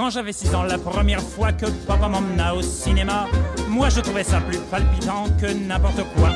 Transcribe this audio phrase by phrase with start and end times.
[0.00, 3.26] Quand j'avais 6 ans, la première fois que papa m'emmena au cinéma,
[3.68, 6.30] moi je trouvais ça plus palpitant que n'importe quoi.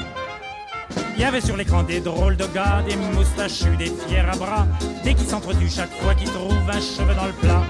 [1.16, 4.66] Il y avait sur l'écran des drôles de gars, des moustachus, des fiers à bras,
[5.02, 7.62] des qui s'entretuent chaque fois qu'ils trouvent un cheveu dans le plat.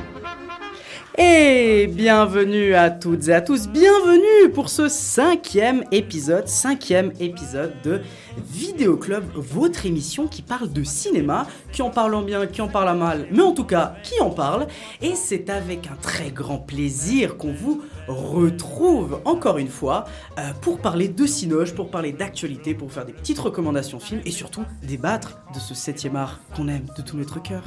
[1.16, 8.00] Et bienvenue à toutes et à tous, bienvenue pour ce cinquième épisode, cinquième épisode de
[8.36, 12.68] Vidéo Club, votre émission qui parle de cinéma, qui en parle en bien, qui en
[12.68, 14.66] parle à mal, mais en tout cas qui en parle.
[15.02, 20.04] Et c'est avec un très grand plaisir qu'on vous retrouve encore une fois
[20.38, 24.30] euh, pour parler de Cinoche, pour parler d'actualité, pour faire des petites recommandations films et
[24.30, 27.62] surtout débattre de ce septième art qu'on aime de tout notre cœur.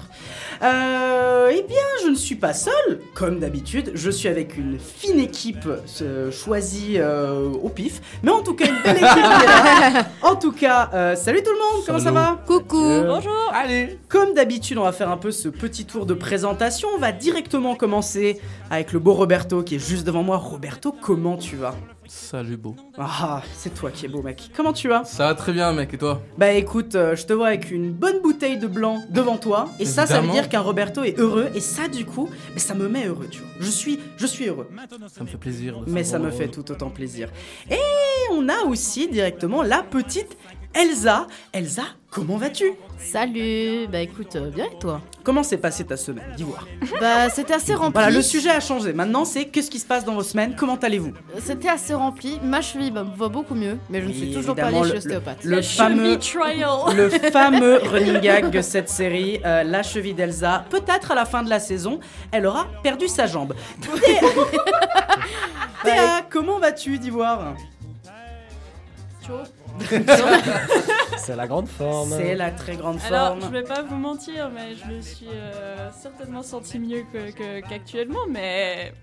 [0.63, 5.19] Euh, eh bien, je ne suis pas seul, comme d'habitude, je suis avec une fine
[5.19, 5.67] équipe
[6.01, 10.05] euh, choisie euh, au pif, mais en tout cas une belle équipe qui est là.
[10.23, 12.39] En tout cas, euh, salut tout le monde, comment ça va?
[12.45, 16.89] Coucou Bonjour Allez Comme d'habitude, on va faire un peu ce petit tour de présentation.
[16.95, 20.26] On va directement commencer avec le beau Roberto qui est juste devant moi.
[20.35, 21.73] Roberto, comment tu vas?
[22.07, 22.75] Salut beau.
[22.97, 24.51] Ah, c'est toi qui es beau, mec.
[24.55, 25.05] Comment tu vas?
[25.05, 26.21] Ça va très bien mec et toi?
[26.37, 29.69] Bah écoute, euh, je te vois avec une bonne bouteille de blanc devant toi.
[29.79, 31.49] Et ça, ça veut dire qu'un Roberto est heureux.
[31.55, 33.49] Et ça, du coup, bah, ça me met heureux, tu vois.
[33.59, 34.69] Je suis, je suis heureux.
[35.07, 35.81] Ça me fait plaisir.
[35.87, 37.29] Mais ça me fait tout autant plaisir.
[37.69, 37.77] Et
[38.31, 40.37] on a aussi directement la petite
[40.73, 41.27] Elsa.
[41.53, 42.73] Elsa, comment vas-tu?
[42.97, 46.65] Salut Bah écoute, euh, bien et toi Comment s'est passée ta semaine Dis voir.
[47.01, 47.93] Bah c'était assez rempli.
[47.93, 48.93] Voilà, le sujet a changé.
[48.93, 50.55] Maintenant, c'est qu'est-ce qui se passe dans vos semaines?
[50.57, 51.13] Comment allez-vous?
[51.39, 52.39] C'était assez rempli.
[52.43, 54.93] Ma cheville bah, va beaucoup mieux, mais je ne suis toujours pas allée le- chez
[54.95, 55.43] l'ostéopathe.
[55.43, 56.69] Le fameux, trial.
[56.95, 60.65] le fameux running gag de cette série, euh, la cheville d'Elsa.
[60.69, 61.99] Peut-être à la fin de la saison,
[62.31, 63.53] elle aura perdu sa jambe.
[64.01, 64.21] Théa,
[65.83, 67.53] Théa, comment vas-tu, d'Ivoire?
[71.17, 72.11] C'est la grande forme.
[72.11, 73.41] C'est la très grande Alors, forme.
[73.41, 77.67] je vais pas vous mentir, mais je me suis euh, certainement senti mieux que- que-
[77.67, 78.93] qu'actuellement, mais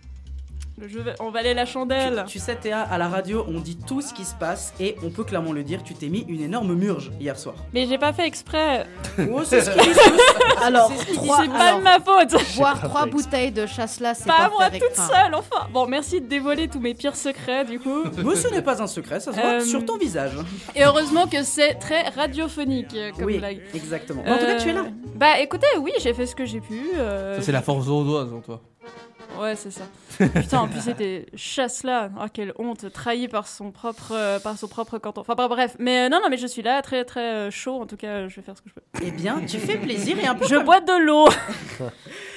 [0.81, 2.25] je vais- on valait la chandelle.
[2.27, 5.11] Tu sais, Théa, à la radio, on dit tout ce qui se passe et on
[5.11, 7.55] peut clairement le dire, tu t'es mis une énorme murge hier soir.
[7.73, 8.87] Mais j'ai pas fait exprès.
[9.33, 9.71] Oh, c'est ce.
[10.65, 12.57] Alors, C'est ce trois- pas alors, de ma faute.
[12.57, 15.69] boire trois bouteilles de chasse-là, c'est Pas pas, moi faire toute seule, enfin.
[15.73, 18.03] Bon, merci de dévoiler tous mes pires secrets, du coup.
[18.25, 20.33] Mais ce n'est pas un secret, ça se voit Euh, sur ton visage.
[20.75, 23.61] Et heureusement que c'est très radiophonique euh, comme Oui, blague.
[23.75, 24.23] exactement.
[24.25, 24.81] Mais en tout cas, tu es là.
[24.81, 26.81] Euh, Bah écoutez, oui, j'ai fait ce que j'ai pu.
[26.97, 28.61] euh, Ça c'est la force vaudoise en toi.
[29.41, 29.85] Ouais, c'est ça.
[30.19, 32.11] Putain, en plus c'était chasse là.
[32.21, 35.23] Oh, quelle honte, trahi par son propre, euh, par son propre canton.
[35.23, 35.77] Enfin, bah, bref.
[35.79, 37.81] Mais euh, non, non, mais je suis là, très, très euh, chaud.
[37.81, 38.83] En tout cas, je vais faire ce que je peux.
[39.03, 41.29] Eh bien, tu fais plaisir et un peu Je comme- bois de l'eau.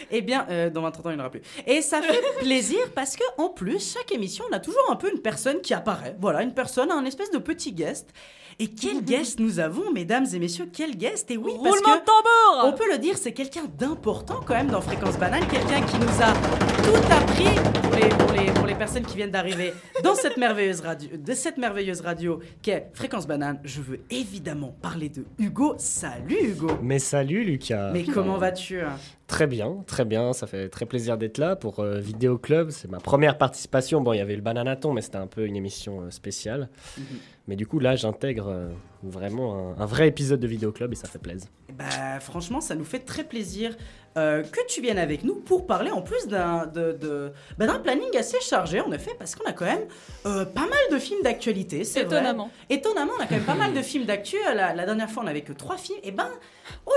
[0.09, 1.41] Eh bien, dans 20 ans, il n'y en aura plus.
[1.66, 5.12] Et ça fait plaisir parce que en plus, chaque émission, on a toujours un peu
[5.12, 6.16] une personne qui apparaît.
[6.22, 8.13] Voilà, une personne, un espèce de petit guest.
[8.59, 12.01] Et quel guest nous avons, mesdames et messieurs, quel guest Et oui, parce Roulement que
[12.01, 12.73] de tambour.
[12.73, 16.23] on peut le dire, c'est quelqu'un d'important quand même dans Fréquence Banane, quelqu'un qui nous
[16.23, 16.34] a
[16.81, 17.53] tout appris
[17.84, 19.73] pour les, pour les, pour les personnes qui viennent d'arriver
[20.03, 23.59] dans cette merveilleuse radio, de cette merveilleuse radio qu'est Fréquence Banane.
[23.63, 25.75] Je veux évidemment parler de Hugo.
[25.78, 26.79] Salut Hugo.
[26.81, 27.91] Mais salut Lucas.
[27.94, 28.97] Mais comment vas-tu hein?
[29.28, 30.34] Très bien, très bien.
[30.34, 32.72] Ça fait très plaisir d'être là pour euh, Vidéo Club.
[32.72, 34.01] C'est ma première participation.
[34.01, 36.69] Bon, il y avait le Bananaton, mais c'était un peu une émission euh, spéciale.
[36.97, 37.06] Mhm.
[37.47, 38.69] Mais du coup, là, j'intègre euh,
[39.03, 41.50] vraiment un, vrai épisode de Vidéo Club et ça fait plaisir.
[41.74, 43.75] Bah franchement, ça nous fait très plaisir
[44.18, 47.80] euh, que tu viennes avec nous pour parler en plus d'un de, de- bah, d'un
[47.80, 49.86] planning assez chargé en effet, parce qu'on a quand même
[50.26, 52.18] euh, pas mal de films d'actualité, c'est vrai.
[52.18, 52.50] Étonnamment.
[52.70, 54.36] Étonnamment, on a quand même pas mal de films d'actu.
[54.54, 56.00] La, la dernière fois, on n'avait que trois films.
[56.04, 56.30] Et ben,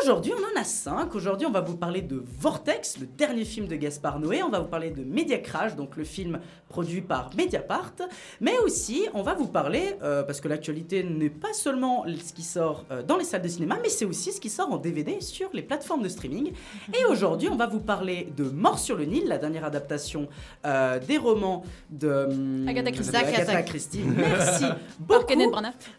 [0.02, 1.14] aujourd'hui, on en a cinq.
[1.14, 4.42] Aujourd'hui, on va vous parler de Vortex, le dernier film de Gaspard Noé.
[4.42, 7.92] On va vous parler de Media Crash, donc le film produit par Mediapart.
[8.40, 12.42] Mais aussi, on va vous parler, euh, parce que l'actualité n'est pas seulement ce qui
[12.42, 15.50] sort dans les salles de cinéma, mais c'est aussi ce qui sort en DVD sur
[15.52, 16.52] les plateformes de streaming.
[16.98, 20.28] Et aujourd'hui, on va vous parler de Mort sur le Nil, la dernière adaptation
[20.64, 23.12] euh, des romans de hum, Agatha Christie.
[23.12, 23.62] de Agatha Agatha.
[23.62, 24.00] Christie.
[24.04, 24.64] Merci
[25.08, 25.52] Par beaucoup.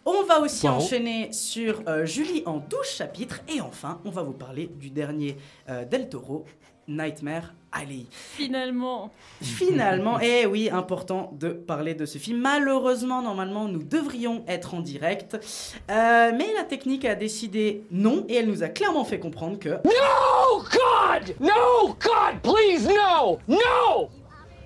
[0.06, 0.82] On va aussi Poirot.
[0.82, 3.42] enchaîner sur euh, Julie en 12 chapitres.
[3.54, 5.38] Et enfin, on va vous parler du dernier
[5.70, 6.46] euh, Del Toro,
[6.88, 8.06] Nightmare Alley.
[8.12, 9.12] Finalement.
[9.42, 12.40] Finalement, et oui, important de parler de ce film.
[12.40, 15.36] Malheureusement, normalement, nous devrions être en direct.
[15.90, 19.78] Euh, mais la technique a décidé non, et elle nous a clairement fait comprendre que...
[19.86, 21.36] Oh God!
[21.40, 21.96] No!
[22.00, 23.40] God, please, no!
[23.48, 24.10] No!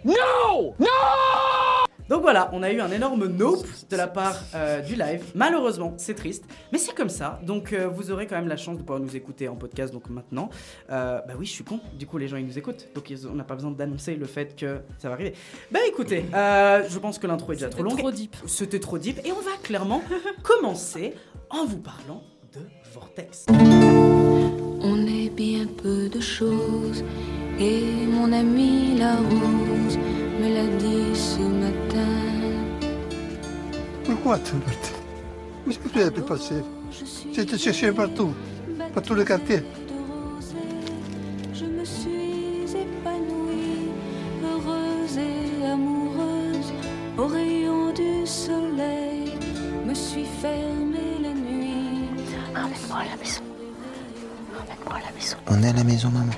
[0.03, 0.75] No!
[0.79, 1.64] No!
[2.09, 5.23] Donc voilà, on a eu un énorme nope de la part euh, du live.
[5.33, 7.39] Malheureusement, c'est triste, mais c'est comme ça.
[7.43, 9.91] Donc euh, vous aurez quand même la chance de pouvoir nous écouter en podcast.
[9.91, 10.49] Donc maintenant,
[10.91, 11.79] euh, bah oui, je suis con.
[11.97, 12.87] Du coup, les gens ils nous écoutent.
[12.93, 15.33] Donc ils- on n'a pas besoin d'annoncer le fait que ça va arriver.
[15.71, 17.97] Bah écoutez, euh, je pense que l'intro est déjà trop longue.
[17.97, 18.35] Trop deep.
[18.45, 20.01] C'était trop deep et on va clairement
[20.43, 21.13] commencer
[21.49, 22.21] en vous parlant
[22.53, 22.61] de
[22.93, 23.45] Vortex.
[23.49, 27.03] On est bien bien peu de choses.
[27.59, 29.97] Et mon ami la rose
[30.39, 31.84] me l'a dit ce matin.
[34.25, 34.91] Pourquoi tu es parti
[35.67, 38.33] Qu'est-ce que tu as pu passer Je suis Tu étais cherché partout,
[38.91, 39.57] par tout le quartier.
[39.57, 39.63] de
[40.33, 40.55] rosée.
[41.53, 43.91] Je me suis épanouie,
[44.43, 46.73] heureuse et amoureuse,
[47.19, 49.33] au rayon du soleil.
[49.85, 52.09] Me suis fermée la nuit.
[52.55, 53.43] Ramène-moi à la maison.
[54.57, 55.37] Ramène-moi à la maison.
[55.45, 56.33] On est à la maison, maman.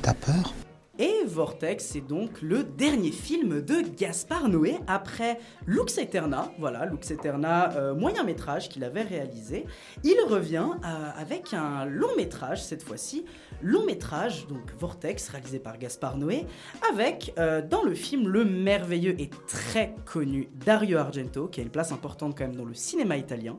[0.00, 0.54] T'as peur?
[1.02, 6.52] Et Vortex, c'est donc le dernier film de Gaspard Noé après Lux Eterna.
[6.60, 9.66] Voilà, Lux Eterna, euh, moyen métrage qu'il avait réalisé.
[10.04, 13.24] Il revient euh, avec un long métrage cette fois-ci.
[13.62, 16.46] Long métrage, donc Vortex, réalisé par Gaspard Noé,
[16.88, 21.70] avec euh, dans le film le merveilleux et très connu Dario Argento, qui a une
[21.70, 23.58] place importante quand même dans le cinéma italien,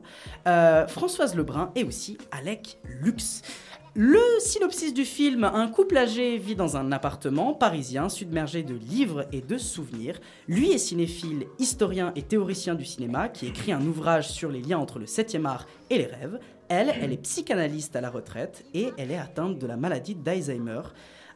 [0.88, 3.42] Françoise Lebrun et aussi Alec Lux.
[3.96, 9.24] Le synopsis du film, un couple âgé vit dans un appartement parisien submergé de livres
[9.30, 10.18] et de souvenirs.
[10.48, 14.80] Lui est cinéphile, historien et théoricien du cinéma qui écrit un ouvrage sur les liens
[14.80, 16.40] entre le 7e art et les rêves.
[16.68, 20.82] Elle, elle est psychanalyste à la retraite et elle est atteinte de la maladie d'Alzheimer.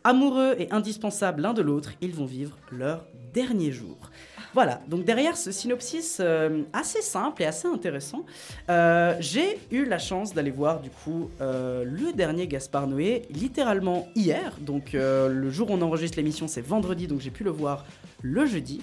[0.03, 4.08] Amoureux et indispensables l'un de l'autre, ils vont vivre leurs derniers jours.
[4.55, 8.25] Voilà, donc derrière ce synopsis euh, assez simple et assez intéressant,
[8.71, 14.09] euh, j'ai eu la chance d'aller voir du coup euh, le dernier Gaspard Noé littéralement
[14.17, 14.57] hier.
[14.61, 17.85] Donc le jour où on enregistre l'émission c'est vendredi, donc j'ai pu le voir
[18.23, 18.81] le jeudi.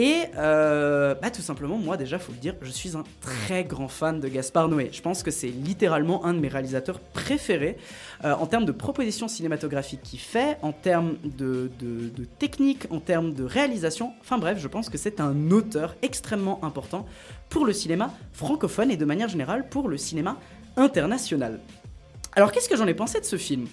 [0.00, 3.88] Et euh, bah, tout simplement, moi déjà, faut le dire, je suis un très grand
[3.88, 4.88] fan de Gaspard Noé.
[4.92, 7.76] Je pense que c'est littéralement un de mes réalisateurs préférés
[8.24, 12.98] euh, en termes de propositions cinématographiques qu'il fait, en termes de, de, de technique, en
[12.98, 14.14] termes de réalisation.
[14.22, 17.04] Enfin bref, je pense que c'est un auteur extrêmement important
[17.50, 20.38] pour le cinéma francophone et de manière générale pour le cinéma
[20.78, 21.60] international.
[22.36, 23.66] Alors qu'est-ce que j'en ai pensé de ce film?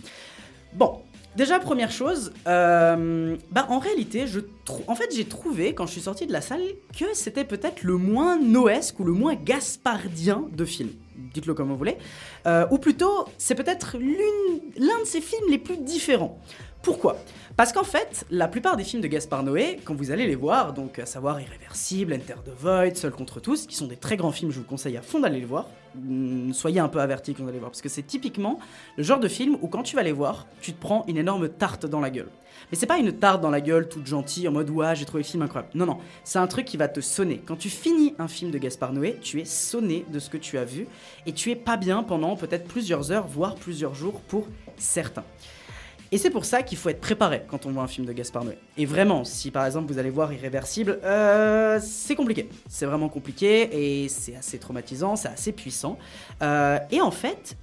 [0.73, 0.99] Bon,
[1.37, 4.41] déjà première chose, euh, bah en réalité, je
[4.87, 6.61] en fait j'ai trouvé quand je suis sorti de la salle
[6.97, 10.91] que c'était peut-être le moins noesque ou le moins gaspardien de films.
[11.33, 11.97] Dites-le comme vous voulez.
[12.45, 16.39] Euh, ou plutôt, c'est peut-être l'un de ses films les plus différents.
[16.87, 17.17] Pourquoi?
[17.57, 20.71] Parce qu'en fait, la plupart des films de Gaspard Noé, quand vous allez les voir,
[20.71, 24.31] donc à savoir Irréversible, Enter the Void, Seul contre tous, qui sont des très grands
[24.31, 25.67] films, je vous conseille à fond d'aller les voir.
[25.97, 28.57] Hum, Soyez un peu avertis quand vous allez voir, parce que c'est typiquement
[28.95, 31.49] le genre de film où quand tu vas les voir, tu te prends une énorme
[31.49, 32.29] tarte dans la gueule.
[32.71, 35.23] Mais c'est pas une tarte dans la gueule toute gentille en mode ouais j'ai trouvé
[35.23, 35.71] le film incroyable.
[35.75, 37.41] Non non, c'est un truc qui va te sonner.
[37.45, 40.57] Quand tu finis un film de Gaspard Noé, tu es sonné de ce que tu
[40.57, 40.87] as vu
[41.25, 44.47] et tu es pas bien pendant peut-être plusieurs heures, voire plusieurs jours pour
[44.77, 45.25] certains.
[46.11, 48.45] Et c'est pour ça qu'il faut être préparé quand on voit un film de Gaspard
[48.45, 48.57] Noé.
[48.77, 52.47] Et vraiment, si par exemple vous allez voir Irréversible, euh, c'est compliqué.
[52.69, 55.97] C'est vraiment compliqué et c'est assez traumatisant, c'est assez puissant.
[56.41, 57.57] Euh, et en fait,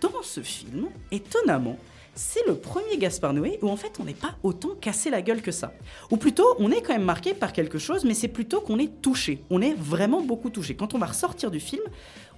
[0.00, 1.76] dans ce film, étonnamment,
[2.14, 5.42] c'est le premier Gaspard Noé où en fait on n'est pas autant cassé la gueule
[5.42, 5.72] que ça.
[6.10, 9.00] Ou plutôt, on est quand même marqué par quelque chose, mais c'est plutôt qu'on est
[9.00, 9.42] touché.
[9.50, 10.74] On est vraiment beaucoup touché.
[10.74, 11.82] Quand on va ressortir du film,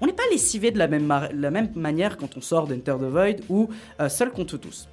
[0.01, 3.69] on n'est pas lessivé de la même, manière quand on sort d'Enter the Void ou
[4.01, 4.89] euh, Seul contre tous.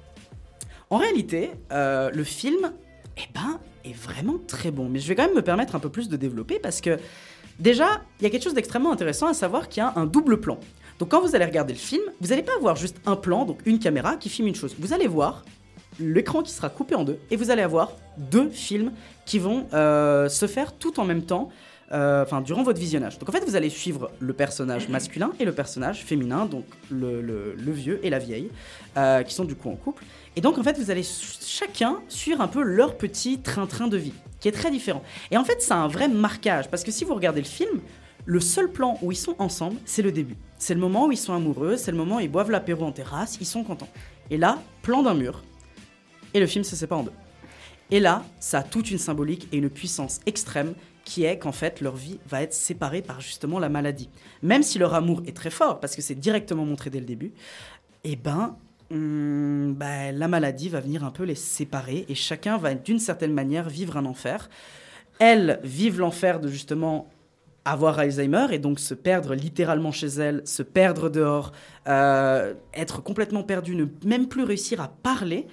[0.90, 2.72] En réalité, euh, le film,
[3.16, 4.88] eh ben, est vraiment très bon.
[4.88, 6.98] Mais je vais quand même me permettre un peu plus de développer parce que
[7.58, 10.40] déjà, il y a quelque chose d'extrêmement intéressant à savoir qu'il y a un double
[10.40, 10.58] plan.
[10.98, 13.60] Donc quand vous allez regarder le film, vous n'allez pas avoir juste un plan, donc
[13.64, 14.74] une caméra qui filme une chose.
[14.78, 15.44] Vous allez voir
[15.98, 18.92] l'écran qui sera coupé en deux et vous allez avoir deux films
[19.26, 21.50] qui vont euh, se faire tout en même temps.
[21.92, 23.18] euh, Enfin, durant votre visionnage.
[23.18, 27.54] Donc en fait, vous allez suivre le personnage masculin et le personnage féminin, donc le,
[27.72, 28.50] vieux et la vieille,
[29.26, 30.04] qui sont du coup en couple.
[30.36, 34.12] Et donc en fait, vous allez chacun suivre un peu leur petit train-train de vie,
[34.38, 35.02] qui est très différent.
[35.30, 37.80] Et en fait, a un vrai marquage, parce que si vous regardez le film,
[38.26, 40.36] le seul plan où ils sont ensemble, c'est le début.
[40.58, 42.92] C'est le moment où ils sont amoureux, c'est le moment où ils boivent l'apéro en
[42.92, 43.88] terrasse, ils sont contents.
[44.30, 45.42] Et là, plan d'un mur,
[46.34, 47.12] et le film se sépare en deux.
[47.90, 51.80] Et là, ça a toute une symbolique et une puissance extrême qui est qu'en fait,
[51.80, 54.08] leur vie va être séparée par justement la maladie.
[54.42, 57.32] Même si leur amour est très fort, parce que c'est directement montré dès le début,
[58.04, 58.56] eh ben,
[58.90, 63.68] bah, la maladie va venir un peu les séparer et chacun va d'une certaine manière
[63.68, 64.48] vivre un enfer.
[65.18, 67.08] Elles vivent l'enfer de justement
[67.64, 71.52] avoir Alzheimer et donc se perdre littéralement chez elle, se perdre dehors,
[71.88, 75.46] euh, être complètement perdu, ne même plus réussir à parler,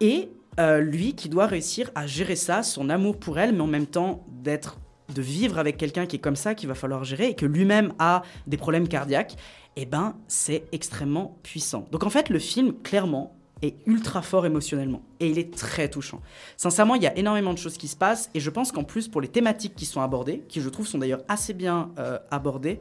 [0.00, 0.28] et
[0.58, 3.86] euh, lui qui doit réussir à gérer ça, son amour pour elle, mais en même
[3.86, 4.78] temps d'être,
[5.14, 7.92] de vivre avec quelqu'un qui est comme ça, qu'il va falloir gérer, et que lui-même
[7.98, 9.36] a des problèmes cardiaques,
[9.76, 11.86] et ben c'est extrêmement puissant.
[11.92, 16.20] Donc en fait le film, clairement, est ultra fort émotionnellement et il est très touchant.
[16.58, 19.08] Sincèrement, il y a énormément de choses qui se passent et je pense qu'en plus
[19.08, 22.80] pour les thématiques qui sont abordées, qui je trouve sont d'ailleurs assez bien euh, abordées,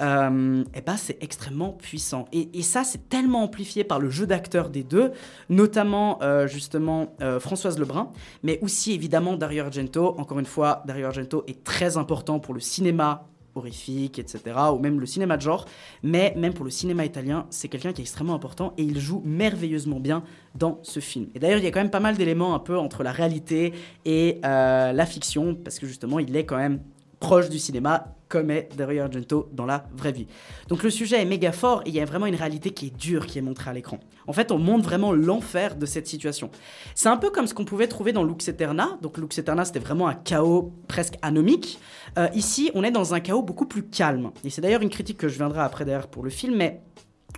[0.00, 2.26] euh, eh ben, c'est extrêmement puissant.
[2.32, 5.10] Et, et ça, c'est tellement amplifié par le jeu d'acteurs des deux,
[5.48, 8.10] notamment euh, justement Françoise Lebrun,
[8.42, 10.14] mais aussi évidemment Dario Argento.
[10.18, 14.40] Encore une fois, Dario Argento est très important pour le cinéma horrifique, etc.,
[14.72, 15.66] ou même le cinéma de genre,
[16.02, 19.22] mais même pour le cinéma italien, c'est quelqu'un qui est extrêmement important et il joue
[19.24, 20.22] merveilleusement bien
[20.54, 21.28] dans ce film.
[21.34, 23.72] Et d'ailleurs, il y a quand même pas mal d'éléments un peu entre la réalité
[24.04, 26.80] et euh, la fiction, parce que justement, il est quand même
[27.22, 30.26] proche du cinéma, comme est Dario Argento dans la vraie vie.
[30.66, 32.96] Donc le sujet est méga fort et il y a vraiment une réalité qui est
[32.96, 34.00] dure qui est montrée à l'écran.
[34.26, 36.50] En fait, on montre vraiment l'enfer de cette situation.
[36.96, 38.98] C'est un peu comme ce qu'on pouvait trouver dans Lux Eterna.
[39.02, 41.78] Donc Lux Eterna, c'était vraiment un chaos presque anomique.
[42.18, 44.32] Euh, ici, on est dans un chaos beaucoup plus calme.
[44.42, 46.80] Et c'est d'ailleurs une critique que je viendrai après derrière pour le film, mais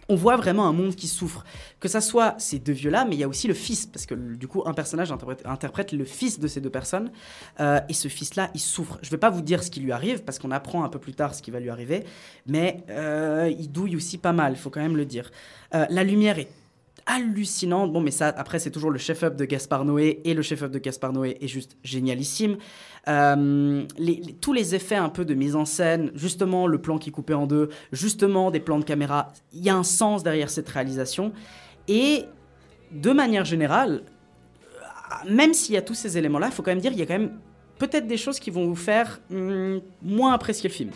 [0.09, 1.45] on voit vraiment un monde qui souffre.
[1.81, 4.15] Que ça soit ces deux vieux-là, mais il y a aussi le fils, parce que
[4.15, 5.13] du coup, un personnage
[5.45, 7.11] interprète, le fils de ces deux personnes,
[7.61, 8.99] euh, et ce fils-là, il souffre.
[9.03, 10.99] Je ne vais pas vous dire ce qui lui arrive, parce qu'on apprend un peu
[10.99, 12.05] plus tard ce qui va lui arriver,
[12.47, 15.31] mais euh, il douille aussi pas mal, il faut quand même le dire.
[15.75, 16.49] Euh, la lumière est
[17.07, 17.93] hallucinante.
[17.93, 20.79] Bon, mais ça, après, c'est toujours le chef-up de Gaspard Noé, et le chef-up de
[20.79, 22.57] Gaspard Noé est juste génialissime.
[23.07, 23.85] Euh,
[24.41, 27.47] tous les effets un peu de mise en scène, justement le plan qui coupé en
[27.47, 31.33] deux, justement des plans de caméra, il y a un sens derrière cette réalisation.
[31.87, 32.25] Et
[32.93, 34.03] de manière générale,
[34.81, 37.03] euh, même s'il y a tous ces éléments-là, il faut quand même dire qu'il y
[37.03, 37.33] a quand même
[37.79, 40.91] peut-être des choses qui vont vous faire hum, moins apprécier le film.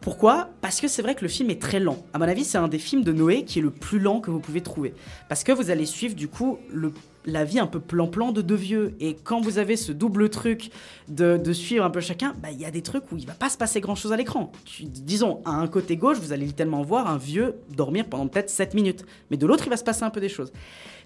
[0.00, 0.48] Pourquoi?
[0.62, 1.98] Parce que c'est vrai que le film est très lent.
[2.14, 4.30] À mon avis, c'est un des films de Noé qui est le plus lent que
[4.30, 4.94] vous pouvez trouver.
[5.28, 6.94] Parce que vous allez suivre du coup le-
[7.26, 8.94] la vie un peu plan-plan de deux vieux.
[9.00, 10.70] Et quand vous avez ce double truc
[11.08, 13.48] de, suivre un peu chacun, bah, il y a des trucs où il va pas
[13.48, 14.52] se passer grand-chose à l'écran.
[14.80, 18.74] Disons, à un côté gauche, vous allez littéralement voir un vieux dormir pendant peut-être 7
[18.74, 19.04] minutes.
[19.30, 20.52] Mais de l'autre, il va se passer un peu des choses.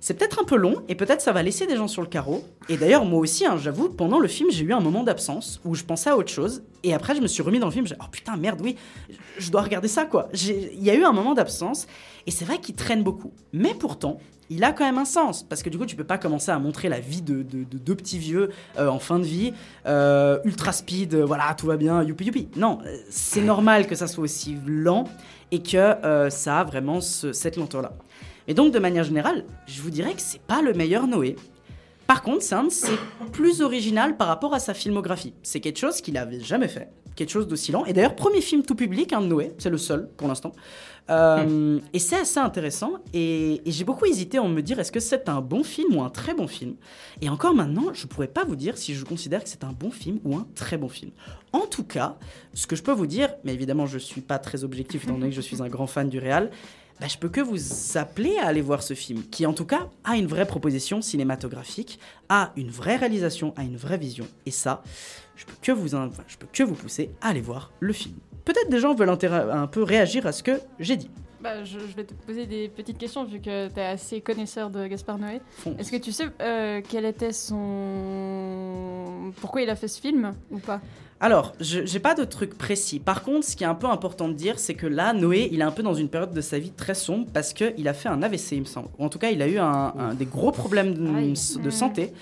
[0.00, 2.44] C'est peut-être un peu long et peut-être ça va laisser des gens sur le carreau.
[2.68, 5.74] Et d'ailleurs, moi aussi, hein, j'avoue, pendant le film, j'ai eu un moment d'absence où
[5.74, 6.62] je pensais à autre chose.
[6.82, 7.86] Et après, je me suis remis dans le film.
[7.86, 8.76] J'ai oh putain, merde, oui,
[9.38, 10.28] je dois regarder ça, quoi.
[10.34, 11.86] Il y a eu un moment d'absence.
[12.26, 13.32] Et c'est vrai qu'il traîne beaucoup.
[13.54, 14.18] Mais pourtant,
[14.50, 15.42] il a quand même un sens.
[15.42, 17.78] Parce que du coup, tu peux pas commencer à montrer la vie de, de- de
[17.78, 19.52] deux petits vieux euh, en fin de vie,
[19.86, 22.48] euh, ultra speed, euh, voilà, tout va bien, youpi youpi.
[22.56, 22.78] Non,
[23.10, 25.04] c'est normal que ça soit aussi lent
[25.52, 27.92] et que ça a vraiment ce- cette lenteur-là.
[28.48, 31.36] Et donc, de manière générale, je vous dirais que c'est pas le meilleur Noé.
[32.06, 32.98] Par contre, c'est
[33.32, 35.32] plus original par rapport à sa filmographie.
[35.42, 37.86] C'est quelque chose qu'il avait jamais fait, quelque chose d'aussi lent.
[37.86, 40.52] Et d'ailleurs, premier film tout public, hein, de Noé, c'est le seul pour l'instant.
[41.10, 42.94] Euh, Et c'est assez intéressant.
[43.12, 46.10] Et, j'ai beaucoup hésité en me dire est-ce que c'est un bon film ou un
[46.10, 46.74] très bon film?
[47.20, 49.90] Et encore maintenant, je pourrais pas vous dire si je considère que c'est un bon
[49.90, 51.10] film ou un très bon film.
[51.52, 52.16] En tout cas,
[52.54, 55.28] ce que je peux vous dire, mais évidemment, je suis pas très objectif étant donné
[55.28, 56.50] que je suis un grand fan du réal.
[57.00, 57.58] Bah, je peux que vous
[57.98, 61.98] appeler à aller voir ce film, qui en tout cas a une vraie proposition cinématographique,
[62.28, 64.26] a une vraie réalisation, a une vraie vision.
[64.46, 64.84] Et ça,
[65.34, 68.14] je peux que vous, je peux que vous pousser à aller voir le film.
[68.44, 71.10] Peut-être des gens veulent un peu réagir à ce que j'ai dit.
[71.40, 74.70] Bah, je, je vais te poser des petites questions vu que tu es assez connaisseur
[74.70, 75.40] de Gaspard Noé.
[75.78, 79.32] Est-ce que tu sais euh, quel était son.
[79.40, 80.80] Pourquoi il a fait ce film ou pas?
[81.20, 82.98] Alors, je j'ai pas de truc précis.
[82.98, 85.60] Par contre, ce qui est un peu important de dire, c'est que là, Noé, il
[85.60, 88.08] est un peu dans une période de sa vie très sombre parce qu'il a fait
[88.08, 88.88] un AVC, il me semble.
[88.98, 92.12] Ou en tout cas, il a eu un, un- des gros problèmes de, santé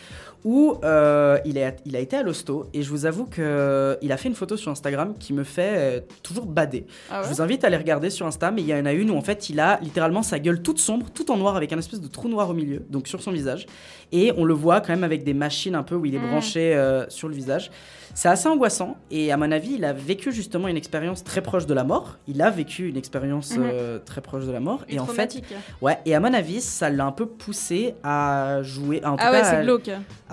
[0.45, 2.67] où euh, il, a, il a été à l'hosto.
[2.75, 6.01] Et je vous avoue qu'il a fait une photo sur Instagram qui me fait euh,
[6.23, 6.87] toujours bader.
[7.11, 8.93] Ah ouais Je vous invite à aller regarder sur Insta, mais il y en a
[8.93, 11.73] une où en fait il a littéralement sa gueule toute sombre, tout en noir, avec
[11.73, 13.67] un espèce de trou noir au milieu, donc sur son visage.
[14.11, 16.29] Et on le voit quand même avec des machines un peu où il est Mm.
[16.31, 17.71] branché euh, sur le visage.
[18.15, 21.65] C'est assez angoissant, et à mon avis, il a vécu justement une expérience très proche
[21.65, 22.19] de la mort.
[22.29, 23.63] Il a vécu une expérience Mhm.
[23.65, 24.85] euh, très proche de la mort.
[24.87, 25.41] Est et en fait,
[25.81, 29.33] ouais, et à mon avis, ça l'a un peu poussé à jouer, en tout Ah
[29.33, 29.89] ouais, c'est à- glauque.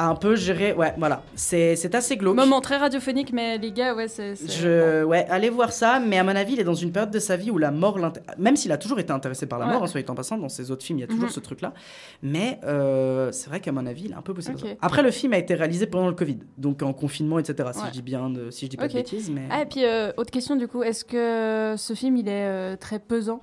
[0.07, 0.73] Un peu gérer.
[0.73, 2.35] Ouais, voilà, c'est assez glauque.
[2.35, 4.35] Moment très radiophonique, mais les gars, ouais, c'est.
[4.35, 7.19] Je, ouais, allez voir ça, mais à mon avis, il est dans une période de
[7.19, 7.97] sa vie où la mort,
[8.37, 9.73] même s'il a toujours été intéressé par la Ouais.
[9.73, 11.29] mort, en soit en passant, dans ses autres films, il y a toujours Mhm.
[11.29, 11.73] ce truc-là.
[12.23, 14.51] Mais euh, c'est vrai qu'à mon avis, il a un peu poussé.
[14.81, 17.69] Après, le film a été réalisé pendant le Covid, donc en confinement, etc.
[17.73, 19.85] Si je dis bien, de, si je dis pas de bêtises, mais Ah, et puis,
[19.85, 23.41] euh, autre question du coup, est-ce que ce film il est euh, très pesant?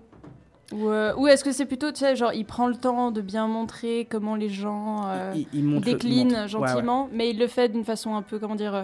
[0.72, 3.20] Ou, euh, ou est-ce que c'est plutôt, tu sais, genre il prend le temps de
[3.20, 6.36] bien montrer comment les gens euh, il, il déclinent montre.
[6.56, 6.68] Ouais, ouais.
[6.68, 8.82] gentiment, mais il le fait d'une façon un peu, comment dire, euh,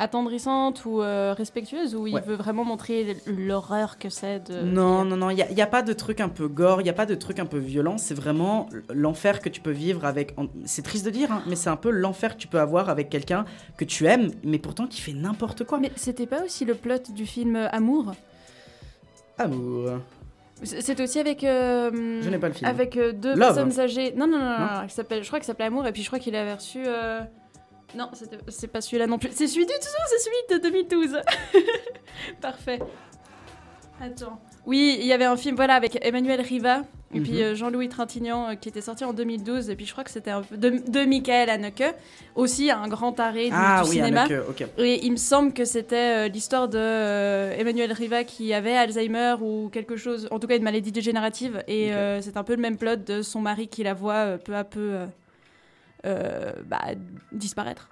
[0.00, 2.20] attendrissante ou euh, respectueuse, ou il Ouais.
[2.22, 4.62] veut vraiment montrer l'horreur que c'est de.
[4.62, 6.94] Non, non, non, il n'y a, pas de truc un peu gore, il n'y a
[6.94, 10.34] pas de truc un peu violent, c'est vraiment l'enfer que tu peux vivre avec...
[10.64, 13.10] C'est triste de dire, hein, mais c'est un peu l'enfer que tu peux avoir avec
[13.10, 13.44] quelqu'un
[13.76, 15.78] que tu aimes, mais pourtant qui fait n'importe quoi.
[15.78, 18.12] Mais c'était pas aussi le plot du film Amour?
[19.38, 20.00] Amour.
[20.62, 21.44] C'était aussi avec.
[21.44, 22.68] euh, Je n'ai pas le film.
[22.70, 23.54] Avec euh, deux Love.
[23.54, 24.12] personnes âgées.
[24.16, 26.36] Non, non, non, non, s'appelle- je crois qu'il s'appelait Amour, et puis je crois qu'il
[26.36, 26.82] avait reçu.
[26.86, 27.20] euh,
[27.96, 28.10] Non,
[28.48, 29.30] c'est pas celui-là non plus.
[29.32, 31.20] C'est celui du tout, c'est celui de 2012.
[32.40, 32.78] Parfait.
[34.00, 34.40] Attends.
[34.66, 36.82] Oui, il y avait un film voilà, avec Emmanuel Riva
[37.14, 37.24] et Mhm.
[37.24, 39.68] puis euh, Jean-Louis Trintignant euh, qui était sorti en 2012.
[39.70, 41.94] Et puis je crois que c'était un peu de, de Michael Haneke,
[42.36, 44.22] aussi un grand arrêt du, Ah du oui, cinéma.
[44.22, 44.68] Haneke.
[44.78, 46.78] Et il me semble que c'était euh, l'histoire de
[47.58, 51.62] Emmanuel Riva qui avait Alzheimer ou quelque chose, en tout cas une maladie dégénérative.
[51.68, 51.90] Et
[52.20, 54.98] c'est un peu le même plot de son mari qui la voit peu à peu
[56.04, 56.80] bah,
[57.32, 57.88] disparaître.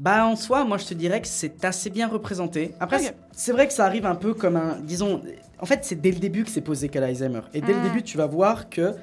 [0.00, 2.72] Bah en soi, moi je te dirais que c'est assez bien représenté.
[2.80, 2.98] Après,
[3.32, 5.20] c'est- vrai que ça arrive un peu comme un, disons,
[5.58, 7.42] en fait c'est dès le début que c'est posé qu'elle a Alzheimer.
[7.52, 7.82] Et dès le Mm.
[7.82, 8.94] début, tu vas voir que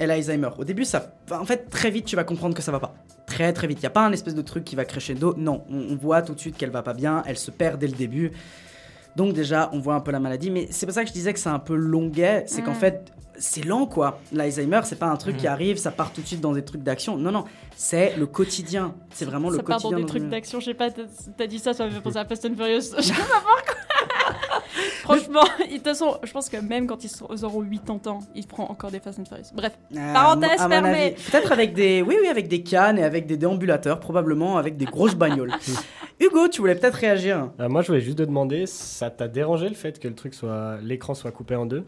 [0.00, 0.50] elle a Alzheimer.
[0.58, 2.94] Au début, ça, en fait très vite tu vas comprendre que ça va pas.
[3.26, 3.78] Très très vite.
[3.78, 5.34] Il y a pas un espèce de truc qui va crescendo.
[5.38, 7.22] Non, on, on voit tout de suite qu'elle va pas bien.
[7.26, 8.32] Elle se perd dès le début.
[9.14, 10.50] Donc déjà, on voit un peu la maladie.
[10.50, 12.42] Mais c'est pour ça que je disais que c'est un peu longuet.
[12.48, 12.74] C'est qu'en Mm.
[12.74, 14.20] fait, c'est lent quoi.
[14.32, 15.40] L'Alzheimer, c'est pas un truc Mhm.
[15.40, 17.16] qui arrive, ça part tout de suite dans des trucs d'action.
[17.16, 17.44] Non non,
[17.76, 18.94] c'est le quotidien.
[19.12, 19.90] C'est vraiment le ça part quotidien.
[19.92, 22.18] dans des dans trucs d'action, je sais pas, t'as dit ça, ça m'a fait penser
[22.18, 22.80] à Fast and Furious.
[22.98, 23.74] Je sais pas pourquoi.
[25.02, 28.64] Franchement, de toute façon, je pense que même quand ils auront 80 ans, ils feront
[28.64, 29.46] encore des Fast and Furious.
[29.54, 31.14] Bref, Euh, Parenthèse fermée.
[31.30, 34.86] Peut-être avec des, oui, oui, avec des cannes et avec des déambulateurs, probablement avec des
[34.86, 35.52] grosses bagnoles.
[36.20, 37.50] Hugo, tu voulais peut-être réagir.
[37.60, 40.32] Euh, moi, je voulais juste te demander, ça t'a dérangé le fait que le truc
[40.34, 41.84] soit, l'écran soit coupé en deux?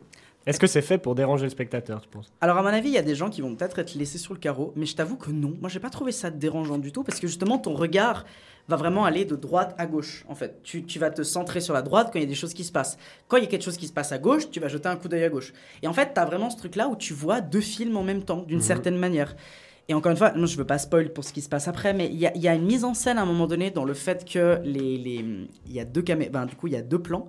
[0.47, 2.33] Est-ce que c'est fait pour déranger le spectateur, tu penses?
[2.41, 4.33] Alors à mon avis, il y a des gens qui vont peut-être être laissés sur
[4.33, 5.55] le carreau, mais je t'avoue que non.
[5.61, 8.25] Moi, j'ai pas trouvé ça dérangeant du tout parce que justement, ton regard
[8.69, 10.25] va vraiment aller de droite à gauche.
[10.29, 12.35] En fait, tu, tu vas te centrer sur la droite quand il y a des
[12.37, 12.97] choses qui se passent.
[13.27, 14.97] Quand il y a quelque chose qui se passe à gauche, tu vas jeter un
[14.97, 15.53] coup d'œil à gauche.
[15.83, 18.23] Et en fait, tu as vraiment ce truc-là où tu vois deux films en même
[18.23, 18.63] temps, d'une Mhm.
[18.65, 19.35] certaine manière.
[19.89, 21.93] Et encore une fois, non, je veux pas spoil pour ce qui se passe après,
[21.95, 23.95] mais il y y a une mise en scène à un moment donné dans le
[23.95, 25.25] fait que les, les,
[25.65, 27.29] il y a deux camé- ben, du coup, il y a deux plans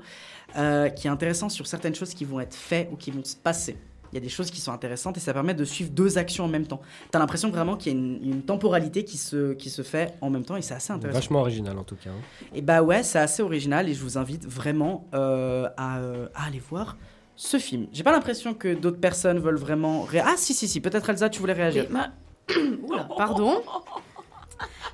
[0.56, 3.36] euh, qui est intéressant sur certaines choses qui vont être faites ou qui vont se
[3.36, 3.78] passer.
[4.14, 6.46] Il y a des choses qui sont intéressantes et ça permet de suivre deux actions
[6.46, 6.80] en même temps.
[7.12, 10.30] T'as l'impression vraiment qu'il y a une, une temporalité qui se, qui se fait en
[10.30, 11.20] même temps et c'est assez intéressant.
[11.20, 12.12] Vachement original en tout cas.
[12.12, 12.48] hein.
[12.56, 16.46] Et bah ouais, c'est assez original et je vous invite vraiment euh, à, euh, à
[16.48, 16.96] aller voir
[17.36, 17.88] ce film.
[17.92, 20.04] J'ai pas l'impression que d'autres personnes veulent vraiment.
[20.04, 21.86] ré- Ah si si si, peut-être Elsa, tu voulais réagir.
[21.92, 23.62] Oui, Oula, pardon.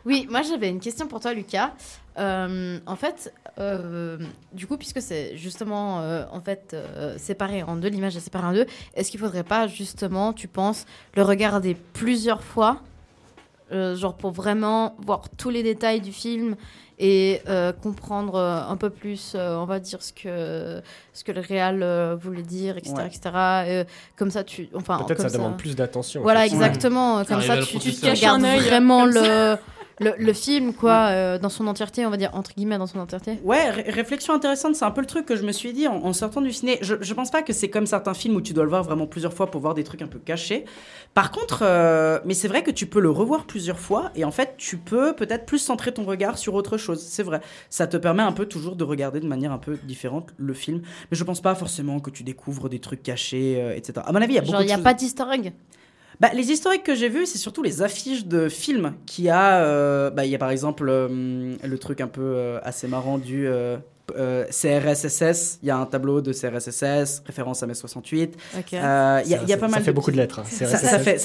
[0.05, 1.71] Oui, moi j'avais une question pour toi, Lucas.
[2.19, 4.17] Euh, en fait, euh,
[4.51, 8.47] du coup, puisque c'est justement euh, en fait euh, séparé en deux, l'image est séparée
[8.47, 10.85] en deux, est-ce qu'il faudrait pas justement, tu penses,
[11.15, 12.81] le regarder plusieurs fois,
[13.71, 16.55] euh, genre pour vraiment voir tous les détails du film
[16.99, 20.81] et euh, comprendre euh, un peu plus, euh, on va dire ce que
[21.13, 23.07] ce que le réal euh, voulait dire, etc., Ouais.
[23.07, 23.85] etc.
[24.15, 26.21] Comme ça, tu, enfin, Peut-être comme ça demande plus d'attention.
[26.21, 27.23] voilà, exactement.
[27.25, 29.55] Comme Arriver ça, tu, tu un regardes œil, vraiment comme le,
[29.99, 32.99] le, le film, quoi, euh, dans son entièreté, on va dire, entre guillemets, dans son
[32.99, 33.39] entièreté.
[33.43, 35.95] Ouais, ré- réflexion intéressante, c'est un peu le truc que je me suis dit en,
[36.03, 36.79] en sortant du ciné.
[36.82, 39.06] Je, je pense pas que c'est comme certains films où tu dois le voir vraiment
[39.08, 40.65] plusieurs fois pour voir des trucs un peu cachés.
[41.13, 44.32] Par contre, euh, mais c'est vrai que tu peux le revoir plusieurs fois et en
[44.32, 46.99] fait, tu peux peut-être plus centrer ton regard sur autre chose.
[47.08, 47.39] C'est vrai.
[47.69, 50.82] Ça te permet un peu toujours de regarder de manière un peu différente le film.
[51.12, 54.01] Mais je pense pas forcément que tu découvres des trucs cachés, euh, etc.
[54.06, 55.53] À mon avis, il y a beaucoup Genre, il n'y a choses- pas d'easter egg.
[56.23, 59.62] Bah, les historiques que j'ai vus, c'est surtout les affiches de films qui a.
[59.63, 63.17] euh, bah, il y a par exemple euh, le truc un peu euh, assez marrant
[63.17, 63.77] du euh,
[64.17, 65.59] euh, CRSSS.
[65.62, 68.36] Il y a un tableau de CRSSS, référence à mai 68.
[68.57, 68.73] Ok.
[68.73, 70.17] Euh, Il y a, il y a Ça- pas ça mal fait de beaucoup de
[70.17, 70.39] lettres.
[70.39, 70.43] hein.
[70.49, 71.17] Ça, ça fait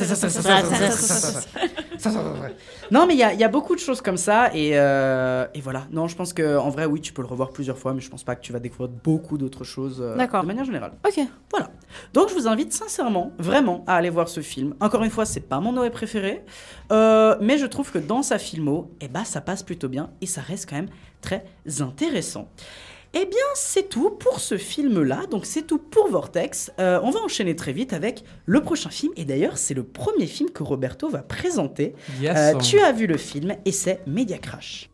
[2.91, 4.55] non, mais il y, a, beaucoup de choses comme ça.
[4.55, 5.85] Et, euh, voilà.
[5.91, 8.25] Non, je pense qu'en vrai, oui, tu peux le revoir plusieurs fois, mais je pense
[8.25, 10.93] pas que tu vas découvrir beaucoup d'autres choses euh, de manière générale.
[11.07, 11.21] Ok.
[11.51, 11.71] Voilà.
[12.15, 14.75] Donc, je vous invite sincèrement, vraiment, à aller voir ce film.
[14.81, 16.45] Encore une fois, c'est pas mon Noé préféré,
[16.93, 20.27] euh, mais je trouve que dans sa filmo, eh ben, ça passe plutôt bien et
[20.27, 21.45] ça reste quand même très
[21.81, 22.49] intéressant.
[23.15, 25.23] Eh bien, c'est tout pour ce film-là.
[25.31, 26.71] Donc, c'est tout pour Vortex.
[26.79, 29.13] Euh, on va enchaîner très vite avec le prochain film.
[29.17, 31.95] Et d'ailleurs, c'est le premier film que Roberto va présenter.
[32.21, 32.37] Yes.
[32.37, 34.91] Euh, tu as vu le film et c'est Media Crash.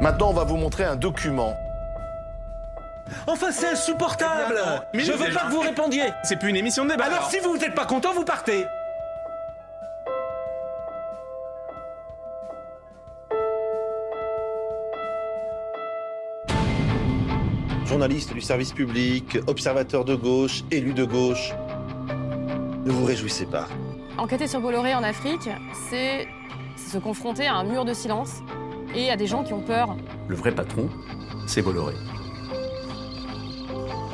[0.00, 1.54] Maintenant, on va vous montrer un document.
[3.26, 4.60] Enfin, c'est insupportable
[4.94, 7.04] Je veux pas que vous répondiez C'est plus une émission de débat.
[7.04, 8.64] Alors, si vous n'êtes pas content, vous partez
[17.92, 21.52] Journaliste du service public, observateur de gauche, élu de gauche.
[22.86, 23.68] Ne vous réjouissez pas.
[24.16, 25.50] Enquêter sur Bolloré en Afrique,
[25.90, 26.26] c'est
[26.74, 28.40] se confronter à un mur de silence
[28.94, 29.94] et à des gens qui ont peur.
[30.26, 30.88] Le vrai patron,
[31.46, 31.92] c'est Bolloré.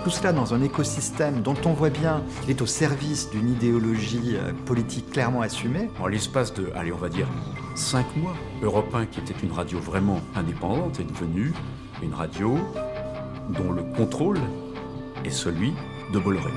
[0.03, 4.35] Tout cela dans un écosystème dont on voit bien qu'il est au service d'une idéologie
[4.35, 5.89] euh, politique clairement assumée.
[6.01, 7.29] En l'espace de, allez, on va dire,
[7.77, 11.53] cinq mois, Europe 1, qui était une radio vraiment indépendante, est devenue
[12.03, 12.59] une radio
[13.57, 14.39] dont le contrôle
[15.25, 15.73] est celui
[16.13, 16.51] de Bolloré.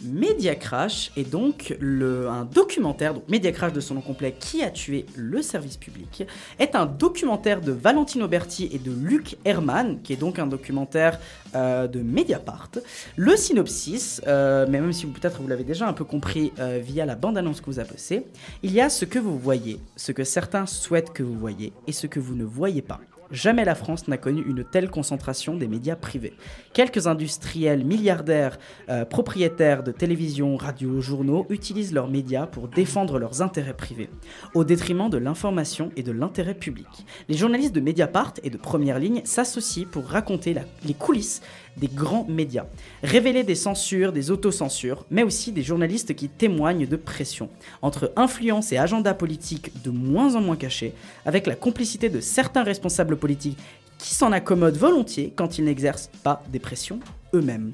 [0.00, 4.70] Media Crash est donc un documentaire, donc Media Crash de son nom complet, qui a
[4.70, 6.24] tué le service public,
[6.60, 11.18] est un documentaire de Valentino Berti et de Luc Herman, qui est donc un documentaire
[11.56, 12.70] euh, de Mediapart.
[13.16, 16.78] Le synopsis, euh, mais même si vous- peut-être vous l'avez déjà un peu compris euh,
[16.80, 18.24] via la bande-annonce que vous a postée,
[18.62, 21.92] il y a ce que vous voyez, ce que certains souhaitent que vous voyez et
[21.92, 23.00] ce que vous ne voyez pas.
[23.30, 26.34] Jamais la France n'a connu une telle concentration des médias privés.
[26.72, 33.42] Quelques industriels milliardaires, euh, propriétaires de télévision, radio, journaux, utilisent leurs médias pour défendre leurs
[33.42, 34.08] intérêts privés,
[34.54, 36.86] au détriment de l'information et de l'intérêt public.
[37.28, 41.42] Les journalistes de Mediapart et de Première Ligne s'associent pour raconter les coulisses
[41.78, 42.66] des grands médias,
[43.02, 47.48] révéler des censures, des autocensures, mais aussi des journalistes qui témoignent de pression,
[47.82, 50.92] entre influence et agenda politique de moins en moins cachés,
[51.24, 53.58] avec la complicité de certains responsables politiques
[53.98, 57.00] qui s'en accommodent volontiers quand ils n'exercent pas des pressions
[57.34, 57.72] eux-mêmes.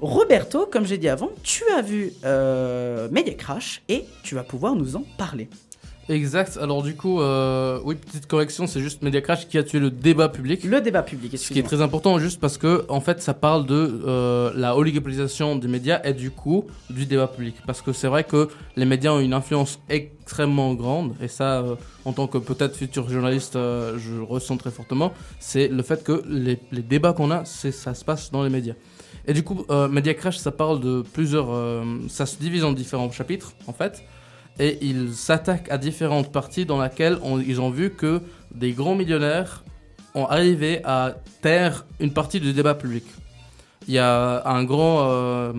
[0.00, 4.74] Roberto, comme j'ai dit avant, tu as vu euh, Media Crash et tu vas pouvoir
[4.74, 5.48] nous en parler.
[6.10, 6.58] Exact.
[6.60, 9.92] Alors du coup, euh, oui, petite correction, c'est juste Media Crash qui a tué le
[9.92, 10.64] débat public.
[10.64, 13.64] Le débat public, Ce qui est très important, juste parce que en fait, ça parle
[13.64, 17.54] de euh, la oligopolisation des médias et du coup du débat public.
[17.64, 21.76] Parce que c'est vrai que les médias ont une influence extrêmement grande et ça, euh,
[22.04, 25.12] en tant que peut-être futur journaliste, je ressens très fortement.
[25.38, 28.50] C'est le fait que les, les débats qu'on a, c'est ça se passe dans les
[28.50, 28.74] médias.
[29.28, 31.50] Et du coup, Media Crash, ça parle de plusieurs,
[32.08, 34.02] ça se divise en différents chapitres en fait
[34.58, 38.20] et ils s'attaquent à différentes parties dans lesquelles on- ils ont vu que
[38.54, 39.64] des grands millionnaires
[40.14, 43.04] ont arrivé à taire une partie du débat public.
[43.88, 45.52] Il y a un grand, euh,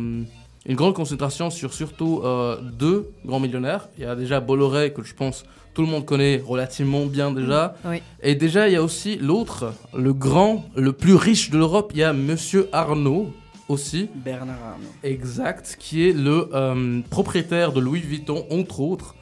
[0.66, 3.88] une grande concentration sur surtout euh, deux grands millionnaires.
[3.98, 7.76] Il y a déjà Bolloré, que je pense tout le monde connaît relativement bien déjà.
[7.86, 8.02] Oui.
[8.22, 11.92] Et déjà, il y a aussi l'autre, le grand, le plus riche de l'Europe.
[11.96, 13.32] Il y a Monsieur Arnaud
[13.72, 14.10] aussi.
[14.14, 14.88] Bernard Arnault.
[15.04, 19.16] Exact, qui est le euh, propriétaire de Louis Vuitton, entre autres,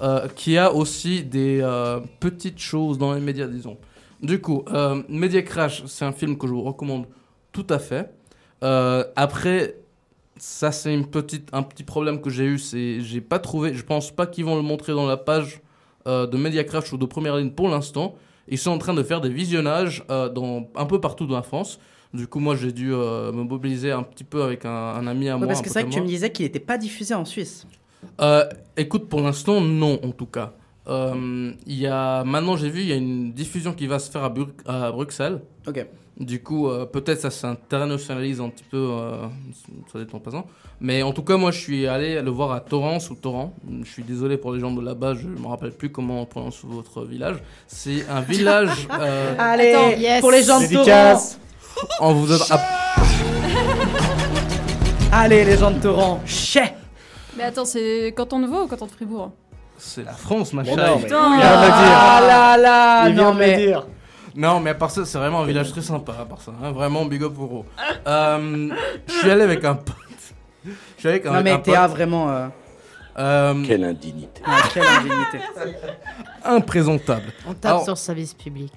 [0.00, 3.76] euh, qui a aussi des euh, petites choses dans les médias, disons.
[4.22, 4.64] Du coup,
[5.10, 7.04] Media Crash, c'est un film que je vous recommande
[7.52, 8.10] tout à fait.
[8.62, 9.76] Après,
[10.38, 13.84] ça c'est une petite, un petit problème que j'ai eu, c'est j'ai pas trouvé, je
[13.84, 15.60] pense pas qu'ils vont le montrer dans la page
[16.06, 18.14] de Media Crash ou de Première Ligne pour l'instant.
[18.48, 21.78] Ils sont en train de faire des visionnages dans, un peu partout dans la France.
[22.16, 25.28] Du coup, moi, j'ai dû euh, me mobiliser un petit peu avec un, un ami
[25.28, 25.46] à Ouais, moi.
[25.48, 27.66] parce que c'est vrai que tu me disais qu'il n'était pas diffusé en Suisse.
[28.20, 28.44] Euh,
[28.76, 30.52] écoute, pour l'instant, non, en tout cas.
[30.88, 34.10] Euh, Il y a, maintenant, j'ai vu, il y a une diffusion qui va se
[34.10, 35.40] faire à, Bru- à Bruxelles.
[35.66, 35.84] Ok.
[36.18, 39.26] Du coup, euh, peut-être ça s'internationalise un petit peu, euh,
[39.92, 40.30] ça dépend pas
[40.80, 43.52] Mais en tout cas, moi, je suis allé le voir à Torrance ou Torrent.
[43.82, 46.60] Je suis désolé pour les gens de là-bas, je me rappelle plus comment on prononce
[46.64, 47.36] votre village.
[47.66, 48.88] C'est un village.
[48.98, 50.20] euh, Allez, Attends, yes.
[50.22, 51.20] pour les gens de Torrent.
[52.00, 52.40] On vous donne.
[55.12, 56.20] Allez, les gens de Torrent.
[56.26, 56.74] Chais
[57.36, 59.30] Mais attends, c'est canton de Vaud ou canton de Fribourg
[59.78, 60.76] c'est la France, ma chérie.
[60.78, 61.34] non, mais Putain.
[61.34, 62.26] il vient de le Ah dire.
[62.28, 63.56] là là Il vient Non de le mais...
[63.58, 63.86] dire.
[64.34, 66.50] Non, mais à part ça, c'est vraiment un village très sympa, à part ça.
[66.64, 67.64] hein, Vraiment, big up pour eux.
[68.06, 68.70] Euh,
[69.06, 69.94] je suis allé avec un pote.
[70.64, 71.90] Je suis allé avec un, Non mais un Théa, pote.
[71.90, 72.30] vraiment...
[72.30, 72.46] euh,
[73.18, 74.42] Euh, Quelle indignité.
[74.44, 75.38] ah, quelle indignité.
[76.44, 77.32] imprésentable.
[77.48, 78.72] On tape Alors- sur le service public.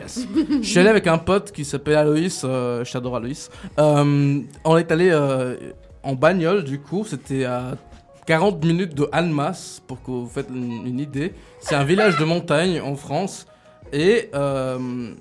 [0.00, 0.26] Yes.
[0.62, 3.50] je suis allé avec un pote qui s'appelle Aloïs, euh, je t'adore Aloïs.
[3.78, 5.56] Euh, on est allé euh,
[6.02, 7.74] en bagnole, du coup, c'était à
[8.26, 11.34] 40 minutes de Almas, pour que vous faites une, une idée.
[11.60, 13.46] C'est un village de montagne en France.
[13.92, 15.12] Et euh,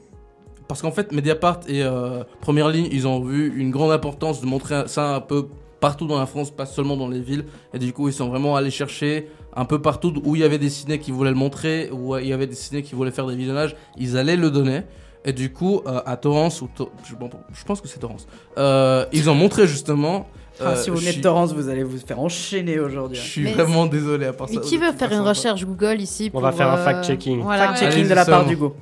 [0.68, 4.46] parce qu'en fait, Mediapart et euh, Première Ligne, ils ont vu une grande importance de
[4.46, 5.48] montrer ça un peu
[5.82, 7.44] partout dans la France, pas seulement dans les villes.
[7.74, 10.60] Et du coup, ils sont vraiment allés chercher un peu partout où il y avait
[10.60, 13.28] des ciné qui voulaient le montrer, où il y avait des ciné qui voulaient faire
[13.28, 14.84] des visionnages, ils allaient le donner.
[15.26, 18.28] Et du coup, euh, à Torrance, ou To- je, bon, je pense que c'est Torrance,
[18.58, 20.28] euh, ils ont montré justement.
[20.60, 23.18] Ah, euh, si vous venez de Torrance, vous allez vous faire enchaîner aujourd'hui.
[23.18, 24.56] Je suis Mais- vraiment désolé à part ça.
[24.56, 27.42] Mais qui veut faire une recherche Google ici On pour, va faire un euh, fact-checking.
[27.42, 27.74] Voilà.
[27.74, 28.76] Fact-checking de la part d'Hugo.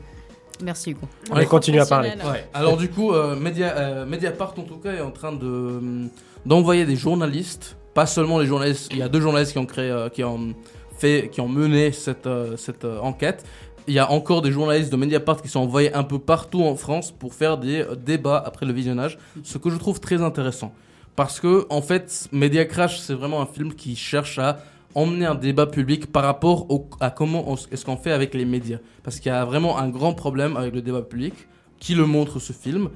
[0.62, 1.08] Merci Hugo.
[1.32, 2.10] Allez, continue à parler.
[2.10, 2.46] Ouais.
[2.54, 6.10] Alors du coup, euh, Media, euh, Mediapart en tout cas est en train de
[6.46, 8.90] hum, d'envoyer des journalistes, pas seulement les journalistes.
[8.92, 10.54] Il y a deux journalistes qui ont créé, euh, qui ont
[10.98, 13.44] fait, qui ont mené cette euh, cette euh, enquête.
[13.88, 16.76] Il y a encore des journalistes de Mediapart qui sont envoyés un peu partout en
[16.76, 20.72] France pour faire des débats après le visionnage, ce que je trouve très intéressant.
[21.16, 24.60] Parce que en fait, Media Crash, c'est vraiment un film qui cherche à
[24.94, 26.68] emmener un débat public par rapport
[27.00, 28.78] à comment est-ce qu'on fait avec les médias.
[29.04, 31.34] Parce qu'il y a vraiment un grand problème avec le débat public,
[31.80, 32.90] qui le montre ce film,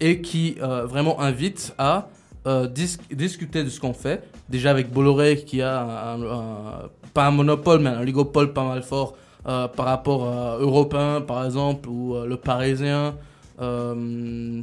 [0.00, 2.08] et qui vraiment invite à
[2.48, 4.28] euh, dis- discuter de ce qu'on fait.
[4.48, 5.80] Déjà avec Bolloré qui a
[6.14, 9.14] un- un- pas un monopole, mais un oligopole pas mal fort
[9.46, 13.14] euh, par rapport à Europe 1 par exemple, ou euh, Le Parisien,
[13.60, 14.60] Euh,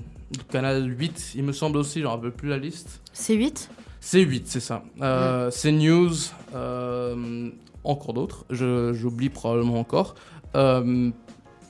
[0.50, 3.02] Canal 8, il me semble aussi, j'en rappelle plus la liste.
[3.12, 3.69] C'est 8
[4.00, 4.84] C'est 8, c'est ça.
[5.02, 6.12] Euh, C'est News,
[6.56, 7.50] euh,
[7.84, 10.15] encore d'autres, j'oublie probablement encore.
[10.56, 11.10] Euh,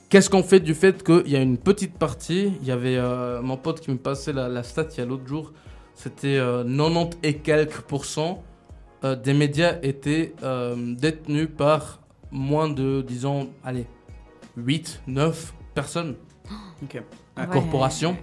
[0.08, 3.42] Qu'est-ce qu'on fait du fait qu'il y a une petite partie Il y avait euh,
[3.42, 5.52] mon pote qui me passait la, la stat il y a l'autre jour.
[5.96, 8.44] C'était euh, 90 et quelques pourcents
[9.02, 13.86] euh, des médias étaient euh, détenus par moins de, disons, allez,
[14.56, 16.14] 8, 9 personnes.
[16.82, 17.02] Ok.
[17.38, 17.46] Ouais.
[17.50, 18.18] corporation.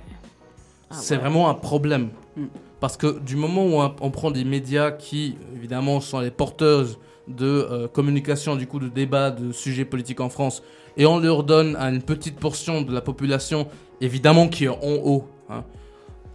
[0.92, 1.22] Ah c'est ouais.
[1.22, 2.10] vraiment un problème.
[2.38, 2.46] Mm.
[2.80, 7.46] Parce que du moment où on, prend des médias qui, évidemment, sont les porteuses de
[7.48, 10.62] euh, communication, du coup, de débat, de sujets politiques en France,
[10.98, 13.68] et on leur donne à une petite portion de la population,
[14.02, 15.64] évidemment, qui est en haut, hein,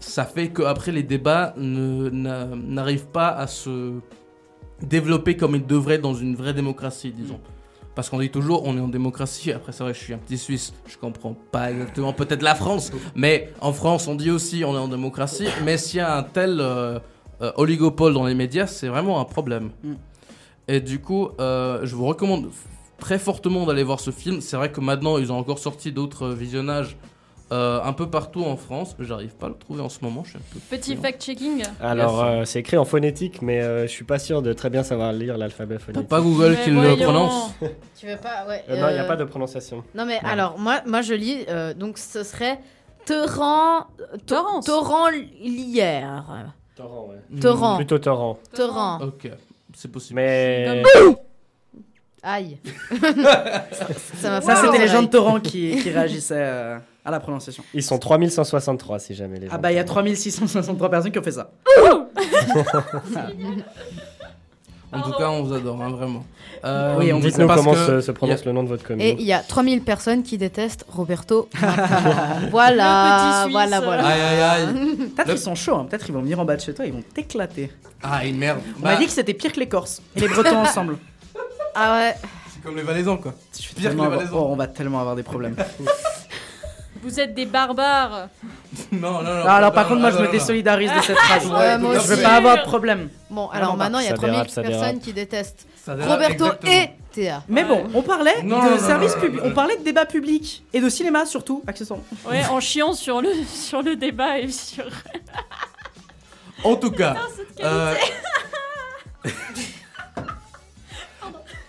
[0.01, 3.95] ça fait qu'après, les débats n'arrivent pas à se
[4.83, 7.41] développer comme ils devraient dans une vraie démocratie, disons.
[7.95, 9.51] Parce qu'on dit toujours, on est en démocratie.
[9.51, 12.93] Après, c'est vrai, je suis un petit Suisse, je comprends pas exactement peut-être la France,
[13.17, 15.49] mais en France, on dit aussi, on est en démocratie.
[15.65, 17.01] Mais s'il y a un tel euh,
[17.43, 19.71] euh, oligopole dans les médias, c'est vraiment un problème.
[19.83, 19.95] Mm.
[20.69, 22.51] Et du coup, euh, je vous recommande
[22.99, 24.41] très fortement d'aller voir ce film.
[24.43, 26.97] C'est vrai que maintenant, ils ont encore sorti d'autres visionnages
[27.53, 28.95] euh, un peu partout en France.
[28.99, 30.23] J'arrive pas à le trouver en ce moment.
[30.25, 31.65] Je suis un peu Petit fact-checking.
[31.81, 34.83] Alors, euh, c'est écrit en phonétique, mais euh, je suis pas sûr de très bien
[34.83, 36.09] savoir lire l'alphabet phonétique.
[36.09, 36.97] pas Google Mais qui le voyons.
[37.05, 37.51] prononce
[37.99, 38.63] Tu veux pas Ouais.
[38.69, 39.83] Euh, Non, il n'y a pas de prononciation.
[39.95, 42.59] Non mais alors moi moi je lis euh, donc ce serait
[43.07, 43.87] torrent
[44.27, 44.67] Torrance.
[44.67, 45.09] torrent
[45.43, 46.25] lière.
[46.77, 47.41] Torrent, ouais.
[47.41, 47.77] Torrent.
[47.77, 48.39] Plutôt torrent.
[48.55, 48.99] Torrent.
[49.03, 49.31] Ok,
[49.75, 50.17] c'est possible.
[50.21, 50.83] Mais.
[52.23, 52.59] Aïe.
[53.01, 55.09] ça m'a fait Ça, c'était les gens de.
[55.09, 57.64] Torrent qui, qui réagissaient euh, à la prononciation.
[57.75, 59.53] Ils sont 3163 si jamais les gens.
[59.55, 61.51] Ah bah il y a 3663 personnes qui ont fait ça.
[64.90, 66.25] En tout cas, on vous adore, hein, vraiment.
[66.64, 68.85] Euh, Oui, on vous Dites-nous comment que se, se prononce a- le nom de votre
[68.85, 69.03] commune.
[69.05, 71.51] Et il y a 3000 personnes qui détestent Roberto.
[72.51, 74.07] Voilà, voilà, voilà.
[74.07, 74.66] Aïe aïe aïe.
[75.14, 75.87] Peut-être Le- ils sont chauds, hein.
[75.90, 77.71] peut-être ils vont venir en bas de chez toi, ils vont t'éclater.
[78.03, 78.61] Ah, une merde.
[78.79, 80.97] On Bah, m'a dit que c'était pire que les Corses et les Bretons ensemble.
[81.75, 82.14] Ah ouais.
[82.55, 83.35] c'est comme les Valaisans, quoi.
[83.61, 84.37] Je Pire que les avoir- Valaisans.
[84.38, 85.55] oh, on va tellement avoir des problèmes.
[87.03, 88.29] Vous êtes des barbares.
[88.93, 89.43] Non, non, non.
[89.47, 91.47] Ah, alors par non, contre, moi non, je me désolidarise de cette phrase.
[91.47, 92.09] Ouais, moi je aussi.
[92.09, 93.09] veux pas avoir de problème.
[93.31, 94.99] Bon, Vraiment alors maintenant il y a Ça 3000 dérape, ça personnes dérape.
[95.03, 96.73] qui détestent Ça dérape, Roberto exactement.
[96.73, 97.43] et Théa.
[97.49, 99.83] Mais bon, on parlait Non, de non, non, service non, public, non, on parlait de
[99.85, 102.05] débat public et de cinéma surtout, accessoirement.
[102.29, 104.85] Ouais, en chiant sur le, sur le débat et sur.
[106.65, 107.95] En tout cas, cette euh,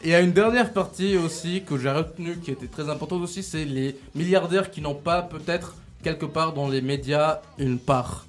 [0.07, 3.65] y a une dernière partie aussi que j'ai retenue qui était très importante aussi, c'est
[3.65, 8.25] les milliardaires qui n'ont pas peut-être quelque part dans les médias une part.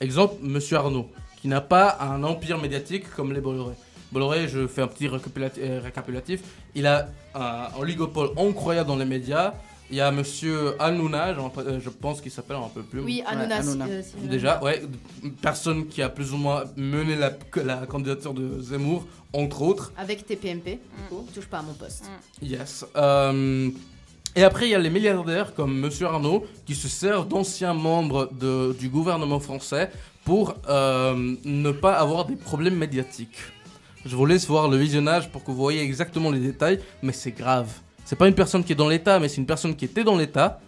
[0.00, 3.74] Exemple, Monsieur Arnaud, qui n'a pas un empire médiatique comme les Bolloré.
[4.10, 6.40] Bolloré, je fais un petit euh, récapitulatif,
[6.74, 9.54] il a un oligopole incroyable dans les médias.
[9.92, 13.00] Il y a Monsieur Hanouna, euh, je pense qu'il s'appelle un peu plus.
[13.00, 13.56] Oui, Hanouna.
[13.56, 13.84] Hanouna.
[13.88, 14.80] euh, si- Déjà, ouais,
[15.42, 17.30] personne qui a plus ou moins mené la,
[17.62, 19.92] la candidature de Zemmour, entre autres.
[19.98, 22.06] Avec TPMP, du coup, touche pas à mon poste.
[22.40, 22.86] Yes.
[22.96, 23.68] Euh,
[24.34, 28.30] et après, il y a les milliardaires comme Monsieur Arnaud qui se servent d'anciens membres
[28.32, 29.90] de- du gouvernement français
[30.24, 33.36] pour euh, ne pas avoir des problèmes médiatiques.
[34.06, 37.32] Je vous laisse voir le visionnage pour que vous voyez exactement les détails, mais c'est
[37.32, 37.68] grave.
[38.04, 40.16] C'est pas une personne qui est dans l'État, mais c'est une personne qui était dans
[40.16, 40.60] l'État,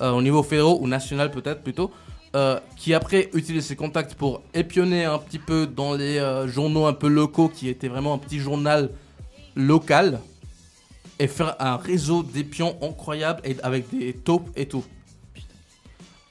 [0.00, 1.90] euh, au niveau fédéral ou national peut-être plutôt,
[2.34, 6.86] euh, qui après utilise ses contacts pour épionner un petit peu dans les euh, journaux
[6.86, 8.90] un peu locaux, qui était vraiment un petit journal
[9.54, 10.20] local,
[11.18, 14.84] et faire un réseau d'épions incroyable et avec des taupes et tout.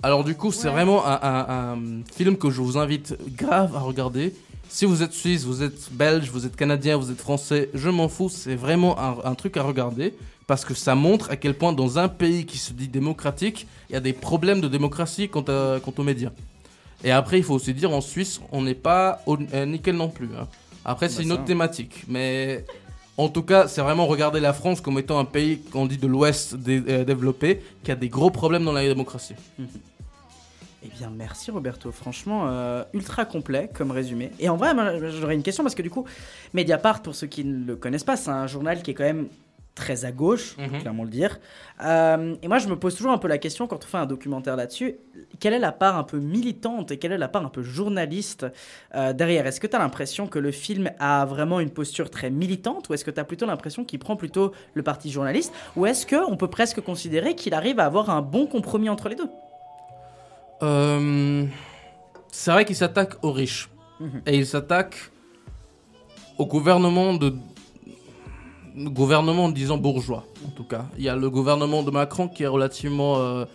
[0.03, 0.73] Alors du coup, c'est Ouais.
[0.73, 1.77] vraiment un, un- un
[2.13, 4.33] film que je vous invite grave à regarder.
[4.69, 8.07] Si vous êtes suisse, vous êtes belge, vous êtes canadien, vous êtes français, je m'en
[8.09, 10.13] fous, c'est vraiment un, un truc à regarder
[10.47, 13.93] parce que ça montre à quel point dans un pays qui se dit démocratique, il
[13.93, 16.31] y a des problèmes de démocratie quant, à- quant aux médias.
[17.03, 20.09] Et après, il faut aussi dire en Suisse, on n'est pas au, euh, nickel non
[20.09, 20.29] plus.
[20.39, 20.47] hein.
[20.83, 22.63] Après, c'est Bah, une autre thématique, mais
[23.17, 26.05] en tout cas, c'est vraiment regarder la France comme étant un pays qu'on dit de
[26.07, 29.33] l'Ouest dé- euh, développé, qui a des gros problèmes dans la démocratie.
[30.87, 31.91] Eh bien, merci Roberto.
[31.91, 34.29] Franchement, euh, ultra complet comme résumé.
[34.39, 34.69] Et en vrai,
[35.19, 36.05] j'aurais une question parce que du coup,
[36.53, 39.27] Mediapart, pour ceux qui ne le connaissent pas, c'est un journal qui est quand même
[39.75, 40.79] très à gauche, Mhm.
[40.79, 41.37] clairement le dire.
[41.83, 44.05] Euh, et moi, je me pose toujours un peu la question quand on fait un
[44.05, 44.95] documentaire là-dessus
[45.39, 48.45] quelle est la part un peu militante et quelle est la part un peu journaliste
[48.95, 49.45] euh, derrière?
[49.47, 52.93] Est-ce que tu as l'impression que le film a vraiment une posture très militante ou
[52.93, 56.37] est-ce que tu as plutôt l'impression qu'il prend plutôt le parti journaliste Ou est-ce qu'on
[56.37, 59.29] peut presque considérer qu'il arrive à avoir un bon compromis entre les deux?
[60.63, 61.45] Euh,
[62.31, 63.69] c'est vrai qu'il s'attaque aux riches.
[63.99, 64.21] Mhm.
[64.25, 65.11] Et il s'attaque
[66.37, 67.33] au gouvernement de.
[68.75, 70.85] Gouvernement, disons, bourgeois, en tout cas.
[70.97, 73.45] Il y a le gouvernement de Macron qui est relativement euh,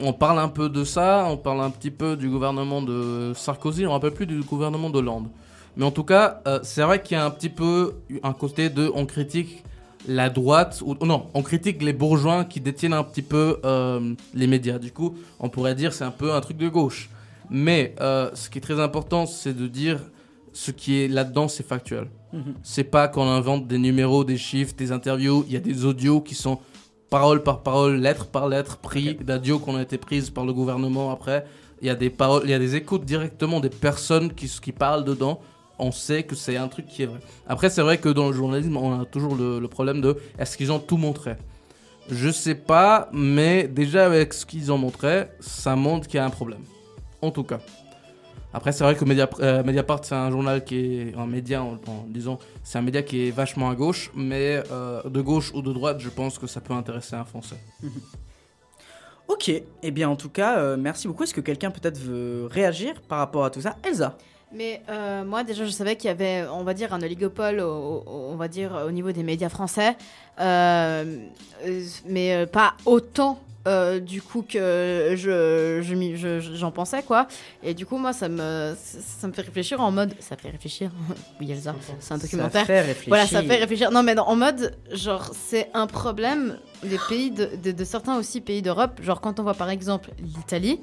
[0.00, 3.84] on parle un peu de ça, on parle un petit peu du gouvernement de Sarkozy,
[3.84, 5.28] on ne rappelle plus du gouvernement d'Hollande.
[5.76, 8.68] Mais en tout cas, euh, c'est vrai qu'il y a un petit peu un côté
[8.68, 9.64] de on critique
[10.06, 14.46] la droite, ou non, on critique les bourgeois qui détiennent un petit peu euh, les
[14.46, 14.78] médias.
[14.78, 17.08] Du coup, on pourrait dire c'est un peu un truc de gauche.
[17.50, 20.00] Mais ce qui est très important, c'est de dire
[20.54, 22.08] ce qui est là-dedans, c'est factuel.
[22.32, 22.54] Mhm.
[22.62, 25.44] C'est pas qu'on invente des numéros, des chiffres, des interviews.
[25.46, 26.58] Il y a des audios qui sont
[27.10, 31.10] parole par parole, lettre par lettre, pris d'audios qui ont été prises par le gouvernement
[31.10, 31.44] après.
[31.80, 34.72] Il y a des paroles, il y a des écoutes directement des personnes qui, qui
[34.72, 35.40] parlent dedans.
[35.78, 37.18] On sait que c'est un truc qui est vrai.
[37.46, 40.56] Après, c'est vrai que dans le journalisme, on a toujours le, le problème de est-ce
[40.56, 41.34] qu'ils ont tout montré?
[42.10, 46.24] Je sais pas, mais déjà avec ce qu'ils ont montré, ça montre qu'il y a
[46.24, 46.62] un problème.
[47.22, 47.60] En tout cas.
[48.54, 49.04] Après, c'est vrai que
[49.42, 50.76] euh, Mediapart, c'est un journal qui
[51.10, 54.62] est un média, en, en disant, c'est un média qui est vachement à gauche, mais
[54.70, 57.58] euh, de gauche ou de droite, je pense que ça peut intéresser un Français.
[59.26, 61.22] Ok, et bien en tout cas, euh, merci beaucoup.
[61.24, 63.74] Est-ce que quelqu'un peut-être veut réagir par rapport à tout ça?
[63.82, 64.18] Elsa
[64.52, 68.04] Mais euh, moi, déjà, je savais qu'il y avait, on va dire, un oligopole, au,
[68.06, 69.96] au- on va dire, au niveau des médias français,
[70.38, 71.04] Euh,
[72.06, 73.38] mais pas autant.
[73.66, 77.26] Euh, du coup que je je m'y- je- j'en pensais quoi.
[77.62, 80.90] Et du coup moi ça me ça me fait réfléchir en mode ça fait réfléchir.
[81.40, 82.66] Oui Elsa c'est un Ça documentaire.
[82.66, 83.08] fait réfléchir.
[83.08, 83.90] voilà ça fait réfléchir.
[83.90, 88.16] Non mais non, en mode genre c'est un problème des pays de, de, de certains
[88.18, 89.00] aussi pays d'Europe.
[89.02, 90.80] Genre quand on voit par exemple l'Italie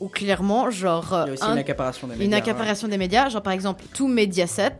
[0.00, 2.98] où clairement genre Il y a aussi un- une accaparation des une médias, accaparation des
[2.98, 4.72] médias, genre par exemple tout Mediaset,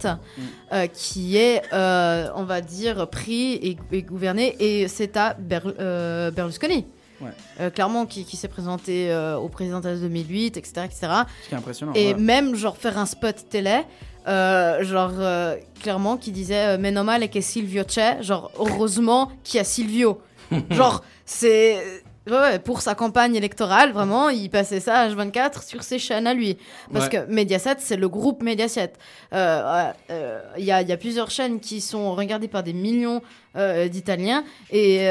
[0.73, 5.73] euh, qui est, euh, on va dire, pris et, et gouverné, et c'est à Ber-
[5.79, 6.87] euh, Berlusconi.
[7.21, 7.31] Ouais.
[7.61, 10.73] Euh, clairement, qui, qui s'est présenté euh, au présidentiel 2008, etc.
[10.85, 11.09] etc.
[11.45, 11.93] Ce qui est impressionnant.
[11.95, 12.21] Et ouais.
[12.21, 13.83] même, genre, faire un spot télé,
[14.27, 19.59] euh, genre, euh, clairement, qui disait Mais non mal que Silvio c'è, genre, heureusement qu'il
[19.59, 20.21] y a Silvio.
[20.71, 22.04] genre, c'est.
[22.27, 26.57] Ouais, pour sa campagne électorale, vraiment, il passait ça H24 sur ses chaînes à lui.
[26.93, 27.27] Parce Ouais.
[27.27, 28.93] que Mediaset, c'est le groupe Mediaset.
[29.35, 32.73] Euh, euh, Il y, a, il y a plusieurs chaînes qui sont regardées par des
[32.73, 33.21] millions
[33.57, 34.43] euh, d'Italiens.
[34.71, 35.07] Et,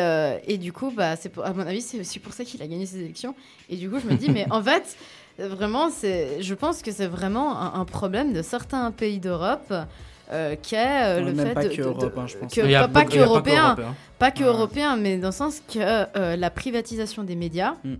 [0.47, 2.87] et du coup, bah, pour- à mon avis, c'est aussi pour ça qu'il a gagné
[2.87, 3.35] ces élections.
[3.69, 4.97] Et du coup, je me dis, mais en fait,
[5.37, 9.71] vraiment, je pense que c'est vraiment un, un problème de certains pays d'Europe.
[10.31, 12.53] Euh, qui est euh, le même fait pas de, que de- Europe, hein, je pense.
[12.53, 13.75] que- Il y a pas, pas beaucoup- que il y a pas que européen,
[14.19, 17.95] pas que européen, mais dans le sens que euh, la privatisation des médias, Mm.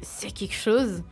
[0.00, 1.02] c'est quelque chose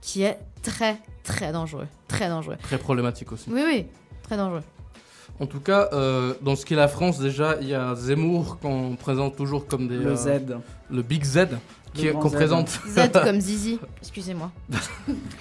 [0.00, 2.56] qui est très très dangereux, très dangereux.
[2.62, 3.48] Très problématique aussi.
[3.50, 3.86] Oui oui,
[4.24, 4.64] très dangereux.
[5.40, 8.58] En tout cas, euh, dans ce qui est la France, déjà, il y a Zemmour
[8.60, 9.96] qu'on présente toujours comme des.
[9.96, 10.30] Le euh, Z.
[10.90, 11.46] Le Big Z,
[12.20, 12.32] qu'on Z.
[12.32, 12.68] présente.
[12.88, 14.50] Z comme Zizi, excusez-moi.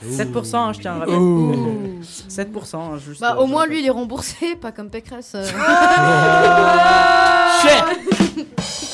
[0.05, 1.15] 7%, hein, je tiens à rappeler.
[1.15, 1.99] Ouh.
[2.29, 3.21] 7%, hein, juste.
[3.21, 5.33] Bah euh, au moins lui il est remboursé, pas comme Pécresse.
[5.35, 5.45] euh.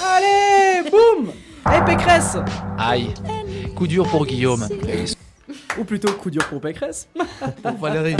[0.05, 1.31] Allez, boum
[1.75, 2.37] Et Pécresse
[2.77, 3.13] Aïe.
[3.75, 4.67] Coup dur pour Guillaume.
[5.77, 7.07] Ou plutôt coup dur pour Pécresse.
[7.63, 8.15] Pour Valérie.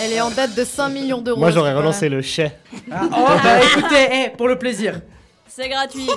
[0.00, 1.38] Elle est en dette de 5 millions d'euros.
[1.40, 1.86] Moi, j'aurais Voilà.
[1.88, 2.58] relancé le chais.
[2.90, 5.00] Ah, oh, bah écoutez, eh, pour le plaisir.
[5.48, 6.08] C'est gratuit.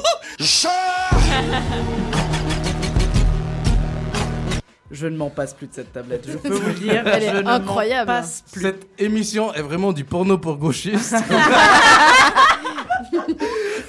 [4.96, 6.26] Je ne m'en passe plus de cette tablette.
[6.26, 7.04] Je peux vous le dire.
[7.06, 8.08] Elle est m'en incroyable.
[8.08, 8.62] passe plus.
[8.62, 11.16] Cette émission est vraiment du porno pour gauchistes.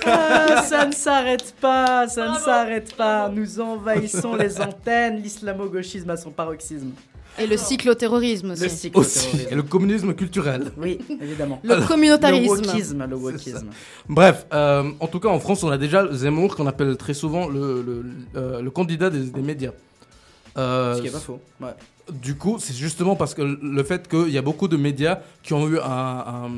[0.05, 3.29] Ah, ça ne s'arrête pas, ça ne s'arrête pas.
[3.29, 6.91] Nous envahissons les antennes, l'islamo-gauchisme à son paroxysme.
[7.39, 8.63] Et le cycloterrorisme aussi.
[8.63, 8.77] Le aussi.
[8.77, 9.49] cycloterrorisme.
[9.53, 10.73] Et le communisme culturel.
[10.77, 11.61] Oui, évidemment.
[11.63, 12.63] Le communautarisme.
[13.09, 14.13] Le wokisme, le.
[14.13, 17.47] Bref, euh, en tout cas en France, on a déjà Zemmour qu'on appelle très souvent
[17.47, 18.05] le, le,
[18.37, 19.73] euh, le candidat des, des médias.
[20.57, 21.41] Euh, Ce qui est pas faux.
[21.61, 21.69] Ouais.
[22.13, 25.53] Du coup, c'est justement parce que le fait qu'il y a beaucoup de médias qui
[25.55, 25.83] ont eu un.
[25.85, 26.51] un-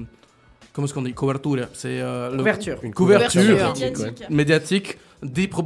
[0.73, 1.69] comment est-ce qu'on dit Couverture.
[1.73, 2.79] C'est euh, Couverture.
[2.83, 3.83] Une couverture, couverture.
[3.91, 4.31] Médiatique.
[4.31, 4.99] médiatique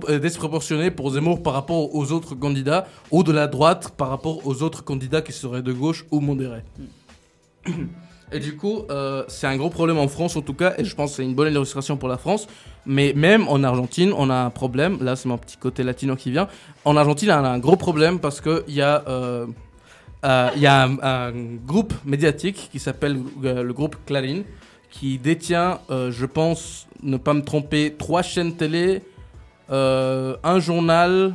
[0.08, 4.46] euh, disproportionnée pour Zemmour par rapport aux autres candidats ou de la droite par rapport
[4.46, 6.62] aux autres candidats qui seraient de gauche ou modérés.
[8.32, 10.94] Et du coup, euh, c'est un gros problème en France en tout cas, et je
[10.94, 12.46] pense que c'est une bonne illustration pour la France.
[12.84, 14.98] Mais même en Argentine, on a un problème.
[15.02, 16.48] Là, c'est mon petit côté latino qui vient.
[16.84, 19.46] En Argentine, on a un gros problème parce qu'il y a, euh,
[20.24, 21.32] euh, y a un, un
[21.64, 24.44] groupe médiatique qui s'appelle euh, le groupe Clarín,
[24.90, 29.00] qui détient, je pense, ne pas me tromper, trois chaînes télé,
[29.70, 31.32] un journal,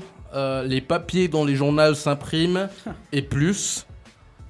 [0.64, 2.70] les papiers dont les journaux s'impriment
[3.12, 3.87] et plus.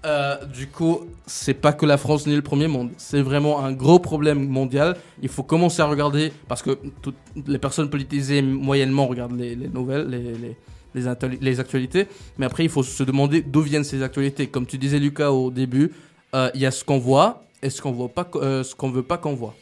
[0.06, 2.91] Euh, du coup, c'est pas que la France ni le premier monde.
[2.98, 4.95] C'est vraiment un gros problème mondial.
[5.22, 7.16] Il faut commencer à regarder, parce que toutes
[7.48, 10.58] les personnes politisées moyennement regardent les, les nouvelles, les, les,
[10.95, 12.08] les, actuali- les actualités.
[12.38, 14.48] Mais après, il faut se demander d'où viennent ces actualités.
[14.48, 15.91] Comme tu disais, Lucas, au début,
[16.36, 19.18] euh, il y a ce qu'on voit et ce qu'on euh, ce qu'on veut pas
[19.18, 19.56] qu'on voit.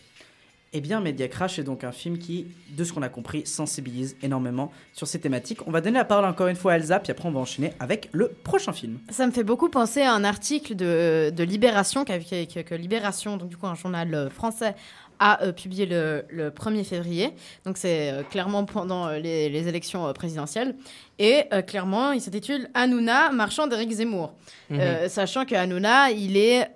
[0.78, 4.18] Eh bien, Media Crash est donc un film qui, de ce qu'on a compris, sensibilise
[4.22, 5.66] énormément sur ces thématiques.
[5.68, 7.72] On va donner la parole encore une fois à Elsa, puis après on va enchaîner
[7.80, 9.00] avec le prochain film.
[9.10, 13.38] Ça me fait beaucoup penser à un article de, de Libération, qu'a- que, que Libération,
[13.38, 14.76] donc du coup un journal euh, français,
[15.20, 17.32] a euh, publié le, le 1er février.
[17.66, 20.76] Donc c'est euh, clairement pendant euh, les, les élections présidentielles.
[21.18, 24.34] Et clairement, il s'intitule Hanouna, marchand d'Éric Zemmour.
[24.70, 25.08] Mhm.
[25.08, 26.68] Sachant que Hanouna, il est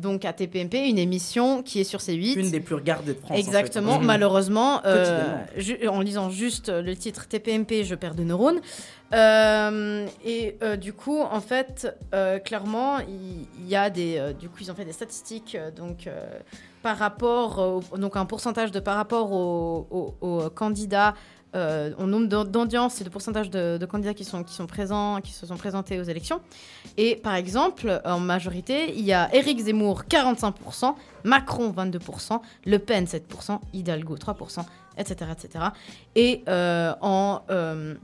[0.00, 2.38] donc à TPMP, une émission qui est sur C8.
[2.38, 3.32] Une des plus regardées de France.
[3.32, 3.40] en fait.
[3.40, 4.06] Exactement, Mhm.
[4.06, 8.60] malheureusement, en lisant juste le titre TPMP, je perds de neurones.
[9.14, 14.34] Euh, et euh, du coup, en fait, euh, clairement, il y, a des.
[14.38, 16.08] du coup, ils ont fait des statistiques, donc
[16.82, 17.58] par rapport,
[17.92, 21.14] au- donc un pourcentage de par rapport aux candidats.
[21.56, 25.46] euh, au nombre d'au- d'audiences et de pourcentage de, candidats qui sont, présents, qui se
[25.46, 26.42] sont présentés aux élections.
[26.98, 33.06] Et par exemple, en majorité, il y a Éric Zemmour 45%, Macron 22%, Le Pen
[33.06, 34.66] 7%, Hidalgo 3%,
[34.98, 35.30] etc.
[35.32, 35.64] etc.
[36.14, 37.94] Et euh, en euh,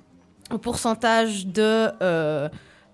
[0.50, 1.90] au pourcentage de,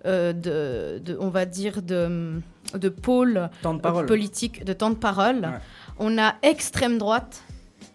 [0.05, 2.39] euh, de, de- on va dire, de,
[2.75, 4.05] de pôle Temps de parole.
[4.05, 5.49] politique, de temps de parole,
[5.99, 7.43] on a extrême droite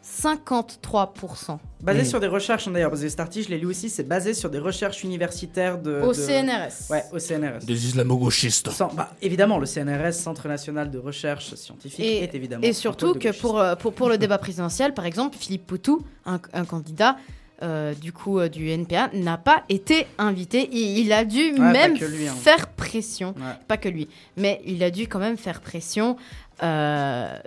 [0.05, 1.59] 53%.
[1.83, 4.03] Basé sur des recherches, hein, d'ailleurs, parce que cet article, je l'ai lu aussi, c'est
[4.05, 6.01] basé sur des recherches universitaires de.
[6.01, 6.91] Au de- CNRS.
[6.91, 7.65] Ouais, au CNRS.
[7.67, 8.71] Des islamo-gauchistes.
[8.71, 12.63] Sans- bah, évidemment, le CNRS, Centre National de Recherche Scientifique, Et, est évidemment.
[12.63, 16.41] et surtout que pour, euh, pour, pour le débat présidentiel, par exemple, Philippe Poutou, un,
[16.53, 17.17] un candidat
[17.63, 20.69] euh, du coup euh, du NPA, n'a pas été invité.
[20.73, 22.35] Il a dû même lui, hein.
[22.35, 23.55] faire pression, Ouais.
[23.69, 26.17] pas que lui, mais il a dû quand même faire pression
[26.63, 27.39] euh,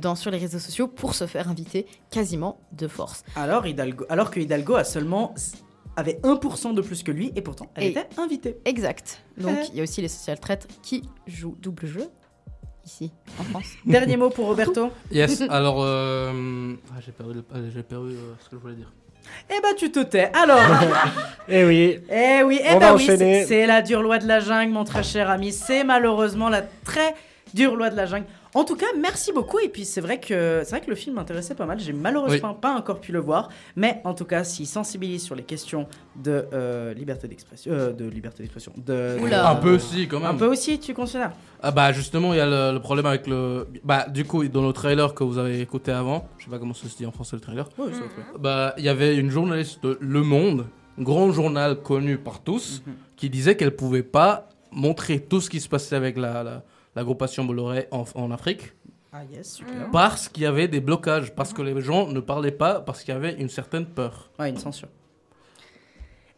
[0.00, 3.24] dans, sur les réseaux sociaux pour se faire inviter quasiment de force.
[3.36, 5.34] Alors, Hidalgo, alors que Hidalgo a seulement
[5.96, 8.56] avait 1% de plus que lui et pourtant elle Et- était invitée.
[8.64, 9.20] Exact.
[9.36, 12.08] Donc il y a aussi les social traites qui jouent double jeu
[12.86, 13.10] ici
[13.40, 13.66] en France.
[13.84, 14.90] Dernier mot pour Roberto.
[15.10, 15.78] Yes, alors.
[15.82, 18.92] euh, ah, j'ai perdu, le- ah, j'ai perdu euh, ce que je voulais dire.
[19.50, 20.30] Eh bah tu te tais.
[20.34, 20.60] Alors.
[21.50, 21.98] Eh oui.
[22.12, 25.02] Eh oui, eh On va oui, c'est la dure loi de la jungle, mon très
[25.02, 25.50] cher ami.
[25.50, 27.14] C'est malheureusement la très
[27.54, 28.26] dure loi de la jungle.
[28.54, 29.58] En tout cas, merci beaucoup.
[29.58, 31.78] Et puis c'est vrai que c'est vrai que le film m'intéressait pas mal.
[31.80, 35.42] J'ai malheureusement pas encore pu le voir, mais en tout cas, s'il sensibilise sur les
[35.42, 35.86] questions
[36.16, 39.18] de euh, liberté d'expression, euh, de liberté d'expression, de.
[39.32, 40.30] Un peu aussi, quand même.
[40.30, 41.32] Un peu aussi, tu considères
[41.62, 43.66] Ah bah justement, il y a le, le problème avec le...
[43.84, 46.74] Bah du coup, dans le trailer que vous avez écouté avant, je sais pas comment
[46.74, 47.82] ça se dit en français le trailer, ça
[48.38, 50.66] bah il y avait une journaliste de Le Monde,
[50.98, 52.94] grand journal connu par tous, Mhm.
[53.16, 56.62] qui disait qu'elle pouvait pas montrer tout ce qui se passait avec la, la,
[56.98, 58.72] l'agglomération Bolloré en, en Afrique.
[59.12, 59.90] Ah yes, super.
[59.90, 63.14] Parce qu'il y avait des blocages, parce que les gens ne parlaient pas, parce qu'il
[63.14, 64.30] y avait une certaine peur.
[64.38, 64.88] Ouais, une censure.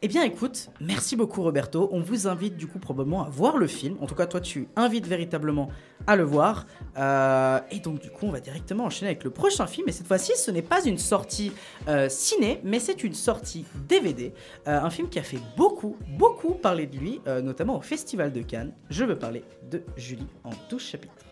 [0.02, 1.90] Eh bien, écoute, merci beaucoup Roberto.
[1.92, 3.98] On vous invite du coup probablement à voir le film.
[4.00, 5.68] En tout cas, toi, tu invites véritablement
[6.06, 6.66] à le voir.
[6.96, 9.90] Euh, et donc, du coup, on va directement enchaîner avec le prochain film.
[9.90, 11.52] Et cette fois-ci, ce n'est pas une sortie
[11.86, 14.32] euh, ciné, mais c'est une sortie DVD.
[14.66, 18.40] Euh, un film qui a fait beaucoup, beaucoup parler de lui, notamment au Festival de
[18.40, 18.72] Cannes.
[18.88, 21.26] Je veux parler de Julie en 12 chapitres.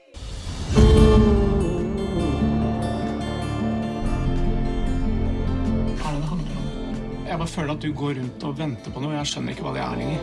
[7.29, 9.13] Jeg bare føler at du går rundt og venter på noe.
[9.19, 10.21] Jeg skjønner ikke hva det er lenger.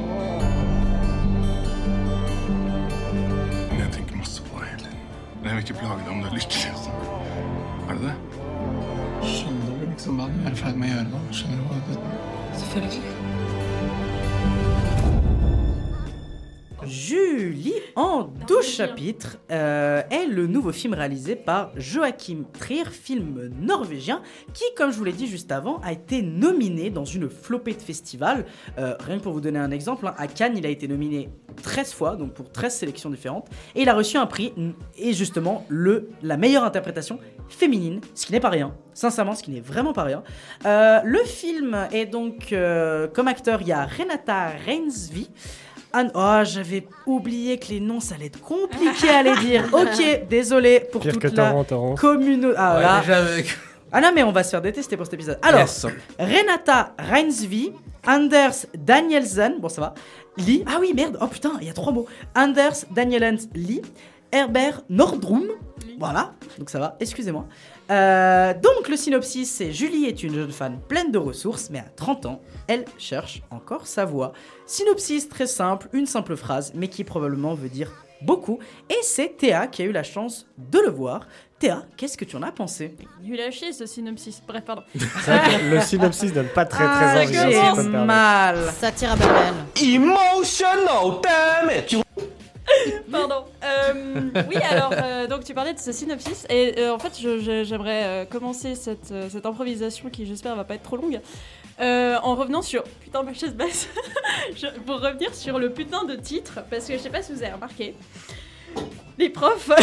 [3.69, 5.03] Men jeg tenker masse på deg hele tiden.
[5.43, 6.73] Jeg vil ikke plage deg om du er lykkelig.
[6.81, 6.99] sånn.
[7.85, 8.15] Er det det?
[9.35, 11.19] Skjønner du liksom hva du er i ferd med å gjøre nå?
[11.29, 11.95] Skjønner du hva det
[12.63, 13.03] Selvfølgelig.
[16.87, 24.21] Julie en 12 chapitres euh, est le nouveau film réalisé par Joachim Trier, film norvégien,
[24.53, 27.81] qui, comme je vous l'ai dit juste avant, a été nominé dans une flopée de
[27.81, 28.45] festivals.
[28.77, 31.29] Euh, rien que pour vous donner un exemple, hein, à Cannes, il a été nominé
[31.61, 34.53] 13 fois, donc pour 13 sélections différentes, et il a reçu un prix,
[34.97, 38.75] et justement, le, la meilleure interprétation féminine, ce qui n'est pas rien.
[38.93, 40.23] Sincèrement, ce qui n'est vraiment pas rien.
[40.65, 42.53] Euh, le film est donc,
[43.13, 45.29] comme acteur, il y a Renata Reinsvi.
[45.95, 49.63] Anne, oh, j'avais oublié que les noms, ça allait être compliqué à les dire.
[49.73, 51.53] Ok, désolé pour Pire toute que la
[51.95, 52.55] communauté.
[52.57, 52.99] Ah, Ouais, là.
[52.99, 53.57] déjà avec-
[53.91, 55.39] Ah non, mais on va se faire détester pour cet épisode.
[55.41, 55.85] Alors, Yes.
[56.19, 57.71] Renata Reinsvi,
[58.05, 59.93] Anders Danielsen, bon ça va,
[60.37, 62.05] Lee, ah oui merde, oh putain, il y a trois mots.
[62.35, 63.81] Anders Danielsen Lee,
[64.31, 65.45] Herbert Nordrum,
[65.97, 67.45] voilà, donc ça va, excusez-moi.
[67.91, 71.85] Euh, donc le synopsis, c'est Julie est une jeune femme pleine de ressources, mais à
[71.95, 74.33] 30 ans, elle cherche encore sa voie.
[74.65, 78.57] Synopsis très simple, une simple phrase, mais qui probablement veut dire beaucoup.
[78.89, 81.27] Et c'est Théa qui a eu la chance de le voir.
[81.59, 82.95] Théa, qu'est-ce que tu en as pensé?
[83.23, 84.41] Nul à chier ce synopsis.
[84.47, 84.81] Bref, pardon.
[84.95, 87.55] C'est vrai que le synopsis donne pas très Ah, très envie.
[87.55, 88.05] hein, permettre.
[88.05, 88.57] mal.
[88.79, 89.93] Ça tire à balles réelles.
[89.93, 92.01] Emotional damage!
[93.11, 93.45] Pardon.
[93.63, 97.13] Euh, oui, alors, euh, donc tu parlais de ce synopsis, et euh, en fait,
[97.63, 101.19] j'aimerais euh, commencer cette, euh, cette improvisation qui, j'espère, va pas être trop longue,
[101.81, 102.83] euh, en revenant sur.
[103.01, 103.87] Putain, ma chaise basse.
[104.55, 107.43] Je- Pour revenir sur le putain de titre, parce que je sais pas si vous
[107.43, 107.95] avez remarqué,
[109.17, 109.67] les profs.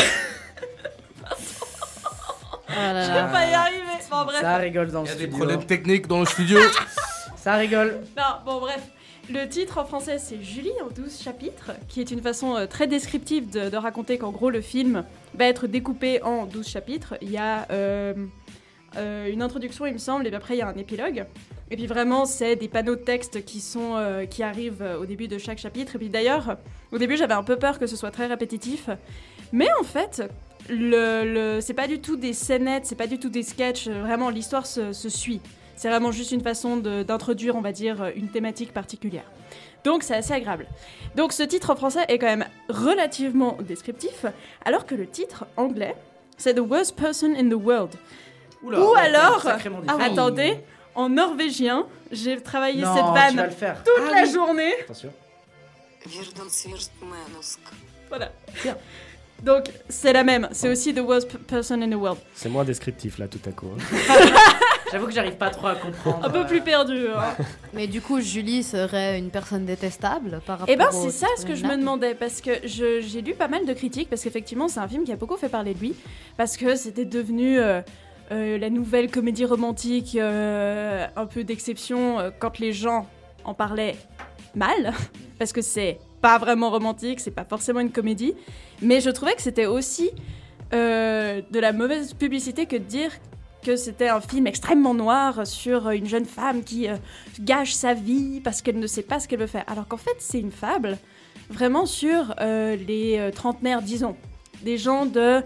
[2.68, 3.80] là je vais pas y arriver.
[4.11, 4.40] Bon, bref.
[4.40, 5.36] Ça rigole dans le Il y a des studio.
[5.38, 6.59] problèmes techniques dans le studio.
[7.36, 8.01] Ça rigole.
[8.16, 8.80] Non, bon, bref.
[9.31, 12.89] Le titre en français, c'est Julie en 12 chapitres, qui est une façon euh, très
[12.89, 15.05] descriptive de, raconter qu'en gros, le film
[15.35, 17.14] va être découpé en 12 chapitres.
[17.23, 18.14] Il y a euh,
[18.97, 21.25] euh, une introduction, il me semble, et puis après, il y a un épilogue.
[21.70, 23.97] Et puis vraiment, c'est des panneaux de texte qui, sont,
[24.29, 25.95] qui arrivent au début de chaque chapitre.
[25.95, 26.59] Et puis d'ailleurs,
[26.91, 28.91] au début, j'avais un peu peur que ce soit très répétitif.
[29.53, 30.23] Mais en fait,
[30.68, 33.89] c'est pas du tout des scénettes, c'est pas du tout des sketchs.
[33.89, 35.41] Vraiment, l'histoire se suit.
[35.83, 39.24] C'est vraiment juste une façon d'introduire, on va dire, une thématique particulière.
[39.83, 40.68] Donc c'est assez agréable.
[41.16, 44.24] Donc ce titre en français est quand même relativement descriptif,
[44.64, 45.97] alors que le titre anglais,
[46.39, 47.91] c'est The Worst Person in the World.
[48.62, 49.83] Oula, Ou ouais, alors, différent.
[49.99, 50.59] attendez,
[50.95, 53.05] en norvégien, j'ai travaillé Non, cette
[53.37, 53.51] vanne
[53.85, 54.33] toute Ah la oui.
[54.33, 54.72] journée.
[54.83, 55.12] Attention.
[58.09, 58.30] Voilà.
[59.43, 62.20] Donc c'est la même, c'est aussi The Worst Person in the World.
[62.37, 63.66] C'est moins descriptif là tout à coup.
[63.76, 63.83] hein.
[64.93, 66.24] J'avoue que j'arrive pas trop à comprendre.
[66.24, 67.07] Un peu plus perdu.
[67.09, 67.45] hein.
[67.72, 71.47] Mais du coup, Julie serait une personne détestable par rapport Eh ben, c'est ça ce
[71.47, 74.68] que je me demandais, parce que je- j'ai lu pas mal de critiques, parce qu'effectivement,
[74.68, 75.95] c'est un film qui a beaucoup fait parler de lui,
[76.36, 77.80] parce que c'était devenu euh,
[78.32, 83.07] euh, la nouvelle comédie romantique, euh, un peu d'exception, euh, quand les gens
[83.45, 83.97] en parlaient
[84.55, 84.93] mal,
[85.38, 88.34] parce que c'est pas vraiment romantique, c'est pas forcément une comédie,
[88.82, 90.11] mais je trouvais que c'était aussi
[90.74, 93.11] euh, de la mauvaise publicité que de dire
[93.63, 96.97] que c'était un film extrêmement noir sur une jeune femme qui euh,
[97.41, 99.65] gâche sa vie parce qu'elle ne sait pas ce qu'elle veut faire.
[99.67, 100.99] Alors qu'en fait, c'est une fable
[101.53, 104.17] vraiment sur euh, les euh, trentenaires, disons.
[104.63, 105.43] Des gens de,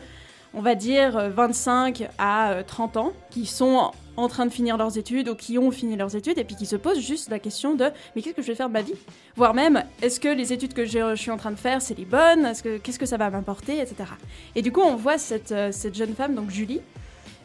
[0.54, 4.78] on va dire, euh, 25 à euh, 30 ans qui sont en train de finir
[4.78, 7.38] leurs études ou qui ont fini leurs études et puis qui se posent juste la
[7.38, 8.94] question de mais qu'est-ce que je vais faire de ma vie?
[9.36, 12.06] Voire même, est-ce que les études que je, suis en train de faire, c'est les
[12.06, 12.46] bonnes?
[12.46, 13.78] Est-ce que Qu'est-ce que ça va m'apporter?
[13.80, 13.96] Etc.
[14.54, 16.80] Et du coup, on voit cette jeune femme, donc Julie,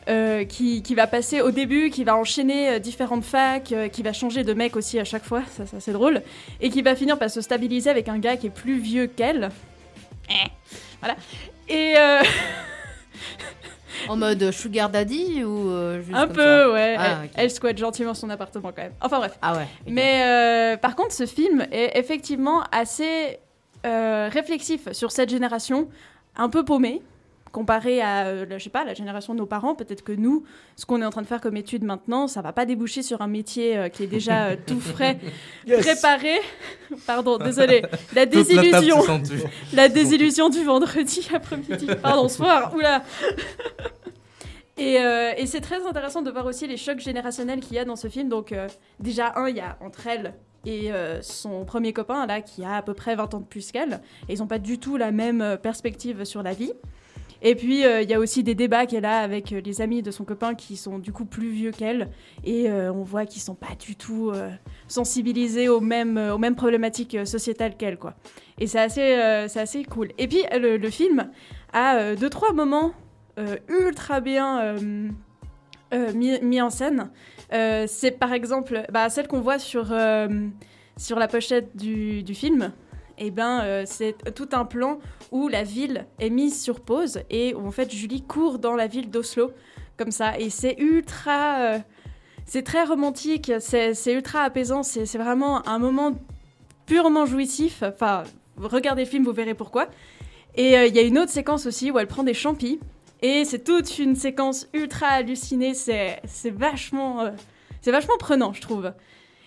[0.09, 4.01] euh, qui, qui va passer au début, qui va enchaîner euh, différentes facs, euh, qui
[4.01, 6.23] va changer de mec aussi à chaque fois, ça, ça c'est drôle,
[6.59, 9.49] et qui va finir par se stabiliser avec un gars qui est plus vieux qu'elle.
[10.29, 10.49] Eh,
[11.01, 11.15] Voilà.
[11.69, 11.93] Et
[14.09, 15.69] En mode sugar daddy ou
[16.01, 16.95] juste un comme peu, ça ouais.
[16.97, 17.31] Ah, elle, ok.
[17.35, 18.93] elle squatte gentiment son appartement quand même.
[19.01, 19.37] Enfin bref.
[19.43, 19.67] Ah ouais.
[19.85, 23.37] Mais par contre, ce film est effectivement assez
[23.83, 25.87] réflexif sur cette génération,
[26.35, 27.03] un peu paumée,
[27.51, 29.75] comparé à, euh, la- je sais pas, la génération de nos parents.
[29.75, 30.43] Peut-être que nous,
[30.75, 33.21] ce qu'on est en train de faire comme étude maintenant, ça va pas déboucher sur
[33.21, 35.17] un métier euh, qui est déjà euh, tout frais,
[35.67, 35.79] Yes.
[35.85, 36.35] préparé.
[37.07, 37.81] Pardon, désolé.
[38.15, 38.97] La désillusion.
[39.73, 41.87] la désillusion du vendredi après-midi.
[42.01, 42.73] Pardon, soir.
[42.75, 43.03] Oula.
[44.77, 47.85] Et, euh, et c'est très intéressant de voir aussi les chocs générationnels qu'il y a
[47.85, 48.29] dans ce film.
[48.29, 48.53] Donc,
[48.99, 50.33] déjà, un, il y a entre elle
[50.65, 53.71] et euh, son premier copain, là, qui a à peu près 20 ans de plus
[53.71, 53.99] qu'elle.
[54.29, 56.71] Et ils n'ont pas du tout la même perspective sur la vie.
[57.43, 60.03] Et puis, euh, il y a aussi des débats qu'elle a avec euh, les amis
[60.03, 62.09] de son copain qui sont du coup plus vieux qu'elle.
[62.43, 64.31] Et euh, on voit qu'ils sont pas du tout
[64.87, 68.15] sensibilisés aux mêmes, aux mêmes problématiques sociétales qu'elle, quoi.
[68.59, 70.09] Et c'est assez, c'est assez cool.
[70.17, 71.29] Et puis, le, film
[71.73, 72.93] a deux, trois moments
[73.67, 74.75] ultra bien
[76.13, 77.09] mis, mis en scène.
[77.51, 79.93] C'est par exemple bah, celle qu'on voit sur,
[80.97, 82.71] sur la pochette du, du film.
[83.21, 84.97] Et ben, euh, c'est tout un plan
[85.31, 88.87] où la ville est mise sur pause et où en fait Julie court dans la
[88.87, 89.51] ville d'Oslo
[89.95, 90.39] comme ça.
[90.39, 91.77] Et c'est ultra, euh,
[92.45, 94.81] c'est très romantique, c'est ultra apaisant.
[94.81, 96.15] C'est vraiment un moment
[96.87, 97.83] purement jouissif.
[97.83, 98.23] Enfin,
[98.57, 99.87] regardez le film, vous verrez pourquoi.
[100.55, 102.79] Et euh, il y a une autre séquence aussi où elle prend des champis.
[103.21, 105.75] Et c'est toute une séquence ultra hallucinée.
[105.75, 107.31] C'est vachement,
[107.81, 108.91] c'est vachement prenant, je trouve.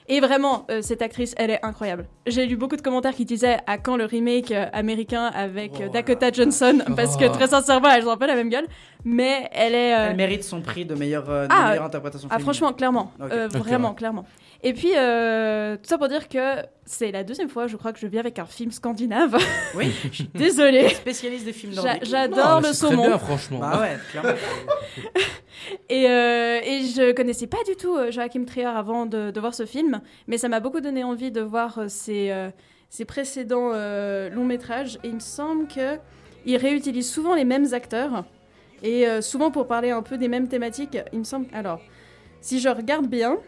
[0.07, 2.07] Et vraiment, euh, cette actrice, elle est incroyable.
[2.27, 5.89] J'ai lu beaucoup de commentaires qui disaient à quand le remake euh, américain avec euh,
[5.89, 7.31] Dakota Johnson, parce que Oh.
[7.33, 8.67] très sincèrement, elles ont un peu la même gueule.
[9.07, 9.95] Mais elle est.
[9.95, 12.45] euh, Elle mérite son prix de meilleure, euh, de ah, meilleure interprétation ah, féminine.
[12.55, 13.13] franchement, clairement.
[13.23, 13.95] Euh, vraiment, ouais.
[13.97, 14.27] clairement.
[14.67, 17.99] Et puis, euh, tout ça pour dire que c'est la deuxième fois, je crois, que
[17.99, 19.37] je viens avec un film scandinave.
[19.77, 19.93] Oui.
[20.11, 20.89] Je suis Désolée.
[20.89, 22.05] Spécialiste des films nordiques.
[22.07, 23.07] J'adore le c'est très saumon.
[23.09, 23.59] bien, franchement.
[23.59, 24.31] Bah ouais, clairement.
[25.89, 29.55] Et, euh, et je connaissais pas du tout euh, Joachim Trier avant de, de voir
[29.55, 32.51] ce film, mais ça m'a beaucoup donné envie de voir euh, ses, euh,
[32.91, 34.99] ses précédents euh, longs métrages.
[35.05, 35.97] Et il me semble que
[36.45, 38.25] il réutilise souvent les mêmes acteurs
[38.83, 40.99] et euh, souvent pour parler un peu des mêmes thématiques.
[41.15, 41.47] Il me semble.
[41.55, 41.81] Alors,
[42.43, 43.39] si je regarde bien,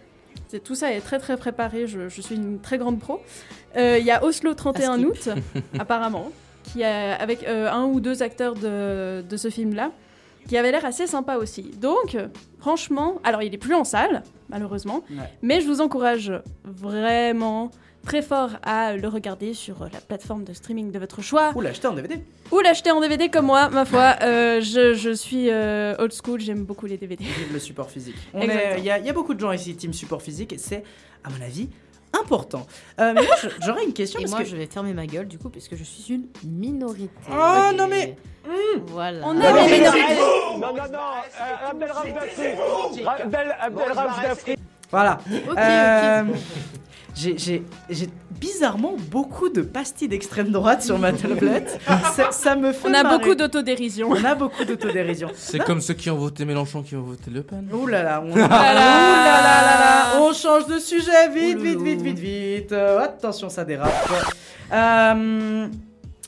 [0.64, 1.86] tout ça est très très préparé.
[1.86, 3.20] Je, je suis une très grande pro.
[3.76, 5.06] Euh, Il y a Oslo 31 skip.
[5.08, 5.28] août,
[5.78, 6.30] apparemment.
[6.64, 9.90] qui a, avec euh, un ou deux acteurs de, de ce film-là,
[10.48, 11.62] qui avait l'air assez sympa aussi.
[11.80, 12.16] Donc,
[12.58, 15.28] franchement, alors il est plus en salle, malheureusement, Ouais.
[15.42, 16.32] mais je vous encourage
[16.64, 17.70] vraiment
[18.06, 21.52] très fort à le regarder sur euh, la plateforme de streaming de votre choix.
[21.54, 22.20] Ou l'acheter en DVD.
[22.52, 24.14] Ou l'acheter en DVD comme moi, ma foi.
[24.22, 27.24] Euh, je, je suis euh, old school, j'aime beaucoup les DVD.
[27.24, 28.16] Vive le support physique.
[28.34, 28.78] Est-.
[28.78, 30.84] Il y, a- il y a beaucoup de gens ici, team support physique, et c'est,
[31.24, 31.68] à mon avis,
[32.18, 32.66] important.
[33.00, 33.34] Euh, mais moi,
[33.64, 34.20] j'aurais une question.
[34.20, 34.48] Et parce moi, que...
[34.48, 37.10] je vais fermer ma gueule du coup, puisque je suis une minorité.
[37.30, 38.16] Oh, non, mais-
[38.86, 39.20] Voilà.
[39.24, 40.14] On aime les minorités.
[40.54, 43.04] Non, non, non, euh, Abdel Rauf Dafri.
[43.04, 44.56] Abdel, Abdel Rauf Dafri.
[44.90, 45.18] Voilà.
[45.50, 46.36] Ok, Euh, ok.
[47.16, 48.08] J'ai j'ai- j'ai
[48.38, 51.80] bizarrement beaucoup de pastilles d'extrême droite sur ma tablette.
[52.14, 53.18] ça, ça me fait On a marrer.
[53.18, 54.10] beaucoup d'autodérision.
[54.10, 55.30] On a beaucoup d'autodérision.
[55.34, 57.68] C'est comme ceux qui ont voté Mélenchon qui ont voté Le Pen.
[57.72, 58.30] Ouh là là, on...
[58.32, 58.74] Ouh là Ouh là là.
[58.74, 62.72] là là là, on change de sujet vite, vite, vite, vite, vite.
[62.72, 63.92] Euh, attention, ça dérape.
[64.72, 65.68] Euh,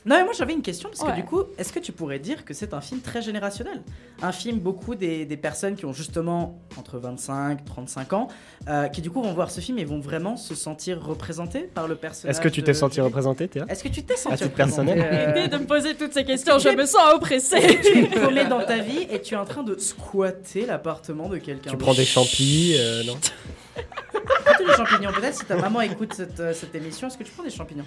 [0.05, 1.15] Non, mais moi j'avais une question parce que Ouais.
[1.15, 3.81] du coup, est-ce que tu pourrais dire que c'est un film très générationnel?
[4.21, 8.27] Un film, beaucoup des, des personnes qui ont justement entre 25 35 ans,
[8.69, 11.87] euh, qui du coup vont voir ce film et vont vraiment se sentir représentés par
[11.87, 12.31] le personnage.
[12.35, 13.65] Est-ce que tu t'es senti représenté, Théa?
[13.67, 16.23] Est-ce que tu t'es senti À titre représenté, personnel euh, de me poser toutes ces
[16.23, 17.79] questions, je me sens oppressée.
[17.83, 21.37] tu es paumé dans ta vie et tu es en train de squatter l'appartement de
[21.39, 21.71] quelqu'un.
[21.71, 23.17] Tu prends des champis, euh, non?
[24.45, 27.31] Prends-tu des champignons Peut-être si ta maman écoute cette, euh, cette émission, est-ce que tu
[27.31, 27.85] prends des champignons?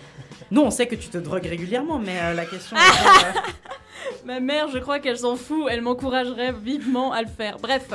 [0.50, 2.76] Nous, on sait que tu te drogues régulièrement, mais euh, la question.
[2.76, 2.80] est,
[3.36, 3.40] euh,
[4.24, 7.58] Ma mère, je crois qu'elle s'en fout, elle m'encouragerait vivement à le faire.
[7.58, 7.88] Bref.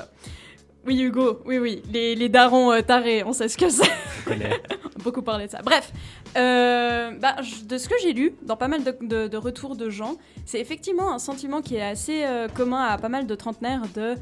[0.85, 3.91] Oui, Hugo, oui, oui, les, les darons euh, tarés, on sait ce que c'est.
[4.27, 4.57] on a
[5.03, 5.59] beaucoup parlé de ça.
[5.61, 5.91] Bref,
[6.37, 7.35] euh, bah,
[7.65, 10.61] de ce que j'ai lu, dans pas mal de, de- de retours de gens, c'est
[10.61, 14.15] effectivement un sentiment qui est assez euh, commun à pas mal de trentenaires de...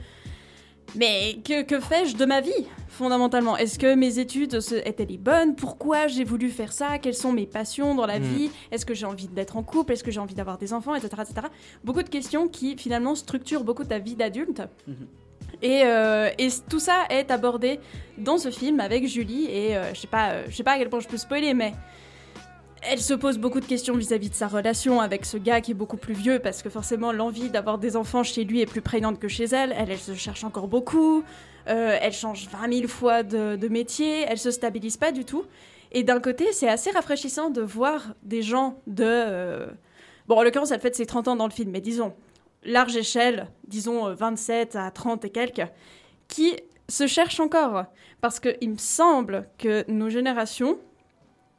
[0.96, 2.52] Mais que, que fais-je de ma vie,
[2.88, 3.58] fondamentalement?
[3.58, 5.56] Est-ce que mes études étaient les bonnes?
[5.56, 7.00] Pourquoi j'ai voulu faire ça?
[7.00, 8.24] Quelles sont mes passions dans la Mm.
[8.24, 8.52] vie?
[8.72, 9.94] Est-ce que j'ai envie d'être en couple?
[9.94, 10.96] Est-ce que j'ai envie d'avoir des enfants?
[10.96, 11.48] Etc., etc.
[11.84, 14.62] Beaucoup de questions qui, finalement, structurent beaucoup ta vie d'adulte.
[15.62, 17.80] Et, euh, et tout ça est abordé
[18.18, 20.78] dans ce film avec Julie et euh, je sais pas, euh, je sais pas à
[20.78, 21.74] quel point je peux spoiler, mais
[22.88, 25.76] elle se pose beaucoup de questions vis-à-vis de sa relation avec ce gars qui est
[25.76, 29.20] beaucoup plus vieux parce que forcément l'envie d'avoir des enfants chez lui est plus prégnante
[29.20, 29.74] que chez elle.
[29.78, 31.24] Elle, elle se cherche encore beaucoup.
[31.68, 34.26] Euh, elle change 20 000 fois de, métier.
[34.28, 35.46] Elle se stabilise pas du tout.
[35.92, 39.04] Et d'un côté, c'est assez rafraîchissant de voir des gens de.
[39.06, 39.68] euh,
[40.28, 42.14] Bon, en l'occurrence, elle fête ses 30 ans dans le film, mais disons,
[42.64, 45.68] large échelle, disons euh, 27 à 30 et quelques,
[46.28, 46.56] qui
[46.90, 47.86] se cherchent encore.
[48.22, 50.80] Parce qu'il me semble que nos générations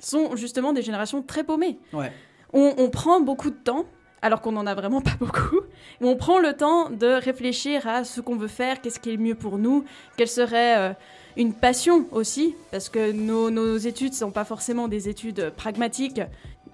[0.01, 1.79] sont justement des générations très paumées.
[1.93, 2.13] Ouais.
[2.53, 3.87] On, on prend beaucoup de temps,
[4.23, 5.61] alors qu'on n'en a vraiment pas beaucoup.
[6.01, 9.17] mais On prend le temps de réfléchir à ce qu'on veut faire, qu'est-ce qui est
[9.17, 9.85] le mieux pour nous,
[10.17, 10.93] quelle serait euh,
[11.37, 16.21] une passion aussi, parce que nos, nos études ne sont pas forcément des études pragmatiques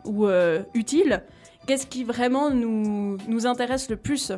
[0.05, 1.23] ou euh, utiles.
[1.67, 4.33] Qu'est-ce qui vraiment nous, nous intéresse le plus?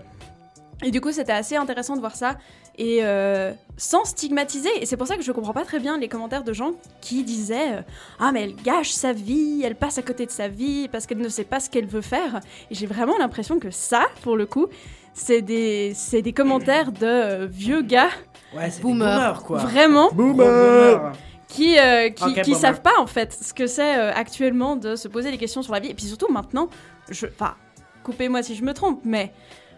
[0.83, 2.37] Et du coup, c'était assez intéressant de voir ça
[2.79, 4.71] et euh, sans stigmatiser.
[4.81, 7.23] Et c'est pour ça que je comprends pas très bien les commentaires de gens qui
[7.23, 7.83] disaient euh,
[8.19, 11.19] Ah, mais elle gâche sa vie, elle passe à côté de sa vie parce qu'elle
[11.19, 12.41] ne sait pas ce qu'elle veut faire.
[12.71, 14.69] Et j'ai vraiment l'impression que ça, pour le coup,
[15.15, 18.11] c'est des, c'est des commentaires de euh, vieux gars.
[18.55, 19.17] Ouais, c'est des Boomer.
[19.17, 19.59] boomers, quoi.
[19.59, 20.11] Vraiment.
[20.13, 21.13] Boomer.
[21.49, 25.31] Qui, euh, qui, savent pas en fait ce que c'est euh, actuellement de se poser
[25.31, 25.91] des questions sur la vie.
[25.91, 26.69] Et puis surtout maintenant,
[27.09, 27.55] je, enfin,
[28.03, 29.33] coupez-moi si je me trompe, mais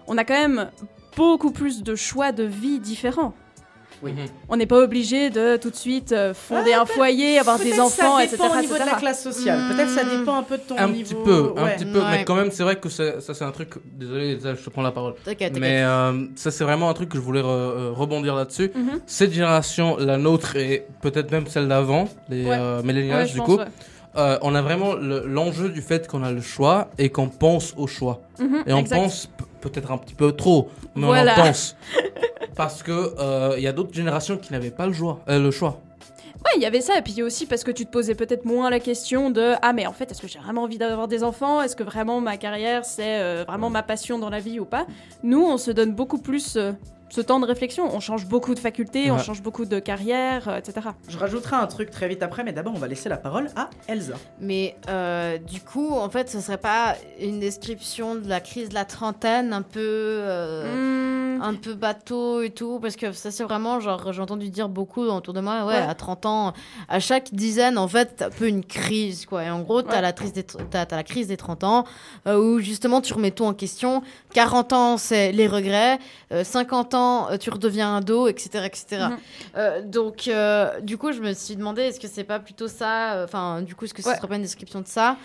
[0.07, 0.71] on a quand même
[1.17, 3.33] beaucoup plus de choix de vie différents.
[4.03, 4.13] Oui.
[4.51, 8.19] On n'est pas obligé de tout de suite euh, fonder un foyer, avoir des enfants,
[8.19, 8.37] ça etc.
[8.43, 9.59] dépend au niveau de la classe sociale.
[9.75, 11.03] Peut-être ça dépend un peu de ton Un niveau.
[11.03, 13.71] petit peu, un petit peu, mais quand même, c'est vrai que ça, c'est un truc.
[13.95, 15.15] Désolé, je te prends la parole.
[15.59, 18.71] Mais euh, ça, c'est vraiment un truc que je voulais re- euh, rebondir là-dessus.
[18.75, 19.01] Mhm.
[19.07, 22.51] Cette génération, la nôtre et peut-être même celle d'avant, les Ouais.
[22.53, 23.65] euh, millennials, du pense, coup, ouais.
[24.19, 27.73] euh, on a vraiment le- l'enjeu du fait qu'on a le choix et qu'on pense
[27.79, 28.21] au choix.
[28.39, 28.97] Mhm, et on exact.
[28.97, 29.31] pense
[29.61, 31.35] peut-être un petit peu trop, mais Voilà.
[31.37, 31.77] on en pense.
[32.57, 35.21] Parce que euh, il y a d'autres générations qui n'avaient pas le choix.
[35.29, 35.81] euh, le choix.
[36.45, 38.71] Ouais, il y avait ça, et puis aussi parce que tu te posais peut-être moins
[38.71, 41.61] la question de Ah, mais en fait, est-ce que j'ai vraiment envie d'avoir des enfants?
[41.61, 44.87] Est-ce que vraiment ma carrière, c'est euh, vraiment ma passion dans la vie ou pas?
[45.25, 46.73] Nous, on se donne beaucoup plus euh,
[47.09, 47.89] ce temps de réflexion.
[47.95, 50.89] On change beaucoup de facultés, on change beaucoup de carrières, euh, etc.
[51.09, 53.71] Je rajouterai un truc très vite après, mais d'abord on va laisser la parole à
[53.89, 54.15] Elsa.
[54.41, 58.75] Mais euh, du coup, en fait, ce serait pas une description de la crise de
[58.75, 59.81] la trentaine un peu,
[60.41, 64.69] euh, un peu bateau et tout, parce que ça c'est vraiment genre j'ai entendu dire
[64.69, 65.83] beaucoup autour de moi, ouais, Ouais.
[65.83, 66.53] à 30 ans,
[66.89, 69.45] à chaque dizaine en fait, un peu une crise quoi.
[69.45, 70.01] Et en gros, t'as Ouais.
[70.03, 71.85] la crise des t'as la crise des 30 ans
[72.27, 74.03] euh, où justement tu remets tout en question.
[74.35, 75.99] 40 ans c'est les regrets,
[76.33, 79.07] euh, 50 ans euh, tu redeviens ado, etc., etc.
[79.57, 83.15] Euh, donc, euh, du coup, je me suis demandé, est-ce que c'est pas plutôt ça
[83.15, 84.17] euh, Enfin, du coup, est-ce que ce Ouais.
[84.17, 85.17] serait pas une description de ça?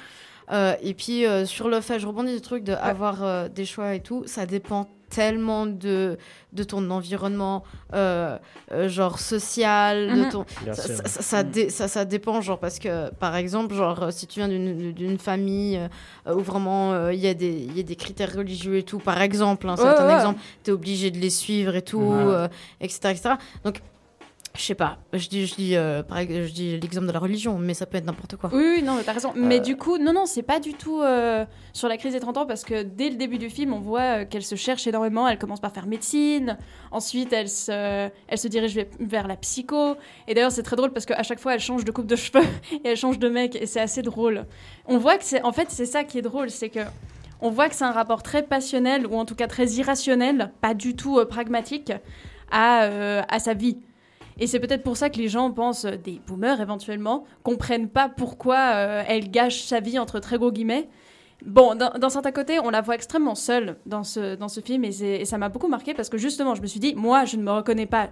[0.52, 3.66] Euh, et puis euh, sur le fait, je rebondis du truc de avoir euh, des
[3.66, 6.18] choix et tout, ça dépend tellement de,
[6.54, 7.64] de ton environnement,
[7.94, 8.38] euh,
[8.72, 10.46] euh, genre social, de ton...
[10.64, 10.96] Bien ça, sûr.
[10.96, 14.40] ça, ça, ça dé- ça- ça dépend, genre, parce que, par exemple, genre, si tu
[14.40, 15.78] viens d'une d'une famille
[16.28, 18.84] euh, où vraiment euh, il y, a des- il y a des critères religieux et
[18.84, 20.14] tout, par exemple, hein, c'est Ouais, un ouais.
[20.16, 22.24] exemple, tu es obligé de les suivre et tout, Ouais.
[22.34, 22.48] euh,
[22.80, 23.30] etc., etc.
[23.66, 23.82] Donc,
[24.56, 27.74] je sais pas, je dis, je dis, euh, je dis l'exemple de la religion, mais
[27.74, 28.50] ça peut être n'importe quoi.
[28.54, 29.32] Oui, oui, non, mais t'as raison.
[29.36, 29.62] Mais Euh.
[29.62, 32.46] du coup, non, non, c'est pas du tout euh, sur la crise des 30 ans
[32.46, 35.28] parce que dès le début du film, on voit qu'elle se cherche énormément.
[35.28, 36.58] Elle commence par faire médecine.
[36.92, 39.96] Ensuite, elle se, elle se dirige ve- vers la psycho.
[40.28, 42.44] Et d'ailleurs, c'est très drôle parce qu'à chaque fois, elle change de coupe de cheveux
[42.74, 43.56] et elle change de mec.
[43.56, 44.46] Et c'est assez drôle.
[44.86, 45.42] On voit que c'est.
[45.44, 46.50] En fait, c'est ça qui est drôle.
[46.50, 46.80] C'est que.
[47.44, 50.76] On voit que c'est un rapport très passionnel, ou en tout cas très irrationnel, pas
[50.76, 51.92] du tout euh, pragmatique,
[52.52, 53.78] à, euh, à sa vie.
[54.42, 58.10] Et c'est peut-être pour ça que les gens pensent, euh, des boomers éventuellement, comprennent pas
[58.10, 60.90] pourquoi euh, elle gâche sa vie entre très gros guillemets.
[61.46, 64.84] Bon, d'un d'un certain côté, on la voit extrêmement seule dans ce, dans ce film
[64.84, 67.24] et, c'est- et ça m'a beaucoup marqué parce que justement, je me suis dit, moi,
[67.26, 68.10] je ne me reconnais pas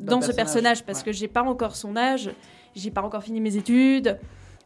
[0.00, 2.30] Dans ce personnage, personnage parce que j'ai pas encore son âge,
[2.74, 4.18] j'ai pas encore fini mes études,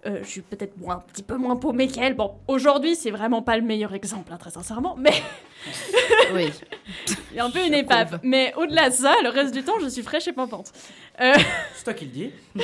[0.06, 2.14] euh, je suis peut-être un petit peu moins paumée qu'elle.
[2.14, 5.12] Bon, aujourd'hui, c'est vraiment pas le meilleur exemple, hein, très sincèrement, mais
[6.34, 6.50] Oui.
[7.32, 8.20] il y a un peu une épave.
[8.22, 10.72] Mais au-delà de ça, le reste du temps, je suis fraîche et pimpante.
[11.20, 11.32] Euh,
[11.74, 12.30] C'est toi qui le dis.
[12.56, 12.62] Que-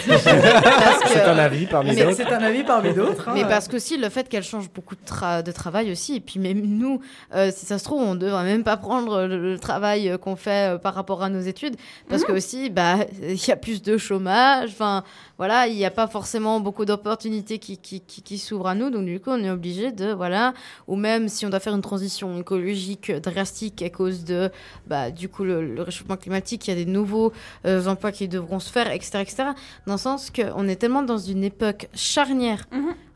[1.09, 2.17] C'est un avis parmi Mais d'autres.
[2.17, 3.29] C'est un avis parmi d'autres.
[3.29, 3.33] hein.
[3.35, 6.21] Mais parce que aussi le fait qu'elle change beaucoup de, tra- de travail aussi, et
[6.21, 7.01] puis même nous,
[7.35, 10.37] euh, si ça se trouve, on devrait même pas prendre le, le travail euh, qu'on
[10.37, 11.77] fait euh, par rapport à nos études,
[12.09, 15.05] parce que aussi, bah, il y a plus de chômage, enfin,
[15.39, 18.91] voilà, il n'y a pas forcément beaucoup d'opportunités qui, qui, qui, qui s'ouvrent à nous,
[18.91, 20.55] donc du coup, on est obligé de, voilà,
[20.89, 24.51] ou même si on doit faire une transition écologique drastique à cause de,
[24.87, 27.33] bah, du coup, le, le réchauffement climatique, il y a des nouveaux
[27.67, 29.45] euh, emplois qui devront se faire, etc., etc.,
[29.87, 32.67] dans le sens qu'on est tellement dans une époque charnière,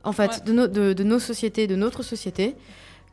[0.04, 0.40] en fait, Ouais.
[0.46, 2.54] de, nos- de, de nos sociétés, de notre société,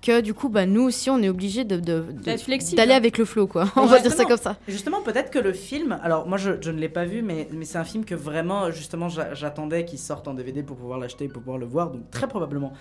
[0.02, 3.72] que du coup, bah, nous aussi, on est obligé de, d'aller avec le flow, quoi.
[3.76, 4.58] on va dire ça Justement- comme ça.
[4.68, 5.98] Justement, peut-être que le film.
[6.04, 8.70] Alors, moi, je, je ne l'ai pas vu, mais, mais c'est un film que vraiment,
[8.72, 11.92] justement, j'a- j'attendais qu'il sorte en DVD pour pouvoir l'acheter, pour pouvoir le voir.
[11.92, 12.74] Donc, très probablement,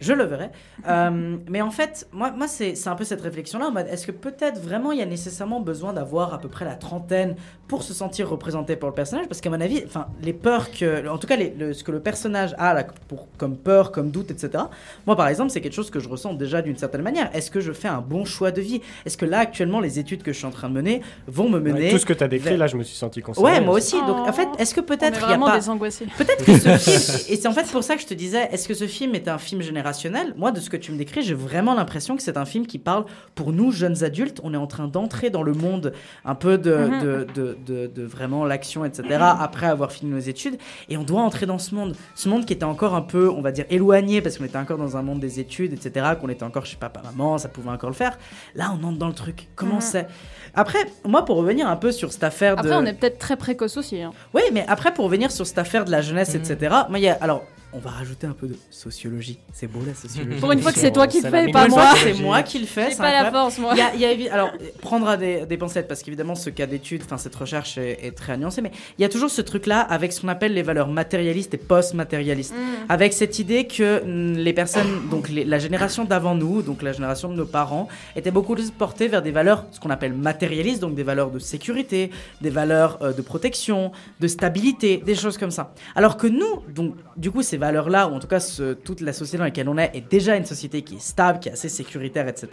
[0.00, 0.50] je le verrai.
[0.88, 4.60] Euh, mais en fait, moi, moi c'est c'est un peu cette réflexion-là est-ce que peut-être
[4.60, 7.34] vraiment il y a nécessairement besoin d'avoir à peu près la trentaine
[7.68, 9.26] pour se sentir représenté par le personnage?
[9.26, 11.08] Parce qu'à mon avis, enfin, les peurs que.
[11.08, 14.10] En tout cas, les- le- ce que le personnage a là, pour, comme peur, comme
[14.10, 14.64] doute, etc.
[15.06, 17.30] Moi, par exemple, c'est quelque chose que je ressens déjà d'une certaine manière.
[17.34, 18.80] Est-ce que je fais un bon choix de vie?
[19.04, 21.58] Est-ce que là, actuellement, les études que je suis en train de mener vont me
[21.58, 21.86] mener.
[21.86, 23.50] Ouais, tout ce que tu as décrit, vers- là, je me suis senti concerné.
[23.50, 23.96] Ouais, moi aussi.
[24.06, 25.58] Donc, en fait, est-ce que peut-être il y a vraiment pas.
[25.58, 26.06] des angoissés.
[26.18, 28.68] Peut-être que ce film, et c'est en fait pour ça que je te disais, est-ce
[28.68, 29.62] que ce film est un film
[29.92, 32.66] générationnel Moi, de ce que tu me décris, j'ai vraiment l'impression que c'est un film
[32.66, 34.40] qui parle pour nous, jeunes adultes.
[34.42, 35.92] On est en train d'entrer dans le monde
[36.24, 37.02] un peu de, Mhm.
[37.02, 40.56] de, de, de- de vraiment l'action, etc., après avoir fini nos études.
[40.88, 41.94] Et on doit entrer dans ce monde.
[42.14, 44.78] Ce monde qui était encore un peu, on va dire, éloigné, parce qu'on était encore
[44.78, 47.94] dans un monde des études, etc., qu'on était encore chez papa-maman, ça pouvait encore le
[47.96, 48.18] faire.
[48.54, 49.48] Là, on entre dans le truc.
[49.54, 49.80] Comment Mhm.
[49.80, 50.06] c'est?
[50.54, 52.60] Après, moi, pour revenir un peu sur cette affaire de...
[52.60, 54.00] Après, on est peut-être très précoce aussi.
[54.02, 54.12] hein.
[54.34, 56.40] Oui, mais après, pour revenir sur cette affaire de la jeunesse, Mhm.
[56.40, 57.18] etc., moi, il y a.
[57.20, 57.42] Alors,
[57.76, 59.38] on va rajouter un peu de sociologie.
[59.52, 60.40] C'est beau la sociologie.
[60.40, 61.92] Pour une fois que c'est toi qui le fais, pas moi.
[62.02, 62.90] c'est moi qui le fais.
[62.90, 63.72] C'est pas la force, moi.
[63.74, 64.50] Il y a, il y a évi- alors,
[64.80, 68.36] prendra des, des pincettes, parce qu'évidemment, ce cas d'étude, enfin, cette recherche est, est très
[68.38, 71.52] nuancée, mais il y a toujours ce truc-là avec ce qu'on appelle les valeurs matérialistes
[71.54, 72.54] et post-matérialistes.
[72.54, 72.86] Mm.
[72.88, 76.92] Avec cette idée que mm, les personnes, donc les- la génération d'avant nous, donc la
[76.92, 80.80] génération de nos parents, étaient beaucoup plus portées vers des valeurs, ce qu'on appelle matérialistes,
[80.80, 82.10] donc des valeurs de sécurité,
[82.40, 85.74] des valeurs euh, de protection, de stabilité, des choses comme ça.
[85.94, 89.12] Alors que nous, donc, du coup, ces valeurs-là, ou en tout cas ce- toute la
[89.12, 91.68] société dans laquelle on est, est déjà une société qui est stable, qui est assez
[91.68, 92.48] sécuritaire, etc.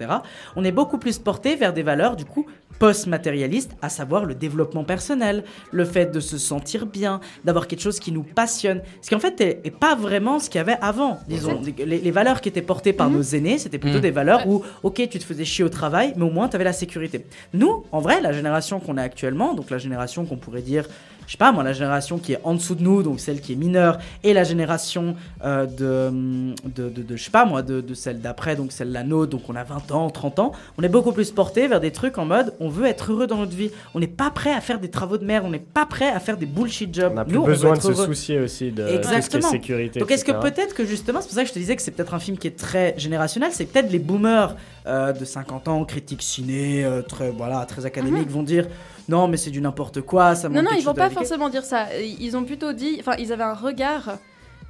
[0.56, 2.46] On est beaucoup plus porté vers des valeurs, du coup,
[2.80, 8.00] post-matérialistes, à savoir le développement personnel, le fait de se sentir bien, d'avoir quelque chose
[8.00, 8.82] qui nous passionne.
[9.02, 11.20] Ce qui en fait est, est pas vraiment ce qu'il y avait avant.
[11.28, 14.02] Disons, les, les valeurs qui étaient portées par nos aînés, c'était plutôt Mhm.
[14.02, 16.64] des valeurs où, ok, tu te faisais chier au travail, mais au moins tu avais
[16.66, 17.26] la sécurité.
[17.54, 20.86] Nous, en vrai, la génération qu'on est actuellement, donc la génération qu'on pourrait dire,
[21.28, 23.54] je sais pas moi, la génération qui est en dessous de nous, donc celle qui
[23.54, 27.82] est mineure, et la génération euh, de, de, de, de- je sais pas moi, de,
[27.82, 30.84] de celle d'après, donc celle la nôtre, donc on a 20 ans, 30 ans, on
[30.84, 33.56] est beaucoup plus porté vers des trucs en mode, on veut être heureux dans notre
[33.56, 33.72] vie.
[33.94, 36.20] On n'est pas prêt à faire des travaux de merde, on n'est pas prêt à
[36.20, 37.12] faire des bullshit jobs.
[37.16, 38.06] On a plus Nous, besoin de se heureux.
[38.06, 39.50] soucier aussi de tout ce qui est Exactement.
[39.50, 40.00] sécurité.
[40.00, 41.92] Donc est-ce que peut-être que justement, c'est pour ça que je te disais que c'est
[41.92, 44.56] peut-être un film qui est très générationnel, c'est peut-être les boomers
[44.86, 48.68] euh, de 50 ans, critiques ciné, euh, très, voilà, très académiques, vont dire
[49.10, 51.88] non mais c'est du n'importe quoi, ça Non, non, ils vont pas forcément dire ça.
[52.00, 52.98] Ils ont plutôt dit.
[53.00, 54.18] Enfin, ils avaient un regard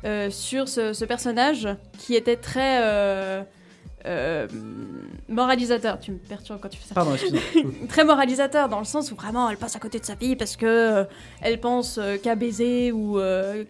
[0.06, 1.68] euh, sur ce, ce personnage
[2.00, 2.80] qui était très.
[2.82, 3.44] euh,
[4.06, 4.48] euh,
[5.30, 6.00] moralisateur.
[6.00, 6.96] Tu me perturbes quand tu fais ça.
[6.96, 7.16] Pardon.
[7.90, 10.56] Très moralisateur dans le sens où vraiment elle passe à côté de sa fille parce
[10.58, 11.06] que
[11.42, 13.18] elle pense qu'à baiser ou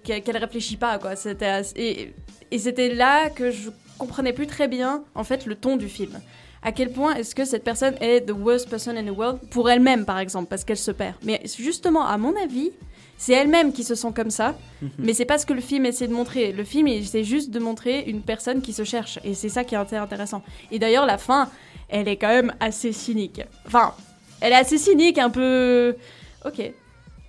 [0.04, 1.16] qu'elle qu'elle réfléchit pas quoi.
[1.16, 2.14] C'était assez- et,
[2.52, 6.20] et c'était là que je comprenais plus très bien en fait le ton du film.
[6.64, 9.70] À quel point est-ce que cette personne est the worst person in the world pour
[9.70, 11.16] elle-même par exemple parce qu'elle se perd.
[11.24, 12.72] Mais justement à mon avis
[13.18, 14.56] c'est elle-même qui se sent comme ça,
[14.98, 16.52] mais c'est pas ce que le film essaie de montrer.
[16.52, 19.64] Le film il essaie juste de montrer une personne qui se cherche et c'est ça
[19.64, 20.42] qui est inté- intéressant.
[20.72, 21.50] Et d'ailleurs la fin
[21.90, 23.42] elle est quand même assez cynique.
[23.68, 23.94] Enfin,
[24.42, 25.96] elle est assez cynique, un peu.
[26.44, 26.72] Ok,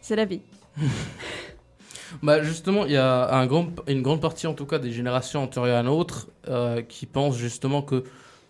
[0.01, 0.41] c'est la vie.
[2.23, 5.43] Bah justement, il y a un grand, une grande partie en tout cas des générations
[5.43, 8.05] antérieures à nôtre euh, qui pensent justement que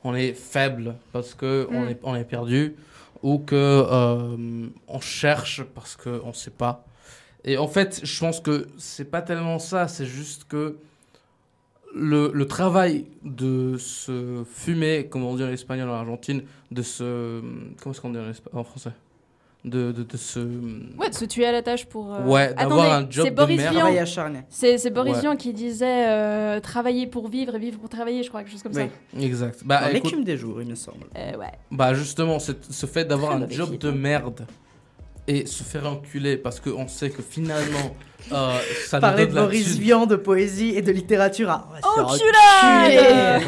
[0.04, 1.88] on est faible parce que on Mm.
[1.88, 2.74] est on est perdu
[3.22, 6.84] ou que euh, on cherche parce que on sait pas.
[7.44, 10.76] Et en fait, je pense que c'est pas tellement ça, c'est juste que
[11.94, 17.40] le, le travail de se fumer, comme on dit en espagnol en Argentine, de se
[17.80, 18.18] comment est-ce qu'on dit
[18.52, 18.90] en français,
[19.64, 20.40] de, de, de se
[20.98, 22.14] Ouais, de se tuer à la tâche pour.
[22.14, 23.72] euh, Ouais, d'avoir un job c'est de Boris merde.
[23.72, 23.80] Vian.
[23.82, 24.40] Travail acharné.
[24.50, 25.20] C'est Boris Ouais.
[25.20, 28.62] Vian qui disait euh, travailler pour vivre et vivre pour travailler, je crois, quelque chose
[28.62, 29.22] comme Oui.
[29.24, 29.60] Exact.
[29.64, 31.06] Bah, Dans écoute- l'écume des jours, il me semble.
[31.14, 31.18] ça.
[31.20, 31.52] Euh, ouais.
[31.70, 32.52] Bah justement, ce
[32.86, 34.46] fait d'avoir un job de merde
[35.26, 37.96] et se faire enculer parce qu'on sait que finalement
[38.32, 39.78] euh, ça nous Parler de la Boris.
[39.78, 41.48] Vian, de poésie et de littérature.
[41.48, 43.38] Ah, on va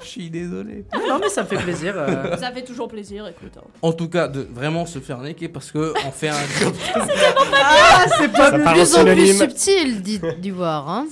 [0.00, 0.84] Je suis désolé.
[1.08, 1.94] Non, mais ça me fait plaisir.
[1.96, 2.36] euh.
[2.36, 3.52] Ça fait toujours plaisir, écoute.
[3.58, 3.66] hein.
[3.82, 6.72] En tout cas, de vraiment se faire niquer parce que on fait un job.
[6.94, 9.36] Ah, c'est pas Ça De part en plus en plus synonyme.
[9.36, 10.88] subtil, dit d'Ivoire.
[10.88, 11.06] Hein.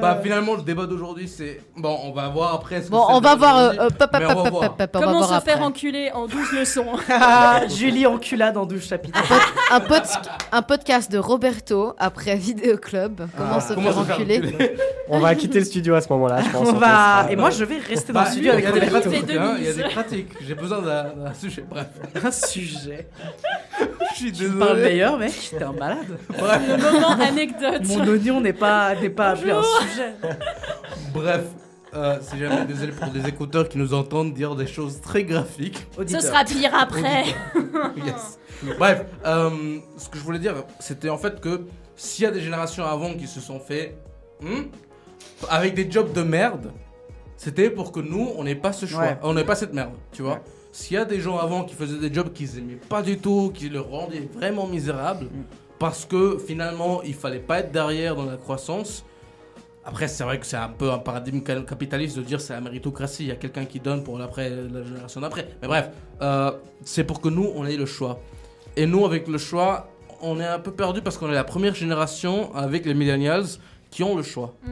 [0.00, 2.80] bah finalement, le débat d'aujourd'hui, c'est bon, on va voir après.
[2.80, 3.56] ce que Bon, c'est on le va débat voir.
[3.56, 4.76] euh, d'aujourd'hui, euh, pop, pop, mais on va pop, voir.
[4.76, 5.52] pop, pop, on va Comment voir se après.
[5.52, 9.18] faire enculer en 12 leçons Ah, Julie enculade en 12 chapitres.
[9.70, 10.02] un, pod-
[10.52, 13.26] un podcast de Roberto après Vidéo Club.
[13.36, 13.60] Comment Ah.
[13.60, 14.76] se Comment faire se faire enculer
[15.08, 16.68] On va quitter le studio à ce moment-là, je pense.
[16.68, 17.26] On va...
[17.30, 19.08] Et moi, je vais rester dans Le studio avec il y a des Roberto.
[19.10, 20.32] pratiques, Fait de hein, il y a des pratiques.
[20.46, 21.64] J'ai besoin d'un sujet.
[21.68, 21.86] Bref,
[22.24, 23.08] Un sujet.
[24.12, 24.90] je suis Tu me parles désolé.
[24.90, 25.32] meilleur, mec.
[25.50, 26.18] T'es un malade.
[26.38, 27.82] Bref, Le moment anecdote.
[27.86, 30.12] Mon oignon n'est pas, n'est pas appelé un sujet.
[31.12, 31.42] bref.
[31.94, 35.86] euh, si jamais désolé pour des écouteurs qui nous entendent dire des choses très graphiques.
[35.94, 36.22] Ce Auditeur.
[36.22, 37.24] sera pire après.
[38.04, 38.38] Yes.
[38.78, 39.50] Bref, euh,
[39.98, 41.62] ce que je voulais dire, c'était en fait que
[41.96, 43.96] s'il y a des générations avant qui se sont fait
[44.40, 44.62] hmm,
[45.50, 46.70] avec des jobs de merde,
[47.42, 49.18] c'était pour que nous, on n'ait pas ce choix, Ouais.
[49.24, 50.38] on n'ait pas cette merde, tu vois.
[50.70, 53.50] S'il y a des gens avant qui faisaient des jobs qu'ils aimaient pas du tout,
[53.52, 55.26] qui le rendaient vraiment misérable,
[55.80, 59.04] parce que finalement, il fallait pas être derrière dans la croissance.
[59.84, 63.24] Après, c'est vrai que c'est un peu un paradigme capitaliste de dire c'est la méritocratie.
[63.24, 65.48] Il y a quelqu'un qui donne pour l'après, la génération d'après.
[65.62, 65.90] Mais bref,
[66.22, 66.52] euh,
[66.84, 68.20] c'est pour que nous, on ait le choix.
[68.76, 69.88] Et nous, avec le choix,
[70.20, 73.46] on est un peu perdu parce qu'on est la première génération avec les millennials
[73.90, 74.54] qui ont le choix.
[74.62, 74.68] Mm.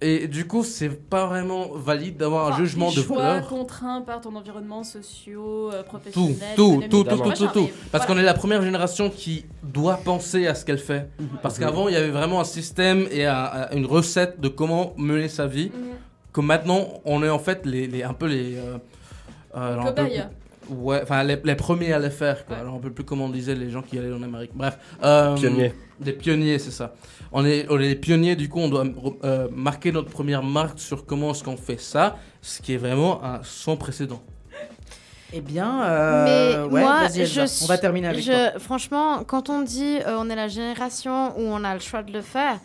[0.00, 3.48] Et du coup, c'est pas vraiment valide d'avoir un jugement de choix valeur.
[3.48, 6.36] contraints par ton environnement socio, euh, Tout, professionnel.
[6.54, 7.68] tout, tout, tout, tout, tout, tout.
[7.90, 8.06] Parce voilà.
[8.06, 11.10] qu'on est la première génération qui doit penser à ce qu'elle fait.
[11.42, 14.94] Parce qu'avant, il y avait vraiment un système et un- un- une recette de comment
[14.96, 15.72] mener sa vie.
[15.74, 15.96] Mhm.
[16.32, 18.56] Que maintenant, on est en fait les, les- un peu les.
[18.56, 18.78] euh,
[19.56, 20.26] euh, Cobayes.
[20.70, 22.44] Ouais, enfin les, les premiers à le faire.
[22.46, 22.56] Quoi.
[22.58, 24.50] Alors, on peut plus comment on disait les gens qui allaient en Amérique.
[24.54, 24.78] Bref.
[25.02, 25.72] euh, Pionniers.
[26.00, 26.94] Des pionniers, c'est ça.
[27.32, 28.84] On est, on est les pionniers, du coup, on doit
[29.24, 33.24] euh, marquer notre première marque sur comment est-ce qu'on fait ça, ce qui est vraiment
[33.24, 34.22] un sans précédent.
[35.32, 36.24] Eh bien, euh,
[36.68, 38.58] Mais ouais, moi, je on va suis- terminer avec je- toi.
[38.60, 42.12] Franchement, quand on dit euh, on est la génération où on a le choix de
[42.12, 42.58] le faire,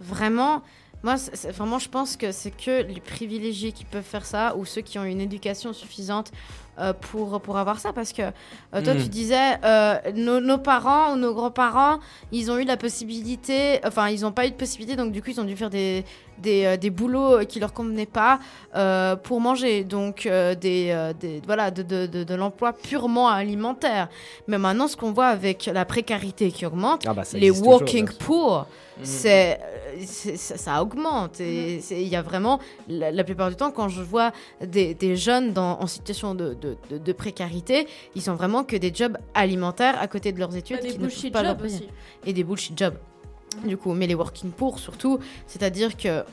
[0.00, 0.62] vraiment,
[1.02, 1.16] moi,
[1.52, 4.98] vraiment, je pense que c'est que les privilégiés qui peuvent faire ça ou ceux qui
[4.98, 6.32] ont une éducation suffisante
[6.78, 7.92] euh, pour, pour avoir ça.
[7.92, 9.02] Parce que euh, toi, Mm.
[9.02, 11.98] tu disais, euh, nos, nos parents ou nos grands-parents,
[12.32, 15.30] ils ont eu la possibilité, enfin, ils n'ont pas eu de possibilité, donc du coup,
[15.30, 16.04] ils ont dû faire des,
[16.38, 18.38] des, des boulots qui leur convenaient pas
[19.22, 19.84] pour manger.
[19.84, 20.28] Donc,
[20.60, 24.08] des, des- voilà, de, de, de, de l'emploi purement alimentaire.
[24.48, 27.78] Mais maintenant, ce qu'on voit avec la précarité qui augmente, Ah bah, les existe toujours,
[28.18, 28.66] poor,
[28.98, 29.04] Mhm.
[29.04, 30.02] c'est, euh,
[30.36, 31.40] ça, ça augmente.
[31.40, 34.94] Et c'est- il y a vraiment, la, la plupart du temps, quand je vois des,
[34.94, 38.92] des jeunes dans, en situation de, de, de- de précarité, ils sont vraiment que des
[38.94, 40.76] jobs alimentaires à côté de leurs études.
[40.76, 41.76] Bah, des qui ne pas leur jobs payer.
[41.76, 41.88] aussi.
[42.24, 42.94] Et des bullshit jobs.
[43.64, 46.24] Du coup, mais les working poor surtout, c'est-à-dire que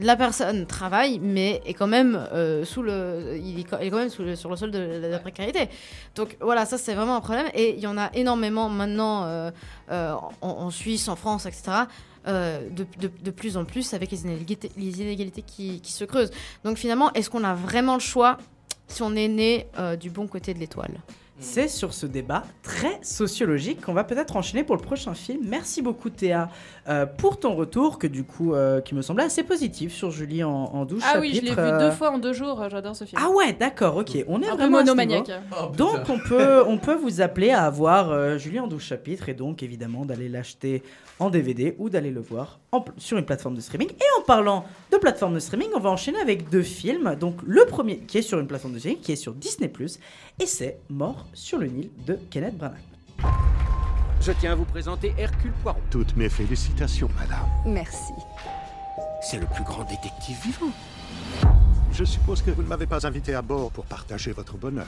[0.00, 4.22] la personne travaille, mais est quand même euh, sous le, il est, quand même sous
[4.22, 5.68] le- sur le sol de la, de la précarité.
[6.14, 7.46] Donc voilà, ça c'est vraiment un problème.
[7.54, 9.50] Et il y en a énormément maintenant euh,
[9.90, 11.60] euh, en, en Suisse, en France, etc.
[12.26, 16.30] de, de- de plus en plus avec les inégalités, les inégalités qui, qui se creusent.
[16.64, 18.36] Donc finalement, est-ce qu'on a vraiment le choix
[18.88, 19.66] si on est né
[20.00, 20.94] du bon côté de l'étoile?
[21.42, 25.40] C'est sur ce débat très sociologique qu'on va peut-être enchaîner pour le prochain film.
[25.48, 26.50] Merci beaucoup Théa
[26.88, 30.44] euh, pour ton retour que du coup euh, qui me semblait assez positif sur Julie
[30.44, 32.62] en, en 12 Ah oui, je l'ai chapitres, vu euh, deux fois en deux jours,
[32.70, 33.20] j'adore ce film.
[33.24, 34.22] Ah ouais, d'accord, ok.
[34.28, 35.30] On est Un peu vraiment monomaniaque.
[35.52, 39.28] Oh, donc on peut, on peut vous appeler à avoir euh, Julie en 12 chapitres
[39.30, 40.82] et donc évidemment d'aller l'acheter
[41.20, 43.90] en DVD ou d'aller le voir en sur une plateforme de streaming.
[43.90, 47.14] Et en parlant de plateforme de streaming, on va enchaîner avec deux films.
[47.14, 49.68] Donc le premier qui est sur une plateforme de streaming, qui est sur Disney⁇
[50.40, 52.80] et c'est Mort sur le Nil de Kenneth Branagh.
[54.20, 55.80] Je tiens à vous présenter Hercule Poirot.
[55.90, 57.46] Toutes mes félicitations, madame.
[57.64, 58.12] Merci.
[59.22, 61.59] C'est le plus grand détective vivant.
[61.92, 64.86] Je suppose que vous ne m'avez pas invité à bord pour partager votre bonheur.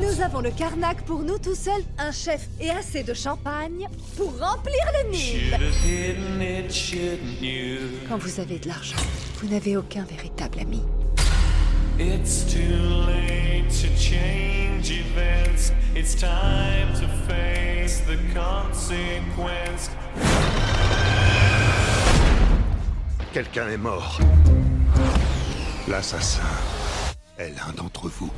[0.00, 4.38] Nous avons le Carnac pour nous tout seuls, un chef et assez de champagne pour
[4.38, 4.74] remplir
[5.04, 5.56] le Nil.
[8.08, 8.96] Quand vous avez de l'argent,
[9.40, 10.82] vous n'avez aucun véritable ami.
[12.00, 12.60] It's too
[13.08, 15.72] late to change events.
[15.96, 19.90] It's time to face the consequence.
[23.38, 24.18] Quelqu'un est mort.
[25.86, 26.42] L'assassin
[27.38, 28.32] est l'un d'entre vous.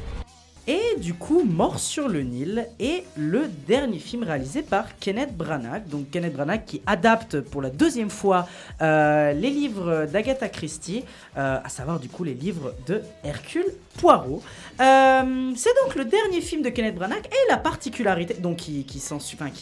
[0.71, 5.89] Et du coup, Mort sur le Nil est le dernier film réalisé par Kenneth Branagh.
[5.89, 8.47] Donc Kenneth Branagh qui adapte pour la deuxième fois
[8.81, 11.03] euh, les livres d'Agatha Christie,
[11.37, 13.67] euh, à savoir du coup les livres de Hercule
[13.99, 14.45] Poirot.
[14.81, 19.01] Euh, c'est donc le dernier film de Kenneth Branagh et la particularité, donc qui, qui,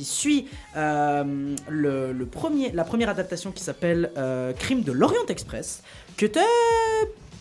[0.05, 0.47] suit-
[0.77, 4.11] le, premier, la première adaptation qui s'appelle
[4.59, 5.83] Crime de l'Orient Express,
[6.21, 6.41] était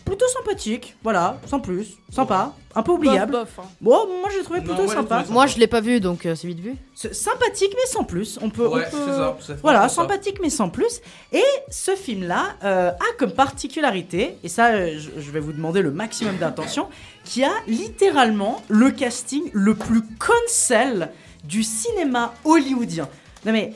[0.08, 3.32] plutôt sympathique, voilà, sans plus, sympa, un peu oubliable.
[3.32, 3.68] Bof, bof, hein.
[3.80, 5.16] Bon, moi j'ai trouvé plutôt moi, j'ai sympa.
[5.20, 6.74] trouvé Moi, je l'ai pas vu, donc euh, c'est vite vu.
[6.94, 8.38] C'est Sympathique mais sans plus.
[8.42, 8.66] On peut.
[8.66, 10.08] on Ouais, peut- c'est ça, c'est Voilà, franchement ça.
[10.08, 11.00] sympathique mais sans plus.
[11.32, 15.82] Et ce film-là euh, a comme particularité, et ça, euh, je, je vais vous demander
[15.82, 16.88] le maximum d'attention,
[17.24, 21.10] qui a littéralement le casting le plus consel
[21.44, 23.08] du cinéma hollywoodien.
[23.44, 23.72] Non mais.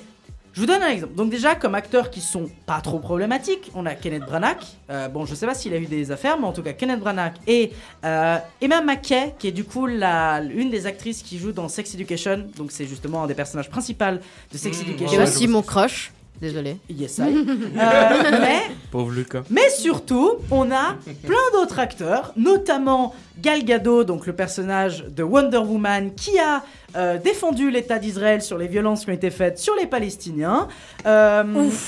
[0.55, 1.14] Je vous donne un exemple.
[1.14, 4.59] Donc déjà, comme acteurs qui sont pas trop problématiques, on a Kenneth Branagh.
[4.90, 7.00] Euh, bon, je sais pas s'il a eu des affaires, mais en tout cas, Kenneth
[7.00, 7.72] Branagh et
[8.05, 11.94] euh, Emma Mackey, qui est du coup la, une des actrices qui joue dans Sex
[11.94, 12.46] Education.
[12.57, 14.05] Donc c'est justement un des personnages principaux
[14.53, 15.22] de Sex Et Education.
[15.22, 16.12] aussi mon crush.
[16.40, 16.76] Désolé.
[16.90, 17.22] Yes, I.
[17.22, 19.42] Euh, mais Pauvre Lucas.
[19.48, 25.59] mais surtout, on a plein d'autres acteurs, notamment Gal Gadot, donc le personnage de Wonder
[25.59, 26.64] Woman, qui a
[26.97, 30.68] euh, défendu l'État d'Israël sur les violences qui ont été faites sur les Palestiniens.
[31.07, 31.43] Euh,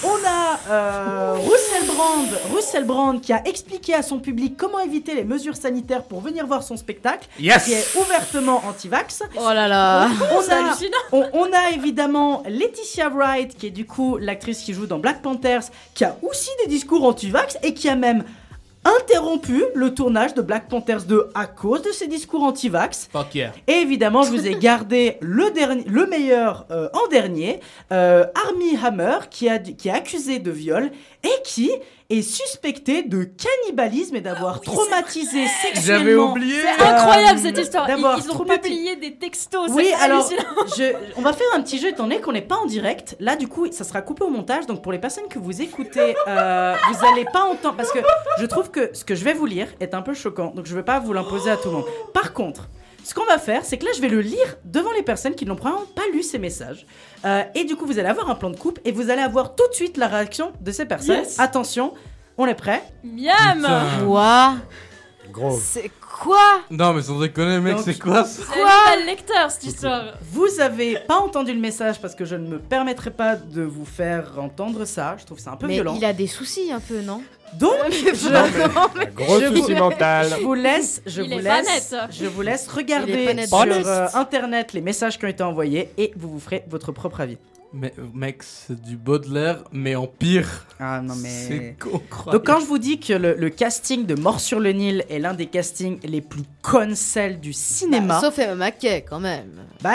[0.05, 5.15] on a euh, Russell Brand, Russell Brand, qui a expliqué à son public comment éviter
[5.15, 7.65] les mesures sanitaires pour venir voir son spectacle, Yes.
[7.65, 9.23] qui est ouvertement anti-vax.
[9.37, 10.09] Oh là là.
[10.33, 10.77] On C'est a,
[11.33, 15.65] on a évidemment Laetitia Wright, qui est du coup l'actrice qui joue dans Black Panthers,
[15.95, 18.25] qui a aussi des discours anti-vax et qui a même
[18.85, 23.09] interrompu le tournage de Black Panthers 2 à cause de ses discours anti-vax.
[23.13, 23.53] Fuck yeah.
[23.67, 27.61] Et évidemment, je vous ai gardé le, dernier, le meilleur euh, en dernier,
[27.93, 30.91] euh, Armie Hammer, qui, a, qui est accusé de viol
[31.25, 31.71] et qui
[32.11, 35.99] est suspecté de cannibalisme et d'avoir traumatisé sexuellement.
[36.05, 36.61] J'avais oublié.
[36.79, 37.89] C'est incroyable cette histoire.
[37.89, 39.71] Ils, ont traumati- publié des textos.
[39.73, 40.29] oui, alors,
[40.77, 43.17] je, on va faire un petit jeu étant donné qu'on n'est pas en direct.
[43.21, 44.67] Là, du coup, ça sera coupé au montage.
[44.67, 47.77] Donc, pour les personnes que vous écoutez, euh, vous allez pas entendre.
[47.77, 48.01] Parce que
[48.39, 50.53] je trouve que ce que je vais vous lire est un peu choquant.
[50.55, 51.87] Donc, je vais pas vous l'imposer à tout le monde.
[52.13, 52.69] Par contre,
[53.05, 55.45] ce qu'on va faire, c'est que là, je vais le lire devant les personnes qui
[55.45, 56.87] n'ont probablement pas lu ces messages.
[57.25, 59.55] Euh, et du coup, vous allez avoir un plan de coupe et vous allez avoir
[59.55, 61.19] tout de suite la réaction de ces personnes.
[61.19, 61.39] Yes.
[61.39, 61.93] Attention,
[62.39, 62.83] on est prêt?
[63.05, 63.69] Miam
[64.05, 64.55] Quoi
[65.31, 65.59] Gros.
[65.63, 65.91] C'est
[66.21, 70.05] quoi Non, mais sans déconner, mec, Donc- c'est quoi ça C'est Hannibal Lecter cette histoire.
[70.33, 73.85] Vous avez pas entendu le message parce que je ne me permettrai pas de vous
[73.85, 75.17] faire entendre ça.
[75.19, 75.95] Je trouve ça un peu Mais violent.
[75.97, 77.23] il a des soucis un peu, non
[77.59, 80.29] Donc, je, Non, mais- Gros je souci vous, mental.
[80.39, 82.01] je vous laisse, je Il vous est pas laisse, net.
[82.11, 83.49] je vous laisse Il est regarder pas net.
[83.49, 83.59] sur
[83.89, 87.39] euh, internet les messages qui ont été envoyés et vous vous ferez votre propre avis.
[87.77, 90.65] Mais mec, c'est du Baudelaire, mais en pire.
[90.79, 91.29] Ah non mais.
[91.29, 92.31] C'est incroyable.
[92.33, 95.19] Donc quand je vous dis que le, le casting de Mort sur le Nil est
[95.19, 99.65] l'un des castings les plus consel du cinéma, Sauf Emma Mackey, quand même.
[99.83, 99.91] bah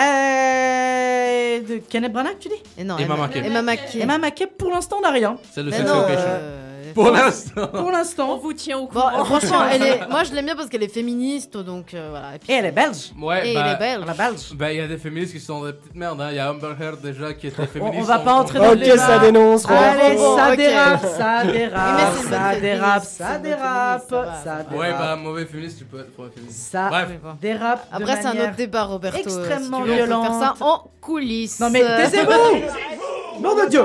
[1.66, 2.54] de Kenneth Branagh tu dis?
[2.78, 3.38] Et non, Emma Emma, Mackey.
[3.46, 3.98] Emma Mackey.
[4.00, 5.36] Emma Mackey pour l'instant on n'a rien.
[5.52, 6.26] C'est le Mais sex non, education.
[6.28, 7.66] euh, Pour l'instant.
[7.68, 8.38] Pour On l'instant.
[8.38, 9.20] vous tient au Bon, courant.
[9.20, 10.08] euh, franchement, elle est...
[10.08, 12.34] moi je l'aime bien parce qu'elle est féministe, donc euh, voilà.
[12.34, 13.10] Et puis- Et elle est belge.
[13.20, 14.04] Ouais, Et bah, il est belge.
[14.06, 14.40] La belge.
[14.54, 16.20] Bah, il y a des féministes qui sont des petites merdes.
[16.20, 16.28] hein.
[16.30, 17.98] Il y a Amber Heard déjà qui était On, féministe.
[18.00, 19.64] on va pas en- entrer dans le Ok, ça dénonce.
[19.68, 24.56] Allez, Bon, ça dérape, ça dérape, ça dérape, féministe, ça dérape, ça va, ça ça
[24.70, 24.76] va.
[24.76, 25.20] Ouais, bah, dérape.
[25.20, 26.70] mauvais féministe, tu peux être mauvais féministe.
[26.72, 27.30] Ça bon.
[27.40, 29.18] dérape Après, c'est un autre débat, Roberto.
[29.30, 31.60] euh, extrêmement veux, on peut faire ça en coulisses.
[31.60, 33.82] Non mais taisez-vous Nom de Dieu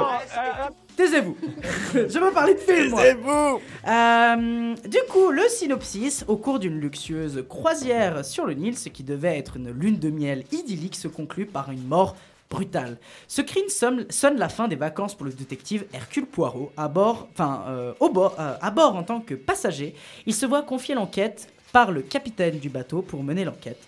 [0.95, 1.37] Taisez-vous.
[1.93, 2.95] Je veux parler de film.
[2.95, 3.59] Taisez-vous.
[3.87, 9.03] Euh, du coup, le synopsis, au cours d'une luxueuse croisière sur le Nil, ce qui
[9.03, 12.15] devait être une lune de miel idyllique se conclut par une mort
[12.49, 12.97] brutale.
[13.27, 16.71] Ce crime sonne, sonne la fin des vacances pour le détective Hercule Poirot.
[16.77, 20.45] À bord, enfin, euh, au bord, euh, à bord en tant que passager, il se
[20.45, 23.81] voit confier l'enquête par le capitaine du bateau pour mener l'enquête.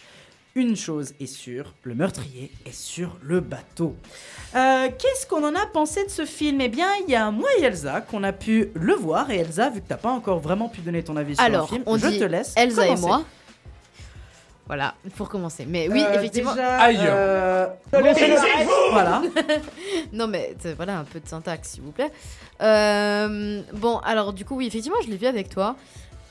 [0.59, 3.95] Une chose est sûre, le meurtrier est sur le bateau.
[4.55, 6.59] Euh, Qu'est-ce qu'on en a pensé de ce film?
[6.61, 9.29] Eh bien, il y a moi et Elsa qu'on a pu le voir.
[9.29, 11.75] Et Elsa, vu que t'as pas encore vraiment pu donner ton avis sur Alors, le
[11.75, 12.53] film, on je dit te laisse.
[12.57, 13.03] Elsa commencer.
[13.03, 13.23] et moi.
[14.65, 15.65] Voilà, pour commencer.
[15.67, 16.53] Mais oui, Euh, effectivement.
[16.55, 16.97] déjà, Aïe.
[17.01, 17.67] euh,
[18.91, 19.21] Voilà.
[20.11, 22.11] non, mais euh, voilà, un peu de syntaxe, s'il vous plaît.
[22.61, 25.75] Euh, bon, alors, du coup, oui, effectivement, je l'ai vu avec toi.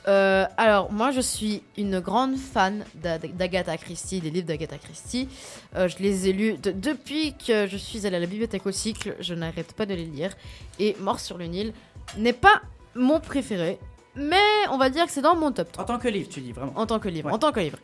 [0.07, 5.27] Euh, alors, moi, je suis une grande fan d'A- d'Agatha Christie, des livres d'Agatha Christie.
[5.75, 8.71] Euh, je les ai lus de- depuis que je suis allée à la bibliothèque au
[8.71, 9.15] cycle.
[9.19, 10.31] Je n'arrête pas de les lire.
[10.79, 11.73] Et Mort sur le Nil
[12.17, 12.61] n'est pas
[12.95, 13.79] mon préféré,
[14.15, 14.37] mais
[14.71, 15.83] on va dire que c'est dans mon top 3.
[15.83, 16.71] En tant que livre, tu dis vraiment.
[16.75, 17.33] En tant que livre, Ouais.
[17.33, 17.77] en tant que livre.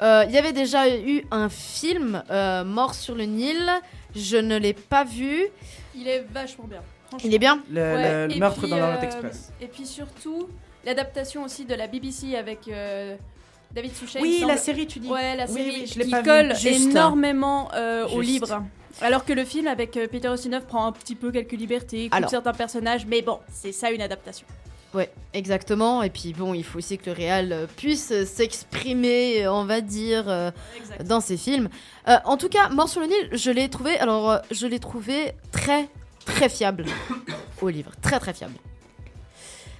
[0.00, 3.70] Euh, Il y avait déjà eu un film, euh, Mort sur le Nil.
[4.14, 5.44] Je ne l'ai pas vu.
[5.94, 6.80] Il est vachement bien.
[7.22, 9.52] Il est bien Le- le- le et meurtre puis, dans l'Orient euh, Express.
[9.60, 10.48] Et puis surtout,
[10.86, 13.16] l'adaptation aussi de la BBC avec euh,
[13.72, 14.20] David Suchet.
[14.22, 15.08] Oui, la série, tu dis.
[15.08, 18.62] Ouais, la Oui, série oui, je l'ai qui pas colle énormément euh, au livre.
[19.02, 22.14] Alors que le film avec euh, Peter Ustinov prend un petit peu quelques libertés, coupe
[22.14, 22.30] Alors.
[22.30, 24.46] certains personnages, mais bon, c'est ça une adaptation.
[24.94, 26.02] Ouais, exactement.
[26.02, 30.50] Et puis bon, il faut aussi que le réal puisse s'exprimer, on va dire, euh,
[31.04, 31.68] dans ses films.
[32.08, 33.98] Euh, en tout cas, Mort sur le Nil, je l'ai trouvé.
[33.98, 35.88] Alors, euh, je l'ai trouvé très,
[36.24, 36.86] très fiable
[37.60, 38.54] au livre, très, très fiable.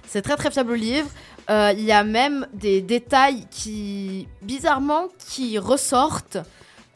[0.07, 1.09] C'est très, très fiable au livre.
[1.49, 6.37] Euh, Il y a même des détails qui, bizarrement, qui ressortent,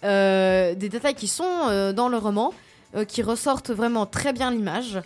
[0.03, 2.53] euh, des détails qui sont euh, dans le roman,
[3.07, 4.99] qui ressortent vraiment très bien l'image.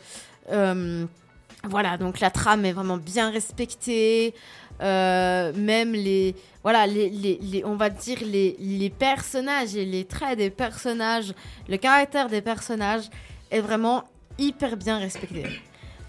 [1.68, 4.34] Voilà, donc la trame est vraiment bien respectée.
[4.80, 11.34] Même les, voilà, les, on va dire les, personnages et les traits des personnages,
[11.70, 13.10] le caractère des personnages
[13.52, 14.04] est vraiment
[14.40, 15.46] hyper bien respecté.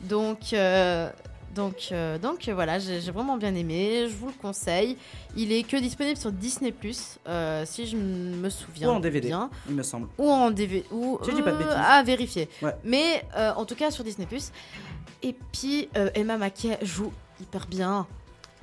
[0.00, 0.54] Donc,
[1.56, 4.06] donc, euh, donc euh, voilà, j'ai j'ai vraiment bien aimé.
[4.08, 4.96] Je vous le conseille.
[5.36, 6.72] Il est que disponible sur Disney
[7.26, 9.50] euh, si je me souviens Ou en DVD, bien.
[9.68, 10.08] il me semble.
[10.18, 10.84] Ou en DVD.
[10.92, 11.74] Ou je dis pas de euh, bêtises.
[11.76, 12.48] à vérifier.
[12.60, 12.74] Ouais.
[12.84, 14.28] Mais euh, en tout cas sur Disney
[15.22, 18.06] Et puis euh, Emma Mackey joue hyper bien.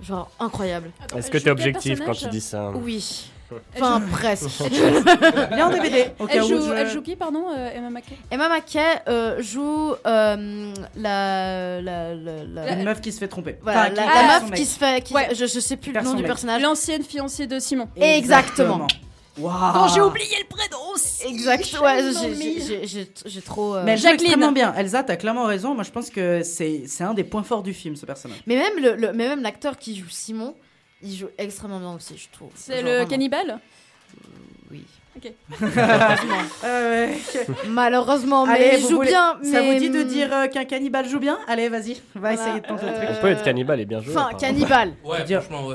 [0.02, 0.92] Genre incroyable.
[1.16, 3.32] Est-ce que t'es objectif quand tu dis ça Oui.
[3.76, 4.50] Enfin, presque.
[4.72, 6.06] Il est en DVD.
[6.30, 9.94] Elle où joue, je- elle joue qui, pardon, euh, Emma Mackey Emma Mackey euh, joue
[10.06, 13.58] euh, la, la, la, la- Une meuf qui se fait tromper.
[13.62, 15.04] Voilà, Enfin, la, meuf qui se fait.
[15.04, 15.30] qui- Ouais.
[15.36, 16.26] je, je sais plus le nom du mec.
[16.28, 16.62] personnage.
[16.62, 17.88] L'ancienne fiancée de Simon.
[17.96, 18.88] Exactement.
[19.40, 19.74] Waouh.
[19.74, 21.26] Dont j'ai oublié le prénom aussi.
[21.26, 21.80] Exact.
[21.82, 22.04] Ouais,
[23.26, 23.76] J'ai trop.
[23.76, 24.26] euh, Mais elle joue Jacqueline.
[24.28, 24.74] extrêmement bien.
[24.76, 25.74] Elsa, t'as clairement raison.
[25.74, 28.44] Moi, je pense que c'est c'est un des points forts du film, ce personnage.
[28.46, 30.54] Mais même le, le- mais même l'acteur qui joue Simon,
[31.04, 32.52] il joue extrêmement bien aussi, je trouve.
[32.56, 33.60] C'est le cannibale?
[35.16, 35.32] Ok.
[36.66, 37.08] Euh,
[37.68, 39.34] Malheureusement, mais Allez, il vous joue voulez- bien.
[39.44, 41.38] Ça mais- vous dit de dire euh, qu'un cannibale joue bien?
[41.48, 43.10] Allez, vas-y, va Voilà, essayer de tenter le euh, truc.
[43.18, 44.12] On peut être cannibale et bien joué.
[44.16, 44.40] Enfin, apparemment.
[44.40, 44.94] cannibale.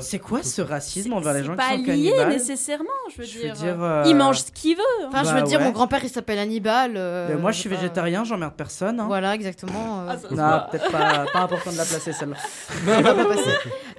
[0.01, 2.29] C'est quoi ce racisme envers les gens qui Pas sont lié cannibales?
[2.31, 2.85] nécessairement,
[3.15, 3.55] je veux Je veux dire.
[3.55, 4.83] dire, euh, Il mange ce qu'il veut.
[5.03, 5.09] hein.
[5.09, 5.65] Enfin, je Bah veux dire, ouais.
[5.67, 6.95] mon grand-père il s'appelle Hannibal.
[6.97, 8.99] euh, Mais moi, je suis pas- végétarien, j'emmerde personne.
[9.01, 9.05] hein.
[9.07, 10.05] Voilà, exactement.
[10.09, 12.37] euh, Non, peut-être pas, pas important de la placer celle-là.
[12.87, 13.51] ça va pas passer.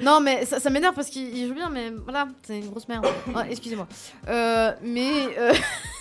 [0.01, 2.87] Non, mais ça, ça m'énerve parce qu'il il joue bien, mais voilà, c'est une grosse
[2.87, 3.05] merde.
[3.35, 3.87] Ah, Excusez-moi.
[4.27, 5.11] Euh, mais.
[5.37, 5.53] Euh,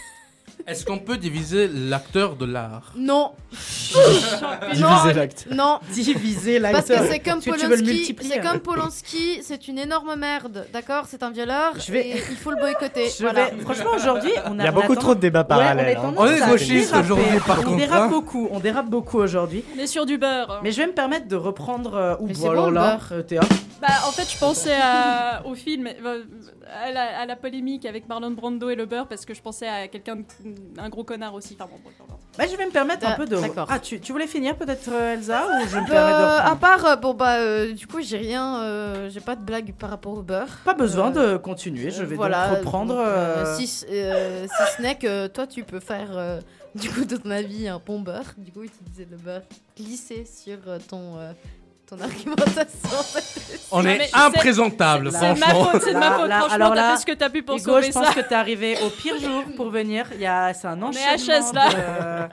[0.69, 3.33] Est-ce qu'on peut diviser l'acteur de l'art non.
[4.75, 5.47] Diviser l'acte.
[5.51, 5.81] Non.
[5.91, 7.85] Diviser Parce que c'est comme Tu- tu veux le Polanski.
[7.85, 8.51] multiplier, C'est hein.
[8.53, 11.05] comme Polanski, c'est une énorme merde, d'accord?
[11.09, 11.73] C'est un violeur.
[11.79, 13.09] Je vais- et il faut le boycotter.
[13.09, 13.47] Je voilà.
[13.47, 14.63] vais- Franchement, aujourd'hui, on a.
[14.63, 16.13] Il y a on beaucoup trop de débats parallèles, Ouais, on, hein.
[16.13, 17.05] est On est tendance à gauchiste déraper.
[17.13, 18.09] aujourd'hui, par On contre, dérape hein.
[18.09, 19.65] beaucoup, on dérape beaucoup aujourd'hui.
[19.75, 20.61] On est sur du beurre.
[20.63, 22.19] Mais je vais me permettre de reprendre.
[22.21, 23.41] ou le là, Théa.
[23.81, 26.25] Bah, en fait, je pensais à- au film, euh,
[26.85, 29.69] à la, à la polémique avec Marlon Brando et le beurre, parce que je pensais
[29.69, 30.19] à quelqu'un,
[30.79, 31.57] un gros connard aussi.
[31.59, 32.15] Enfin, bon, bon, bon, bon.
[32.37, 33.37] Bah, je vais me permettre un Ah, peu de.
[33.37, 33.67] d'accord.
[33.71, 36.85] Ah, tu, tu voulais finir peut-être, euh, Elsa Ou je me Euh, de à part,
[36.85, 40.13] euh, bon bah, euh, du coup, j'ai rien, euh, j'ai pas de blague par rapport
[40.13, 40.59] au beurre.
[40.65, 42.95] Pas besoin Euh, de continuer, je vais voilà, donc reprendre.
[42.95, 46.41] donc, euh, euh, si, euh, si ce n'est que toi, tu peux faire, euh,
[46.75, 48.35] du coup, de ton avis, un bon beurre.
[48.37, 49.43] Du coup, utiliser le beurre
[49.77, 51.33] glissé sur euh, ton, euh,
[51.89, 52.99] ton argumentation.
[53.71, 55.65] On est c'est- imprésentable, C'est de ma franchement.
[55.73, 56.29] faute, c'est de ma faute.
[56.29, 58.07] là, Franchement, alors t'as là, fait ce que t'as pu pour Hugo, sauver je pense
[58.07, 58.15] ça.
[58.15, 60.07] que t'es arrivé au pire jour pour venir.
[60.15, 61.17] Il y a, c'est un On enchaînement.
[61.17, 61.69] HS, là.
[62.29, 62.33] de-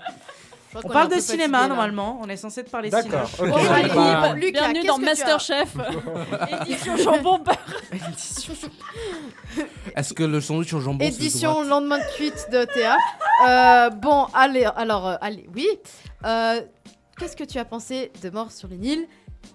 [0.77, 2.19] On qu'on parle de cinéma fatigué, normalement.
[2.21, 3.07] On est censé te parler cinéma.
[3.09, 3.47] D'accord, ok.
[3.49, 5.69] Bon, je allez, vais pas- bon, Lucas, Bienvenue dans Masterchef,
[6.61, 7.55] édition jambon beurre.
[9.95, 12.97] Est-ce que le sandwich au jambon c'est Édition lendemain de cuite de Théa.
[13.47, 15.67] Euh, bon, allez, alors, euh, allez, oui.
[16.25, 16.59] Euh,
[17.17, 19.07] qu'est-ce que tu as pensé de Mort sur le Nil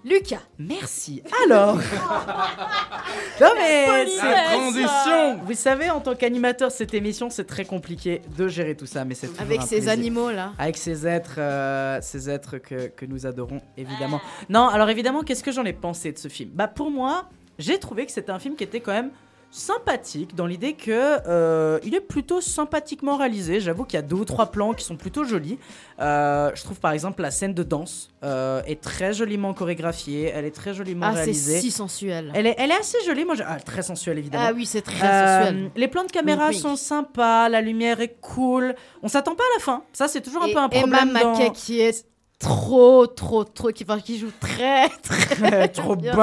[0.04, 1.22] Lucas Merci.
[1.44, 1.76] Alors.
[3.40, 4.06] non mais
[4.52, 5.38] transition.
[5.44, 9.04] Vous savez, en tant qu'animateur de cette émission, c'est très compliqué de gérer tout ça,
[9.04, 9.92] mais c'est Avec un ces plaisir.
[9.92, 10.52] animaux là.
[10.58, 14.20] Avec ces êtres, euh, ces êtres que, que nous adorons évidemment.
[14.48, 16.50] Non, alors évidemment, qu'est-ce que j'en ai pensé de ce film?
[16.54, 19.10] Bah pour moi, j'ai trouvé que c'était un film qui était quand même
[19.50, 20.90] sympathique dans l'idée que
[21.26, 23.60] euh, il est plutôt sympathiquement réalisé.
[23.60, 25.58] J'avoue qu'il y a deux ou trois plans qui sont plutôt jolis.
[26.00, 30.30] Euh, je trouve par exemple la scène de danse euh, est très joliment chorégraphiée.
[30.34, 31.60] Elle est très joliment Ah, c'est réalisée.
[31.60, 32.30] si sensuel.
[32.34, 33.34] Elle est, elle est assez jolie, moi.
[33.34, 34.44] j'ai- Ah, très sensuelle évidemment.
[34.48, 35.70] Ah oui, c'est très sensuel.
[35.76, 38.74] Les plans de caméra sont sympas, la lumière est cool.
[39.02, 39.82] On s'attend pas à la fin.
[39.92, 41.12] Ça, c'est toujours un Et peu un Emma problème.
[41.22, 42.06] dans- Mackey qui est
[42.40, 46.16] trop, trop, trop, qui, enfin, qui joue très, très, trop bonne.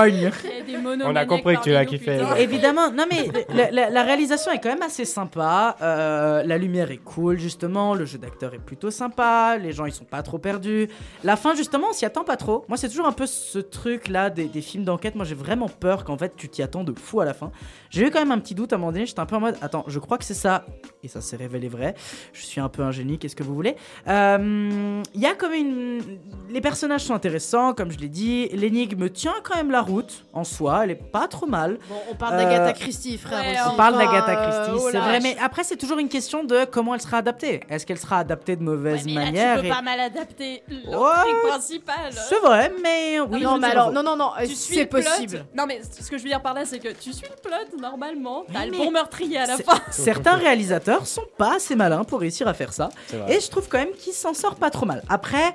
[1.06, 2.18] On a compris que tu l'as kiffé.
[2.40, 5.78] Évidemment, non mais la, la- la réalisation est quand même assez sympa.
[5.82, 9.94] euh, la lumière est cool justement, le jeu d'acteur est plutôt sympa, les gens ils
[9.94, 10.88] sont pas trop perdus.
[11.24, 12.66] La fin justement, on s'y attend pas trop.
[12.68, 15.14] Moi c'est toujours un peu ce truc là des, des films d'enquête.
[15.16, 17.52] Moi j'ai vraiment peur qu'en fait tu t'y attends de fou à la fin.
[17.92, 19.06] J'ai eu quand même un petit doute à un moment donné.
[19.06, 20.66] J'étais un peu en mode attends, je crois que c'est ça
[21.04, 21.94] et ça s'est révélé vrai.
[22.34, 23.76] Je suis un peu un génie, qu'est-ce que vous voulez?
[24.08, 26.02] Euh, Il y a comme une,
[26.50, 28.48] les personnages sont intéressants comme je l'ai dit.
[28.50, 31.78] L'énigme tient quand même la route en soi, elle est pas trop mal.
[31.90, 33.40] Bon, on parle Euh, d'Agatha Christie, frère.
[33.42, 33.70] ouais, aussi.
[33.74, 36.66] on parle d'Agatha euh, Christie, oh c'est vrai, mais après c'est toujours une question de
[36.66, 37.60] comment elle sera adaptée.
[37.70, 40.64] Est-ce qu'elle sera adaptée de mauvaise Mais là, manière tu peux et- pas mal adapter
[40.70, 42.14] l'intrigue Ouais, principale.
[42.14, 43.42] C'est vrai, mais oui.
[43.42, 45.46] Non, mais alors, non, non, non, Tu suis c'est possible.
[45.56, 47.78] Non, mais ce que je veux dire par là, c'est que tu suis le plot
[47.82, 48.46] normalement.
[48.54, 49.80] T'as le bon meurtrier à la fin.
[49.92, 52.90] Certains réalisateurs sont pas assez malins pour réussir à faire ça.
[53.28, 55.04] Et je trouve quand même qu'il s'en sort pas trop mal.
[55.10, 55.54] Après,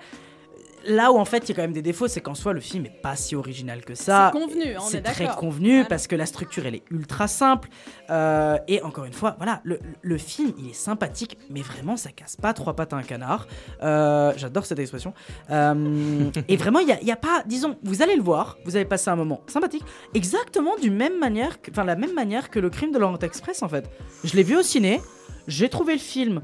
[0.86, 2.60] là où en fait il y a quand même des défauts, c'est qu'en soi le
[2.60, 4.30] film est pas si original que ça.
[4.32, 5.88] C'est convenu, on est C'est très convenu Voilà.
[5.88, 7.68] parce que la structure elle est ultra simple.
[8.10, 12.10] Euh, et encore une fois, voilà, le, le film il est sympathique, mais vraiment ça
[12.10, 13.46] casse pas trois pattes à un canard.
[13.82, 15.14] Euh, J'adore cette expression.
[15.50, 18.84] Euh, et vraiment, il y y a pas, disons, vous allez le voir, vous allez
[18.84, 19.84] passer un moment sympathique,
[20.14, 23.68] exactement du même manière, enfin la même manière que le crime de l'Orient Express en
[23.68, 23.88] fait.
[24.24, 25.00] Je l'ai vu au ciné,
[25.46, 26.42] j'ai trouvé le film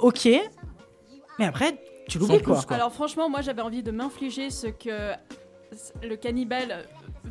[0.00, 0.28] ok,
[1.38, 1.78] mais après
[2.08, 2.60] tu l'oublies quoi.
[2.70, 5.12] Alors franchement, moi j'avais envie de m'infliger ce que
[6.02, 6.86] le cannibale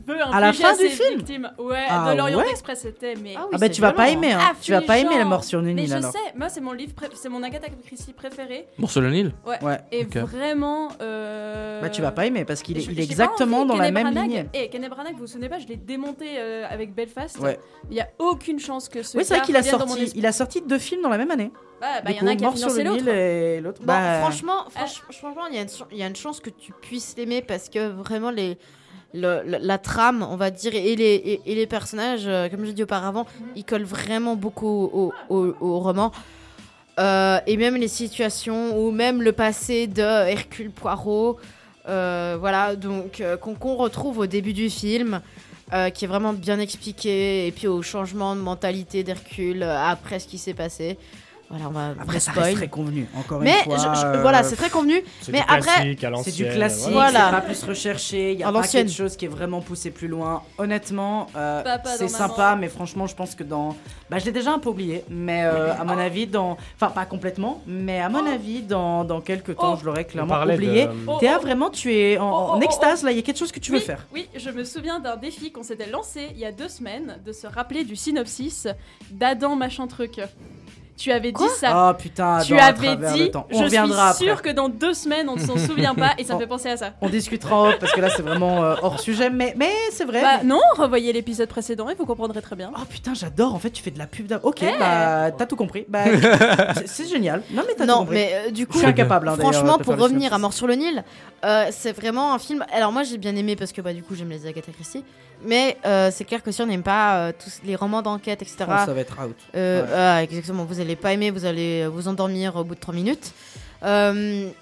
[0.08, 1.52] veut À la fin du film victimes.
[1.58, 4.40] Ouais, Ah de l'Orient ouais Express c'était mais Ah bah tu vas pas aimer, hein.
[4.62, 6.12] tu vas pas aimer la mort sur le Mais Nil je alors.
[6.12, 8.68] sais, moi c'est mon livre, pré- c'est mon Agatha Christie préféré.
[8.78, 9.64] Mort sur le Nil Ouais.
[9.64, 9.80] Ouais.
[9.92, 10.90] Et vraiment.
[11.02, 14.14] euh, Bah tu vas pas aimer parce qu'il est, je- il exactement dans la même
[14.14, 14.46] ligne.
[14.54, 17.40] Et Kenneth Branagh, vous vous souvenez pas, je l'ai démonté euh, avec Belfast.
[17.40, 17.60] Ouais.
[17.90, 20.32] Il y a aucune chance que ce Oui c'est vrai qu'il a sorti, il a
[20.32, 21.52] sorti deux films dans la même année.
[21.82, 23.18] Bah, bah, il y en a qui a Mort sur financé le Nil l'autre.
[23.18, 23.82] et l'autre.
[23.84, 27.90] Bah, franchement, franch- franchement, il y a une chance que tu puisses l'aimer parce que
[27.90, 28.58] vraiment les,
[29.14, 33.26] la trame, on va dire, et les, personnages, euh, comme j'ai dit auparavant,
[33.56, 36.12] ils collent vraiment beaucoup au, roman.
[37.00, 41.40] Euh, et même les situations ou même le passé de Hercule Poirot,
[41.88, 45.22] euh, voilà, donc euh, qu'on retrouve au début du film.
[45.96, 50.38] qui est vraiment bien expliqué et puis au changement de mentalité d'Hercule après ce qui
[50.38, 51.00] s'est passé
[51.56, 52.46] voilà on va Après, ça spoil.
[52.46, 53.78] reste très convenu, encore mais une fois.
[53.78, 57.26] je- je- euh, voilà c'est très convenu mais du après C'est du classique, Voilà.
[57.26, 60.08] c'est pas plus recherché, il y a pas quelque chose qui est vraiment poussé plus
[60.08, 60.42] loin.
[60.58, 61.64] Honnêtement, euh,
[61.98, 62.62] c'est sympa, Maman.
[62.62, 63.76] mais franchement, je pense que dans...
[64.10, 66.58] Bah, je l'ai déjà un peu oublié, mais euh, à mon avis, dans...
[66.76, 69.78] Enfin, pas complètement, mais à mon avis, dans, dans quelques temps, Oh.
[69.80, 70.86] je l'aurais clairement oublié.
[70.88, 71.42] de- Oh, Théa, oh.
[71.42, 73.60] vraiment, tu es en, en Oh, oh, extase, là, il y a quelque chose que
[73.60, 74.06] tu veux faire.
[74.14, 77.32] Oui, je me souviens d'un défi qu'on s'était lancé il y a deux semaines de
[77.32, 78.68] se rappeler du synopsis
[79.12, 80.20] d'Adam machin truc.
[80.96, 81.90] Tu avais dit ça.
[81.92, 83.48] Oh putain, tu avais dit, le temps.
[83.52, 84.52] On je reviendra suis sûre après.
[84.52, 86.78] que dans deux semaines on ne s'en souvient pas et ça me fait penser à
[86.78, 86.92] ça.
[87.02, 90.06] On discutera en off, parce que là, c'est vraiment euh, hors sujet, mais, mais c'est
[90.06, 90.22] vrai.
[90.22, 92.72] Bah non, revoyez l'épisode précédent et vous comprendrez très bien.
[92.76, 93.56] Oh putain, j'adore.
[93.56, 94.32] En fait, tu fais de la pub.
[94.44, 95.86] Ok, bah t'as tout compris.
[95.90, 96.04] Bah,
[96.76, 97.42] c'est- c'est génial.
[97.52, 98.16] Non, mais t'as tout non compris.
[98.16, 99.28] mais euh, du coup je suis incapable.
[99.30, 100.38] hein, franchement pour revenir à.
[100.38, 101.04] Mort sur le Nil
[101.46, 104.14] euh, c'est vraiment un film alors moi j'ai bien aimé parce que bah du coup
[104.16, 105.04] j'aime les Agatha Christie
[105.46, 108.66] mais euh, c'est clair que si on n'aime pas euh, tous les romans d'enquête etc
[108.68, 109.36] Oh, ça va être out.
[109.56, 110.24] Euh, Ouais.
[110.24, 113.32] exactement, vous allez pas aimer, vous allez vous endormir au bout de 3 minutes.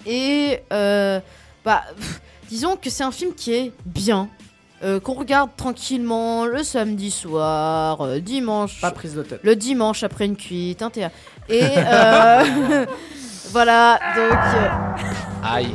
[0.06, 4.28] Et bah, pff, disons que c'est un film qui est bien,
[5.04, 9.40] qu'on regarde tranquillement le samedi soir, dimanche, Pas prise de tête.
[9.42, 11.14] le dimanche après une cuite, un théâtre.
[11.48, 11.60] Et
[13.52, 14.38] voilà, donc
[15.44, 15.68] Aïe.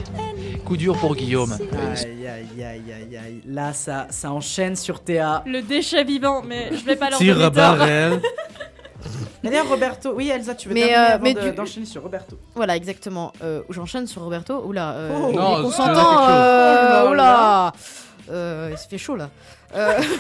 [0.68, 1.54] Coup dur pour Guillaume.
[1.54, 3.42] Aïe, aïe, aïe, aïe, aïe.
[3.48, 5.42] Là, ça, ça enchaîne sur Théa.
[5.46, 8.22] Le déchet vivant, mais je vais pas leur Tire barrel.
[9.44, 10.12] D'ailleurs, Roberto.
[10.14, 12.38] Oui, Elsa, tu veux Mais, terminer euh, avant mais de- du- d'enchaîner sur Roberto.
[12.54, 13.32] voilà, exactement.
[13.42, 14.62] Euh, J'enchaîne sur Roberto.
[14.66, 15.32] Oula, euh, Oh.
[15.32, 15.80] Non, quelque chose.
[15.88, 17.74] euh, Oh là oula.
[18.30, 19.30] Euh, il se fait chaud là.
[19.76, 20.00] Euh,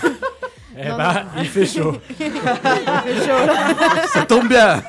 [0.79, 1.95] Eh Non, bah, il fait chaud.
[2.19, 4.05] il fait chaud là.
[4.13, 4.83] Ça tombe bien.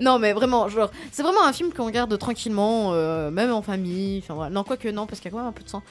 [0.00, 4.20] non, mais vraiment, genre, c'est vraiment un film qu'on regarde tranquillement, euh, même en famille.
[4.22, 4.50] Enfin, voilà.
[4.50, 5.82] Non, quoique non, parce qu'il y a quand même un peu de sang.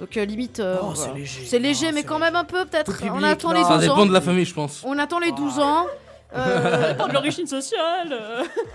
[0.00, 0.60] Donc, euh, limite.
[0.60, 1.42] euh, Oh, c'est léger.
[1.46, 2.92] C'est léger, mais quand même un peu, peut-être.
[3.12, 3.54] On attend non.
[3.54, 3.78] les 12 Ça ans.
[3.78, 4.82] dépend de la famille, je pense.
[4.86, 5.86] On attend les 12 ans.
[6.36, 8.16] Euh, Pas de l'origine sociale.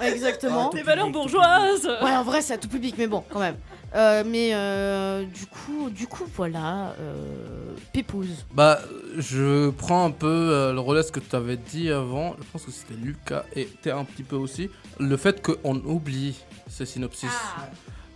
[0.01, 0.69] exactement.
[0.69, 1.89] Des valeurs bourgeoises.
[2.03, 3.56] Ouais, en vrai, c'est à tout public, mais bon, quand même.
[3.95, 8.45] Euh, mais euh, du coup, du coup, voilà, euh, Pépouze.
[8.53, 8.80] Bah,
[9.18, 12.36] je prends un peu euh, le relais ce que tu avais dit avant.
[12.40, 14.70] Je pense que c'était Lucas et t'es un petit peu aussi.
[14.99, 16.38] Le fait qu'on oublie
[16.68, 17.30] ces synopsis.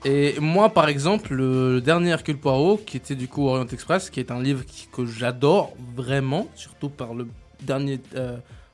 [0.05, 4.09] Et moi, par exemple, le, le dernier Hercule Poirot, qui était du coup Orient Express,
[4.09, 7.27] qui est un livre qui- que j'adore vraiment, surtout par le
[7.61, 7.99] dernier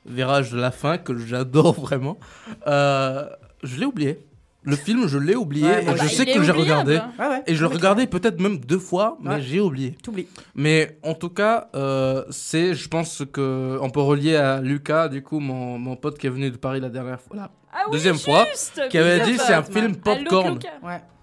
[0.06, 2.18] virage de la fin, que j'adore vraiment,
[2.66, 4.18] je l'ai oublié.
[4.62, 6.96] Le film, je l'ai oublié Ouais, moi je sais que j'ai regardé.
[7.18, 7.42] Ouais, ouais.
[7.46, 9.96] Et je le regardais peut-être même deux fois, mais j'ai oublié.
[10.02, 10.26] T'oublies.
[10.54, 15.22] Mais en tout cas, euh, c'est, je pense que on peut relier à Lucas, du
[15.22, 17.92] coup, mon, mon pote qui est venu de Paris la dernière fois, la Ah oui,
[17.92, 18.46] deuxième fois,
[18.90, 20.58] qui avait dit c'est un film popcorn.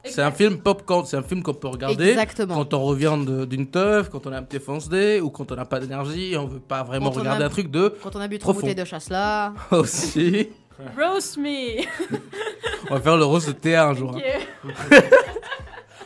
[0.04, 2.56] C'est un film popcorn, c'est un film qu'on peut regarder Exactement.
[2.56, 5.52] quand on revient de- d'une teuf, quand on a un petit fonce day ou quand
[5.52, 8.16] on n'a pas d'énergie, on veut pas vraiment Quand regarder a- un truc de Quand
[8.16, 9.54] on a bu trop bouteilles de chasse là.
[9.72, 10.48] aussi.
[10.98, 11.84] Roast me.
[12.90, 14.16] On va faire le rose de Théa un jour.
[14.16, 14.72] Hein.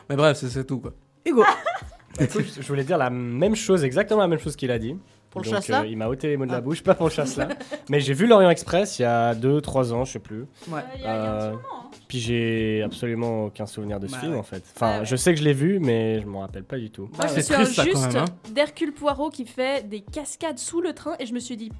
[0.09, 0.93] Mais bref, c'est c'est tout quoi.
[1.25, 1.43] Hugo.
[2.19, 4.97] Écoute, je voulais dire la même chose, exactement la même chose qu'il a dit.
[5.31, 7.11] Pour le Donc, euh, Il m'a ôté les mots de la bouche, pas pour le
[7.13, 7.47] chasse là.
[7.89, 10.41] Mais j'ai vu l'Orient Express il y a 2-3 ans, je sais plus.
[10.69, 10.81] Ouais.
[10.97, 11.77] Il y a- il y un Euh, moment, hein.
[12.07, 14.37] Puis j'ai absolument aucun souvenir de ce Bah film ouais.
[14.39, 14.63] en fait.
[14.75, 15.05] Enfin, Ah ouais.
[15.05, 17.09] je sais que je l'ai vu, mais je m'en rappelle pas du tout.
[17.17, 20.59] Moi, je c'est souviens triste, ça, quand juste même, d'Hercule Poirot qui fait des cascades
[20.59, 21.71] sous le train et je me suis dit,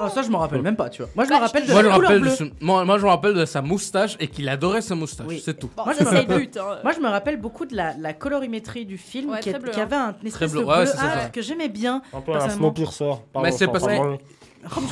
[0.00, 1.10] Oh, ça, je me rappelle même pas, tu vois.
[1.16, 2.36] Moi, je Bah, me rappelle de Moi je, la me couleur rappelle de bleue.
[2.58, 5.42] ce- moi, moi, je me rappelle de sa moustache et qu'il adorait sa moustache, Oui.
[5.44, 5.70] c'est tout.
[5.76, 6.56] bon, Moi, ça je me c'est le rappelle- but.
[6.56, 6.78] hein.
[6.84, 9.70] Moi, je me rappelle beaucoup de la, la colorimétrie du film Ouais, qui, très bleu,
[9.72, 9.84] qui hein.
[9.84, 11.30] avait un espèce bleu, de ouais, bleu c'est ça, âpre ouais.
[11.32, 12.02] que j'aimais bien.
[12.12, 12.68] Un peu un personnellement.
[12.92, 13.22] Snowpiercer.
[13.42, 14.18] Mais c'est parce que- pardon.
[14.68, 14.90] Crunch,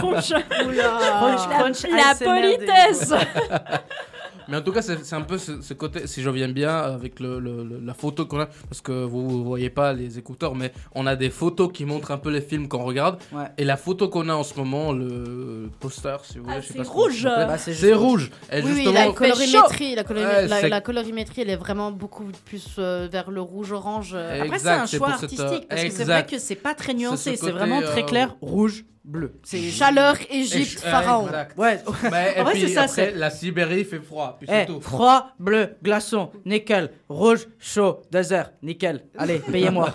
[0.00, 0.30] crunch.
[0.32, 3.14] Crunch, crunch, La politesse.
[4.48, 6.76] Mais en tout cas, c'est c'est un peu ce, ce côté, si je viens bien
[6.76, 10.18] avec le, le- le- la photo qu'on a, parce que vous, vous voyez pas les
[10.18, 13.18] écouteurs, mais on a des photos qui montrent un peu les films qu'on regarde.
[13.32, 13.44] Ouais.
[13.58, 16.66] Et la photo qu'on a en ce moment, le poster, si vous voulez, Ah, je
[16.66, 17.24] sais c'est pas ce qu'on- rouge.
[17.24, 18.30] Bah, c'est rouge.
[18.52, 21.56] Et Oui, oui, justement, la fait colorimétrie, la, colori- Ouais, la- la colorimétrie, elle est
[21.56, 24.12] vraiment beaucoup plus euh, vers le rouge-orange.
[24.14, 24.42] euh.
[24.42, 26.74] Après, c'est un c'est choix cette, euh, artistique parce que c'est vrai que c'est pas
[26.74, 29.38] très C'est nuancé, ce c'est vraiment très clair, rouge, bleu.
[29.44, 31.26] C'est Chaleur, Égypte, pharaon.
[31.26, 31.56] exact.
[31.56, 31.76] Ouais.
[32.36, 34.66] Et En vrai, puis c'est ça, après, c'est- la Sibérie fait froid, puis Eh, c'est
[34.66, 34.80] tout.
[34.80, 39.04] froid, bleu, glaçon, nickel, rouge, chaud, désert, nickel.
[39.16, 39.94] Allez, payez-moi.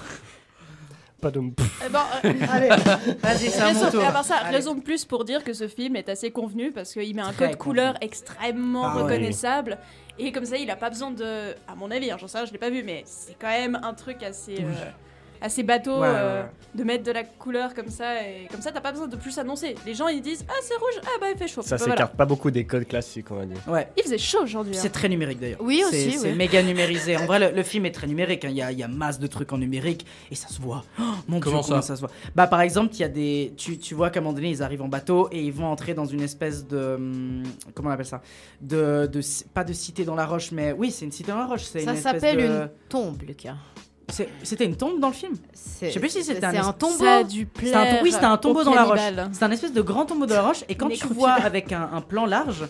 [1.21, 1.39] Pas de.
[1.39, 2.69] Eh ben, euh, Allez,
[3.21, 4.55] vas-y, c'est raison, à part ça, Allez.
[4.55, 7.31] raison de plus pour dire que ce film est assez convenu parce qu'il met un
[7.31, 9.77] Très code couleur extrêmement Ah reconnaissable.
[10.17, 11.51] Et comme ça, il a pas besoin de.
[11.67, 13.79] À mon avis, hein, j'en sais rien, je l'ai pas vu, mais c'est quand même
[13.83, 14.55] un truc assez.
[14.61, 14.89] euh,
[15.41, 16.49] assez bateau Ouais, ouais, euh, ouais.
[16.75, 19.37] de mettre de la couleur comme ça et comme ça t'as pas besoin de plus
[19.39, 21.83] annoncer les gens ils disent ah c'est rouge ah bah il fait chaud Ça Bah,
[21.85, 21.93] voilà.
[21.95, 23.57] s'écarte pas beaucoup des codes classiques, on va dire.
[23.67, 23.87] Ouais.
[23.97, 24.91] il faisait chaud aujourd'hui C'est hein.
[24.93, 25.59] très numérique d'ailleurs.
[25.61, 26.35] Oui, aussi, C'est oui.
[26.35, 27.17] méga numérisé.
[27.17, 28.45] En vrai, le, le film est très numérique.
[28.45, 28.49] hein.
[28.51, 30.83] Il y, a, il y a masse de trucs en numérique et ça se voit.
[30.99, 33.09] Oh, mon Comment Dieu, comment ça ça se voit Bah, par exemple, il y a
[33.09, 33.53] des.
[33.57, 35.93] Tu, tu vois qu'à un moment donné, ils arrivent en bateau et ils vont entrer
[35.93, 36.95] dans une espèce de.
[36.95, 37.43] hum,
[37.73, 38.21] Comment on appelle ça?
[38.61, 39.21] De, de,
[39.53, 41.63] Pas de cité dans la roche, mais oui, c'est une cité dans la roche.
[41.63, 43.55] c'est Ça s'appelle de- une tombe, Lucas.
[44.43, 45.33] C'était une tombe dans le film
[45.81, 46.97] Je sais plus si c'était c'est un, un tombeau.
[47.03, 48.99] ça a dû C'était un, oui, c'était un tombeau dans la roche.
[49.31, 50.63] C'est un espèce de grand tombeau dans la roche.
[50.69, 52.63] Et quand tu vois avec un, un plan large,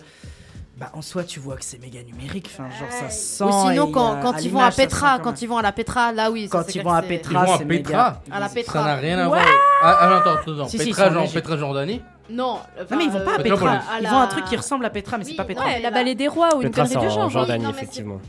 [0.78, 2.48] bah en soi, tu vois que c'est méga numérique.
[2.52, 3.44] Enfin, genre ça sent.
[3.44, 6.12] Ou sinon, quand, euh, quand ils vont à Petra, quand ils vont à la Petra,
[6.12, 6.48] là oui.
[6.48, 8.10] ça, Quand ils vont à Petra, Ils vont à c'est Petra.
[8.10, 8.22] méga.
[8.32, 8.78] À la Petra.
[8.80, 9.42] Ça n'a rien à voir.
[9.82, 10.68] Ah, ah, non, attends, attends.
[10.68, 12.00] Si, si, Petra, genre, Jordanie
[12.30, 12.58] Non,
[12.90, 13.80] Non, mais ils vont pas à Petra.
[14.00, 15.64] Ils vont à un truc qui ressemble à Petra, mais c'est pas Petra.
[15.66, 18.20] ouais la vallée des rois ou une Petra, connerie du en genre Jordanie, effectivement.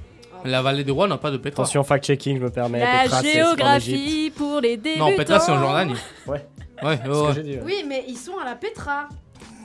[0.45, 1.63] La vallée des rois n'a pas de Petra.
[1.63, 2.79] Attention, fact-checking, je me permets.
[2.79, 5.95] la Petra, géographie pour les débutants Non, Petra, c'est en Jordanie.
[6.27, 6.45] Ouais.
[6.81, 7.51] Ouais, dit.
[7.57, 7.61] ouais.
[7.63, 9.07] Oui, mais ils sont à la Petra.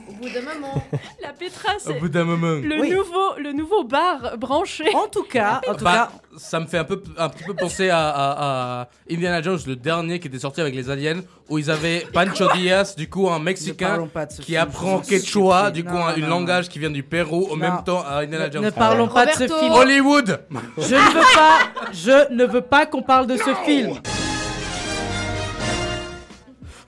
[0.09, 0.83] Au bout d'un moment.
[1.21, 2.59] la Petra Au c'est bout d'un moment.
[2.61, 2.89] le Oui.
[2.91, 6.77] nouveau le nouveau bar branché En tout cas, en tout Bah, cas, ça me fait
[6.79, 10.39] un peu un petit peu penser à, à- à Indiana Jones, le dernier qui était
[10.39, 14.07] sorti avec les aliens, où ils avaient Pancho Diaz, du coup un Mexicain
[14.39, 16.27] qui film, apprend en quechua, du coup Non, un, non, un non.
[16.39, 17.55] langage qui vient du Pérou, au Non.
[17.57, 18.63] même temps à Indiana Ne, Jones.
[18.65, 19.71] ne parlons pas de ce film.
[19.73, 20.39] Hollywood
[20.77, 21.59] Je ne veux pas,
[21.93, 23.93] je ne veux pas qu'on parle de ce film.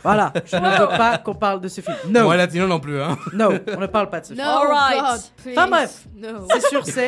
[0.04, 1.96] Voilà, je ne veux pas qu'on parle de ce film.
[2.10, 3.18] No, Moi latino non plus, hein.
[3.34, 4.46] no, on ne parle pas de ce film.
[4.46, 4.68] No.
[4.68, 5.58] God, please.
[5.58, 6.06] Enfin, bref.
[6.16, 6.48] No.
[6.52, 7.08] C'est sur ces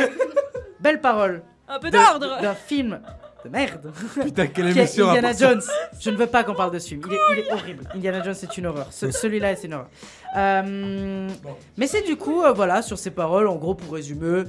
[0.80, 3.00] belles paroles un peu d'ordre d'un film
[3.44, 3.92] de merde.
[4.22, 5.34] Putain, quelle émission Indiana.
[5.34, 5.62] Jones.
[6.00, 7.02] Je ne veux pas qu'on parle de ce film.
[7.08, 7.84] Il est, il est horrible.
[7.96, 8.88] Indiana Jones, c'est une horreur.
[8.92, 9.90] Ce- Celui-là, c'est une horreur.
[10.38, 11.30] Euh,
[11.78, 14.44] Mais c'est du coup, euh, voilà, sur ces paroles, en gros, pour résumer,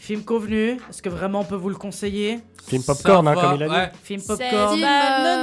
[0.00, 0.78] film convenu.
[0.88, 3.72] Est-ce que vraiment on peut vous le conseiller Film popcorn, hein, comme il a dit.
[3.74, 3.90] ouais.
[4.02, 4.72] Film popcorn.
[4.74, 5.42] Film, pas euh,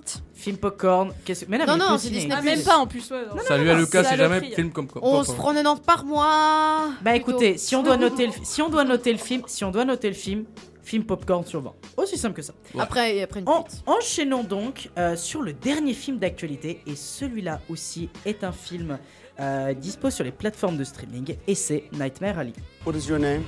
[0.00, 1.12] 90 film popcorn.
[1.24, 2.08] qu'est-ce- Mais non, Non, mais c'est.
[2.08, 2.34] Disney+.
[2.36, 3.24] Ah, même pas en plus, ouais.
[3.28, 3.42] non.
[3.46, 5.02] Salut à Lucas, c'est si jamais film comme quoi.
[5.02, 6.88] 11,90 par mois.
[7.02, 7.30] Bah plutôt.
[7.32, 9.84] écoutez, si on doit noter le, si on doit noter le film, si on doit
[9.84, 10.44] noter le film,
[10.82, 11.72] film popcorn sur 20.
[11.98, 12.54] Aussi simple que ça.
[12.78, 17.60] Après, et après une En- enchaînons donc euh, sur le dernier film d'actualité et celui-là
[17.68, 18.98] aussi est un film
[19.40, 22.52] euh, dispo sur les plateformes de streaming et c'est Nightmare Alley.
[22.86, 23.42] What is your name?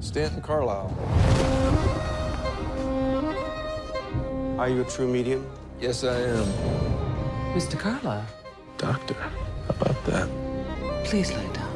[0.00, 0.92] Stanton Carlisle.
[4.58, 5.50] Are you a true medium?
[5.80, 6.44] Yes, I am.
[7.54, 7.78] Mr.
[7.78, 8.26] Carlisle.
[8.78, 9.30] Doctor, how
[9.70, 10.28] about that?
[11.04, 11.72] Please lay down.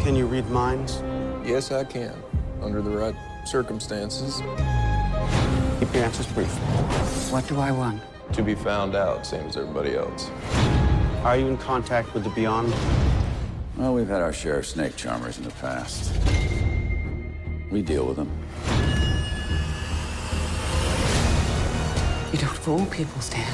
[0.00, 1.02] Can you read minds?
[1.44, 2.14] Yes, I can.
[2.62, 4.40] Under the right circumstances.
[5.80, 6.52] Keep your answers brief.
[7.30, 8.00] What do I want?
[8.34, 10.30] To be found out, same as everybody else.
[11.24, 12.72] Are you in contact with the beyond?
[13.76, 16.12] Well, we've had our share of snake charmers in the past.
[17.70, 18.30] We deal with them.
[22.32, 23.50] You don't fool people, Stan.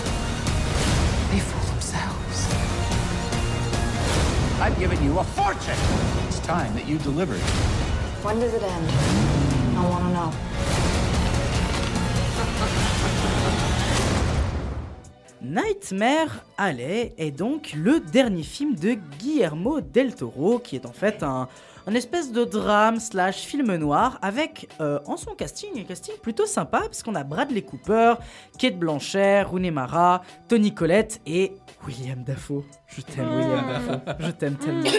[1.31, 2.49] They fool themselves.
[4.61, 5.77] I've given you a fortune.
[6.27, 7.40] It's time that you delivered.
[8.24, 8.90] When does it end?
[9.77, 10.32] I want to know.
[15.43, 21.23] Nightmare Alley est donc le dernier film de Guillermo del Toro, qui est en fait
[21.23, 21.48] un,
[21.89, 26.44] un espèce de drame slash film noir avec euh, en son casting un casting plutôt
[26.44, 28.15] sympa parce qu'on a Bradley Cooper,
[28.59, 31.55] Kate Blanchett, Rooney Mara, Tony Collette et
[31.86, 32.65] William Dafoe.
[32.89, 34.90] Je t'aime William Dafoe, je t'aime tellement.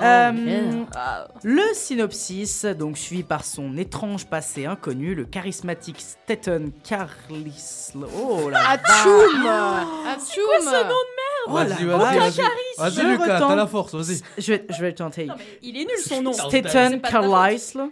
[0.00, 1.28] Euh, yeah.
[1.42, 8.06] le synopsis, donc suivi par son étrange passé inconnu, le charismatique Staten Carlisle.
[8.16, 9.86] Oh la Atchoum vache.
[10.06, 12.18] Atchoum Quoi ce nom de Oh merde Vas-y, vas-y, Aucun vas-y.
[12.18, 12.42] charisme.
[12.78, 13.48] Vas-y, Je Lucas, retente.
[13.48, 14.20] t'as la force, vas-y.
[14.38, 15.28] Je vais, je vais le tenter.
[15.62, 16.32] Il est nul son nom.
[16.32, 17.30] Staten C'est pas de ta faute.
[17.30, 17.90] Carlisle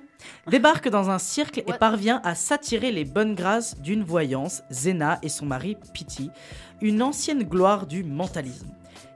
[0.48, 5.28] débarque dans un cirque et parvient à s'attirer les bonnes grâces d'une voyance, Zena et
[5.28, 6.30] son mari Pity,
[6.80, 8.68] une ancienne gloire du mentalisme.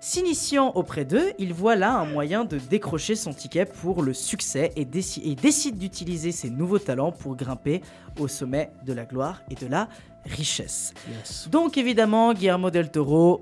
[0.03, 4.73] S'initiant auprès d'eux, il voit là un moyen de décrocher son ticket pour le succès
[4.77, 7.83] et, déci- et décide d'utiliser ses nouveaux talents pour grimper
[8.19, 9.89] au sommet de la gloire et de la
[10.25, 10.95] richesse.
[11.51, 13.41] Donc évidemment, Guillermo del Toro,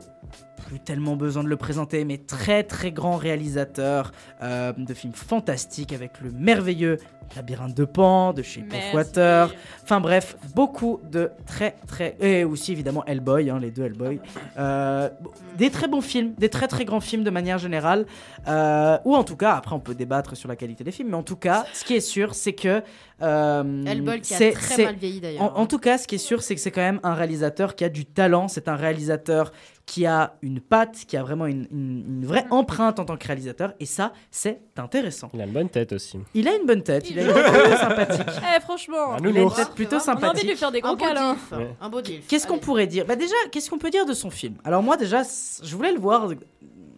[0.66, 5.92] plus tellement besoin de le présenter, mais très très grand réalisateur euh, de films fantastiques
[5.92, 6.98] avec le merveilleux
[7.36, 8.96] Labyrinthe de Pan, de Shape of Merci.
[8.96, 9.54] Water.
[9.82, 12.16] Enfin bref, beaucoup de très très...
[12.20, 14.20] Et aussi évidemment Hellboy, hein, les deux Hellboy.
[14.58, 15.08] Euh,
[15.56, 18.06] des très bons films, des très très grands films de manière générale.
[18.46, 21.16] Euh, ou en tout cas, après on peut débattre sur la qualité des films, mais
[21.16, 22.82] en tout cas, ce qui est sûr, c'est que...
[23.22, 26.14] euh, Hellboy qui a c'est- très mal vieilli, d'ailleurs, en- en tout cas, ce qui
[26.16, 28.48] est sûr, c'est que c'est quand même un réalisateur qui a du talent.
[28.48, 29.52] C'est un réalisateur
[29.86, 33.26] qui a une patte, qui a vraiment une, une- une vraie empreinte en tant que
[33.26, 33.72] réalisateur.
[33.80, 35.30] Et ça, c'est intéressant.
[35.32, 36.18] Il a une bonne tête aussi.
[36.34, 38.26] Il a une bonne tête, il a une tête plutôt sympathique.
[38.56, 39.12] Eh, franchement.
[39.14, 40.48] Un Il a une tête plutôt On a envie de sympathique.
[40.50, 41.36] lui faire des gros Un beau câlins.
[41.80, 42.00] Un beau.
[42.28, 43.06] Qu'est-ce qu'on pourrait dire?
[43.06, 44.54] Bah déjà, qu'est-ce qu'on peut dire de son film?
[44.64, 45.22] Alors moi déjà,
[45.62, 46.28] je voulais le voir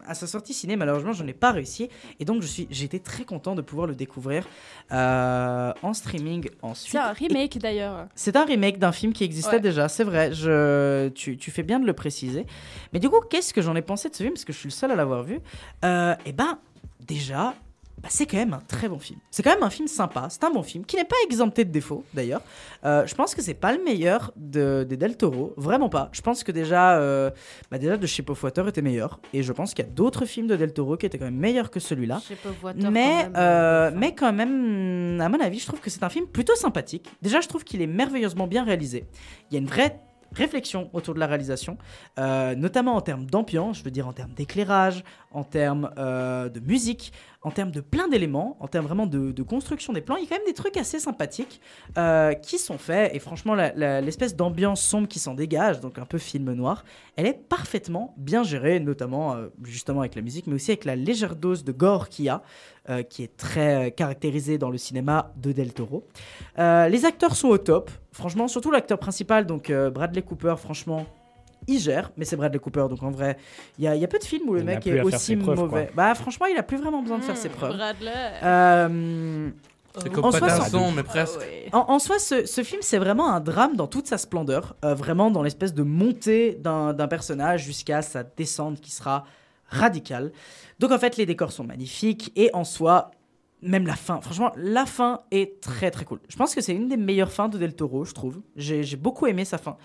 [0.07, 3.61] à sa sortie ciné, malheureusement, je n'ai pas réussi, et donc été très content de
[3.61, 4.47] pouvoir le découvrir
[4.91, 6.91] euh, en streaming ensuite.
[6.91, 8.07] C'est un remake d'ailleurs.
[8.15, 9.59] C'est un remake d'un film qui existait Ouais.
[9.59, 10.33] déjà, c'est vrai.
[10.33, 12.45] Je, tu, tu fais bien de le préciser.
[12.93, 14.33] Mais du coup, qu'est-ce que j'en ai pensé de ce film?
[14.33, 15.39] Parce que je suis le seul à l'avoir vu.
[15.83, 16.59] Euh, et ben,
[16.99, 17.53] déjà,
[18.01, 19.19] bah, c'est quand même un très bon film.
[19.29, 20.27] C'est quand même un film sympa.
[20.29, 22.41] C'est un bon film qui n'est pas exempté de défauts, d'ailleurs.
[22.83, 26.09] Euh, je pense que c'est pas le meilleur de, des Del Toro, vraiment pas.
[26.11, 27.29] Je pense que déjà, euh,
[27.69, 29.19] bah, déjà de Shape of Water était meilleur.
[29.33, 31.35] Et je pense qu'il y a d'autres films de Del Toro qui étaient quand même
[31.35, 32.21] meilleurs que celui-là.
[32.75, 36.09] Mais, quand même, euh, mais quand même, à mon avis, je trouve que c'est un
[36.09, 37.07] film plutôt sympathique.
[37.21, 39.05] Déjà, je trouve qu'il est merveilleusement bien réalisé.
[39.49, 39.99] Il y a une vraie
[40.33, 41.77] réflexion autour de la réalisation,
[42.17, 46.59] euh, notamment en termes d'ambiance, je veux dire en termes d'éclairage, en termes euh, de
[46.59, 47.11] musique,
[47.43, 50.15] en termes de plein d'éléments, en termes vraiment de, construction des plans.
[50.15, 51.59] Il y a quand même des trucs assez sympathiques
[51.97, 53.13] euh, qui sont faits.
[53.15, 56.85] Et franchement, l'espèce d'ambiance sombre qui s'en dégage, donc un peu film noir,
[57.15, 60.95] elle est parfaitement bien gérée, notamment euh, justement avec la musique, mais aussi avec la
[60.95, 62.43] légère dose de gore qu'il y a,
[62.89, 66.07] euh, qui est très caractérisée dans le cinéma de Del Toro.
[66.57, 71.07] Les acteurs sont au top, franchement, surtout l'acteur principal, donc Bradley Cooper, franchement.
[71.67, 73.37] Il gère, mais c'est Bradley Cooper, donc en vrai,
[73.77, 75.35] il y, a- il y a peu de films où le Il mec est aussi
[75.35, 75.67] mauvais.
[75.67, 75.81] quoi.
[75.95, 77.75] Bah franchement, il a plus vraiment besoin de faire ses preuves.
[77.77, 78.11] Bradley.
[78.43, 79.49] Euh,
[79.97, 81.39] C'est en comme soi, Pattinson, ça- mais presque.
[81.73, 84.95] en, en soi, ce, ce film, c'est vraiment un drame dans toute sa splendeur, euh,
[84.95, 89.25] vraiment dans l'espèce de montée d'un personnage jusqu'à sa descente qui sera
[89.67, 90.31] radicale.
[90.79, 93.11] Donc en fait, les décors sont magnifiques et en soi,
[93.61, 96.19] même la fin, franchement, la fin est très très cool.
[96.29, 98.41] Je pense que c'est une des meilleures fins de Del Toro, je trouve.
[98.55, 99.77] J'ai beaucoup aimé sa fin,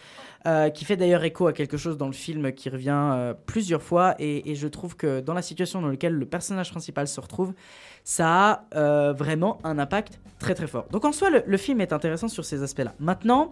[0.47, 3.83] euh, qui fait d'ailleurs écho à quelque chose dans le film qui revient euh, plusieurs
[3.83, 7.21] fois et, et je trouve que dans la situation dans laquelle le personnage principal se
[7.21, 7.53] retrouve,
[8.03, 10.87] ça a euh, vraiment un impact très très fort.
[10.91, 12.95] Donc en soi, le, le film est intéressant sur ces aspects-là.
[12.99, 13.51] Maintenant,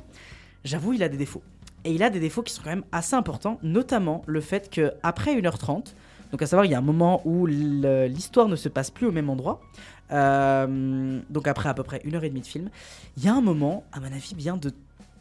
[0.64, 1.42] j'avoue, il a des défauts.
[1.84, 5.38] Et il a des défauts qui sont quand même assez importants, notamment le fait qu'après
[5.38, 5.92] 1h30,
[6.34, 9.12] donc à savoir, il y a un moment où l'histoire ne se passe plus au
[9.12, 9.60] même endroit,
[10.10, 12.70] euh, donc après à peu près 1h30 de film,
[13.16, 14.72] il y a un moment, à mon avis, bien de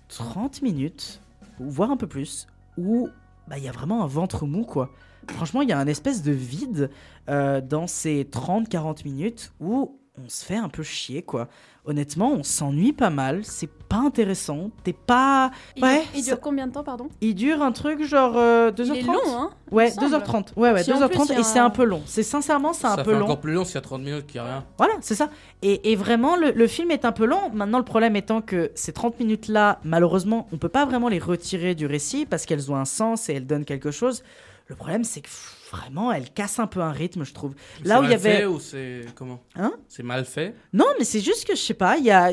[0.08, 1.22] 30 minutes,
[1.60, 2.48] voire un peu plus,
[2.80, 3.10] où
[3.48, 4.90] bah, il y a vraiment un ventre mou, quoi.
[5.30, 6.90] Franchement, il y a un espèce de vide
[7.30, 11.48] euh, dans ces 30-40 minutes où on se fait un peu chier, quoi.
[11.86, 15.52] Honnêtement, on s'ennuie pas mal, c'est pas intéressant, t'es pas...
[15.76, 17.10] Il, ouais, il ça- dure combien de temps, pardon?
[17.20, 20.16] Il dure un truc genre euh, 2h30 Il est long, hein, Ouais, me semble.
[20.24, 20.46] 2h30.
[20.56, 22.02] Ouais, ouais, Si en plus, 2h30 il y a et c'est un- peu long.
[22.06, 23.26] C'est sincèrement, c'est un Ça peu fait long.
[23.26, 24.66] encore plus long s'il y a 30 minutes qu'il n'y a rien.
[24.78, 25.30] Voilà, c'est ça.
[25.62, 27.50] Et, et vraiment, le, le film est un peu long.
[27.52, 31.76] Maintenant, le problème étant que ces 30 minutes-là, malheureusement, on peut pas vraiment les retirer
[31.76, 34.24] du récit parce qu'elles ont un sens et elles donnent quelque chose.
[34.68, 37.54] Le problème, c'est que pff, vraiment, elles cassent un peu un rythme, je trouve.
[37.84, 38.46] Là C'est où il y mal fait avait.
[38.46, 40.56] ou c'est comment Hein C'est mal fait.
[40.72, 42.32] Non, mais c'est juste que je sais pas, il y a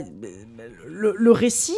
[0.87, 1.75] le, le récit,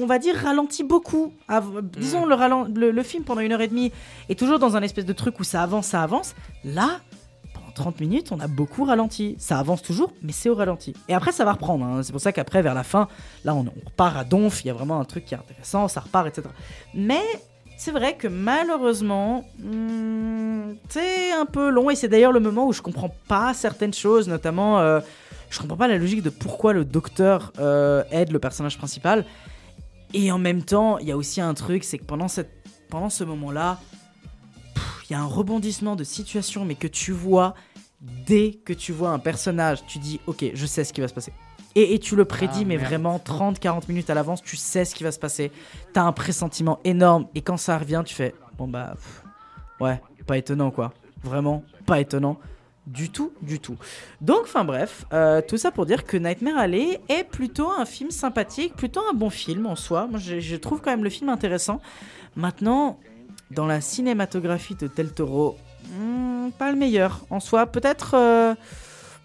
[0.00, 1.32] on va dire, ralentit beaucoup.
[1.48, 3.92] Av- Disons le, ralen- le, le film pendant une heure et demie
[4.28, 6.34] est toujours dans un espèce de truc où ça avance, ça avance.
[6.64, 7.00] Là,
[7.54, 9.36] pendant 30 minutes, on a beaucoup ralenti.
[9.38, 10.94] Ça avance toujours, mais c'est au ralenti.
[11.08, 11.84] Et après, ça va reprendre.
[11.84, 12.02] hein.
[12.02, 13.08] C'est pour ça qu'après, vers la fin,
[13.44, 14.64] là, on, on repart à donf.
[14.64, 16.48] Il y a vraiment un truc qui est intéressant, ça repart, etc.
[16.94, 17.22] Mais
[17.82, 21.90] c'est vrai que malheureusement, hmm, c'est un peu long.
[21.90, 24.78] Et c'est d'ailleurs le moment où je comprends pas certaines choses, notamment.
[24.78, 25.00] euh,
[25.50, 29.26] je comprends pas la logique de pourquoi le docteur euh, aide le personnage principal.
[30.14, 32.28] Et en même temps, il y a aussi un truc, c'est que pendant,
[32.88, 33.80] pendant ce moment-là,
[35.10, 37.54] il y a un rebondissement de situation, mais que tu vois
[38.00, 41.14] dès que tu vois un personnage, tu dis ok, je sais ce qui va se
[41.14, 41.32] passer.
[41.74, 42.88] Et, et tu le prédis, Ah, mais merde.
[42.88, 45.50] vraiment 30-40 minutes à l'avance, tu sais ce qui va se passer.
[45.92, 49.22] T'as un pressentiment énorme, et quand ça revient, tu fais bon bah pff,
[49.80, 50.92] ouais, pas étonnant quoi.
[51.22, 52.38] Vraiment pas étonnant.
[52.84, 53.76] Du tout, du tout.
[54.20, 58.10] Donc, enfin bref, euh, tout ça pour dire que Nightmare Alley est plutôt un film
[58.10, 60.08] sympathique, plutôt un bon film en soi.
[60.10, 61.80] Moi, je, je trouve quand même le film intéressant.
[62.34, 62.98] Maintenant,
[63.52, 65.56] dans la cinématographie de Del Toro,
[65.92, 67.20] hmm, pas le meilleur.
[67.30, 68.54] En soi, peut-être euh,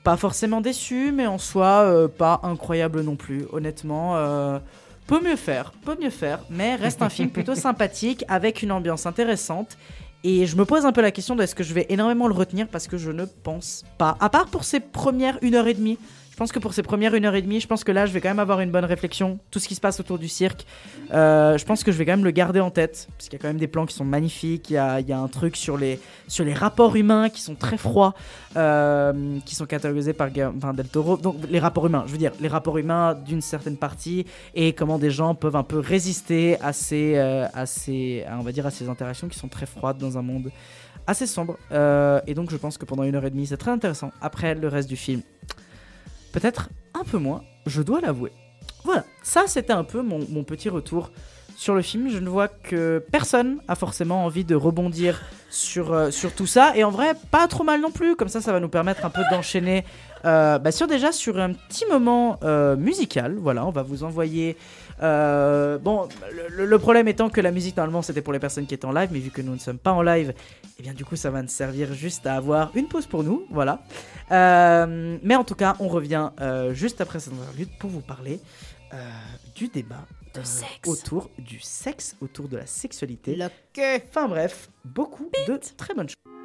[0.08, 3.44] pas forcément déçu, mais en soi, euh, pas incroyable non plus.
[3.52, 4.58] Honnêtement, euh,
[5.06, 9.06] peut mieux faire, peut mieux faire, mais reste un film plutôt sympathique avec une ambiance
[9.06, 9.78] intéressante.
[10.24, 12.34] Et je me pose un peu la question de est-ce que je vais énormément le
[12.34, 14.16] retenir parce que je ne pense pas.
[14.22, 15.98] À part pour ces premières une heure et demie.
[16.38, 18.14] Je pense que pour ces premières une heure et demie, je pense que là, je
[18.14, 19.40] vais quand même avoir une bonne réflexion.
[19.50, 20.68] Tout ce qui se passe autour du cirque,
[21.12, 23.08] euh, je pense que je vais quand même le garder en tête.
[23.18, 24.70] Parce qu'il y a quand même des plans qui sont magnifiques.
[24.70, 28.14] Il y a, un truc sur les, sur les rapports humains qui sont très froids,
[28.56, 31.18] euh, qui sont catégorisés par enfin, Del Toro.
[31.18, 35.00] Donc, les rapports humains, je veux dire, les rapports humains d'une certaine partie et comment
[35.00, 38.70] des gens peuvent un peu résister à ces, euh, à ces, on va dire, à
[38.70, 40.52] ces interactions qui sont très froides dans un monde
[41.08, 41.58] assez sombre.
[42.28, 44.12] Et donc, je pense que pendant une heure et demie, c'est très intéressant.
[44.22, 45.24] Après, le reste du film,
[46.40, 48.32] peut-être un peu moins, je dois l'avouer.
[48.84, 51.12] Voilà, ça c'était un peu mon, petit retour
[51.56, 52.10] sur le film.
[52.10, 56.74] Je ne vois que personne a forcément envie de rebondir sur, euh, sur tout ça.
[56.76, 58.16] Et en vrai, pas trop mal non plus.
[58.16, 59.84] Comme ça, ça va nous permettre un peu d'enchaîner
[60.26, 63.36] euh, bah, sur déjà sur un petit moment euh, musical.
[63.40, 64.58] Voilà, on va vous envoyer.
[65.02, 66.08] Euh, bon,
[66.50, 68.92] le, le problème étant que la musique normalement c'était pour les personnes qui étaient en
[68.92, 70.34] live, mais vu que nous ne sommes pas en live,
[70.80, 73.46] et bien du coup ça va nous servir juste à avoir une pause pour nous,
[73.52, 73.82] voilà.
[74.32, 78.40] Euh, mais en tout cas, on revient euh, juste après cette interlude pour vous parler
[79.54, 80.88] du débat De sexe.
[80.88, 83.36] autour du sexe, autour de la sexualité.
[83.36, 84.02] Le queue.
[84.10, 86.37] Enfin bref, beaucoup de très bonnes choses.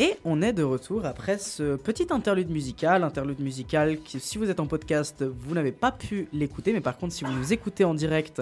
[0.00, 4.48] Et on est de retour après ce petit interlude musical, interlude musical qui, si vous
[4.48, 7.84] êtes en podcast, vous n'avez pas pu l'écouter, mais par contre, si vous nous écoutez
[7.84, 8.40] en direct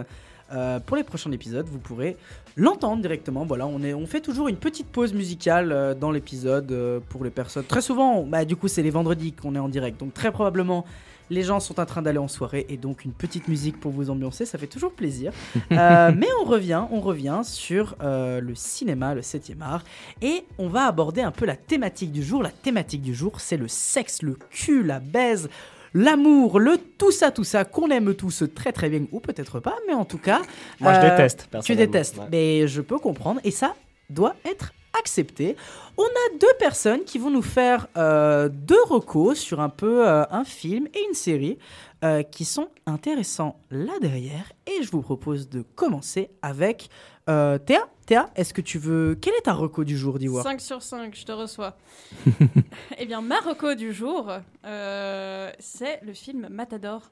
[0.52, 2.16] euh, pour les prochains épisodes, vous pourrez
[2.54, 3.44] l'entendre directement.
[3.44, 7.64] Voilà, on, fait toujours une petite pause musicale euh, dans l'épisode euh, pour les personnes.
[7.64, 10.84] Très souvent, bah, du coup, c'est les vendredis qu'on est en direct, donc très probablement.
[11.30, 14.08] Les gens sont en train d'aller en soirée et donc une petite musique pour vous
[14.10, 15.32] ambiancer, ça fait toujours plaisir.
[15.72, 19.84] Euh, mais on revient, on revient sur euh, le cinéma, le 7e art,
[20.22, 22.42] et on va aborder un peu la thématique du jour.
[22.42, 25.48] La thématique du jour, c'est le sexe, le cul, la baise,
[25.94, 29.76] l'amour, le tout ça, tout ça, qu'on aime tous très très bien, ou peut-être pas,
[29.86, 30.40] mais en tout cas...
[30.80, 32.24] Moi, je déteste, Tu détestes, Ouais.
[32.30, 33.74] mais je peux comprendre, et ça
[34.10, 35.56] doit être accepté.
[35.96, 40.24] On a deux personnes qui vont nous faire euh, deux recos sur un peu euh,
[40.30, 41.58] un film et une série
[42.04, 44.52] euh, qui sont intéressants là derrière.
[44.66, 46.88] Et je vous propose de commencer avec
[47.26, 47.88] Théa.
[48.06, 49.18] Théa, est-ce que tu veux...
[49.20, 51.76] Quel est ta reco du jour, d'Ivoire 5 sur 5, je te reçois.
[52.98, 54.32] eh bien, ma reco du jour,
[54.62, 57.10] c'est le film Matador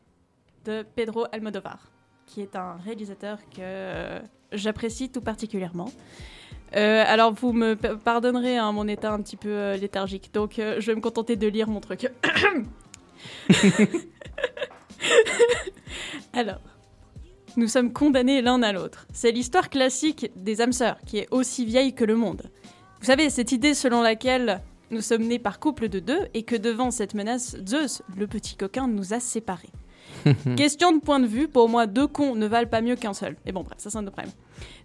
[0.64, 1.90] de Pedro Almodovar,
[2.24, 4.22] qui est un réalisateur que
[4.52, 5.90] j'apprécie tout particulièrement.
[6.74, 10.80] Euh, alors, vous me pardonnerez hein, mon état un petit peu euh, léthargique, donc euh,
[10.80, 12.10] je vais me contenter de lire mon truc.
[16.32, 16.60] alors,
[17.56, 19.06] nous sommes condamnés l'un à l'autre.
[19.12, 22.50] C'est l'histoire classique des âmes sœurs, qui est aussi vieille que le monde.
[23.00, 24.60] Vous savez, cette idée selon laquelle
[24.90, 28.56] nous sommes nés par couple de deux et que devant cette menace, Zeus, le petit
[28.56, 29.70] coquin, nous a séparés.
[30.56, 33.36] Question de point de vue, pour moi, deux cons ne valent pas mieux qu'un seul.
[33.46, 34.32] Et bon, bref, ça c'est un autre problème.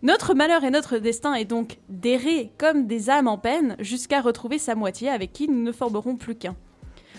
[0.04, 4.58] Notre malheur et notre destin est donc d'errer comme des âmes en peine jusqu'à retrouver
[4.58, 6.56] sa moitié avec qui nous ne formerons plus qu'un.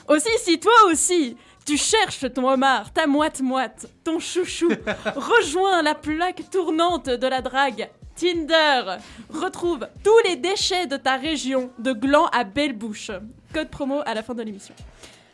[0.08, 4.68] Aussi, si toi aussi, tu cherches ton homard, ta moite-moite, ton chouchou,
[5.16, 7.88] rejoins la plaque tournante de la drague.
[8.14, 8.96] Tinder,
[9.30, 13.10] retrouve tous les déchets de ta région, de gland à belle bouche.
[13.54, 14.74] Code promo à la fin de l'émission.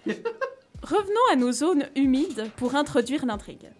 [0.82, 3.70] Revenons à nos zones humides pour introduire l'intrigue.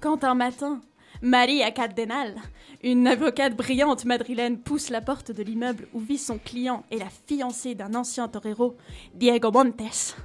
[0.00, 0.80] Quand un matin,
[1.22, 2.34] Maria Cardenal,
[2.82, 7.08] une avocate brillante madrilène, pousse la porte de l'immeuble où vit son client et la
[7.28, 8.76] fiancée d'un ancien torero,
[9.14, 10.16] Diego Montes,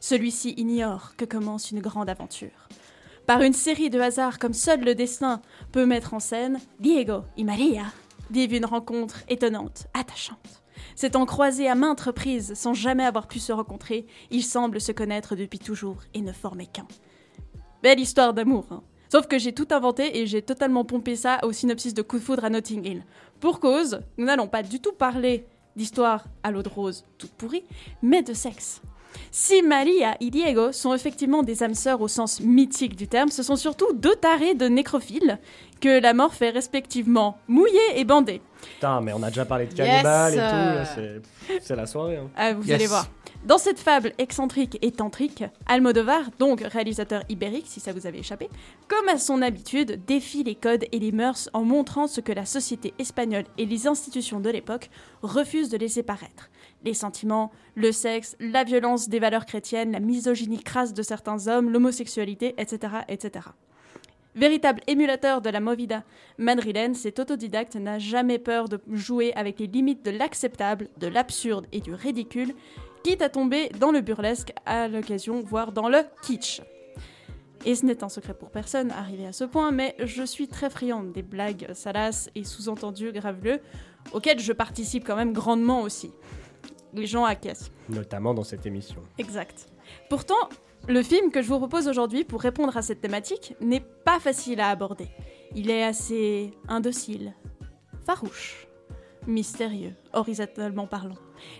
[0.00, 2.68] celui-ci ignore que commence une grande aventure.
[3.26, 5.40] Par une série de hasards comme seul le destin
[5.72, 7.84] peut mettre en scène, Diego et Maria
[8.30, 10.61] vivent une rencontre étonnante, attachante.
[10.94, 15.36] S'étant croisés à maintes reprises sans jamais avoir pu se rencontrer, ils semblent se connaître
[15.36, 16.86] depuis toujours et ne former qu'un.
[17.82, 18.82] Belle histoire d'amour, hein.
[19.10, 22.22] Sauf que j'ai tout inventé et j'ai totalement pompé ça au synopsis de Coup de
[22.22, 23.04] foudre à Notting Hill.
[23.40, 25.44] Pour cause, nous n'allons pas du tout parler
[25.76, 27.64] d'histoire à l'eau de rose toute pourrie,
[28.00, 28.80] mais de sexe.
[29.30, 33.42] Si Maria et Diego sont effectivement des âmes sœurs au sens mythique du terme, ce
[33.42, 35.38] sont surtout deux tarés de nécrophiles
[35.80, 38.40] que la mort fait respectivement mouiller et bander.
[38.74, 39.78] Putain, mais on a déjà parlé de Yes.
[39.78, 41.22] cannibales et tout, là, c'est
[41.60, 42.16] c'est la soirée.
[42.18, 42.30] hein.
[42.36, 42.74] Ah, vous Yes.
[42.74, 43.06] allez voir.
[43.44, 48.48] Dans cette fable excentrique et tantrique, Almodovar, donc réalisateur ibérique si ça vous avait échappé,
[48.86, 52.44] comme à son habitude, défie les codes et les mœurs en montrant ce que la
[52.44, 54.90] société espagnole et les institutions de l'époque
[55.22, 56.50] refusent de laisser paraître.
[56.84, 61.70] Les sentiments, le sexe, la violence des valeurs chrétiennes, la misogynie crasse de certains hommes,
[61.70, 63.46] l'homosexualité, etc., etc.
[64.34, 66.04] Véritable émulateur de la movida
[66.38, 71.66] madrilène, cet autodidacte n'a jamais peur de jouer avec les limites de l'acceptable, de l'absurde
[71.70, 72.54] et du ridicule,
[73.02, 76.62] quitte à tomber dans le burlesque à l'occasion, voire dans le kitsch.
[77.64, 80.70] Et ce n'est un secret pour personne, arrivé à ce point, mais je suis très
[80.70, 83.60] friande des blagues salaces et sous-entendus graveleux,
[84.12, 86.10] auxquels je participe quand même grandement aussi.
[86.94, 87.70] Les gens acquiescent.
[87.88, 89.02] Notamment dans cette émission.
[89.18, 89.68] Exact.
[90.10, 90.48] Pourtant,
[90.88, 94.60] le film que je vous propose aujourd'hui pour répondre à cette thématique n'est pas facile
[94.60, 95.08] à aborder.
[95.54, 97.34] Il est assez indocile,
[98.04, 98.66] farouche,
[99.26, 101.16] mystérieux, horizontalement parlant.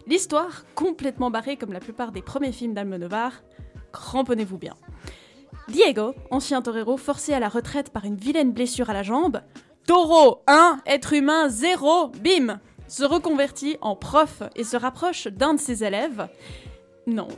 [0.07, 3.43] L'histoire, complètement barrée comme la plupart des premiers films d'Almodovar,
[3.93, 4.75] cramponnez-vous bien.
[5.69, 9.41] Diego, ancien torero forcé à la retraite par une vilaine blessure à la jambe,
[9.87, 12.61] taureau 1, être humain 0, bim,
[12.93, 16.29] se reconvertit en prof et se rapproche d'un de ses élèves.
[17.07, 17.29] Non,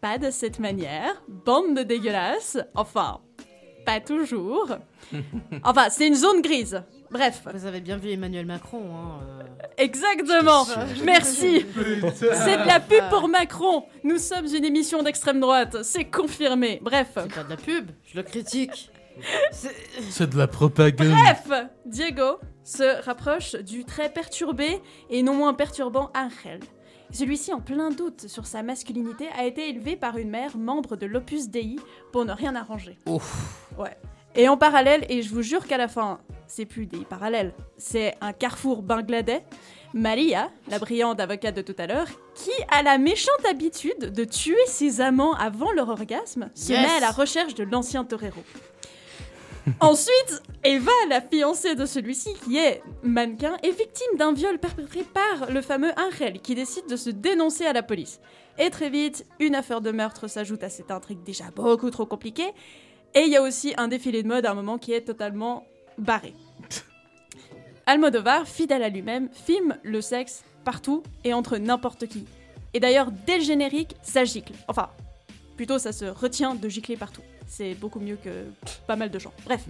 [0.00, 3.20] pas de cette manière, bande de dégueulasses, enfin,
[3.86, 4.76] pas toujours.
[5.62, 6.82] Enfin, c'est une zone grise.
[7.10, 7.42] Bref.
[7.54, 8.82] Vous avez bien vu Emmanuel Macron.
[8.92, 9.42] Hein, euh.
[9.76, 10.66] Exactement.
[11.04, 11.64] Merci.
[12.16, 13.84] C'est de la pub pour Macron.
[14.02, 15.82] Nous sommes une émission d'extrême droite.
[15.82, 16.80] C'est confirmé.
[16.82, 17.10] Bref.
[17.14, 17.90] C'est pas de la pub.
[18.06, 18.90] Je le critique.
[20.10, 21.10] C'est de la propagande.
[21.10, 24.80] Bref, Diego se rapproche du très perturbé
[25.10, 26.60] et non moins perturbant Angel.
[27.12, 31.06] Celui-ci, en plein doute sur sa masculinité, a été élevé par une mère membre de
[31.06, 31.76] l'Opus Dei
[32.12, 32.98] pour ne rien arranger.
[33.06, 33.96] Ouais.
[34.34, 36.18] Et en parallèle, et je vous jure qu'à la fin,
[36.48, 39.44] c'est plus des parallèles, c'est un carrefour bangladais,
[39.92, 44.56] Maria, la brillante avocate de tout à l'heure, qui a la méchante habitude de tuer
[44.66, 46.82] ses amants avant leur orgasme, se Yes.
[46.82, 48.42] met à la recherche de l'ancien torero.
[49.80, 55.50] Ensuite, Eva, la fiancée de celui-ci, qui est mannequin, est victime d'un viol perpétré par
[55.50, 58.20] le fameux Angel, qui décide de se dénoncer à la police.
[58.58, 62.52] Et très vite, une affaire de meurtre s'ajoute à cette intrigue déjà beaucoup trop compliquée.
[63.14, 65.64] Et il y a aussi un défilé de mode à un moment qui est totalement
[65.98, 66.34] barré.
[67.86, 72.26] Almodovar, fidèle à lui-même, filme le sexe partout et entre n'importe qui.
[72.74, 74.54] Et d'ailleurs, dès le générique, ça gicle.
[74.68, 74.90] Enfin,
[75.56, 77.22] plutôt ça se retient de gicler partout.
[77.46, 78.30] C'est beaucoup mieux que
[78.86, 79.32] pas mal de gens.
[79.44, 79.62] Bref.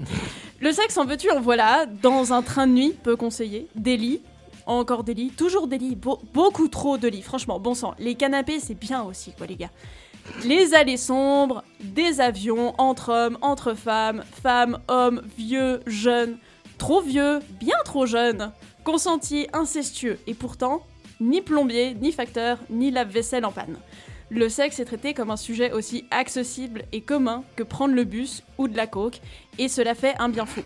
[0.60, 4.20] Le sexe en veux-tu, en voilà, dans un train de nuit, peu conseillé, des lits,
[4.66, 7.94] encore des lits, toujours des lits, beau- beaucoup trop de lits, franchement, bon sang.
[7.98, 9.70] Les canapés, c'est bien aussi, quoi, les gars.
[10.44, 16.38] Les allées sombres, des avions, entre hommes, entre femmes, femmes, hommes, vieux, jeunes,
[16.78, 18.50] trop vieux, bien trop jeunes,
[18.84, 20.80] consentis, incestueux, et pourtant,
[21.20, 23.76] ni plombier, ni facteur, ni lave-vaisselle en panne.
[24.30, 28.42] Le sexe est traité comme un sujet aussi accessible et commun que prendre le bus
[28.58, 29.20] ou de la coke,
[29.58, 30.62] et cela fait un bien fou.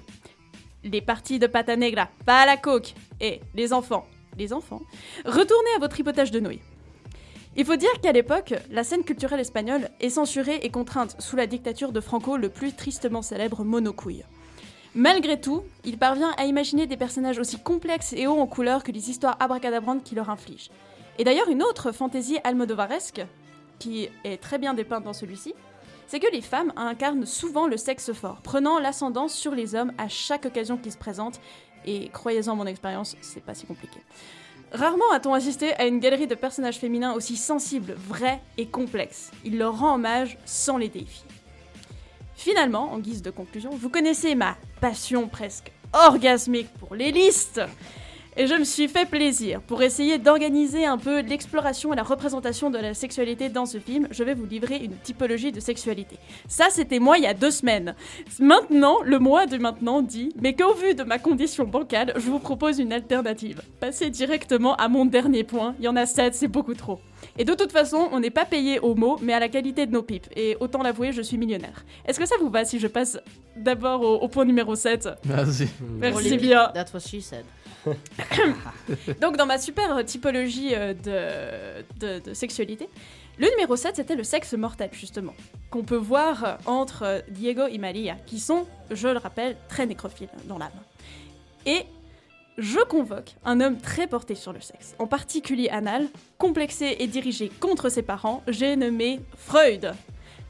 [0.85, 4.07] les parties de pata negra, pas la coke, et les enfants,
[4.37, 4.83] les enfants,
[5.25, 6.61] retournez à votre tripotage de nouilles.
[7.57, 11.49] Il faut dire qu'à l'époque, la scène culturelle espagnole est censurée et contrainte sous la
[11.49, 14.25] dictature de Franco, le plus tristement célèbre monocouille.
[14.95, 18.93] Malgré tout, il parvient à imaginer des personnages aussi complexes et hauts en couleur que
[18.93, 20.71] les histoires abracadabrantes qu'il leur inflige.
[21.19, 23.27] Et d'ailleurs, une autre fantaisie almodovaresque,
[23.79, 25.55] qui est très bien dépeinte dans celui-ci,
[26.07, 30.09] c'est que les femmes incarnent souvent le sexe fort, prenant l'ascendance sur les hommes à
[30.09, 31.41] chaque occasion qui se présente,
[31.85, 34.01] et croyez-en mon expérience, c'est pas si compliqué.
[34.73, 39.31] Rarement a-t-on assisté à une galerie de personnages féminins aussi sensibles, vrais et complexes.
[39.45, 41.27] Il leur rend hommage sans les défier.
[42.35, 47.61] Finalement, en guise de conclusion, vous connaissez ma passion presque orgasmique pour les listes.
[48.41, 49.61] Et je me suis fait plaisir.
[49.61, 54.07] Pour essayer d'organiser un peu l'exploration et la représentation de la sexualité dans ce film,
[54.13, 56.19] je vais vous livrer une typologie de sexualité.
[56.47, 57.97] Ça, c'était moi il y a deux semaines.
[58.39, 62.39] Maintenant, le mois de maintenant dit, mais qu'au vu de ma condition bancale, je vous
[62.39, 63.61] propose une alternative.
[63.81, 65.75] Passez directement à mon dernier point.
[65.81, 67.01] Il y en a sept, c'est beaucoup trop.
[67.39, 69.91] Et de toute façon, on n'est pas payé au mot, mais à la qualité de
[69.91, 70.29] nos pipes.
[70.37, 71.85] Et autant l'avouer, je suis millionnaire.
[72.07, 73.19] Est-ce que ça vous va si je passe
[73.57, 75.69] d'abord au, au point numéro 7 Vas-y.
[75.99, 76.71] Merci bien.
[76.73, 77.45] That's what she said.
[79.21, 80.95] Donc, dans ma super typologie euh,
[82.01, 82.89] de, sexualité,
[83.39, 85.35] le numéro 7, c'était le sexe mortel, justement,
[85.71, 89.87] qu'on peut voir euh, entre euh, Diego et Maria, qui sont, je le rappelle, très
[89.87, 90.71] nécrophiles dans l'âme.
[91.67, 91.85] Et
[92.57, 97.51] je convoque un homme très porté sur le sexe, en particulier anal, complexé et dirigé
[97.61, 99.95] contre ses parents, j'ai nommé Freud.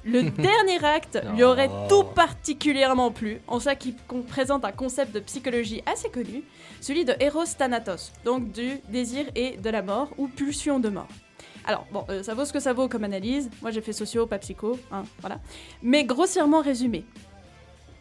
[0.08, 3.94] Le dernier acte lui aurait tout particulièrement plu, en ça qu'il
[4.28, 6.42] présente un concept de psychologie assez connu,
[6.80, 11.08] celui de Eros Thanatos, donc du désir et de la mort, ou pulsion de mort.
[11.66, 13.50] Alors, bon, euh, ça vaut ce que ça vaut comme analyse.
[13.60, 15.38] Moi, j'ai fait socio, pas psycho, hein, voilà.
[15.82, 17.04] Mais grossièrement résumé,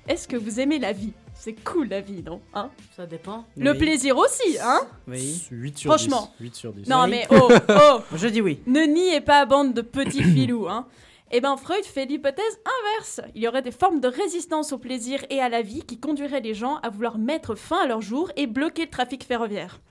[0.08, 1.12] est-ce que vous aimez la vie?
[1.34, 2.70] C'est cool la vie, non hein?
[2.96, 3.46] Ça dépend.
[3.58, 3.78] Le Oui.
[3.78, 4.80] plaisir aussi, hein?
[5.08, 5.46] Oui.
[5.52, 6.32] 8 sur Franchement.
[6.40, 6.44] 10.
[6.46, 6.88] 8 sur 10.
[6.88, 7.10] Non Oui.
[7.12, 8.60] mais oh, oh Je dis oui.
[8.66, 10.88] Ne niez pas bande de petits filous, hein
[11.30, 13.20] Eh ben Freud fait l'hypothèse inverse.
[13.36, 16.40] Il y aurait des formes de résistance au plaisir et à la vie qui conduiraient
[16.40, 19.82] les gens à vouloir mettre fin à leur jour et bloquer le trafic ferroviaire.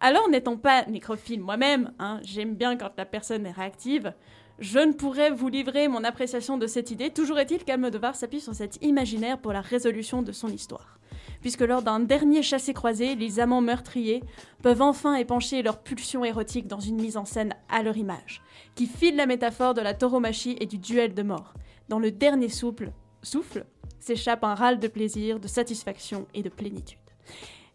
[0.00, 4.14] Alors n'étant pas nécrophile moi-même, hein, j'aime bien quand la personne est réactive,
[4.58, 8.54] je ne pourrais vous livrer mon appréciation de cette idée, toujours est-il qu'Almodovar s'appuie sur
[8.54, 10.98] cet imaginaire pour la résolution de son histoire.
[11.40, 14.22] Puisque lors d'un dernier chassé-croisé, les amants meurtriers
[14.62, 18.42] peuvent enfin épancher leur pulsion érotique dans une mise en scène à leur image,
[18.74, 21.54] qui file la métaphore de la tauromachie et du duel de mort.
[21.88, 22.92] Dans le dernier souffle,
[23.22, 23.64] souffle
[24.00, 26.98] s'échappe un râle de plaisir, de satisfaction et de plénitude.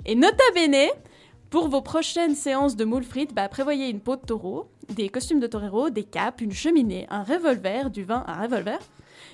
[0.06, 0.90] Et nota bene,
[1.50, 5.42] pour vos prochaines séances de moules frites, bah, prévoyez une peau de taureau, des costumes
[5.42, 8.80] de torero, des capes, une cheminée, un revolver, du vin, un revolver,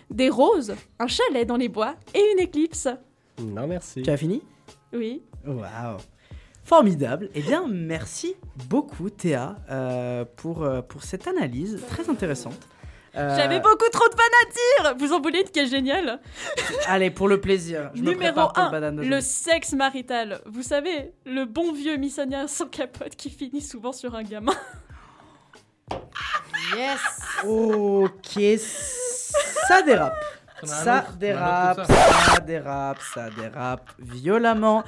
[0.10, 2.88] des roses, un chalet dans les bois et une éclipse.
[3.40, 4.02] Non, merci.
[4.02, 4.42] Tu as fini?
[4.94, 5.22] Oui.
[5.46, 5.98] Waouh
[6.64, 7.30] Formidable.
[7.34, 8.36] Eh bien, merci
[8.68, 12.58] beaucoup Théa euh, pour, euh, pour cette analyse très intéressante.
[13.16, 16.20] Euh, J'avais beaucoup trop de vannes à dire Vous en voulez une qui est géniale
[16.88, 17.90] Allez, pour le plaisir.
[17.96, 19.22] Je me Numéro pour 1, banane de le journée.
[19.22, 20.42] sexe marital.
[20.46, 24.54] Vous savez, le bon vieux missionnaire sans capote qui finit souvent sur un gamin.
[26.76, 27.00] Yes
[27.46, 28.60] Ok,
[29.68, 30.16] ça dérape.
[30.64, 32.34] Ça dérape, ça.
[32.34, 34.84] ça dérape, ça dérape violemment.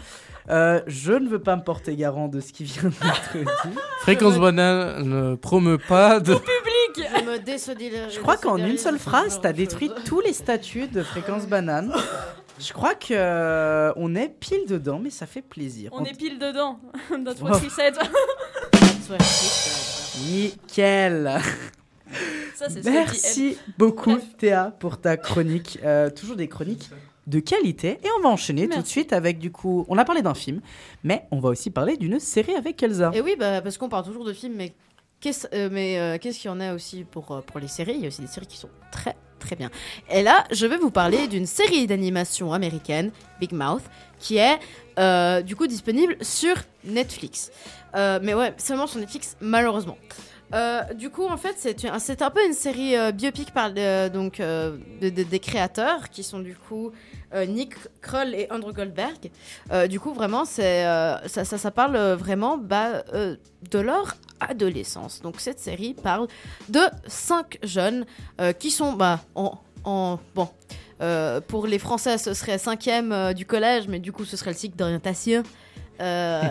[0.50, 3.76] Euh, je ne veux pas me porter garant de ce qui vient d'être dit.
[4.02, 6.34] Fréquence banane ne promeut pas de.
[6.34, 8.16] Public Je me désolidarise.
[8.16, 11.94] Je crois qu'en une seule phrase, t'as détruit tous les statuts de fréquence banane.
[12.60, 15.92] Je crois que euh, on est pile dedans, mais ça fait plaisir.
[15.94, 16.80] On est pile dedans.
[17.24, 17.96] That's what he said.
[20.28, 21.40] Nickel.
[22.56, 25.80] Ça, Merci beaucoup Théa pour ta chronique.
[25.84, 26.90] Euh, toujours des chroniques
[27.28, 28.00] de qualité.
[28.04, 29.86] Et on va enchaîner tout de suite avec du coup.
[29.88, 30.62] On a parlé d'un film,
[31.04, 33.12] mais on va aussi parler d'une série avec Elsa.
[33.14, 34.74] Et oui, bah, parce qu'on parle toujours de films, mais
[35.22, 37.94] qu'est-ce euh, euh, qu'est-ce qu'il y en a aussi pour, euh, pour les séries?
[37.96, 39.70] Il y a aussi des séries qui sont très très bien.
[40.12, 43.84] Et là, je vais vous parler d'une série d'animation américaine, Big Mouth,
[44.20, 44.60] qui est
[45.00, 47.52] euh, du coup disponible sur Netflix.
[47.96, 49.98] Euh, mais ouais, seulement sur Netflix, malheureusement.
[50.54, 54.40] Euh, du coup, en fait, c'est un, peu une série euh, biopic par euh, donc,
[54.40, 56.92] euh, de- de- des créateurs qui sont du coup
[57.48, 59.30] Nick Kroll et Andrew Goldberg.
[59.88, 65.22] Du coup, vraiment, ça, parle vraiment bah, de leur adolescence.
[65.22, 66.28] Donc, cette série parle
[66.70, 68.08] de cinq jeunes
[68.58, 70.50] qui sont bah, en, bon.
[71.48, 74.76] pour les Français, ce serait cinquième du collège, mais du coup, ce serait le cycle
[74.76, 75.44] d'orientation.
[76.00, 76.42] Euh,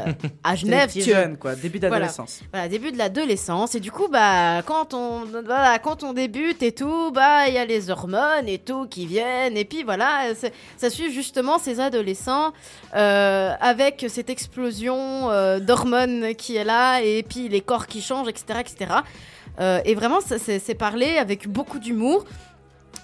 [0.45, 0.89] à Genève.
[0.89, 2.43] petit tu jeune, quoi, début d'adolescence.
[2.53, 3.75] Voilà, début de l'adolescence.
[3.75, 7.59] Et du coup, bah, quand on, voilà, quand on débute et tout, bah, il y
[7.59, 9.57] a les hormones et tout qui viennent.
[9.57, 10.33] Et puis voilà,
[10.77, 12.53] ça suit justement ces adolescents
[12.95, 18.29] euh, avec cette explosion euh, d'hormones qui est là et puis les corps qui changent,
[18.29, 18.61] etc.
[18.61, 18.95] etc.
[19.61, 22.25] Euh, et vraiment, c'est parlé avec beaucoup d'humour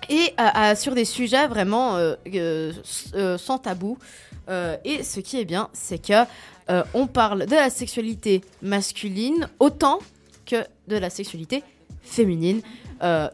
[0.08, 3.98] et euh, sur des sujets vraiment euh, euh, sans tabou.
[4.84, 6.24] Et ce qui est bien, c'est que
[6.92, 10.00] on parle de la sexualité masculine autant
[10.44, 10.56] que
[10.86, 11.62] de la sexualité
[12.02, 12.60] féminine.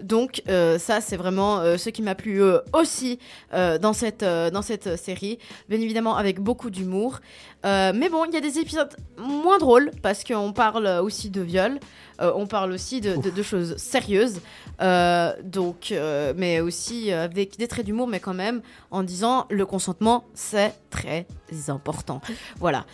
[0.00, 2.40] Donc ça c'est vraiment ce qui m'a plu
[2.72, 3.18] aussi
[3.52, 7.18] dans cette dans cette série bien évidemment avec beaucoup d'humour
[7.64, 11.80] mais bon il y a des épisodes moins drôles parce qu'on parle aussi de viol
[12.20, 14.40] euh, on parle aussi de, de- de choses sérieuses
[14.82, 19.66] Euh, donc euh, mais aussi avec des traits d'humour mais quand même en disant le
[19.66, 21.26] consentement c'est très
[21.68, 22.22] important
[22.58, 22.86] voilà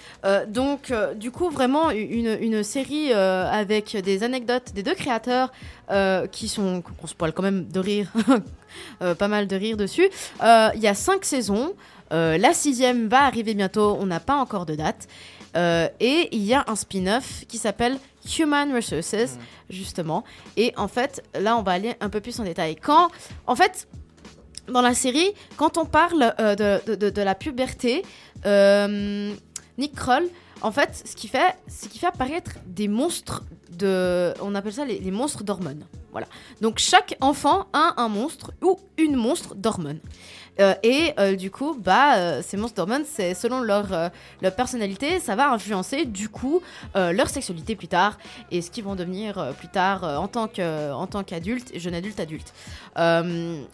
[0.48, 5.52] donc, du coup, vraiment une, une série avec des anecdotes des deux créateurs
[6.32, 6.82] qui sont.
[6.82, 8.12] qu'on se poil quand même de rire,
[9.18, 10.08] pas mal de rire dessus.
[10.42, 11.74] Il y a cinq saisons.
[12.10, 15.06] La sixième va arriver bientôt, on n'a pas encore de date.
[16.00, 17.96] Et il y a un spin-off qui s'appelle
[18.38, 19.38] Human Resources,
[19.70, 20.24] justement.
[20.56, 22.76] Et en fait, là, on va aller un peu plus en détail.
[22.76, 23.08] Quand,
[23.46, 23.88] en fait,
[24.68, 28.02] dans la série, quand on parle euh, de, de- de- de la puberté,
[28.46, 29.32] euh,
[29.78, 30.24] Nick Kroll,
[30.62, 34.32] en fait, ce qu'il fait, c'est qu'il fait apparaître des monstres de.
[34.40, 35.84] On appelle ça les, les monstres d'hormones.
[36.12, 36.26] Voilà.
[36.62, 40.00] Donc chaque enfant a un monstre ou une monstre d'hormones.
[40.60, 44.10] Euh, et euh, du coup, bah, euh, ces monstres d'hormones, c'est selon leur,
[44.42, 46.62] leur personnalité, ça va influencer du coup
[46.94, 48.18] leur sexualité plus tard
[48.50, 52.20] et ce qu'ils vont devenir plus tard en tant que en tant qu'adulte, jeune adulte,
[52.20, 52.52] adulte.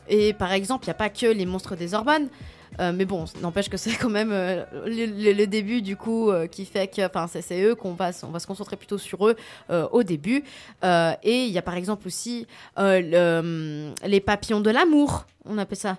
[0.08, 2.28] Et par exemple, il n'y a pas que les monstres des hormones.
[2.78, 7.02] mais bon, n'empêche que c'est quand même le, début du coup qui fait que,
[7.40, 9.36] c'est eux qu'on va, on va se concentrer plutôt sur eux
[9.70, 10.44] au début.
[10.82, 12.46] Et il y a par exemple aussi
[12.76, 15.98] le- les papillons de l'amour, on appelle ça.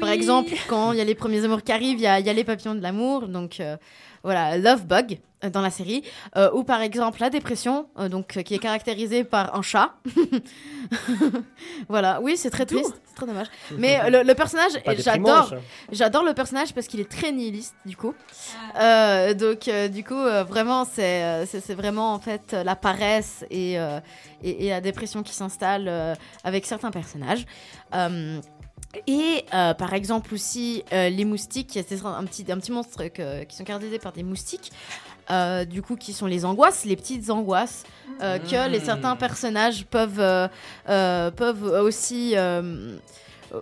[0.00, 2.26] Par exemple, quand il y a les premiers amours qui arrivent, il y a, il
[2.26, 3.76] y a les papillons de l'amour, donc euh,
[4.22, 6.02] voilà, Love Bug euh, dans la série,
[6.36, 9.94] Euh, ou par exemple la dépression, euh, donc euh, qui est caractérisée par un chat.
[11.88, 13.46] voilà, oui, c'est très triste, c'est très dommage.
[13.78, 15.56] Mais le, le personnage, j'adore, ça.
[15.92, 18.14] j'adore le personnage parce qu'il est très nihiliste du coup.
[18.80, 24.00] Euh, donc euh, du coup, euh, vraiment, c'est vraiment en fait la paresse et, euh,
[24.42, 26.14] et, et la dépression qui s'installe euh,
[26.44, 27.44] avec certains personnages.
[29.06, 33.44] Et euh, par exemple aussi euh, les moustiques, c'est un petit, un petit monstre que-
[33.44, 34.72] qui sont caractérisés par des moustiques,
[35.30, 37.84] euh, du coup qui sont les angoisses, les petites angoisses
[38.18, 40.48] que les certains personnages peuvent,
[40.86, 42.34] peuvent aussi,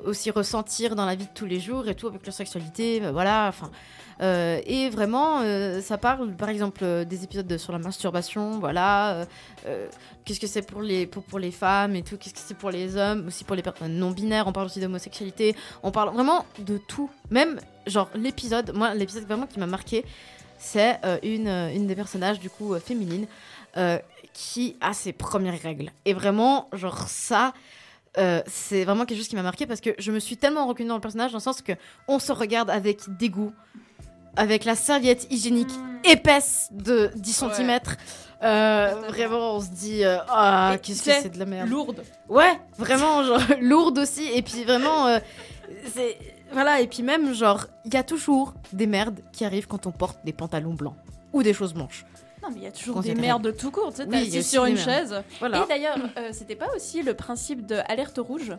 [0.05, 3.47] aussi ressentir dans la vie de tous les jours et tout avec leur sexualité, voilà,
[3.49, 3.71] enfin.
[4.21, 8.59] Euh, et vraiment, euh, ça parle par exemple euh, des épisodes de- sur la masturbation,
[8.59, 9.27] voilà.
[10.25, 12.71] qu'est-ce que c'est pour les, pour, pour les femmes et tout, qu'est-ce que c'est pour
[12.71, 16.47] les hommes, aussi pour les personnes non binaires, on parle aussi d'homosexualité, on parle vraiment
[16.59, 17.11] de tout.
[17.31, 20.05] Même, genre, l'épisode, moi, l'épisode vraiment qui m'a marqué,
[20.59, 23.27] c'est une, une des personnages, du coup, féminine,
[24.33, 25.91] qui a ses premières règles.
[26.05, 27.53] Et vraiment, genre, ça.
[28.47, 30.95] c'est vraiment quelque chose qui m'a marqué parce que je me suis tellement reconnue dans
[30.95, 31.73] le personnage dans le sens que
[32.09, 33.53] on se regarde avec dégoût,
[34.37, 35.71] avec la serviette hygiénique
[36.05, 37.81] épaisse de 10 cm.
[38.41, 41.69] vraiment, on se dit, euh, ah, qu'est-ce que c'est de la merde.
[41.69, 42.03] lourde.
[42.29, 44.25] Ouais, vraiment, genre, lourde aussi.
[44.33, 45.19] Et puis vraiment, euh,
[45.93, 46.19] c'est.
[46.53, 49.91] Voilà, et puis même, genre, il y a toujours des merdes qui arrivent quand on
[49.93, 50.95] porte des pantalons blancs
[51.33, 52.05] ou des choses blanches.
[52.45, 53.91] Non, mais il y a toujours des merdes tout court.
[53.91, 55.23] Tu sais, Oui, assis sur une chaise.
[55.41, 55.65] Voilà.
[55.65, 58.53] Et d'ailleurs, euh, c'était pas aussi le principe de alerte rouge?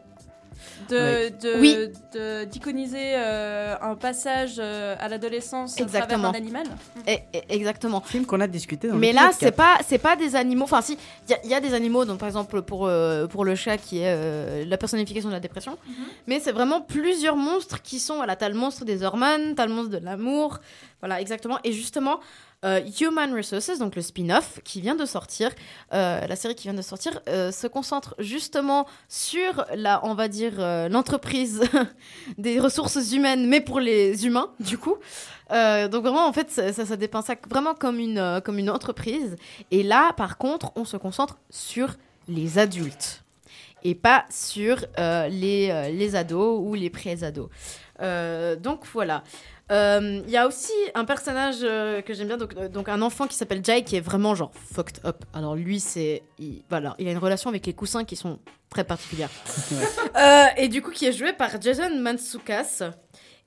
[0.89, 1.29] De Ouais.
[1.31, 1.77] de- Oui.
[2.13, 6.29] de- d'iconiser euh, un passage euh, à l'adolescence à travers Exactement.
[6.29, 6.63] un animal.
[7.07, 8.01] Et- et- exactement.
[8.01, 9.55] Film qu'on a discuté dans Mais là, c'est 4.
[9.55, 10.65] pas, c'est pas des animaux.
[10.65, 12.05] Enfin, si, il y a- il y, a des animaux.
[12.05, 15.39] Donc, par exemple, pour, euh, pour le chat, qui est euh, la personnification de la
[15.39, 15.77] dépression.
[16.27, 18.15] Mais c'est vraiment plusieurs monstres qui sont.
[18.17, 20.59] Voilà, t'as le monstre des hormones, t'as le monstre de l'amour.
[21.01, 21.59] Voilà, exactement.
[21.63, 22.19] Et justement,
[22.65, 25.51] euh, Human Resources, donc le spin-off qui vient de sortir,
[25.93, 30.27] euh, la série qui vient de sortir, euh, se concentre justement sur la, on va
[30.27, 30.53] dire,
[30.89, 31.61] l'entreprise
[32.37, 34.95] des ressources humaines, mais pour les humains, du coup.
[35.49, 39.35] Donc vraiment, en fait, ça, ça, ça vraiment comme une, comme une entreprise.
[39.69, 41.95] Et là, par contre, on se concentre sur
[42.27, 43.23] les adultes
[43.83, 47.49] et pas sur les, les ados ou les pré-ados.
[48.59, 49.23] Donc voilà.
[49.71, 53.01] Euh, Il y a aussi un personnage euh, que j'aime bien, donc, euh, donc un
[53.01, 55.25] enfant qui s'appelle Jai qui est vraiment genre fucked up.
[55.33, 56.21] Alors lui, c'est.
[56.39, 58.39] Il, voilà, il a une relation avec les coussins qui sont
[58.69, 59.29] très particulières.
[60.17, 62.83] Euh, et du coup, qui est joué par Jason Mantzoukas.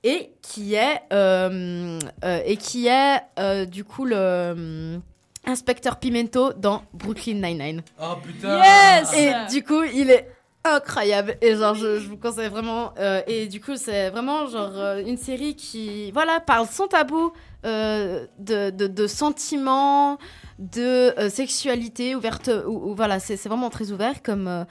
[0.03, 4.97] et qui est euh, euh, et qui est euh, du coup le euh,
[5.45, 7.81] inspecteur Pimento dans Brooklyn Nine-Nine.
[7.99, 10.29] Oh putain Yes Et du coup, il est
[10.63, 11.37] incroyable.
[11.41, 15.17] Et genre je, vous conseille vraiment euh, et du coup c'est vraiment genre euh, une
[15.17, 17.31] série qui voilà parle sans tabou
[17.65, 20.17] euh, de, de, sentiments
[20.59, 24.65] de sexualité ouverte ou, voilà c'est vraiment très ouvert comme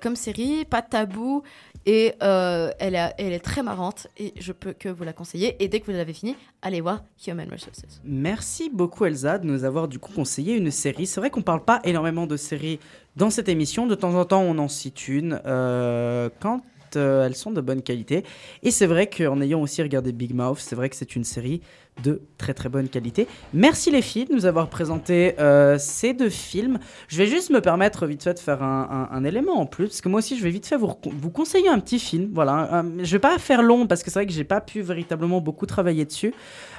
[0.00, 1.42] comme série pas de tabou
[1.88, 5.56] et euh, elle, est, elle est très marrante et je peux que vous la conseiller
[5.58, 9.64] et dès que vous l'avez fini allez voir Human Resources Merci beaucoup Elsa de nous
[9.64, 11.06] avoir du coup conseillé une série.
[11.06, 12.78] C'est vrai qu'on parle pas énormément de séries
[13.16, 13.86] dans cette émission.
[13.86, 16.60] De temps en temps, on en cite une euh, quand
[16.96, 18.24] euh, elles sont de bonne qualité.
[18.62, 21.60] Et c'est vrai qu'en ayant aussi regardé Big Mouth, c'est vrai que c'est une série
[22.02, 23.26] de très très bonne qualité.
[23.52, 26.78] Merci les filles de nous avoir présenté euh, ces deux films.
[27.08, 30.08] Je vais juste me permettre vite fait de faire un, élément en plus, parce que
[30.08, 32.30] moi aussi je vais vite fait vous, vous conseiller un petit film.
[32.32, 35.40] Voilà, je vais pas faire long parce que c'est vrai que j'ai pas pu véritablement
[35.40, 36.32] beaucoup travailler dessus.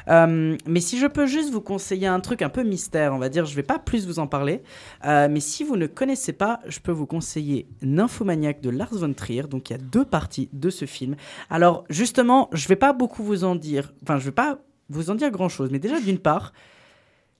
[0.07, 3.29] Euh, mais si je peux juste vous conseiller un truc un peu mystère, on va
[3.29, 4.61] dire, je vais pas plus vous en parler.
[5.03, 9.43] Mais si vous ne connaissez pas, je peux vous conseiller Nymphomaniac de Lars von Trier.
[9.43, 11.15] Donc il y a deux parties de ce film.
[11.49, 13.93] Alors justement, je vais pas beaucoup vous en dire.
[14.03, 14.59] Enfin, je vais pas
[14.89, 15.69] vous en dire grand chose.
[15.71, 16.53] Mais déjà d'une part,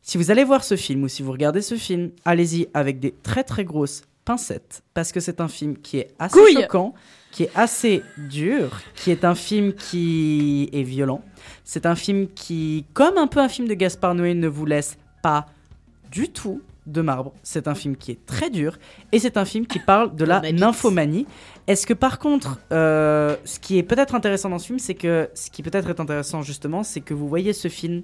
[0.02, 3.12] si vous allez voir ce film ou si vous regardez ce film, allez-y avec des
[3.12, 6.54] très très grosses pincettes parce que c'est un film qui est assez Couille.
[6.62, 6.94] choquant,
[7.32, 11.24] qui est assez dur, qui est un film qui est violent.
[11.64, 14.98] C'est un film qui, comme un peu un film de Gaspard Noé, ne vous laisse
[15.22, 15.48] pas
[16.12, 17.34] du tout de marbre.
[17.44, 18.78] C'est un film qui est très dur
[19.12, 21.26] et c'est un film qui parle de la nymphomanie.
[21.68, 25.30] Est-ce que par contre, euh, ce qui est peut-être intéressant dans ce film, c'est que
[25.34, 28.04] ce qui peut-être est intéressant justement, c'est que vous voyez ce film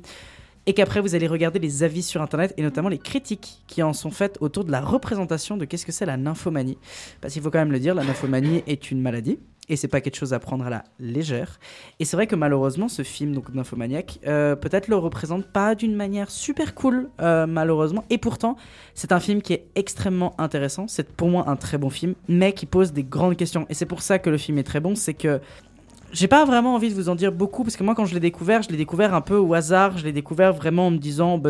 [0.67, 3.93] et qu'après vous allez regarder les avis sur internet et notamment les critiques qui en
[3.93, 6.77] sont faites autour de la représentation de qu'est-ce que c'est la nymphomanie.
[7.21, 9.39] Parce qu'il faut quand même le dire, la nymphomanie est une maladie
[9.69, 11.59] et c'est pas quelque chose à prendre à la légère.
[11.99, 15.95] Et c'est vrai que malheureusement, ce film, donc Nymphomaniac, euh, peut-être le représente pas d'une
[15.95, 18.03] manière super cool, euh, malheureusement.
[18.09, 18.57] Et pourtant,
[18.93, 20.87] c'est un film qui est extrêmement intéressant.
[20.87, 23.65] C'est pour moi un très bon film, mais qui pose des grandes questions.
[23.69, 25.39] Et c'est pour ça que le film est très bon, c'est que
[26.15, 28.21] j'ai pas vraiment envie de vous en dire beaucoup parce que moi quand je l'ai
[28.21, 31.37] découvert, je l'ai découvert un peu au hasard, je l'ai découvert vraiment en me disant
[31.37, 31.49] bah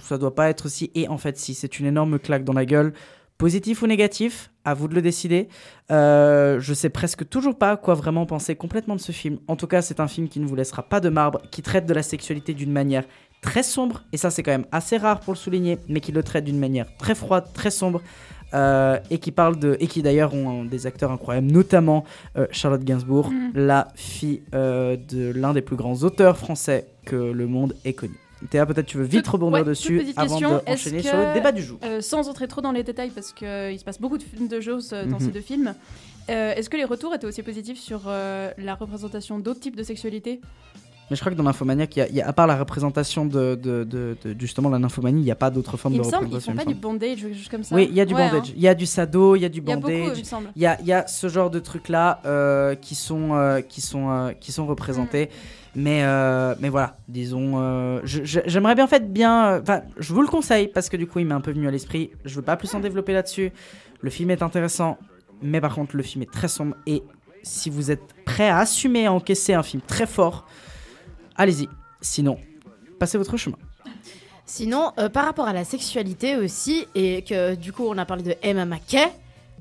[0.00, 2.64] ça doit pas être si et en fait si, c'est une énorme claque dans la
[2.64, 2.94] gueule.
[3.38, 5.48] Positif ou négatif, à vous de le décider.
[5.92, 9.38] Euh, je sais presque toujours pas quoi vraiment penser complètement de ce film.
[9.46, 11.86] En tout cas, c'est un film qui ne vous laissera pas de marbre, qui traite
[11.86, 13.04] de la sexualité d'une manière
[13.40, 16.24] très sombre, et ça c'est quand même assez rare pour le souligner, mais qui le
[16.24, 18.02] traite d'une manière très froide, très sombre,
[18.54, 22.04] euh, et qui parle de, et qui d'ailleurs ont des acteurs incroyables, notamment
[22.36, 23.52] euh, Charlotte Gainsbourg, Mhm.
[23.54, 28.18] la fille euh, de l'un des plus grands auteurs français que le monde ait connu.
[28.50, 31.62] Théa, peut-être tu veux vite rebondir ouais, dessus avant d'enchaîner que, sur le débat du
[31.62, 31.78] jour.
[31.84, 33.46] euh, sans entrer trop dans les détails, parce qu'il
[33.78, 35.20] se passe beaucoup de, films de choses euh, dans Mhm.
[35.26, 35.74] ces deux films,
[36.30, 39.82] euh, est-ce que les retours étaient aussi positifs sur euh, la représentation d'autres types de
[39.82, 40.40] sexualité?
[41.10, 43.54] Mais je crois que dans Nymphomaniac, y a- y a, à part la représentation de,
[43.54, 46.26] de, de- de- justement la nymphomanie, il n'y a pas d'autres formes Il de semble
[46.26, 46.52] représentation.
[46.52, 47.74] font il pas du bondage ou quelque chose comme ça.
[47.74, 48.50] Oui, il y a du Ouais, bandage.
[48.50, 48.54] hein.
[48.54, 50.22] Il y a du sado, il y a du Il y a beaucoup, il me
[50.22, 50.50] semble.
[50.54, 53.80] Il y a, il y a ce genre de trucs-là euh, qui, sont, euh, qui,
[53.80, 55.30] sont, euh, qui sont représentés.
[55.78, 59.46] Mais, euh, mais voilà, disons, euh, j'aimerais bien en fait bien.
[59.46, 61.68] euh, Enfin, je vous le conseille parce que du coup, il m'est un peu venu
[61.68, 62.10] à l'esprit.
[62.24, 63.52] Je veux pas plus en développer là-dessus.
[64.00, 64.98] Le film est intéressant,
[65.40, 66.74] mais par contre, le film est très sombre.
[66.88, 67.04] Et
[67.44, 70.48] si vous êtes prêt à assumer, à encaisser un film très fort,
[71.36, 71.68] allez-y.
[72.00, 72.38] Sinon,
[72.98, 73.58] passez votre chemin.
[74.46, 78.34] Sinon, par rapport à la sexualité aussi, et que du coup on a parlé de
[78.42, 79.06] Emma McKay,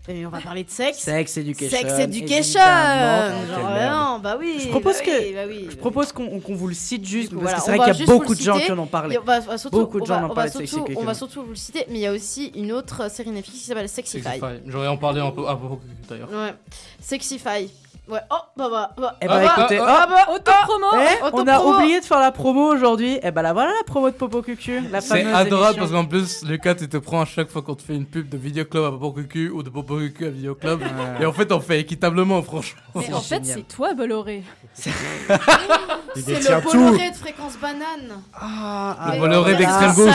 [0.07, 0.99] mais on va parler de sexe.
[0.99, 1.77] Sex Education.
[1.77, 2.59] Sex Education.
[2.59, 3.93] Genre, merde.
[3.95, 4.57] non, bah oui.
[4.63, 5.67] Je propose bah que oui, bah oui.
[5.69, 8.03] je propose qu'on qu'on vous le cite juste parce Voilà, que c'est vrai qu'il y
[8.03, 9.15] a beaucoup de gens qui en ont parlé.
[9.15, 10.57] Et on va- on va surtout- beaucoup de gens en ont on va parlé de
[10.57, 13.09] Sex surtout- On va surtout vous le citer, mais il y a aussi une autre
[13.11, 14.23] série Netflix qui s'appelle Sexify.
[14.23, 14.59] Sexify.
[14.67, 15.79] J'aurais en parlé un peu à propos
[16.09, 16.29] d'ailleurs.
[16.31, 16.53] Ouais.
[16.99, 17.69] Sexify.
[18.09, 18.19] Ouais.
[18.31, 18.91] Oh, bah bah.
[18.97, 21.75] bah Eh bah bah, écoutez, bah, oh, bah, auto-promo Eh, on a Auto-promo.
[21.77, 23.19] oublié de faire la promo aujourd'hui.
[23.21, 25.79] Et bah là voilà la promo de Popo Cucu, la C'est adorable émission.
[25.79, 28.29] parce qu'en plus, Lucas, tu te prends à chaque fois qu'on te fait une pub
[28.29, 30.81] de Vidéoclub à Popo Cucu ou de Popo Cucu à Vidéoclub.
[31.19, 32.79] Et en fait, on fait équitablement, franchement.
[32.95, 34.43] Mais en fait, c'est toi, Bolloré.
[34.73, 34.89] C'est
[36.15, 38.21] le Bolloré de fréquence banane.
[38.33, 40.13] Ah, Le Bolloré d'extrême gauche.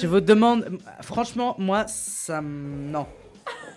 [0.00, 0.66] Je vous demande,
[1.02, 3.06] franchement, moi, ça Non.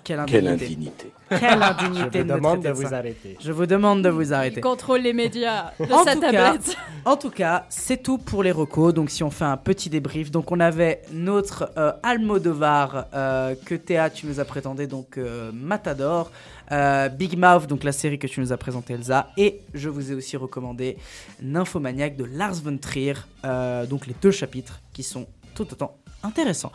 [0.04, 1.12] Quelle Quelle indignité.
[1.30, 2.98] Quelle indignité Je vous demande de vous ça.
[2.98, 3.38] arrêter.
[3.40, 4.62] Je vous demande de vous Il arrêter.
[4.62, 6.78] contrôle les médias de en, sa tout cas, tablette.
[7.06, 8.94] en tout cas, c'est tout pour les recos.
[8.94, 13.76] Donc, si on fait un petit débrief, donc on avait notre euh, Almodovar euh, que
[13.76, 16.32] Théa, tu nous as présenté, donc euh, Matador,
[16.72, 20.12] euh, Big Mouth, donc la série que tu nous as présentée, Elsa, et je vous
[20.12, 20.98] ai aussi recommandé
[21.42, 23.14] Nymphomaniac de Lars von Trier,
[23.46, 26.72] euh, donc les deux chapitres qui sont tout autant intéressants.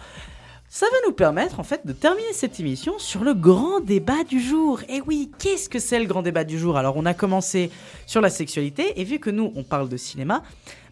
[0.70, 4.40] Ça va nous permettre en fait de terminer cette émission sur le grand débat du
[4.40, 4.80] jour.
[4.88, 6.76] Et oui, qu'est-ce que c'est le grand débat du jour?
[6.76, 7.70] Alors on a commencé
[8.06, 10.42] sur la sexualité et vu que nous on parle de cinéma,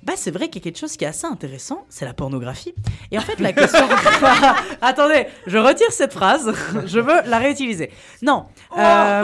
[0.03, 2.75] bah c'est vrai qu'il y a quelque chose qui est assez intéressant, c'est la pornographie.
[3.11, 3.87] Et en fait la question...
[4.81, 6.55] Attendez, je retire cette phrase,
[6.87, 7.91] je veux la réutiliser.
[8.23, 8.47] Non.
[8.79, 9.23] euh,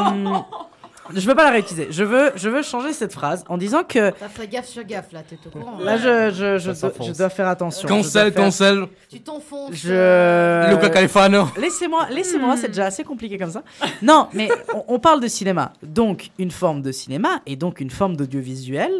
[1.15, 1.89] Je veux pas la réutiliser.
[1.91, 5.13] Je veux, je veux changer cette phrase en disant que T'as fait gaffe sur gaffe
[5.13, 5.79] là, t'es au courant.
[5.81, 7.89] là, je, je, je, Ça dois, je dois faire attention.
[7.89, 8.87] Je Cancel, cancel.
[9.11, 9.75] Tu t'enfonces.
[9.75, 10.71] Je.
[10.71, 11.49] Luca Califano.
[11.59, 13.63] Laissez-moi, laissez-moi, c'est déjà assez compliqué comme ça.
[14.01, 17.91] Non, mais on, on parle de cinéma, donc une forme de cinéma et donc une
[17.91, 18.93] forme d'audiovisuel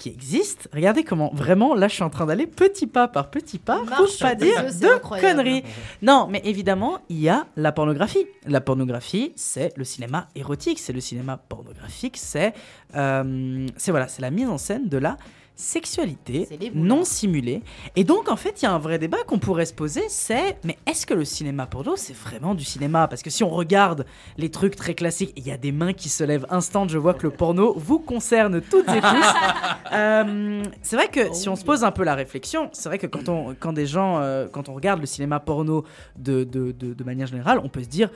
[0.00, 0.68] qui existe.
[0.72, 3.90] Regardez comment vraiment là je suis en train d'aller petit pas par petit pas pour
[3.90, 5.36] Marche pas sur dire de incroyable.
[5.36, 5.62] conneries.
[6.02, 8.26] Non, mais évidemment, il y a la pornographie.
[8.46, 12.54] La pornographie, c'est le cinéma érotique, c'est le cinéma pornographique, c'est
[12.96, 15.18] euh, c'est voilà, c'est la mise en scène de la
[15.60, 17.62] sexualité non simulée.
[17.96, 20.58] Et donc en fait, il y a un vrai débat qu'on pourrait se poser, c'est
[20.64, 23.08] mais est-ce que le cinéma porno c'est vraiment du cinéma?
[23.08, 24.06] Parce que si on regarde
[24.38, 27.14] les trucs très classiques, il y a des mains qui se lèvent instant, je vois
[27.14, 29.26] que le porno vous concerne toutes et tous.
[29.92, 33.08] Euh, c'est vrai que si on se pose un peu la réflexion, c'est vrai que
[33.08, 35.84] quand on quand des gens euh, quand on regarde le cinéma porno
[36.16, 38.08] de, de, de, de manière générale, on peut se dire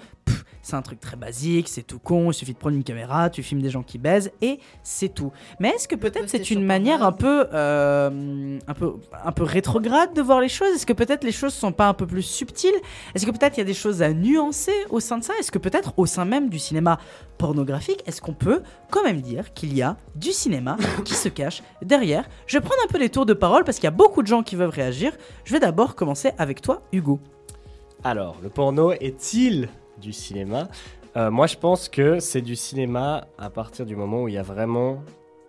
[0.63, 3.43] c'est un truc très basique, c'est tout con, il suffit de prendre une caméra, tu
[3.43, 5.33] filmes des gens qui baisent et c'est tout.
[5.61, 8.95] Mais est-ce que peut-être c'est une manière un peu, euh, un peu,
[9.25, 10.75] un peu rétrograde de voir les choses?
[10.75, 12.75] Est-ce que peut-être les choses sont pas un peu plus subtiles?
[13.15, 15.35] Est-ce que peut-être il y a des choses à nuancer au sein de ça?
[15.39, 16.99] Est-ce que peut-être au sein même du cinéma
[17.39, 21.63] pornographique, est-ce qu'on peut quand même dire qu'il y a du cinéma qui se cache
[21.83, 22.29] derrière?
[22.47, 24.27] Je vais prendre un peu les tours de parole parce qu'il y a beaucoup de
[24.27, 25.13] gens qui veulent réagir.
[25.45, 27.21] Je vais d'abord commencer avec toi, Hugo.
[28.03, 29.69] Alors, le porno est-il
[30.01, 30.69] du cinéma
[31.17, 34.39] Euh, Moi, je pense que c'est du cinéma à partir du moment où il y
[34.39, 34.99] a vraiment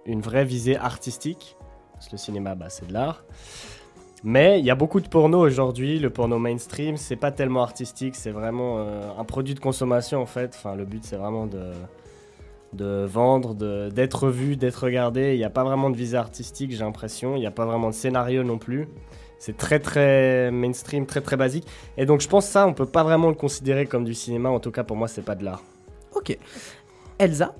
[0.06, 1.56] une vraie visée artistique.
[1.94, 3.24] Parce que le cinéma, bah, c'est de l'art.
[4.24, 5.98] Mais il y a beaucoup de porno aujourd'hui.
[6.00, 8.16] Le porno mainstream, c'est pas tellement artistique.
[8.16, 10.54] C'est vraiment euh, un produit de consommation, en fait.
[10.56, 11.72] Enfin, le but, c'est vraiment de,
[12.74, 15.34] de vendre, de- d'être vu, d'être regardé.
[15.34, 17.36] Il n'y a pas vraiment de visée artistique, j'ai l'impression.
[17.36, 18.88] Il n'y a pas vraiment de scénario non plus.
[19.46, 21.68] C'est très très mainstream, très très basique.
[21.98, 24.50] Et donc je pense ça, on peut pas vraiment le considérer comme du cinéma.
[24.50, 25.62] En tout cas, pour moi, c'est pas de l'art.
[26.16, 26.36] Ok.
[27.20, 27.54] Elsa?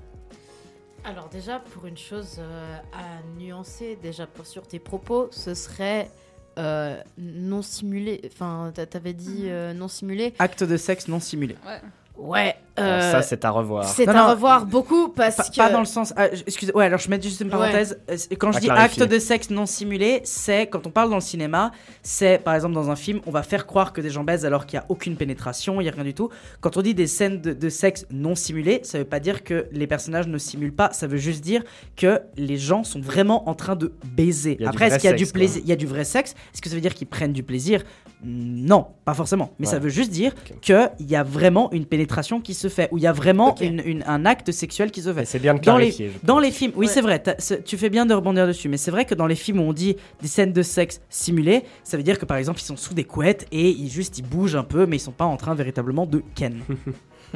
[1.04, 6.10] Alors déjà, pour une chose euh, à nuancer, déjà pour sur tes propos, ce serait
[6.58, 8.20] euh, non simulé.
[8.32, 10.34] Enfin, t'a- t'avais dit euh, non simulé.
[10.40, 11.54] Acte de sexe non simulé.
[11.64, 11.80] Ouais.
[12.16, 12.56] Ouais.
[12.76, 13.84] Alors euh, ça, c'est à revoir.
[13.84, 15.56] C'est à non, revoir beaucoup parce Pas, que.
[15.56, 16.12] pas dans le sens.
[16.16, 17.98] ah, excusez, ouais, alors je mets juste une parenthèse.
[18.10, 19.02] Euh, Quand je À dis clarifier.
[19.02, 21.72] acte de sexe non simulé, c'est quand on parle dans le cinéma,
[22.02, 24.66] c'est par exemple dans un film, on va faire croire que des gens baisent alors
[24.66, 26.28] qu'il n'y a aucune pénétration, il n'y a rien du tout.
[26.60, 29.66] Quand on dit des scènes de, de sexe non simulées, ça veut pas dire que
[29.72, 31.62] les personnages ne simulent pas, ça veut juste dire
[31.96, 34.58] que les gens sont vraiment en train de baiser.
[34.66, 36.34] Après, est-ce qu'il y a du plaisir Il y a du vrai sexe?
[36.52, 37.82] Est-ce que ça veut dire qu'ils prennent du plaisir?
[38.24, 39.52] Non, pas forcément.
[39.58, 42.98] Mais ça veut juste dire qu'il y a vraiment une pénétration qui se fait, où
[42.98, 43.60] il y a vraiment Ok.
[43.60, 45.24] une- une- un acte sexuel qui se fait.
[45.24, 46.12] C'est bien de Dans les, clarifier.
[46.22, 46.92] dans les films, oui Ouais.
[46.92, 47.22] c'est vrai,
[47.64, 49.72] tu fais bien de rebondir dessus, mais c'est vrai que dans les films où on
[49.72, 52.94] dit des scènes de sexe simulées, ça veut dire que par exemple ils sont sous
[52.94, 55.54] des couettes et ils juste ils bougent un peu, mais ils sont pas en train
[55.54, 56.60] véritablement de ken.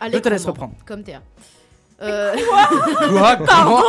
[0.00, 0.74] Allez, Je te laisse reprendre.
[0.86, 1.20] Comme Théa.
[2.02, 2.34] Euh...
[3.10, 3.82] Quoi Pardon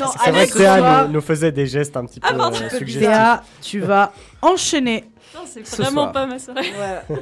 [0.00, 2.68] Non, C'est vrai que Théa nous, nous faisait des gestes un petit peu pardon, euh,
[2.68, 2.98] suggestifs.
[3.00, 4.12] Théa, tu vas
[4.42, 5.04] enchaîner.
[5.34, 6.12] Non, c'est Ce vraiment soir.
[6.12, 6.66] pas ma soirée.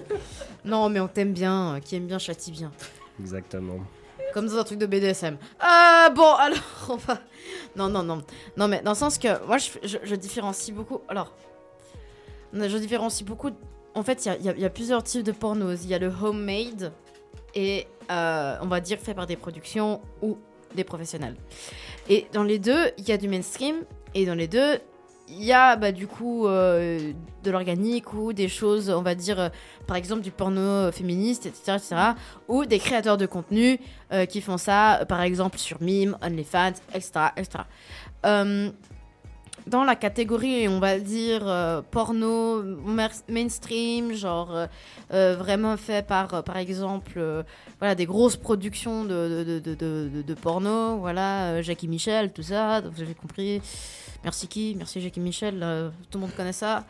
[0.64, 1.80] Non, mais on t'aime bien.
[1.84, 2.70] Qui aime bien châtie bien.
[3.20, 3.80] Exactement.
[4.32, 5.36] Comme dans un truc de BDSM.
[5.62, 6.58] Euh, bon, alors,
[6.88, 7.18] on va.
[7.76, 8.22] Non, non, non.
[8.56, 11.00] Non, mais dans le sens que moi, je, je, je différencie beaucoup.
[11.08, 11.32] Alors,
[12.52, 13.50] je différencie beaucoup.
[13.94, 15.80] En fait, y y il y a plusieurs types de pornos.
[15.84, 16.92] Il y a le homemade
[17.54, 20.38] et euh, on va dire fait par des productions ou
[20.74, 21.36] des professionnels.
[22.08, 23.76] Et dans les deux, il y a du mainstream
[24.14, 24.78] et dans les deux,
[25.28, 27.12] il y a bah, du coup euh,
[27.42, 29.48] de l'organique ou des choses, on va dire, euh,
[29.86, 31.96] par exemple du porno féministe, etc., etc.,
[32.48, 33.78] ou des créateurs de contenu
[34.12, 38.72] euh, qui font ça, par exemple sur Mime, OnlyFans, etc., etc.
[39.68, 41.44] Dans la catégorie, on va dire,
[41.92, 42.64] porno
[43.28, 44.66] mainstream, genre
[45.08, 47.44] vraiment fait par, par exemple,
[47.78, 53.02] voilà, des grosses productions de, de, de, de, porno, voilà, Jackie Michel, tout ça, vous
[53.02, 53.62] avez compris.
[54.24, 56.84] Merci qui Merci Jackie Michel, euh, tout le monde connaît ça.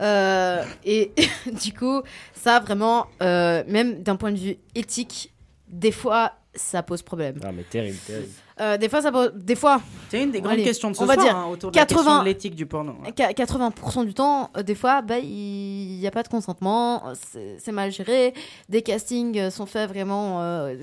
[0.00, 1.12] Euh, et
[1.64, 2.02] du coup,
[2.34, 5.32] ça vraiment, euh, même d'un point de vue éthique,
[5.68, 7.40] des fois, ça pose problème.
[7.42, 8.32] Ah, mais terrible, terrible.
[8.60, 9.32] Euh, des fois, ça pose.
[9.34, 9.80] Des fois.
[10.10, 11.76] C'est une des grandes Allez, questions de ce on va soir dire hein, autour de
[11.76, 12.94] la question 80 de l'éthique du porno.
[13.04, 13.12] ouais.
[13.12, 17.02] Qu- 80% du temps, euh, des fois, bah, il n'y a pas de consentement,
[17.58, 18.32] c'est mal géré,
[18.68, 20.74] des castings euh, sont faits vraiment, euh,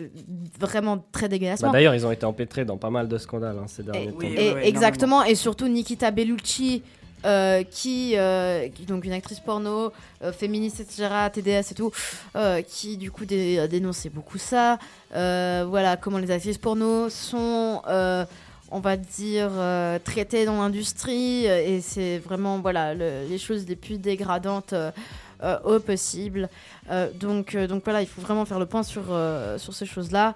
[0.59, 1.71] vraiment très Bah, dégueulassement.
[1.71, 4.19] D'ailleurs, ils ont été empêtrés dans pas mal de scandales hein, ces derniers temps.
[4.21, 6.83] Et- exactement, et surtout Nikita Bellucci,
[7.25, 9.91] euh, qui, euh, donc une actrice porno,
[10.23, 11.91] euh, féministe, etc., TDS et tout,
[12.67, 14.77] qui du coup dé- dénoncé beaucoup ça.
[15.11, 17.81] Voilà, comment les actrices porno sont,
[18.71, 19.51] on va dire,
[20.03, 24.73] traitées dans l'industrie, et c'est vraiment voilà le- les choses les plus dégradantes.
[24.73, 24.91] euh,
[25.65, 26.49] au possible.
[27.19, 29.03] Donc, donc voilà, il faut vraiment faire le point sur,
[29.57, 30.33] sur ces choses-là.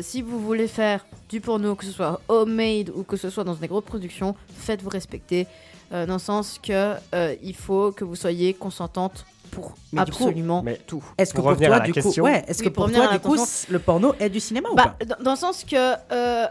[0.00, 3.54] Si vous voulez faire du porno, que ce soit homemade ou que ce soit dans
[3.54, 5.48] des grosses productions, faites-vous respecter.
[5.92, 10.12] Euh, dans le sens que euh, il faut que vous soyez consentante pour Mais du
[10.12, 11.04] coup, absolument mais tout.
[11.18, 13.18] Est-ce que Pour toi, à la du coup, question- ouais, est-ce que pour toi, du
[13.20, 13.36] coup,
[13.68, 16.46] le porno est du cinéma ou Bah, pas dans, dans le sens que euh,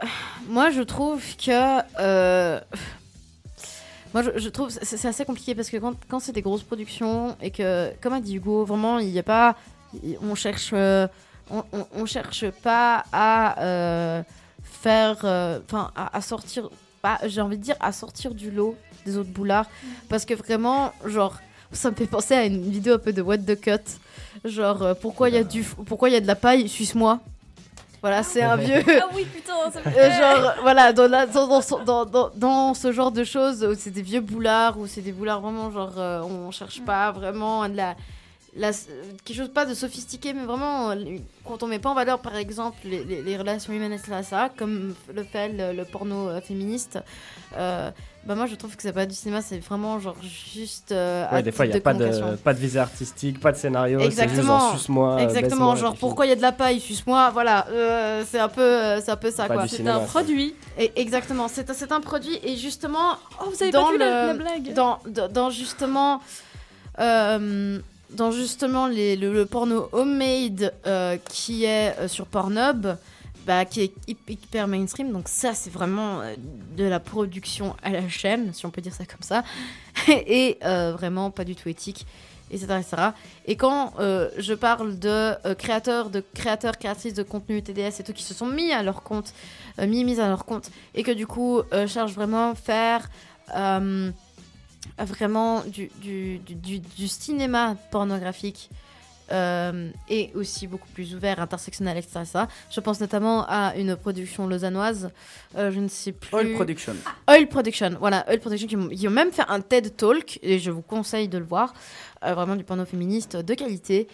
[0.47, 2.59] moi je trouve que euh,
[4.13, 6.63] moi je, je trouve c'est c'est assez compliqué parce que quand, quand c'est des grosses
[6.63, 9.55] productions et que comme a dit Hugo vraiment il n'y a pas
[10.21, 11.07] on cherche euh,
[11.49, 14.23] on, on, on cherche pas à euh,
[14.63, 16.69] faire euh, enfin à, à sortir
[17.01, 18.75] pas j'ai envie de dire à sortir du lot
[19.05, 19.65] des autres boulards.
[20.09, 21.35] Parce que vraiment genre
[21.71, 23.79] ça me fait penser à une vidéo un peu de What the Cut.
[24.45, 27.19] Genre euh, pourquoi il y a du pourquoi il y a de la paille suce-moi.
[28.01, 28.83] Voilà c'est un vieux.
[28.99, 32.03] Ah oui, putain, ça me euh, fait- genre, voilà, dans, la- dans, dans, ce- dans,
[32.05, 35.39] dans- dans ce genre de choses où c'est des vieux boulards, où c'est des boulards
[35.41, 37.95] vraiment, genre, euh, on cherche pas vraiment de la,
[38.55, 38.71] la-
[39.23, 40.95] quelque chose pas de sophistiqué, mais vraiment, euh,
[41.45, 44.49] quand on met pas en valeur, par exemple, les, les- les relations humaines, etc., ça,
[44.57, 46.99] comme le fait le, le porno euh, féministe,
[47.57, 47.89] euh,
[48.25, 50.91] bah moi je trouve que c'est pas du cinéma, c'est vraiment genre juste.
[50.91, 53.51] euh, Ouais, des fois, il n'y a de pas de, pas de visée artistique, pas
[53.53, 53.99] de scénario.
[53.99, 54.59] c'est juste Exactement.
[54.59, 55.13] genre, suce-moi.
[55.13, 58.49] euh, Exactement, genre pourquoi il y a de la paille, suce-moi, voilà, euh, c'est un
[58.49, 59.63] peu, c'est un peu ça Pas quoi.
[59.63, 60.07] du C'est cinéma, un ça.
[60.07, 60.53] produit.
[60.77, 63.13] Et exactement, c'est un- c'est un produit et justement.
[63.41, 64.73] Oh, vous avez dans pas vu le, la- la blague?
[64.73, 66.21] dans, dans, dans justement.
[66.99, 67.79] euh,
[68.11, 72.87] dans justement les, le, porno homemade euh, qui est euh, sur Pornhub,
[73.45, 75.11] bah, qui est hy- hyper mainstream.
[75.11, 76.35] Donc ça, c'est vraiment euh,
[76.77, 79.43] de la production à la chaîne, si on peut dire ça comme ça.
[80.07, 82.05] et vraiment pas du tout éthique,
[82.49, 82.79] etc.
[83.45, 88.23] Et quand je parle de créateurs, de créateurs, créatrices de contenu TDS et tout qui
[88.23, 89.33] se sont mis à leur compte,
[89.79, 93.09] mis, mis à leur compte, et que du coup cherchent vraiment faire
[93.55, 94.11] euh,
[95.05, 98.69] vraiment du, du, du, cinéma pornographique.
[99.31, 102.19] euh, et aussi beaucoup plus ouvert, intersectionnel, etc.
[102.21, 102.39] etc.
[102.69, 105.09] Je pense notamment à une production lausannoise,
[105.57, 106.35] euh, je ne sais plus.
[106.35, 106.93] Oil Production.
[107.29, 110.59] Oil Production, voilà, Oil Production qui, ont- qui ont même fait un TED Talk, et
[110.59, 111.73] je vous conseille de le voir,
[112.25, 114.09] euh, vraiment du porno féministe de qualité.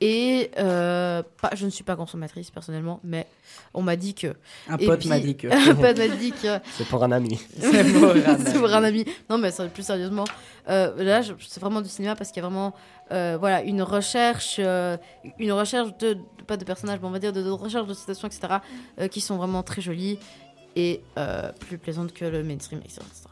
[0.00, 3.26] Et euh, pas, je ne suis pas consommatrice personnellement, mais
[3.72, 4.34] on m'a dit que.
[4.68, 5.46] Un Et pote m'a dit que.
[5.70, 6.58] un pote m'a dit que.
[6.76, 7.38] C'est pour un ami.
[7.60, 8.44] C'est pour un ami.
[8.46, 9.04] C'est pour un ami.
[9.30, 10.24] Non, mais plus sérieusement,
[10.68, 12.74] euh, là, je- c'est vraiment du cinéma parce qu'il y a vraiment
[13.12, 14.96] euh, voilà, une recherche, euh,
[15.38, 17.94] une recherche de, de- pas de personnages, mais on va dire de, de recherche de
[17.94, 18.54] citations, etc.,
[19.00, 20.18] euh, qui sont vraiment très jolies
[20.76, 23.00] et euh, plus plaisantes que le mainstream, etc.
[23.06, 23.28] etc.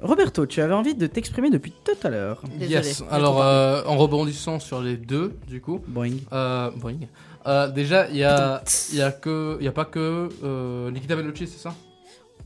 [0.00, 2.42] Roberto, tu avais envie de t'exprimer depuis tout à l'heure.
[2.60, 3.02] Yes.
[3.10, 5.80] Alors, euh, en rebondissant sur les deux, du coup.
[5.88, 6.12] Boing.
[6.32, 6.98] Euh, boing.
[7.46, 8.62] Euh, déjà, il y a,
[8.92, 11.74] il y a que, il y a pas que euh, Nikita Bellucci, c'est ça?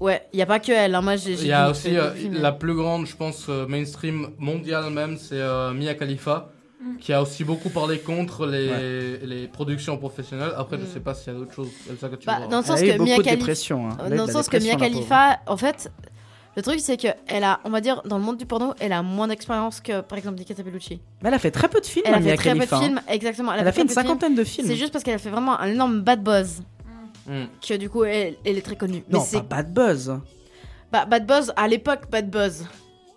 [0.01, 0.95] Ouais, il n'y a pas que elle.
[0.95, 1.03] hein.
[1.03, 1.33] Moi, j'ai.
[1.35, 5.35] Il y a aussi euh, la plus grande, je pense, euh, mainstream mondiale même, c'est
[5.41, 6.49] euh, Mia Khalifa,
[6.85, 6.97] Mm.
[6.99, 10.53] qui a aussi beaucoup parlé contre les, les productions professionnelles.
[10.57, 10.87] Après, je Mm.
[10.93, 11.69] sais pas s'il y a d'autres choses
[12.01, 12.47] ça que tu Bah, vois.
[12.49, 13.89] dans le sens que Mia Khalifa, hein.
[14.17, 15.93] Dans le sens que Mia Khalifa, en fait,
[16.57, 18.93] le truc c'est que elle a, on va dire, dans le monde du porno, elle
[18.93, 21.01] a moins d'expérience que, par exemple, Nikita Bellucci.
[21.23, 22.81] Mais elle a fait très peu de films, Elle a fait très peu de hein.
[22.81, 23.53] films, exactement.
[23.53, 24.67] Elle a fait une cinquantaine de films.
[24.67, 26.63] C'est juste parce qu'elle a fait vraiment un énorme bad buzz.
[27.27, 27.45] Mm.
[27.67, 29.05] Que du coup, elle, elle est très connue.
[29.09, 30.19] Non, Mais c'est pas Bad Buzz.
[30.91, 32.67] bah, bad buzz à l'époque, bad buzz.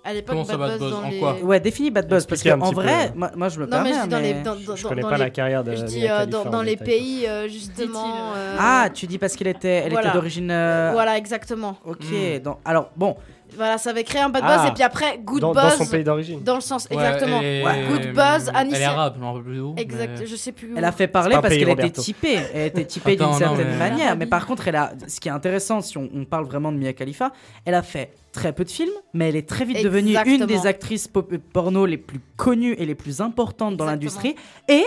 [0.07, 1.18] À l'époque, Comment ça, bad buzz dans En les...
[1.18, 2.76] quoi Ouais, définis Bad Buzz parce qu'en peu.
[2.76, 3.94] vrai, moi, moi, je me Non, mais permets.
[3.98, 5.64] je dis dans mais- les, dans, Je- dans- je connais dans pas les- la carrière
[5.64, 8.34] de Je dis euh, dans, les pays euh, justement.
[8.36, 10.10] euh, Ah, tu dis parce qu'elle était, elle voilà.
[10.10, 10.52] était d'origine.
[10.52, 11.77] euh, Voilà, exactement.
[11.86, 12.06] Ok.
[12.44, 13.15] donc- alors bon.
[13.56, 14.57] Voilà, ça avait créé un bad Ah.
[14.57, 15.64] buzz et puis après good Dans- buzz.
[15.64, 16.41] dans son pays d'origine.
[16.44, 17.41] Dans le sens, Ouais, exactement.
[17.41, 19.73] et- Good buzz, Elle est arabe, je m'en rappelle plus où.
[19.77, 20.73] Exact, mais- je sais plus.
[20.73, 20.77] où.
[20.77, 22.02] Elle a fait parler C'est pas un parce pays, qu'elle était Roberto.
[22.02, 22.40] typée.
[22.53, 24.15] Elle était typée Attends, d'une non, certaine mais- manière.
[24.18, 24.94] Mais par contre, elle a.
[25.07, 27.32] Ce qui est intéressant, si on, on parle vraiment de Mia Khalifa,
[27.65, 30.45] elle a fait très peu de films, mais elle est très vite devenue une Exactement.
[30.61, 34.22] des actrices pop- porno les plus connues et les plus importantes dans Exactement.
[34.22, 34.36] l'industrie.
[34.68, 34.84] Et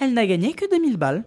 [0.00, 1.24] elle n'a gagné que 2000 balles.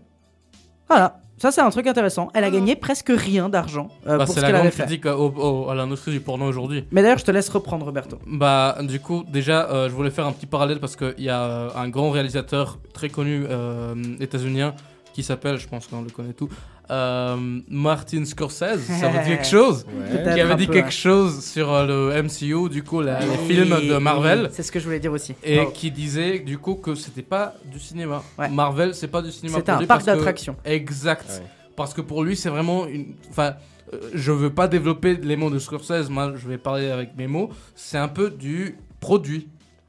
[0.87, 1.19] Voilà.
[1.37, 2.29] Ça, c'est un truc intéressant.
[2.33, 4.73] Elle a gagné presque rien d'argent euh, Bah, pour c'est ce la qu'elle avait grande
[4.73, 4.83] fait.
[4.83, 5.33] critique au-
[5.65, 6.85] au- à l'industrie du porno aujourd'hui.
[6.91, 8.19] Mais d'ailleurs, je te laisse reprendre, Roberto.
[8.25, 11.41] Bah, du coup, déjà, euh, je voulais faire un petit parallèle parce qu'il y a
[11.43, 14.73] euh, un grand réalisateur très connu euh, états-unien
[15.13, 16.49] qui s'appelle, je pense qu'on le connaît tout,
[16.91, 17.35] euh,
[17.69, 18.79] Martin Scorsese.
[18.99, 20.33] Ça vous dit quelque chose Ouais.
[20.33, 23.47] Qui avait dit peu, quelque chose sur euh, le MCU, du coup, la- les Oui,
[23.47, 24.49] films de oui, Marvel.
[24.53, 25.33] C'est ce que je voulais dire aussi.
[25.43, 25.71] Et Oh.
[25.73, 28.23] qui disait du coup que c'était pas du cinéma.
[28.37, 28.49] Ouais.
[28.49, 29.57] Marvel, c'est pas du cinéma.
[29.57, 30.55] C'était pour un parc d'attractions.
[30.65, 31.25] Exact.
[31.29, 31.45] Ouais.
[31.75, 33.15] Parce que pour lui, c'est vraiment une.
[33.29, 33.55] Enfin,
[33.93, 37.27] euh, je veux pas développer les mots de Scorsese, moi je vais parler avec mes
[37.27, 39.47] mots, c'est un peu du produit.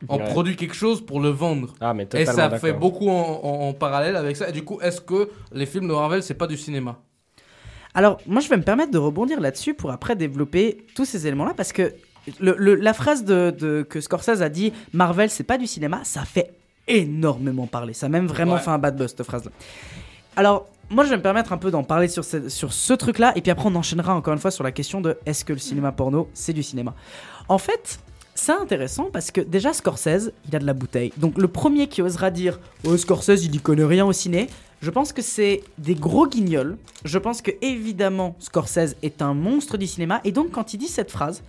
[0.09, 0.25] On Ouais.
[0.25, 1.75] produit quelque chose pour le vendre.
[1.81, 4.49] Ah, mais Et ça fait beaucoup en, en- en parallèle avec ça.
[4.49, 6.99] Et du coup, est-ce que les films de Marvel, c'est pas du cinéma?
[7.95, 11.55] Alors, moi, je vais me permettre de rebondir là-dessus pour après développer tous ces éléments-là,
[11.57, 11.95] parce que
[12.41, 16.01] le- le- la phrase de, de- que Scorsese a dit Marvel, c'est pas du cinéma,
[16.05, 16.53] ça fait
[16.89, 17.95] énormément parler.
[17.95, 18.61] Ça a même vraiment Ouais.
[18.61, 19.51] fait un bad buzz, cette phrase-là.
[20.37, 23.33] Alors, moi, je vais me permettre un peu d'en parler sur ce, sur ce truc-là,
[23.35, 25.59] et puis après, on enchaînera encore une fois sur la question de est-ce que le
[25.59, 26.95] cinéma porno, c'est du cinéma?
[27.49, 27.99] En fait,
[28.37, 31.13] c'est intéressant parce que déjà, Scorsese, il a de la bouteille.
[31.17, 34.49] Donc, le premier qui osera dire Oh, Scorsese, il y connaît rien au ciné,
[34.83, 36.77] je pense que c'est des gros guignols.
[37.05, 40.89] Je pense que, évidemment, Scorsese est un monstre du cinéma, et donc, quand il dit
[40.89, 41.43] cette phrase,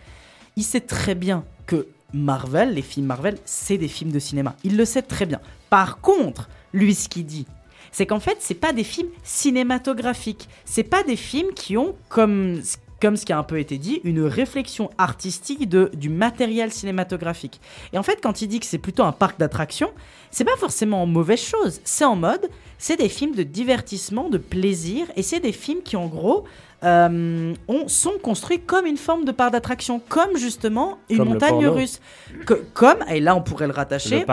[0.55, 4.55] il sait très bien que Marvel, les films Marvel, c'est des films de cinéma.
[4.63, 5.41] Il le sait très bien.
[5.69, 7.45] Par contre, lui, ce qu'il dit,
[7.91, 10.47] c'est qu'en fait, c'est pas des films cinématographiques.
[10.65, 12.61] C'est pas des films qui ont, comme,
[13.01, 17.61] comme ce qui a un peu été dit, une réflexion artistique de, du matériel cinématographique.
[17.93, 19.91] Et en fait, quand il dit que c'est plutôt un parc d'attractions,
[20.31, 21.79] c'est pas forcément en mauvaise chose.
[21.83, 22.49] C'est en mode,
[22.79, 26.45] c'est des films de divertissement, de plaisir, et c'est des films qui, en gros,
[26.83, 31.67] euh, ont- sont construits comme une forme de parc d'attraction, comme justement une Comme montagne
[31.67, 31.99] russe.
[32.45, 34.25] Que- comme, et là on pourrait le rattacher Le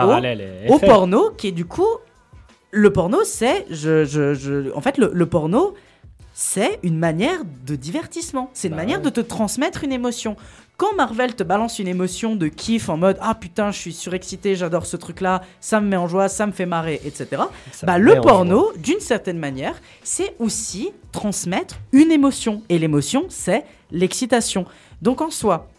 [0.71, 1.87] au, porno, qui est du coup.
[2.71, 3.65] Le porno, c'est.
[3.69, 5.73] Je, je, je- en fait, le, le porno,
[6.37, 8.49] c'est une manière de divertissement.
[8.53, 9.05] C'est une Bah manière ouais.
[9.05, 10.35] de te transmettre une émotion.
[10.75, 14.57] Quand Marvel te balance une émotion de kiff en mode Ah putain, je suis surexcité,
[14.57, 17.43] j'adore ce truc-là, ça me met en joie, ça me fait marrer, etc.
[17.71, 22.61] Ça Bah, le porno, d'une certaine manière, c'est aussi transmettre une émotion.
[22.67, 24.65] Et l'émotion, c'est l'excitation.
[25.01, 25.69] Donc en soi,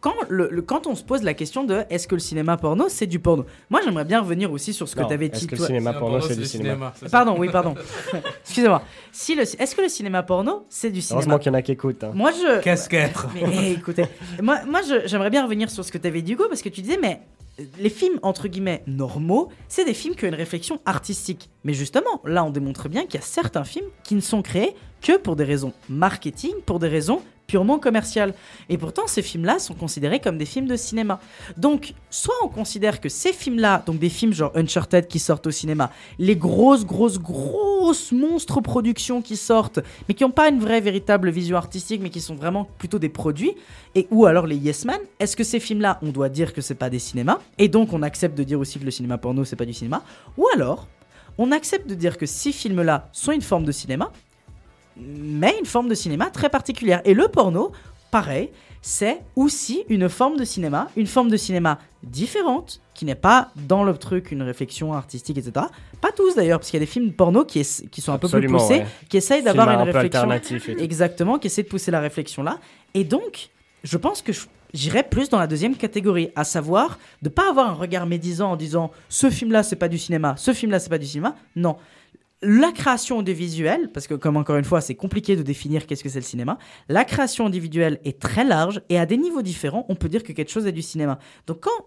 [0.00, 2.86] quand, le, le- quand on se pose la question de est-ce que le cinéma porno,
[2.88, 3.44] c'est du porno?
[3.68, 5.46] Moi, j'aimerais bien revenir aussi sur ce que tu avais est-ce dit.
[5.46, 5.66] que le toi.
[5.66, 6.92] cinéma porno, c'est du cinéma.
[7.12, 7.74] Pardon, oui, pardon.
[8.44, 8.82] Excusez-moi.
[9.12, 11.18] Si le, est-ce que le cinéma porno, c'est du cinéma?
[11.20, 12.04] Heureusement qu'il y en a qui écoutent.
[12.04, 12.12] hein.
[12.14, 12.60] Moi, je.
[12.62, 13.28] Qu'est-ce qu'être?
[13.34, 14.04] Mais eh, écoutez,
[14.42, 16.80] moi, moi j'aimerais bien revenir sur ce que tu avais dit, Hugo, parce que tu
[16.82, 17.20] disais, mais
[17.78, 21.50] les films, entre guillemets, normaux, c'est des films qui ont une réflexion artistique.
[21.64, 24.74] Mais justement, là, on démontre bien qu'il y a certains films qui ne sont créés
[25.02, 27.20] que pour des raisons marketing, pour des raisons
[27.50, 28.32] purement commerciales.
[28.68, 31.18] Et pourtant, ces films-là sont considérés comme des films de cinéma.
[31.56, 35.50] Donc, soit on considère que ces films-là, donc des films genre Uncharted qui sortent au
[35.50, 35.90] cinéma,
[36.20, 41.28] les grosses, grosses, grosses monstres productions qui sortent, mais qui n'ont pas une vraie, véritable
[41.30, 43.56] vision artistique, mais qui sont vraiment plutôt des produits,
[43.96, 46.76] et ou alors les Yes Man, est-ce que ces films-là, on doit dire que c'est
[46.76, 49.56] pas des cinémas, et donc on accepte de dire aussi que le cinéma porno, c'est
[49.56, 50.04] pas du cinéma,
[50.36, 50.86] ou alors
[51.36, 54.12] on accepte de dire que ces films-là sont une forme de cinéma,
[55.00, 57.00] mais une forme de cinéma très particulière.
[57.04, 57.72] Et le porno,
[58.10, 58.50] pareil,
[58.82, 63.84] c'est aussi une forme de cinéma, une forme de cinéma différente, qui n'est pas dans
[63.84, 65.66] le truc une réflexion artistique, etc.
[66.00, 68.46] Pas tous d'ailleurs, parce qu'il y a des films porno qui, sont un peu plus
[68.46, 68.86] poussés, ouais.
[69.08, 70.30] qui essayent d'avoir Film une un réflexion.
[70.30, 70.82] et.
[70.82, 72.58] Exactement, qui essaient de pousser la réflexion là.
[72.94, 73.50] Et donc,
[73.84, 74.32] je pense que
[74.72, 78.56] j'irais plus dans la deuxième catégorie, à savoir de pas avoir un regard médisant en
[78.56, 81.36] disant ce film-là c'est pas du cinéma, ce film-là c'est pas du cinéma.
[81.56, 81.76] Non.
[82.42, 86.08] La création audiovisuelle, parce que comme encore une fois c'est compliqué de définir qu'est-ce que
[86.08, 86.56] c'est le cinéma,
[86.88, 90.32] la création audiovisuelle est très large et à des niveaux différents on peut dire que
[90.32, 91.18] quelque chose est du cinéma.
[91.46, 91.84] Donc quand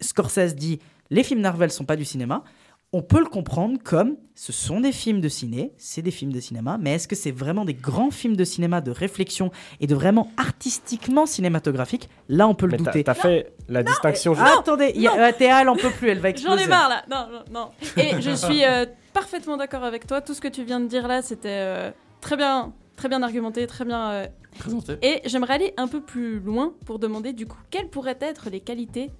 [0.00, 0.78] Scorsese dit
[1.10, 2.44] les films Marvel sont pas du cinéma,
[2.92, 6.38] on peut le comprendre comme ce sont des films de ciné, c'est des films de
[6.38, 9.50] cinéma, mais est-ce que c'est vraiment des grands films de cinéma de réflexion
[9.80, 12.08] et de vraiment artistiquement cinématographique?
[12.28, 13.02] Là, on peut le Mais douter.
[13.02, 15.90] t'as fait la distinction juste- Ah, attendez, il y a- euh, Théa, elle en peut
[15.90, 16.62] plus, elle va J'en exploser.
[16.64, 17.04] ai marre là.
[17.10, 17.70] Non, non, non.
[18.02, 20.20] Et je suis euh, parfaitement d'accord avec toi.
[20.20, 21.90] Tout ce que tu viens de dire là, c'était euh,
[22.20, 24.26] très bien, très bien argumenté, très bien euh,
[24.58, 24.98] Présenté.
[25.00, 28.60] Et j'aimerais aller un peu plus loin pour demander du coup quelles pourraient être les
[28.60, 29.10] qualités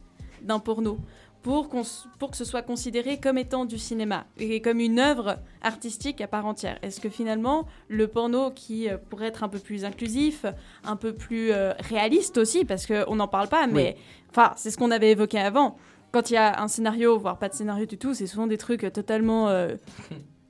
[0.42, 0.98] d'un porno
[1.42, 6.26] pour, que ce soit considéré comme étant du cinéma et comme une œuvre artistique à
[6.26, 6.78] part entière?
[6.82, 10.44] Est-ce que finalement le porno qui euh, pourrait être un peu plus inclusif,
[10.84, 13.96] un peu plus réaliste aussi, parce qu'on n'en parle pas, mais
[14.28, 15.78] enfin c'est ce qu'on avait évoqué avant.
[16.16, 18.56] Quand il y a un scénario, voire pas de scénario du tout, c'est souvent des
[18.56, 19.74] trucs totalement euh,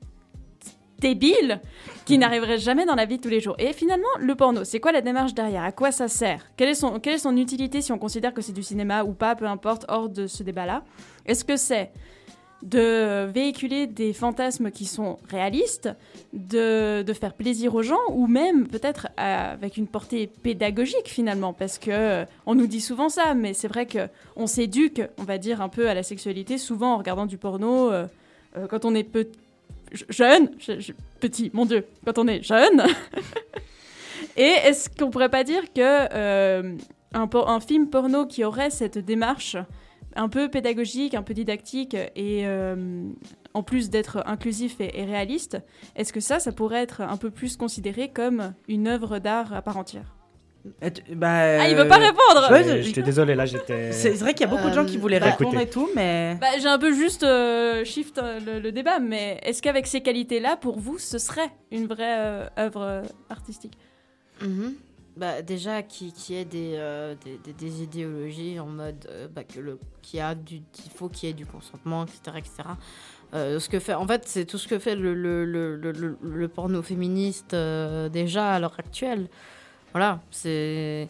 [1.00, 1.60] débile
[2.04, 3.56] qui n'arriverait jamais dans la vie de tous les jours.
[3.58, 5.64] Et finalement, le porno, c'est quoi la démarche derrière?
[5.64, 6.46] À quoi ça sert?
[6.56, 9.12] Quelle est, son, quelle est son utilité si on considère que c'est du cinéma ou
[9.12, 10.84] pas, peu importe, hors de ce débat-là?
[11.24, 11.90] Est-ce que c'est
[12.66, 15.88] de véhiculer des fantasmes qui sont réalistes,
[16.32, 21.78] de, de faire plaisir aux gens, ou même peut-être avec une portée pédagogique finalement, parce
[21.78, 25.38] que euh, on nous dit souvent ça, mais c'est vrai que on s'éduque, on va
[25.38, 28.06] dire un peu à la sexualité, souvent en regardant du porno euh,
[28.56, 29.08] euh, quand on est
[30.10, 32.82] jeune, je- je- petit, mon Dieu, quand on est jeune.
[34.36, 36.76] Et est-ce qu'on pourrait pas dire que
[37.14, 39.56] un film porno qui aurait cette démarche
[40.16, 43.02] un peu pédagogique, un peu didactique et euh,
[43.54, 45.58] en plus d'être inclusif et, et réaliste,
[45.94, 49.62] est-ce que ça, ça pourrait être un peu plus considéré comme une œuvre d'art à
[49.62, 50.12] part entière?
[51.14, 53.92] Bah, Ah, il veut pas euh, répondre ouais, Euh, je- J'étais désolé, là j'étais.
[53.92, 55.62] C'est vrai qu'il y a beaucoup de gens qui voulaient bah, répondre écoutez.
[55.68, 56.36] et tout, mais.
[56.40, 60.00] Bah, j'ai un peu juste euh, shift euh, le, le débat, mais est-ce qu'avec ces
[60.00, 63.74] qualités-là, pour vous, ce serait une vraie euh, œuvre euh, artistique?
[64.42, 64.74] Mhm.
[65.16, 69.44] Bah, déjà, qui, qui ait des, euh, des, des- des idéologies en mode euh, bah,
[69.44, 72.20] que le, qu'il y a du, qu'il faut qu'il y ait du consentement, etc.
[72.36, 72.52] etc.
[73.34, 76.18] Euh, ce que fait, en fait, c'est tout ce que fait le, le, le, le,
[76.22, 79.28] le- porno féministe déjà à l'heure actuelle.
[79.92, 81.08] Voilà, c'est.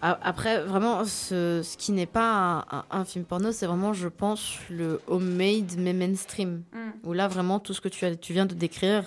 [0.00, 4.08] Après, vraiment, ce, ce qui n'est pas un, un- un film porno, c'est vraiment, je
[4.08, 6.62] pense, le homemade mais mainstream.
[6.72, 6.78] Mm.
[7.08, 9.04] Où là, vraiment, tout ce que tu, as, tu viens de décrire,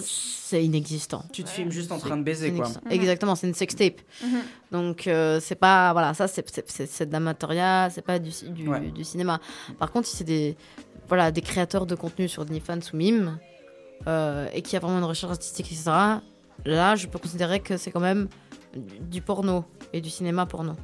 [0.00, 1.24] c'est inexistant.
[1.32, 2.56] Tu te filmes juste en train de baiser, quoi.
[2.66, 2.80] inexistant.
[2.90, 4.00] Exactement, c'est une sextape.
[4.22, 4.38] Mhm.
[4.70, 5.92] Donc, euh, c'est pas.
[5.92, 8.80] Voilà, ça, c'est- c'est c'est- c'est de l'amatoriat, c'est pas du, du, Ouais.
[8.80, 9.40] du cinéma.
[9.78, 10.56] Par contre, si c'est des,
[11.08, 13.38] voilà, des créateurs de contenu sur OnlyFans ou Mime,
[14.06, 15.84] euh, et qui a vraiment une recherche artistique, etc.,
[16.64, 18.28] là, je peux considérer que c'est quand même
[18.74, 20.74] du, du porno et du cinéma porno.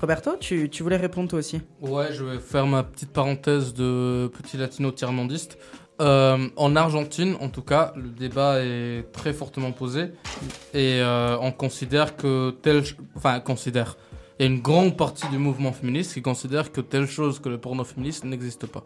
[0.00, 1.60] Roberto, tu, tu voulais répondre toi aussi?
[1.82, 5.58] Ouais, je vais faire ma petite parenthèse de petit latino tiers-mondiste.
[6.00, 10.12] Euh, en Argentine, en tout cas, le débat est très fortement posé
[10.72, 12.82] et euh, on considère que tel,
[13.16, 13.98] enfin considère,
[14.38, 17.50] il y a une grande partie du mouvement féministe qui considère que telle chose que
[17.50, 18.82] le porno féministe n'existe pas.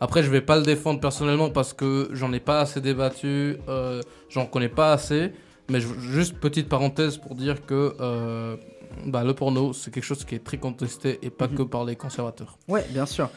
[0.00, 4.02] Après, je vais pas le défendre personnellement parce que j'en ai pas assez débattu, euh,
[4.28, 5.32] j'en connais pas assez,
[5.70, 7.94] mais je- juste petite parenthèse pour dire que
[9.06, 11.54] bah, le porno, c'est quelque chose qui est très contesté et pas Mhm.
[11.54, 12.58] que par les conservateurs.
[12.68, 13.30] Ouais, bien sûr.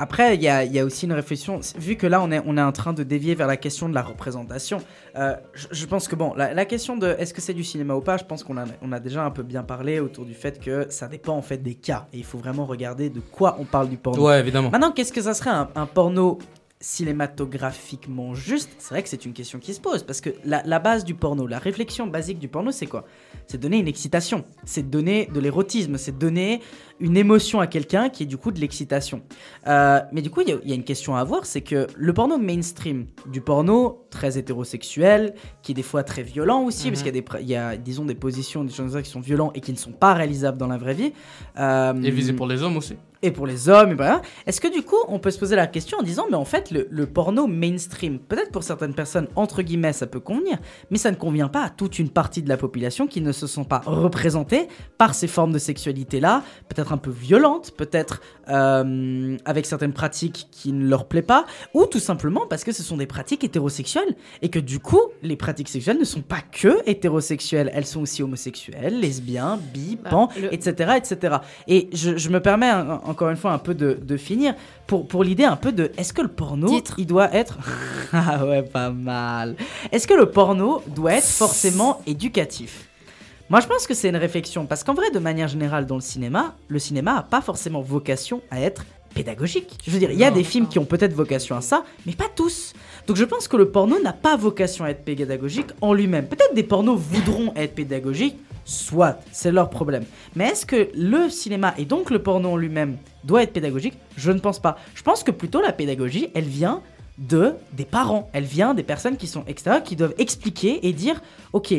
[0.00, 1.60] Après, il y a, il y a aussi une réflexion.
[1.78, 3.94] Vu que là, on est, on est en train de dévier vers la question de
[3.94, 4.78] la représentation,
[5.16, 7.94] euh, je, je pense que, bon, la, la question de est-ce que c'est du cinéma
[7.94, 10.34] ou pas, je pense qu'on a, on a déjà un peu bien parlé autour du
[10.34, 12.06] fait que ça dépend en fait des cas.
[12.14, 14.26] Et il faut vraiment regarder de quoi on parle du porno.
[14.26, 14.70] Ouais, évidemment.
[14.70, 16.38] Maintenant, qu'est-ce que ça serait un, un porno
[16.82, 18.70] cinématographiquement juste?
[18.78, 21.14] C'est vrai que c'est une question qui se pose parce que la, la base du
[21.14, 23.04] porno, la réflexion basique du porno, c'est quoi?
[23.46, 26.62] C'est donner une excitation, c'est donner de l'érotisme, c'est donner
[27.00, 29.22] une émotion à quelqu'un qui est du coup de l'excitation.
[29.66, 31.60] Euh, mais du coup, il y, a- il y a une question à avoir, c'est
[31.62, 36.90] que le porno mainstream, du porno très hétérosexuel, qui est des fois très violent aussi,
[36.90, 37.22] parce Mhm.
[37.22, 39.60] qu'il y y a, disons, des positions, des choses comme ça qui sont violents et
[39.60, 41.12] qui ne sont pas réalisables dans la vraie vie.
[41.58, 42.94] Euh, Et visé pour les hommes aussi.
[43.22, 44.22] et pour les hommes, et voilà.
[44.46, 46.70] Est-ce que du coup, on peut se poser la question en disant, mais en fait,
[46.70, 50.56] le, le porno mainstream, peut-être pour certaines personnes, entre guillemets, ça peut convenir,
[50.90, 53.46] mais ça ne convient pas à toute une partie de la population qui ne se
[53.46, 59.66] sont pas représentées par ces formes de sexualité-là, peut-être un peu violentes, peut-être euh, avec
[59.66, 61.44] certaines pratiques qui ne leur plaît pas,
[61.74, 65.36] ou tout simplement parce que ce sont des pratiques hétérosexuelles, et que du coup, les
[65.36, 70.28] pratiques sexuelles ne sont pas que hétérosexuelles, elles sont aussi homosexuelles, lesbiens, bi, Bah, pan,
[70.40, 71.36] le- etc., etc.
[71.68, 74.54] Et je, je me permets un- encore une fois un peu de, de finir
[74.86, 76.68] pour, pour l'idée un peu de est-ce que le porno
[76.98, 77.58] il doit être
[78.12, 79.54] ah ouais pas mal
[79.92, 82.88] est-ce que le porno doit être forcément éducatif?
[83.50, 86.00] Moi je pense que c'est une réflexion parce qu'en vrai de manière générale dans le
[86.00, 89.76] cinéma le cinéma a pas forcément vocation à être pédagogique.
[89.84, 90.36] Je veux dire, il y a Non.
[90.36, 92.74] des films qui ont peut-être vocation à ça, mais pas tous.
[93.08, 96.26] Donc je pense que le porno n'a pas vocation à être pédagogique en lui-même.
[96.28, 100.04] Peut-être des pornos voudront être pédagogiques, soit, c'est leur problème.
[100.36, 103.94] Mais est-ce que le cinéma et donc le porno en lui-même doit être pédagogique?
[104.16, 104.78] Je ne pense pas.
[104.94, 106.80] Je pense que plutôt la pédagogie, elle vient
[107.18, 111.20] de des parents, elle vient des personnes qui sont extérieures, qui doivent expliquer et dire,
[111.52, 111.74] ok,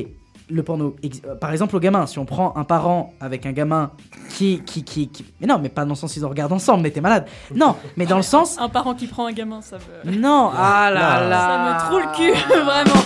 [0.51, 3.91] le porno, euh, par exemple au gamin, si on prend un parent avec un gamin
[4.29, 6.83] qui, qui, qui, qui- mais non, mais pas dans le sens ils en regardent ensemble,
[6.83, 7.25] mais t'es malade.
[7.55, 10.11] Non, mais dans le sens, Un parent qui prend un gamin, ça me.
[10.15, 11.29] non, ah là Non.
[11.29, 13.03] là, Ça me troue le cul, vraiment.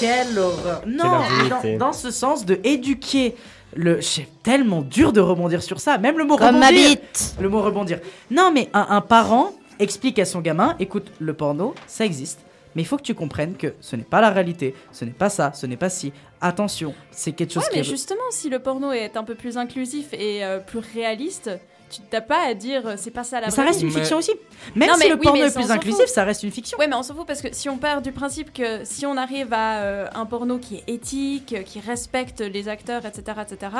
[0.00, 0.82] Quelle horreur.
[0.86, 1.76] Non, indignité.
[1.76, 3.36] dans, dans ce sens de éduquer
[3.76, 4.00] le.
[4.02, 5.98] C'est tellement dur de rebondir sur ça.
[5.98, 6.90] Même le mot Comme ma rebondir.
[6.90, 7.34] bite.
[7.40, 8.00] Le mot rebondir.
[8.30, 12.40] Non, mais un, un parent explique à son gamin écoute, le porno, ça existe.
[12.74, 15.28] Mais il faut que tu comprennes que ce n'est pas la réalité, ce n'est pas
[15.30, 16.12] ça, ce n'est pas si.
[16.40, 19.34] Attention, c'est quelque chose Ouais, qui mais est- justement, si le porno est un peu
[19.34, 21.50] plus inclusif et euh, plus réaliste,
[21.90, 23.86] tu t'as pas à dire euh, c'est pas ça la Mais ça reste vie.
[23.86, 24.32] une fiction aussi.
[24.74, 26.76] Même Non, si mais le oui, porno mais est plus inclusif, ça reste une fiction.
[26.78, 29.16] Ouais, mais on s'en fout parce que si on part du principe que si on
[29.16, 33.72] arrive à euh, un porno qui est éthique, qui respecte les acteurs, etc., etc.,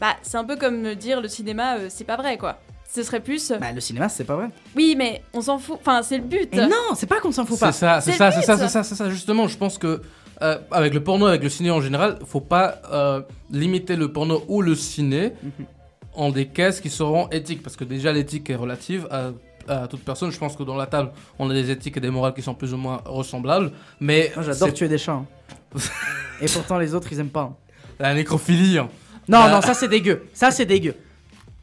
[0.00, 2.58] bah c'est un peu comme me dire le cinéma, euh, c'est pas vrai, quoi.
[2.92, 3.50] Ce serait plus.
[3.50, 4.48] euh, Bah, le cinéma, c'est pas vrai.
[4.76, 5.78] Oui, mais on s'en fout.
[5.80, 6.52] Enfin, c'est le but.
[6.54, 7.72] Non, c'est pas qu'on s'en fout pas.
[7.72, 9.10] C'est ça, c'est ça, c'est ça, c'est ça, c'est ça.
[9.10, 10.00] Justement, je pense que
[10.42, 14.44] euh, avec le porno, avec le ciné en général, faut pas euh, limiter le porno
[14.48, 15.66] ou le ciné Mhm.
[16.14, 19.30] en des caisses qui seront éthiques, parce que déjà l'éthique est relative à,
[19.68, 20.30] à toute personne.
[20.30, 22.54] Je pense que dans la table, on a des éthiques et des morales qui sont
[22.54, 25.12] plus ou moins ressemblables, mais Moi, j'adore tuer des chats.
[25.12, 25.26] hein.
[26.40, 27.42] Et pourtant, les autres, ils aiment pas.
[27.52, 27.56] hein.
[27.98, 28.78] la nécrophilie.
[28.78, 28.88] hein.
[29.28, 30.24] Non, non, ça c'est dégueu.
[30.34, 30.94] Ça c'est dégueu.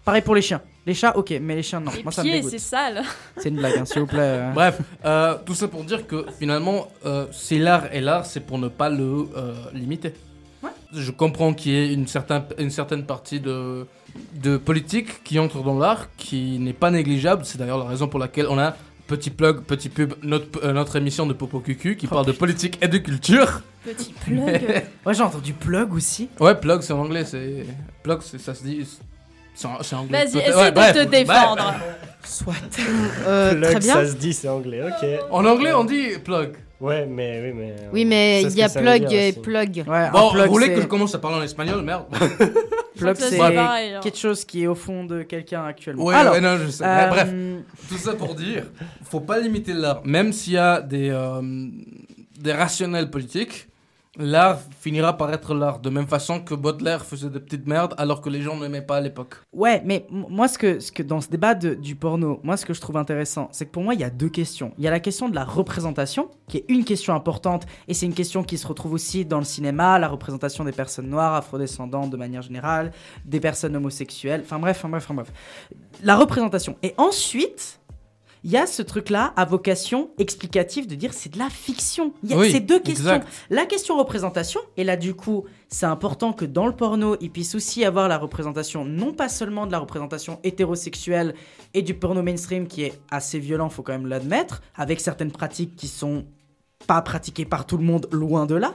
[0.04, 0.62] Pareil pour les chiens.
[0.86, 1.92] Les chats, ok, mais les chiens, non.
[1.96, 2.50] Les Moi, ça me pieds, dégoûte.
[2.52, 3.04] c'est sale.
[3.38, 4.20] C'est une blague, hein, s'il vous plaît.
[4.22, 4.52] euh.
[4.54, 8.58] Bref, euh, tout ça pour dire que finalement, euh, si l'art est l'art, c'est pour
[8.58, 10.14] ne pas le euh, limiter.
[10.94, 13.86] Je comprends qu'il y ait une, certain, une certaine partie de,
[14.36, 17.44] de politique qui entre dans l'art, qui n'est pas négligeable.
[17.46, 18.76] C'est d'ailleurs la raison pour laquelle on a,
[19.08, 22.78] petit plug, petit pub, notre, euh, notre émission de Popo Cucu qui parle de politique
[22.82, 23.62] et de culture.
[23.86, 24.84] Petit plug.
[25.06, 26.28] ouais, j'ai entendu plug aussi.
[26.40, 27.66] Ouais, plug c'est en anglais, c'est.
[28.04, 28.86] Plug, c'est- ça se dit.
[29.82, 30.26] C'est anglais.
[30.26, 31.56] Vas-y, essaie Ouais, de bref, te défendre.
[31.64, 31.98] bref.
[32.24, 32.54] Soit.
[33.28, 33.94] Euh, Plug, très bien.
[33.94, 35.08] ça se dit, c'est anglais, ok.
[35.32, 36.54] En anglais, on dit plug.
[36.80, 37.76] Ouais, mais oui, mais.
[37.94, 39.40] Oui, mais il y a plug et aussi.
[39.40, 39.84] plug.
[39.88, 42.06] Ouais, Bon, plug, vous voulez que je commence à parler en espagnol Merde.
[42.98, 43.38] Plug, c'est
[44.04, 46.04] quelque chose qui est au fond de quelqu'un actuellement.
[46.06, 46.84] Ouais, Alors, ouais, non, je sais.
[46.86, 47.30] euh, Bref,
[47.90, 48.66] tout ça pour dire,
[49.10, 50.02] faut pas limiter l'art.
[50.06, 51.42] Même s'il y a des, euh,
[52.40, 53.68] des rationnels politiques,
[54.18, 55.80] l'art finira par être l'art.
[55.80, 58.98] De même façon que Baudelaire faisait des petites merdes alors que les gens n'aimaient pas
[58.98, 59.36] à l'époque.
[59.54, 62.66] Ouais, mais moi, ce que, ce que dans ce débat de- du porno, moi, ce
[62.66, 64.74] que je trouve intéressant, c'est que pour moi, il y a deux questions.
[64.78, 68.06] Il y a la question de la représentation, qui est une question importante, et c'est
[68.06, 72.10] une question qui se retrouve aussi dans le cinéma, la représentation des personnes noires, afrodescendantes
[72.10, 72.92] de manière générale,
[73.26, 75.32] des personnes homosexuelles, enfin bref, enfin bref, enfin bref.
[76.04, 76.76] La représentation.
[76.84, 77.80] Et ensuite,
[78.44, 82.14] il y a ce truc-là à vocation explicative de dire c'est de la fiction.
[82.24, 83.06] Il y a Oui, ces deux questions.
[83.16, 83.28] exact.
[83.50, 87.54] La question représentation, et là du coup, c'est important que dans le porno, il puisse
[87.56, 91.36] aussi avoir la représentation, non pas seulement de la représentation hétérosexuelle
[91.74, 95.76] et du porno mainstream qui est assez violent, faut quand même l'admettre, avec certaines pratiques
[95.76, 96.26] qui sont
[96.88, 98.74] pas pratiquées par tout le monde, loin de là.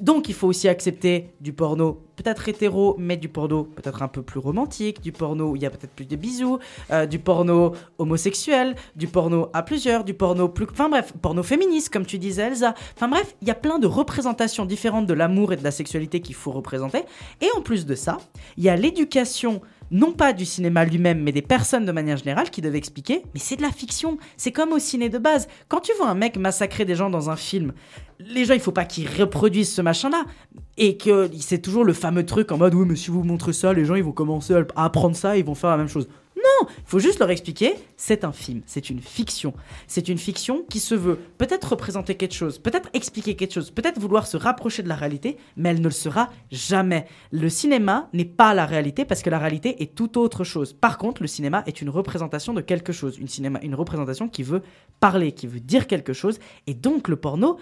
[0.00, 4.22] Donc il faut aussi accepter du porno peut-être hétéro, mais du porno peut-être un peu
[4.22, 6.58] plus romantique, du porno où il y a peut-être plus de bisous,
[6.90, 10.66] euh, du porno homosexuel, du porno à plusieurs, du porno plus...
[10.70, 12.74] Enfin bref, porno féministe comme tu disais Elsa.
[12.96, 16.20] Enfin bref, il y a plein de représentations différentes de l'amour et de la sexualité
[16.20, 17.02] qu'il faut représenter.
[17.40, 18.18] Et en plus de ça,
[18.56, 19.60] il y a l'éducation
[19.92, 23.40] non pas du cinéma lui-même, mais des personnes de manière générale qui devaient expliquer, mais
[23.40, 25.48] c'est de la fiction, c'est comme au ciné de base.
[25.68, 27.74] Quand tu vois un mec massacrer des gens dans un film,
[28.26, 30.24] les gens, il faut pas qu'ils reproduisent ce machin-là.
[30.78, 33.72] Et que c'est toujours le fameux truc en mode, oui, mais si vous montrez ça,
[33.72, 36.08] les gens, ils vont commencer à apprendre ça, ils vont faire la même chose.
[36.42, 39.54] Non, il faut juste leur expliquer, c'est un film, c'est une fiction.
[39.86, 44.00] C'est une fiction qui se veut peut-être représenter quelque chose, peut-être expliquer quelque chose, peut-être
[44.00, 47.06] vouloir se rapprocher de la réalité, mais elle ne le sera jamais.
[47.30, 50.72] Le cinéma n'est pas la réalité parce que la réalité est tout autre chose.
[50.72, 54.42] Par contre, le cinéma est une représentation de quelque chose, une, cinéma, une représentation qui
[54.42, 54.62] veut
[54.98, 57.58] parler, qui veut dire quelque chose, et donc le porno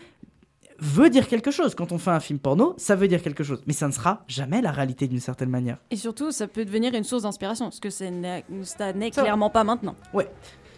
[0.81, 1.75] veut dire quelque chose.
[1.75, 4.25] Quand on fait un film porno, ça veut dire quelque chose, mais ça ne sera
[4.29, 5.79] jamais la réalité d'une certaine manière.
[5.91, 9.95] Et surtout, ça peut devenir une source d'inspiration, parce que ça n'est clairement pas maintenant.
[10.13, 10.29] Ouais.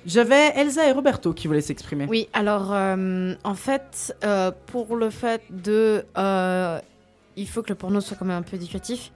[0.05, 2.07] J'avais Elsa et Roberto qui voulaient s'exprimer.
[2.09, 6.05] Oui, alors euh, en fait, euh, pour le fait de.
[6.19, 6.81] euh,
[7.37, 9.13] il faut que le porno soit quand même un peu éducatif.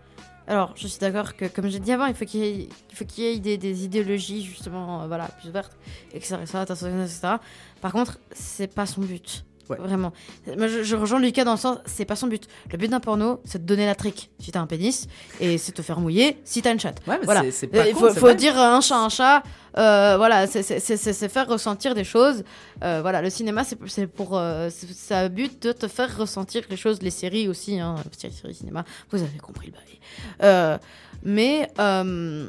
[0.49, 2.97] Alors, je suis d'accord que, comme j'ai dit avant, il faut qu'il y ait, il
[2.97, 5.77] faut qu'il y ait des, des idéologies, justement, euh, voilà, plus ouvertes,
[6.15, 6.67] etc., etc.,
[7.03, 7.29] etc.
[7.81, 9.45] Par contre, c'est pas son but.
[9.69, 10.13] Vraiment.
[10.57, 12.47] Moi, je, je rejoins Lucas dans le sens, c'est pas son but.
[12.71, 14.31] Le but d'un porno, c'est de donner la trique.
[14.39, 15.09] Si t'as un pénis,
[15.41, 17.01] et c'est te faire mouiller si t'as une chatte.
[17.07, 17.43] Ouais, mais voilà.
[17.43, 19.43] pas Il faut, faut dire un chat un chat.
[19.77, 22.45] euh, voilà, c'est- faire ressentir des choses.
[22.85, 24.37] Euh, voilà, le cinéma, c'est pour.
[24.39, 27.03] euh, ça a but de te faire ressentir les choses.
[27.03, 28.85] Les séries aussi, hein, séries, séries, cinéma.
[29.11, 30.01] Vous avez compris le bail.
[30.43, 30.79] Euh,
[31.23, 32.49] mais euh,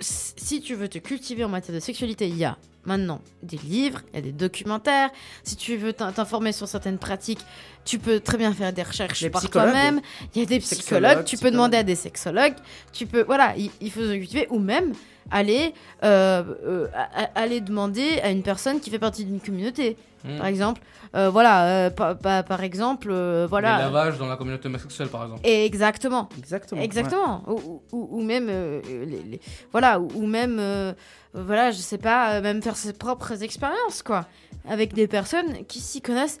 [0.00, 4.00] si tu veux te cultiver en matière de sexualité, il y a maintenant des livres,
[4.12, 5.10] il y a des documentaires.
[5.44, 7.44] Si tu veux t'in- t'informer sur certaines pratiques,
[7.84, 10.00] tu peux très bien faire des recherches Les par toi-même.
[10.34, 12.54] Il y a des psychologues, tu peux demander à des sexologues.
[12.92, 14.92] Tu peux, voilà, il, faut se cultiver ou même
[15.30, 15.72] aller,
[16.02, 16.86] euh, euh,
[17.34, 20.38] aller demander à une personne qui fait partie d'une communauté, Hmm.
[20.38, 20.80] par exemple.
[21.16, 23.78] Euh, voilà, euh, par, exemple, euh, voilà.
[23.78, 25.40] Les lavages dans la communauté homosexuelle, par exemple.
[25.44, 26.28] Exactement.
[26.38, 26.80] Exactement.
[26.80, 27.42] Exactement.
[27.48, 29.40] Ou, ou- ou même, euh, les, les-
[29.72, 30.92] voilà, ou, ou même, euh,
[31.34, 34.26] voilà, je sais pas, euh, même faire ses propres expériences, quoi,
[34.68, 36.38] avec des personnes qui s'y connaissent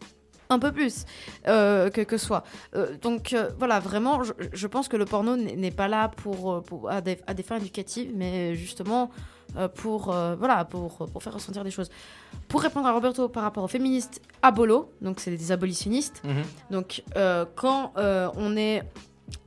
[0.50, 1.06] un peu plus
[1.48, 2.44] euh, que, que soi.
[2.74, 6.62] Euh, donc euh, voilà, vraiment, je, je pense que le porno n'est pas là pour,
[6.62, 9.10] pour- à, des, à des fins éducatives, mais justement
[9.74, 10.04] pour,
[10.38, 11.90] voilà, pour, pour faire ressentir des choses.
[12.48, 16.42] Pour répondre à Roberto par rapport aux féministes abolo, donc c'est des abolitionnistes, Mhm.
[16.70, 17.02] donc
[17.54, 18.82] quand on est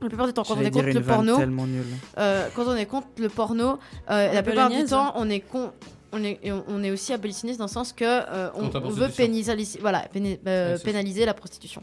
[0.00, 1.38] la plupart du temps, quand on le porno,
[2.18, 3.78] euh, quand on est contre le porno,
[4.10, 4.90] euh, la plupart du bolognaise.
[4.90, 5.72] temps, on est con.
[6.12, 6.38] On est,
[6.68, 9.10] on- est aussi abolitionniste dans le sens que euh, on, veut prostitution.
[9.16, 10.84] pénaliser, voilà, euh, Ouais, ça.
[10.84, 11.82] pénaliser la prostitution.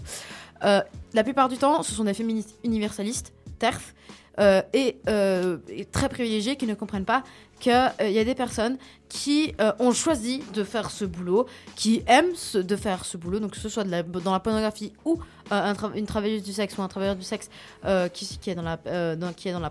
[0.63, 0.81] Euh,
[1.13, 3.93] la plupart du temps, ce sont des féministes universalistes, TERF
[4.39, 7.23] euh, et, euh, et très privilégiés qui ne comprennent pas
[7.59, 7.71] qu'il
[8.11, 8.77] y a des personnes
[9.07, 11.45] qui euh, ont choisi de faire ce boulot,
[11.75, 15.19] qui aiment de faire ce boulot, donc que ce soit dans la pornographie ou
[15.51, 17.49] euh, une travailleuse du sexe ou un travailleur du sexe
[17.85, 19.15] euh, qui, est dans la, euh,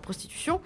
[0.01, 0.61] prostitution.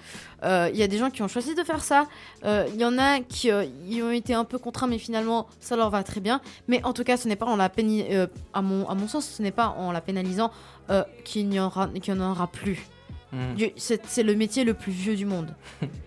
[0.44, 2.06] Euh, Il y a des gens qui ont choisi de faire ça.
[2.44, 3.64] Euh, Il y en a qui euh,
[4.02, 6.40] ont été un peu contraints, mais finalement ça leur va très bien.
[6.68, 9.26] Mais en tout cas, ce n'est pas en la euh, à, mon, à mon sens,
[9.26, 10.52] ce n'est pas en la pénalisant
[10.90, 11.70] euh, qu'il n'y en
[12.20, 12.86] aura plus.
[13.32, 13.54] Mm.
[13.76, 15.54] C'est le métier le plus vieux du monde.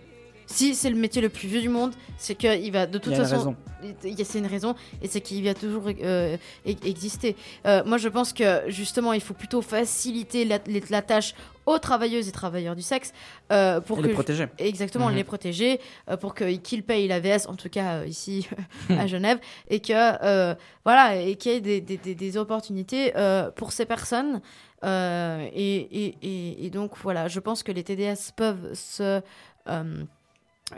[0.52, 3.12] si c'est le métier le plus vieux du monde, c'est qu'il va de toute Il
[3.12, 3.36] y a une façon.
[3.36, 3.56] raison.
[4.04, 6.36] il y a- C'est une raison, et c'est qu'il va toujours euh,
[6.66, 7.36] e- exister.
[7.66, 11.34] Euh, moi, je pense que justement, il faut plutôt faciliter la, tâche
[11.66, 13.12] aux travailleuses et travailleurs du sexe
[13.52, 14.46] euh, pour Et que les protéger.
[14.58, 15.14] Exactement, Mhm.
[15.16, 18.46] les protéger euh, pour que- qu'ils payent l'AVS, en tout cas euh, ici
[18.90, 20.54] à Genève, et que euh,
[20.84, 24.40] voilà, et qu'il y ait des, des- des- des opportunités euh, pour ces personnes.
[24.82, 29.20] Euh, et, et- et- et donc voilà, je pense que les TDS peuvent se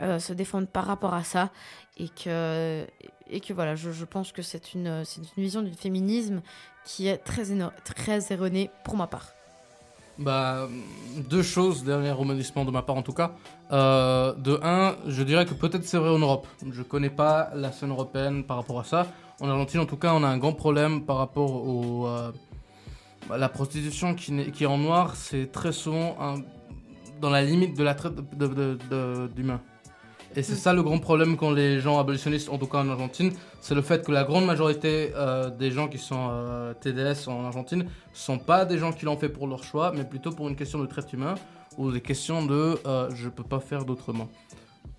[0.01, 1.49] euh, se défendre par rapport à ça
[1.97, 2.85] et que
[3.29, 6.41] et que voilà, je, je pense que c'est une c'est une vision du féminisme
[6.85, 7.45] qui est très
[7.85, 9.27] très erronée pour ma part.
[10.19, 10.67] Bah,
[11.29, 13.31] deux choses, dernier remodissement de ma part en tout cas.
[13.71, 16.45] Euh, de un, je dirais que peut-être c'est vrai en Europe.
[16.71, 19.07] Je connais pas la scène européenne par rapport à ça.
[19.41, 22.05] En Argentine, en tout cas, on a un grand problème par rapport au.
[22.07, 22.31] euh,
[23.27, 26.35] bah, la prostitution qui, n'est- qui est en noir, c'est très souvent un-
[27.19, 28.13] dans la limite de la traite
[29.35, 29.61] d'humains.
[30.35, 33.31] Et c'est ça le grand problème quand les gens abolitionnistes, en tout cas en Argentine,
[33.61, 37.45] c'est le fait que la grande majorité euh, des gens qui sont euh, TDS en
[37.45, 40.55] Argentine sont pas des gens qui l'ont fait pour leur choix, mais plutôt pour une
[40.55, 41.35] question de traite humain
[41.77, 44.27] ou des questions de euh, je peux pas faire d'autrement.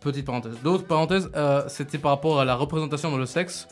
[0.00, 0.56] Petite parenthèse.
[0.62, 3.66] D'autres parenthèses, euh, c'était par rapport à la représentation dans le sexe.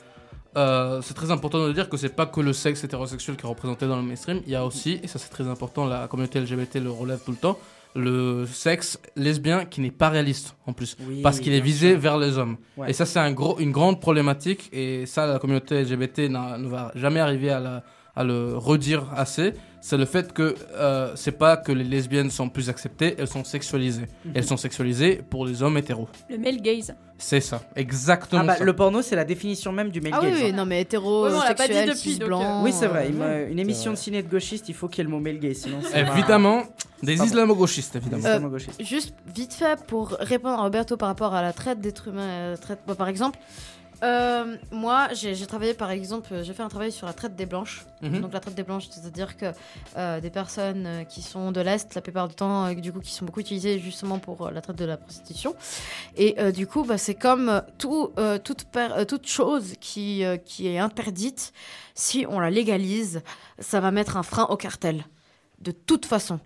[0.54, 3.86] C'est très important de dire que c'est pas que le sexe hétérosexuel qui est représenté
[3.86, 6.74] dans le mainstream, il y a aussi, et ça c'est très important, la communauté LGBT
[6.74, 7.56] le relève tout le temps,
[7.94, 11.98] le sexe lesbien qui n'est pas réaliste en plus, Oui, parce qu'il est visé sûr.
[12.00, 12.56] vers les hommes.
[12.76, 12.90] Ouais.
[12.90, 16.90] Et ça c'est un gros, une grande problématique, et ça la communauté LGBT ne va
[16.94, 17.84] jamais arriver à, la-
[18.16, 19.52] à le redire assez.
[19.84, 23.42] C'est le fait que euh, c'est pas que les lesbiennes sont plus acceptées, elles sont
[23.42, 24.06] sexualisées.
[24.24, 24.32] Mhm.
[24.36, 26.08] Elles sont sexualisées pour les hommes hétéros.
[26.30, 26.94] Le male gaze.
[27.18, 28.64] C'est ça, exactement Ah bah, ça.
[28.64, 30.56] le porno, c'est la définition même du male Ah oui, gaze, oui, hein.
[30.56, 32.62] non mais hétéro, Ouais, on l'a pas dit sexuel, depuis, donc, blanc.
[32.64, 33.10] Oui, c'est vrai.
[33.12, 33.98] euh, une émission vrai.
[33.98, 36.04] de ciné de gauchiste, il faut qu'il y ait le mot male gaze, sinon c'est
[36.04, 36.62] pas- Évidemment,
[37.02, 37.30] des Pardon.
[37.30, 38.24] islamo-gauchistes, évidemment.
[38.24, 38.82] Euh, islamo-gauchistes.
[38.84, 42.56] Juste vite fait pour répondre à Roberto par rapport à la traite d'êtres humains, euh,
[42.56, 43.38] traite, bah, par exemple.
[44.02, 47.46] Euh, moi, j'ai travaillé par exemple, euh, j'ai fait un travail sur la traite des
[47.46, 47.84] blanches.
[48.02, 48.20] Mhm.
[48.20, 49.46] Donc la traite des blanches, c'est-à-dire que
[49.96, 53.12] euh, des personnes qui sont de l'est, la plupart du temps, euh, du coup, qui
[53.12, 55.54] sont beaucoup utilisées justement pour la traite de la prostitution.
[56.16, 58.12] Et du coup, bah, c'est comme tout,
[58.44, 61.52] toute, chose qui, qui est interdite,
[61.94, 63.22] si on la légalise,
[63.58, 65.04] ça va mettre un frein au cartel.
[65.60, 66.40] De toute façon.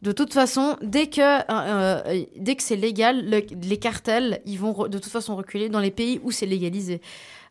[0.00, 2.24] De toute façon, dès que, euh, euh,
[2.60, 6.30] c'est légal, le- les cartels, ils vont de toute façon reculer dans les pays où
[6.30, 7.00] c'est légalisé.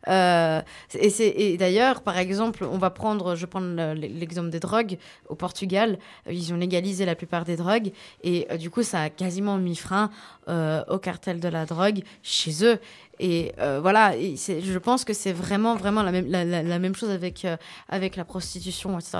[0.08, 0.60] Euh,
[0.94, 4.98] et, et d'ailleurs, par exemple, on va prendre, je le- l'exemple des drogues.
[5.28, 5.98] Au Portugal,
[6.30, 9.76] ils ont légalisé la plupart des drogues et euh, du coup, ça a quasiment mis
[9.76, 10.10] frein
[10.48, 12.78] euh, au cartel de la drogue chez eux.
[13.20, 17.46] Et euh, voilà, je pense que c'est vraiment, vraiment la même, la, même chose avec,
[17.88, 19.18] avec la prostitution, etc.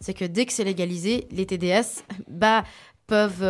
[0.00, 2.64] C'est que dès que c'est légalisé, les TDS, bah,
[3.06, 3.40] peuvent,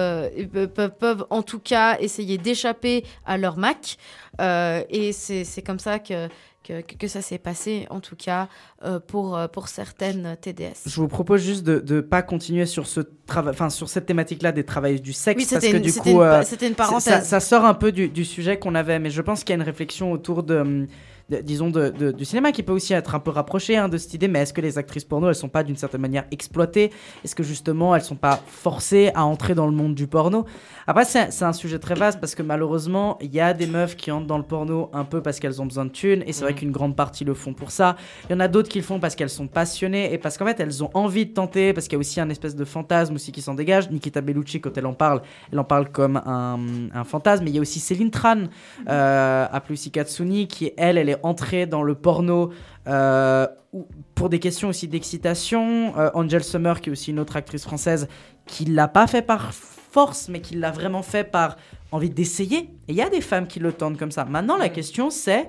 [0.52, 3.96] pe- peuvent, peuvent en tout cas essayer d'échapper à leur Mac.
[4.40, 6.28] Et c'est comme ça que,
[6.68, 8.48] que, que ça s'est passé, en tout cas,
[8.84, 10.74] euh, pour, euh, pour certaines TDS.
[10.86, 14.52] Je vous propose juste de ne pas continuer sur, ce trava- enfin, sur cette thématique-là
[14.52, 15.38] des travailleurs du sexe.
[15.42, 17.02] Oui, parce que une- du coup, une euh, une parenthèse.
[17.04, 19.58] Ça, ça sort un peu du, du sujet qu'on avait, mais je pense qu'il y
[19.58, 20.86] a une réflexion autour de, hum,
[21.28, 23.96] de- disons, de, de- du cinéma qui peut aussi être un peu rapprochée hein, de
[23.98, 24.28] cette idée.
[24.28, 26.90] Mais est-ce que les actrices porno, elles sont pas d'une certaine manière exploitées?
[27.24, 30.46] Est-ce que justement, elles sont pas forcées à entrer dans le monde du porno?
[30.86, 34.10] Après, c'est un sujet très vaste parce que malheureusement, il y a des meufs qui
[34.10, 36.52] entrent dans le porno un peu parce qu'elles ont besoin de thunes, et c'est vrai
[36.52, 36.58] Mhm.
[36.58, 37.96] qu'une grande partie le font pour ça.
[38.28, 40.46] Il y en a d'autres qui le font parce qu'elles sont passionnées et parce qu'en
[40.46, 43.14] fait, elles ont envie de tenter, parce qu'il y a aussi un espèce de fantasme
[43.16, 43.90] aussi qui s'en dégage.
[43.90, 45.20] Nikita Bellucci, quand elle en parle,
[45.52, 46.58] elle en parle comme un,
[46.94, 47.44] un fantasme.
[47.44, 48.44] Mais il y a aussi Céline Tran,
[48.88, 52.50] euh, appelée aussi Katsuni, qui elle, elle est entrée dans le porno.
[52.86, 57.36] euh, ou- pour des questions aussi d'excitation, Euh, Angel Summer, qui est aussi une autre
[57.36, 58.08] actrice française,
[58.46, 61.56] qui l'a pas fait par force, mais qui l'a vraiment fait par
[61.92, 62.60] envie d'essayer.
[62.88, 64.24] Et il y a des femmes qui le tentent comme ça.
[64.24, 65.48] Maintenant, la question c'est,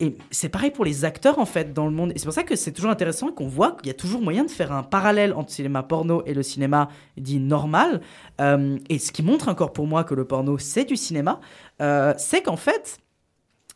[0.00, 2.12] et c'est pareil pour les acteurs en fait dans le monde.
[2.14, 4.44] Et c'est pour ça que c'est toujours intéressant qu'on voit qu'il y a toujours moyen
[4.44, 8.00] de faire un parallèle entre le cinéma porno et le cinéma dit normal.
[8.40, 11.40] Euh, et ce qui montre encore pour moi que le porno c'est du cinéma,
[11.82, 12.98] euh, c'est qu'en fait,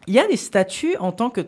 [0.07, 1.43] il y a des statuts en tant que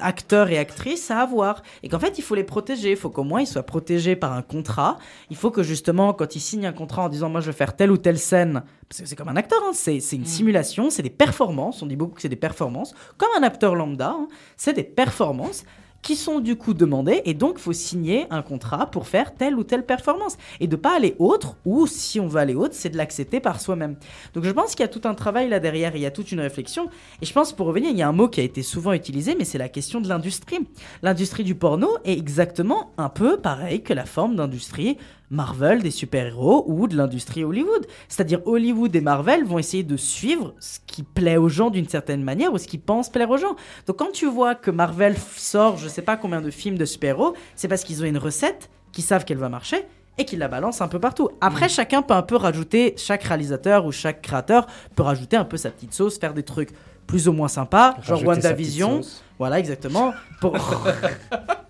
[0.00, 1.62] acteurs et actrices à avoir.
[1.82, 4.32] Et qu'en fait il faut les protéger, il faut qu'au moins ils soient protégés par
[4.32, 4.98] un contrat,
[5.30, 7.76] il faut que justement quand ils signent un contrat en disant moi je veux faire
[7.76, 10.90] telle ou telle scène, parce que c'est comme un acteur, hein, c'est c'est une simulation,
[10.90, 14.28] c'est des performances, on dit beaucoup que c'est des performances, comme un acteur lambda, hein,
[14.56, 15.64] c'est des performances
[16.02, 19.64] qui sont du coup demandées et donc faut signer un contrat pour faire telle ou
[19.64, 20.36] telle performance.
[20.60, 23.60] Et de pas aller autre ou si on veut aller autre c'est de l'accepter par
[23.60, 23.96] soi-même.
[24.34, 26.32] Donc je pense qu'il y a tout un travail là derrière il y a toute
[26.32, 26.88] une réflexion.
[27.22, 29.34] Et je pense pour revenir il y a un mot qui a été souvent utilisé
[29.36, 30.66] mais c'est la question de l'industrie.
[31.02, 34.98] L'industrie du porno est exactement un peu pareil que la forme d'industrie
[35.30, 37.86] Marvel des super-héros ou de l'industrie Hollywood.
[38.08, 42.22] C'est-à-dire Hollywood et Marvel vont essayer de suivre ce qui plaît aux gens d'une certaine
[42.22, 43.56] manière ou ce qu'ils pensent plaire aux gens.
[43.86, 47.34] Donc quand tu vois que Marvel sort je sais pas combien de films de super-héros,
[47.54, 49.84] c'est parce qu'ils ont une recette, qu'ils savent qu'elle va marcher
[50.18, 51.28] et qu'ils la balancent un peu partout.
[51.40, 55.56] Après, chacun peut un peu rajouter, chaque réalisateur ou chaque créateur peut rajouter un peu
[55.56, 56.70] sa petite sauce, faire des trucs
[57.06, 59.00] plus ou moins sympas, genre Rajouter sa WandaVision.
[59.38, 60.12] Voilà, exactement.
[60.40, 60.56] Pour...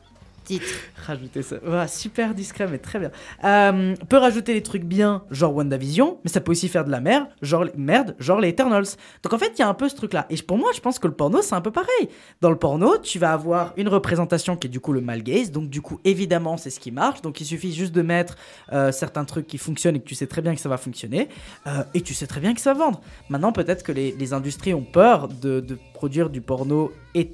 [0.47, 0.67] Titre.
[1.05, 1.57] Rajouter ça.
[1.65, 3.11] Voilà, super discret, mais très bien.
[3.43, 7.01] Euh, peut rajouter des trucs bien, genre WandaVision, mais ça peut aussi faire de la
[7.01, 8.87] merde, genre, merde, genre les Eternals.
[9.25, 10.27] Donc en fait, il y a un peu ce truc-là.
[10.31, 12.09] Et pour moi, je pense que le porno, c'est un peu pareil.
[12.41, 15.51] Dans le porno, tu vas avoir une représentation qui est du coup le male gaze,
[15.51, 17.23] donc du coup, évidemment, c'est ce qui marche.
[17.23, 18.37] Donc il suffit juste de mettre
[18.73, 21.29] euh, certains trucs qui fonctionnent et que tu sais très bien que ça va fonctionner,
[21.67, 23.01] euh, et tu sais très bien que ça va vendre.
[23.31, 26.93] Maintenant, peut-être que les, les industries ont peur de, de produire du porno,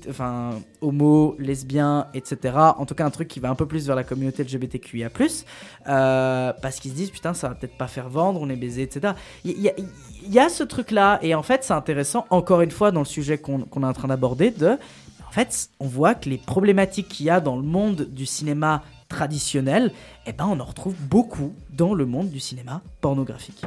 [0.09, 0.51] enfin,
[0.81, 2.55] homo, lesbien, etc.
[2.77, 5.11] En tout cas, un truc qui va un peu plus vers la communauté LGBTQIA+,
[5.89, 8.83] euh, parce qu'ils se disent, putain, ça va peut-être pas faire vendre, on est baisé,
[8.83, 9.15] etc.
[9.45, 9.71] Il y,
[10.29, 13.39] y a ce truc-là, et en fait, c'est intéressant, encore une fois, dans le sujet
[13.39, 14.79] qu'on est en train d'aborder, de...
[15.29, 18.83] En fait, on voit que les problématiques qu'il y a dans le monde du cinéma
[19.09, 19.91] traditionnel,
[20.27, 23.63] eh ben, on en retrouve beaucoup dans le monde du cinéma pornographique.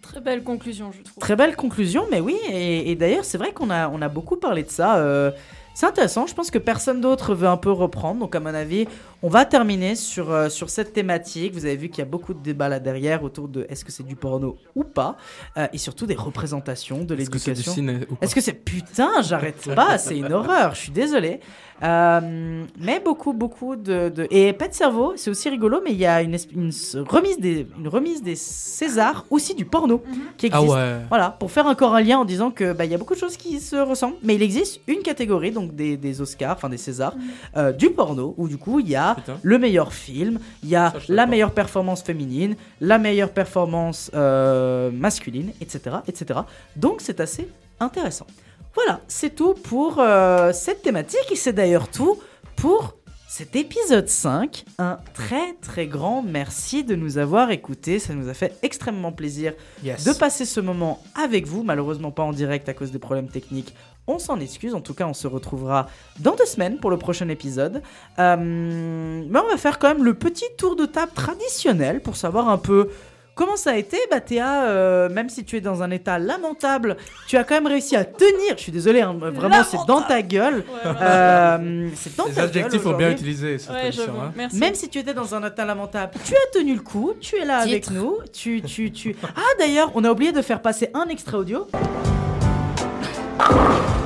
[0.00, 1.18] Très belle conclusion, je trouve.
[1.20, 4.36] Très belle conclusion, mais oui, et, et d'ailleurs, c'est vrai qu'on a, on a beaucoup
[4.36, 4.98] parlé de ça.
[4.98, 5.32] euh,
[5.74, 8.86] c'est intéressant, je pense que personne d'autre veut un peu reprendre, donc à mon avis,
[9.22, 11.54] on va terminer sur, euh, sur cette thématique.
[11.54, 13.92] Vous avez vu qu'il y a beaucoup de débats là derrière autour de est-ce que
[13.92, 15.16] c'est du porno ou pas,
[15.56, 17.72] euh, et surtout des représentations de Est-ce que c'est du l'éducation.
[17.74, 21.40] ciné ou pas Est-ce que c'est putain, j'arrête pas, c'est une horreur, je suis désolé.
[21.86, 26.06] Euh, mais beaucoup, beaucoup de, de- Et Pet Cerveau, c'est aussi rigolo, mais il y
[26.06, 30.00] a une, esp- une s- remise, des, une remise des Césars, aussi du porno,
[30.36, 30.74] qui Ah existe.
[30.76, 30.96] ouais.
[31.08, 33.18] Voilà, pour faire encore un lien en disant que bah, il y a beaucoup de
[33.18, 36.76] choses qui se ressemblent, mais il existe une catégorie, donc des, des Oscars, enfin des
[36.78, 37.14] Césars,
[37.56, 39.38] euh, du porno, où du coup il y a Putain.
[39.42, 45.52] le meilleur film, il y a la meilleure performance féminine, la meilleure performance euh, masculine,
[45.60, 46.40] etc., etc.
[46.76, 47.48] Donc c'est assez
[47.80, 48.26] intéressant.
[48.74, 52.18] Voilà, c'est tout pour euh, cette thématique et c'est d'ailleurs tout
[52.56, 52.94] pour
[53.34, 54.66] cet épisode 5.
[54.76, 57.98] Un très très grand merci de nous avoir écoutés.
[57.98, 60.04] Ça nous a fait extrêmement plaisir Yes.
[60.04, 61.62] de passer ce moment avec vous.
[61.62, 63.74] Malheureusement pas en direct à cause des problèmes techniques.
[64.06, 64.74] On s'en excuse.
[64.74, 65.88] En tout cas, on se retrouvera
[66.20, 67.80] dans deux semaines pour le prochain épisode.
[68.18, 72.50] Euh, mais on va faire quand même le petit tour de table traditionnel pour savoir
[72.50, 72.90] un peu
[73.34, 76.98] Comment ça a été Bah Théa, euh, même si tu es dans un état lamentable,
[77.26, 78.56] tu as quand même réussi à tenir.
[78.56, 80.64] Je suis désolé, hein, vraiment c'est dans ta gueule.
[80.84, 84.12] Euh, c'est dans Les ta adjectifs gueule sont bien utilisés cette Ouais, émission.
[84.22, 84.32] hein.
[84.36, 84.58] Merci.
[84.58, 87.44] Même si tu étais dans un état lamentable, tu as tenu le coup, tu es
[87.46, 88.18] là avec nous.
[88.32, 89.16] Tu, tu, tu...
[89.34, 91.66] Ah d'ailleurs, on a oublié de faire passer un extrait audio.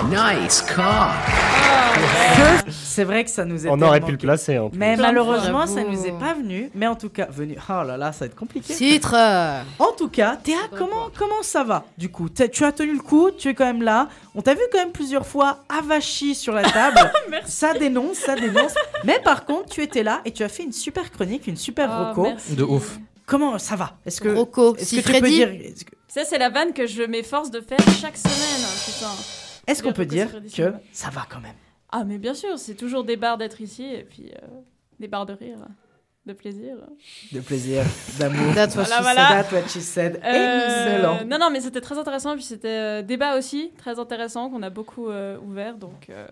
[0.09, 0.63] Nice.
[0.63, 0.73] Que
[2.71, 3.71] C'est vrai que ça nous est.
[3.71, 4.79] On aurait pu le placer en plus.
[4.79, 6.71] Mais malheureusement, ça nous est pas venu.
[6.75, 7.57] Mais en tout cas, venu.
[7.69, 8.73] Oh là là, ça va être compliqué.
[8.75, 9.15] Titre
[9.79, 13.31] En tout cas, Théa, comment, comment ça va Du coup, tu as tenu le coup,
[13.37, 14.09] tu es quand même là.
[14.35, 16.99] On t'a vu quand même plusieurs fois avachi sur la table.
[17.47, 18.75] ça dénonce, ça dénonce.
[19.05, 21.91] Mais par contre, tu étais là et tu as fait une super chronique, une super
[21.91, 22.23] Oh, reco.
[22.25, 22.55] merci.
[22.55, 22.99] De ouf.
[23.27, 23.99] Comment ça va?
[24.07, 26.73] Est-ce que Rocco, est-ce si que tu peux dire est-ce que- Ça, c'est la vanne
[26.73, 28.67] que je m'efforce de faire chaque semaine.
[28.87, 29.11] Putain.
[29.67, 30.81] est-ce qu'on peut dire que ça va.
[30.93, 31.55] ça va quand même?
[31.91, 34.47] Ah, mais bien sûr, c'est toujours des barres d'être ici et puis euh,
[35.01, 35.59] des barres de rire,
[36.25, 36.77] de plaisir.
[37.33, 37.83] De plaisir,
[38.19, 38.55] d'amour.
[38.55, 39.29] That's what Voilà, she voilà.
[39.29, 39.37] said.
[39.37, 40.21] That's what she said.
[40.25, 41.25] Euh, Excellent.
[41.27, 42.35] Non, non, mais c'était très intéressant.
[42.35, 45.77] Puis c'était euh, débat aussi, très intéressant, qu'on a beaucoup euh, ouvert.
[45.77, 46.27] Donc, euh,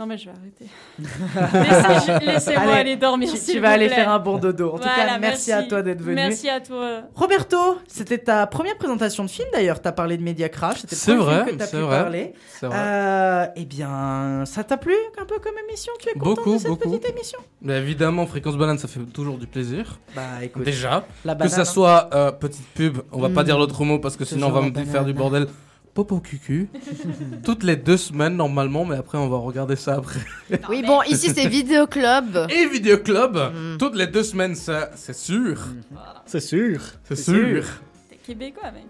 [0.00, 0.66] non, mais je vais arrêter.
[2.18, 3.28] Laissez- Laissez-moi Allez, aller dormir.
[3.32, 3.96] Tu, tu vas vous aller plaît.
[3.96, 4.68] faire un bon dodo.
[4.70, 6.14] En tout Voilà, cas, merci, à toi d'être venu.
[6.14, 7.02] Merci à toi.
[7.14, 9.80] Roberto, c'était ta première présentation de film d'ailleurs.
[9.82, 10.78] Tu as parlé de Media Crash.
[10.86, 12.34] C'était le premier film vrai, que tu as c'est pu vrai, parler.
[12.58, 12.76] c'est vrai.
[12.78, 15.92] Euh, eh bien, ça t'a plu un peu comme émission?
[16.00, 16.88] Tu es content Beaucoup, de cette beaucoup.
[16.88, 17.38] petite émission?
[17.62, 19.98] Mais évidemment, Fréquence Banane, ça fait toujours du plaisir.
[20.16, 20.62] Bah écoute.
[20.64, 21.04] Déjà.
[21.24, 21.64] La que ça hein.
[21.64, 23.44] soit euh, petite pub, on va pas Mm.
[23.44, 25.14] dire l'autre mot parce que sinon on va me faire du banane.
[25.14, 25.46] bordel.
[25.94, 26.68] Popo cucu.
[27.44, 30.20] Toutes les deux semaines normalement, mais après on va regarder ça après.
[30.68, 32.46] Oui, bon, ici c'est Vidéo Club.
[32.48, 33.76] Et Vidéo Club, Mm.
[33.78, 35.58] toutes les deux semaines, ça c'est sûr.
[36.26, 36.80] C'est sûr.
[37.04, 37.64] C'est sûr.
[38.22, 38.84] québécois, mec.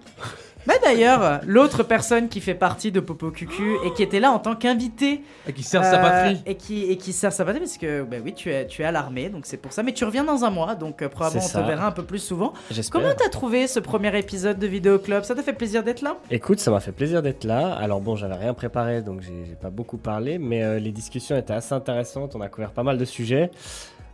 [0.66, 4.38] Bah d'ailleurs, l'autre personne qui fait partie de Popo Cucu et qui était là en
[4.38, 5.22] tant qu'invité.
[5.46, 6.42] Et qui sert sa patrie.
[6.46, 8.84] Et qui, et qui sert sa patrie parce que, bah oui, tu es, tu es
[8.84, 9.82] à l'armée, donc c'est pour ça.
[9.82, 12.18] Mais tu reviens dans un mois, donc euh, probablement on te verra un peu plus
[12.18, 12.52] souvent.
[12.90, 15.24] Comment t'as trouvé ce premier épisode de Vidéo Club?
[15.24, 16.16] Ça t'a fait plaisir d'être là?
[16.30, 17.74] Écoute, ça m'a fait plaisir d'être là.
[17.74, 21.36] Alors bon, j'avais rien préparé, donc j'ai j'ai pas beaucoup parlé, mais euh, les discussions
[21.36, 22.36] étaient assez intéressantes.
[22.36, 23.50] On a couvert pas mal de sujets.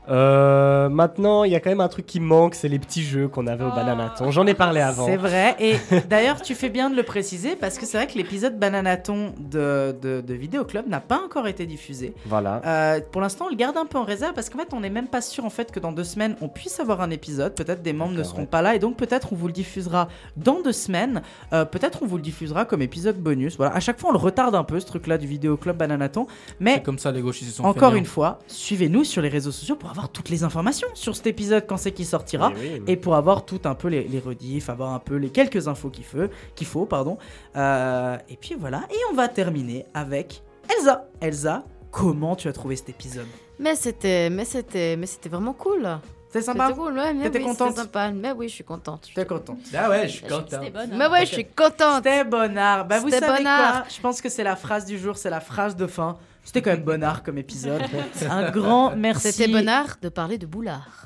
[0.08, 3.28] Euh, maintenant, il y a quand même un truc qui manque, c'est les petits jeux
[3.28, 4.30] qu'on avait au Bananaton.
[4.30, 5.06] J'en ai parlé avant.
[5.06, 5.76] C'est vrai, et
[6.08, 9.96] d'ailleurs tu fais bien de le préciser parce que c'est vrai que l'épisode Bananaton de,
[10.00, 12.14] de, de Vidéo Club n'a pas encore été diffusé.
[12.26, 12.62] Voilà.
[12.64, 14.90] Euh, pour l'instant, on le garde un peu en réserve parce qu'en fait, on n'est
[14.90, 17.54] même pas sûr en fait que dans deux semaines, on puisse avoir un épisode.
[17.54, 18.46] Peut-être des membres ne seront ouais.
[18.46, 21.22] pas là et donc peut-être on vous le diffusera dans deux semaines.
[21.52, 23.56] Euh, peut-être on vous le diffusera comme épisode bonus.
[23.56, 26.26] Voilà, à chaque fois, on le retarde un peu ce truc-là du Vidéo Club Bananaton.
[26.60, 29.76] Mais comme ça, les gauchistes ils sont encore une fois, suivez-nous sur les réseaux sociaux
[29.76, 32.92] pour avoir toutes les informations sur cet épisode quand c'est qu'il sortira Oui, oui, mais-
[32.92, 35.90] et pour avoir tout un peu les, les rediffs, avoir un peu les quelques infos
[35.90, 37.18] qu'il faut, qu'il faut pardon.
[37.56, 40.42] Euh, et puis voilà, et on va terminer avec
[40.78, 41.06] Elsa.
[41.20, 43.26] Elsa, comment tu as trouvé cet épisode?
[43.58, 45.88] Mais c'était, mais c'était, mais c'était vraiment cool.
[46.28, 46.66] C'est sympa?
[46.68, 47.68] C'était cool, ouais, mais T'étais oui, contente?
[47.70, 48.10] c'était sympa.
[48.10, 49.08] Mais oui, je suis contente.
[49.14, 50.44] T'es contente Ah ouais, je suis content.
[50.50, 50.90] C'était bonne.
[50.94, 52.02] Mais ouais, je suis contente.
[52.04, 52.86] C'était bonnard.
[52.86, 53.72] Bah vous C'était savez bonnard.
[53.82, 56.18] quoi Je pense que c'est la phrase du jour, c'est la phrase de fin.
[56.46, 57.82] C'était quand même bonnard comme épisode.
[58.30, 59.32] Un grand merci.
[59.32, 61.05] C'était bonnard de parler de boulard.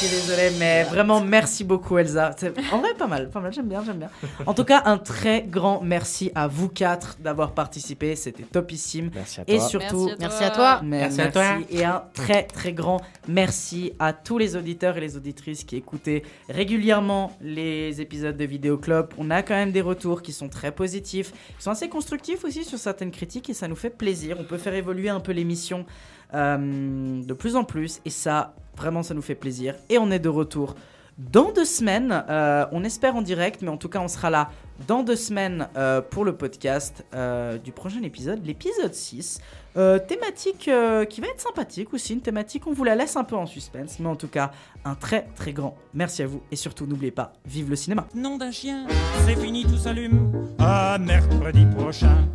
[0.00, 2.30] Je suis désolé, mais vraiment merci beaucoup Elsa.
[2.38, 4.08] C'est en vrai pas mal, pas mal, j'aime bien, j'aime bien.
[4.46, 9.10] En tout cas, un très grand merci à vous quatre d'avoir participé, c'était topissime.
[9.14, 9.68] Merci à Et toi.
[9.68, 10.80] surtout, Merci à toi.
[10.82, 11.58] Merci à toi.
[11.68, 16.22] Et un très très grand merci à tous les auditeurs et les auditrices qui écoutaient
[16.48, 19.10] régulièrement les épisodes de Vidéo Club.
[19.18, 22.64] On a quand même des retours qui sont très positifs, qui sont assez constructifs aussi
[22.64, 24.38] sur certaines critiques et ça nous fait plaisir.
[24.40, 25.84] On peut faire évoluer un peu l'émission
[26.32, 29.74] euh, de plus en plus et ça, vraiment, ça nous fait plaisir.
[29.88, 30.74] Et on est de retour.
[31.18, 34.50] Dans deux semaines, euh, on espère en direct, mais en tout cas on sera là
[34.86, 39.40] dans deux semaines euh, pour le podcast euh, du prochain épisode, l'épisode 6.
[39.76, 40.70] Euh, thématique
[41.08, 43.98] qui va être sympathique aussi, une thématique, on vous la laisse un peu en suspense,
[44.00, 44.50] mais en tout cas,
[44.84, 48.06] un très très grand merci à vous et surtout n'oubliez pas, vive le cinéma.
[48.14, 48.86] Nom d'un chien,
[49.26, 50.32] c'est fini, tout s'allume.
[50.58, 52.26] À mercredi prochain.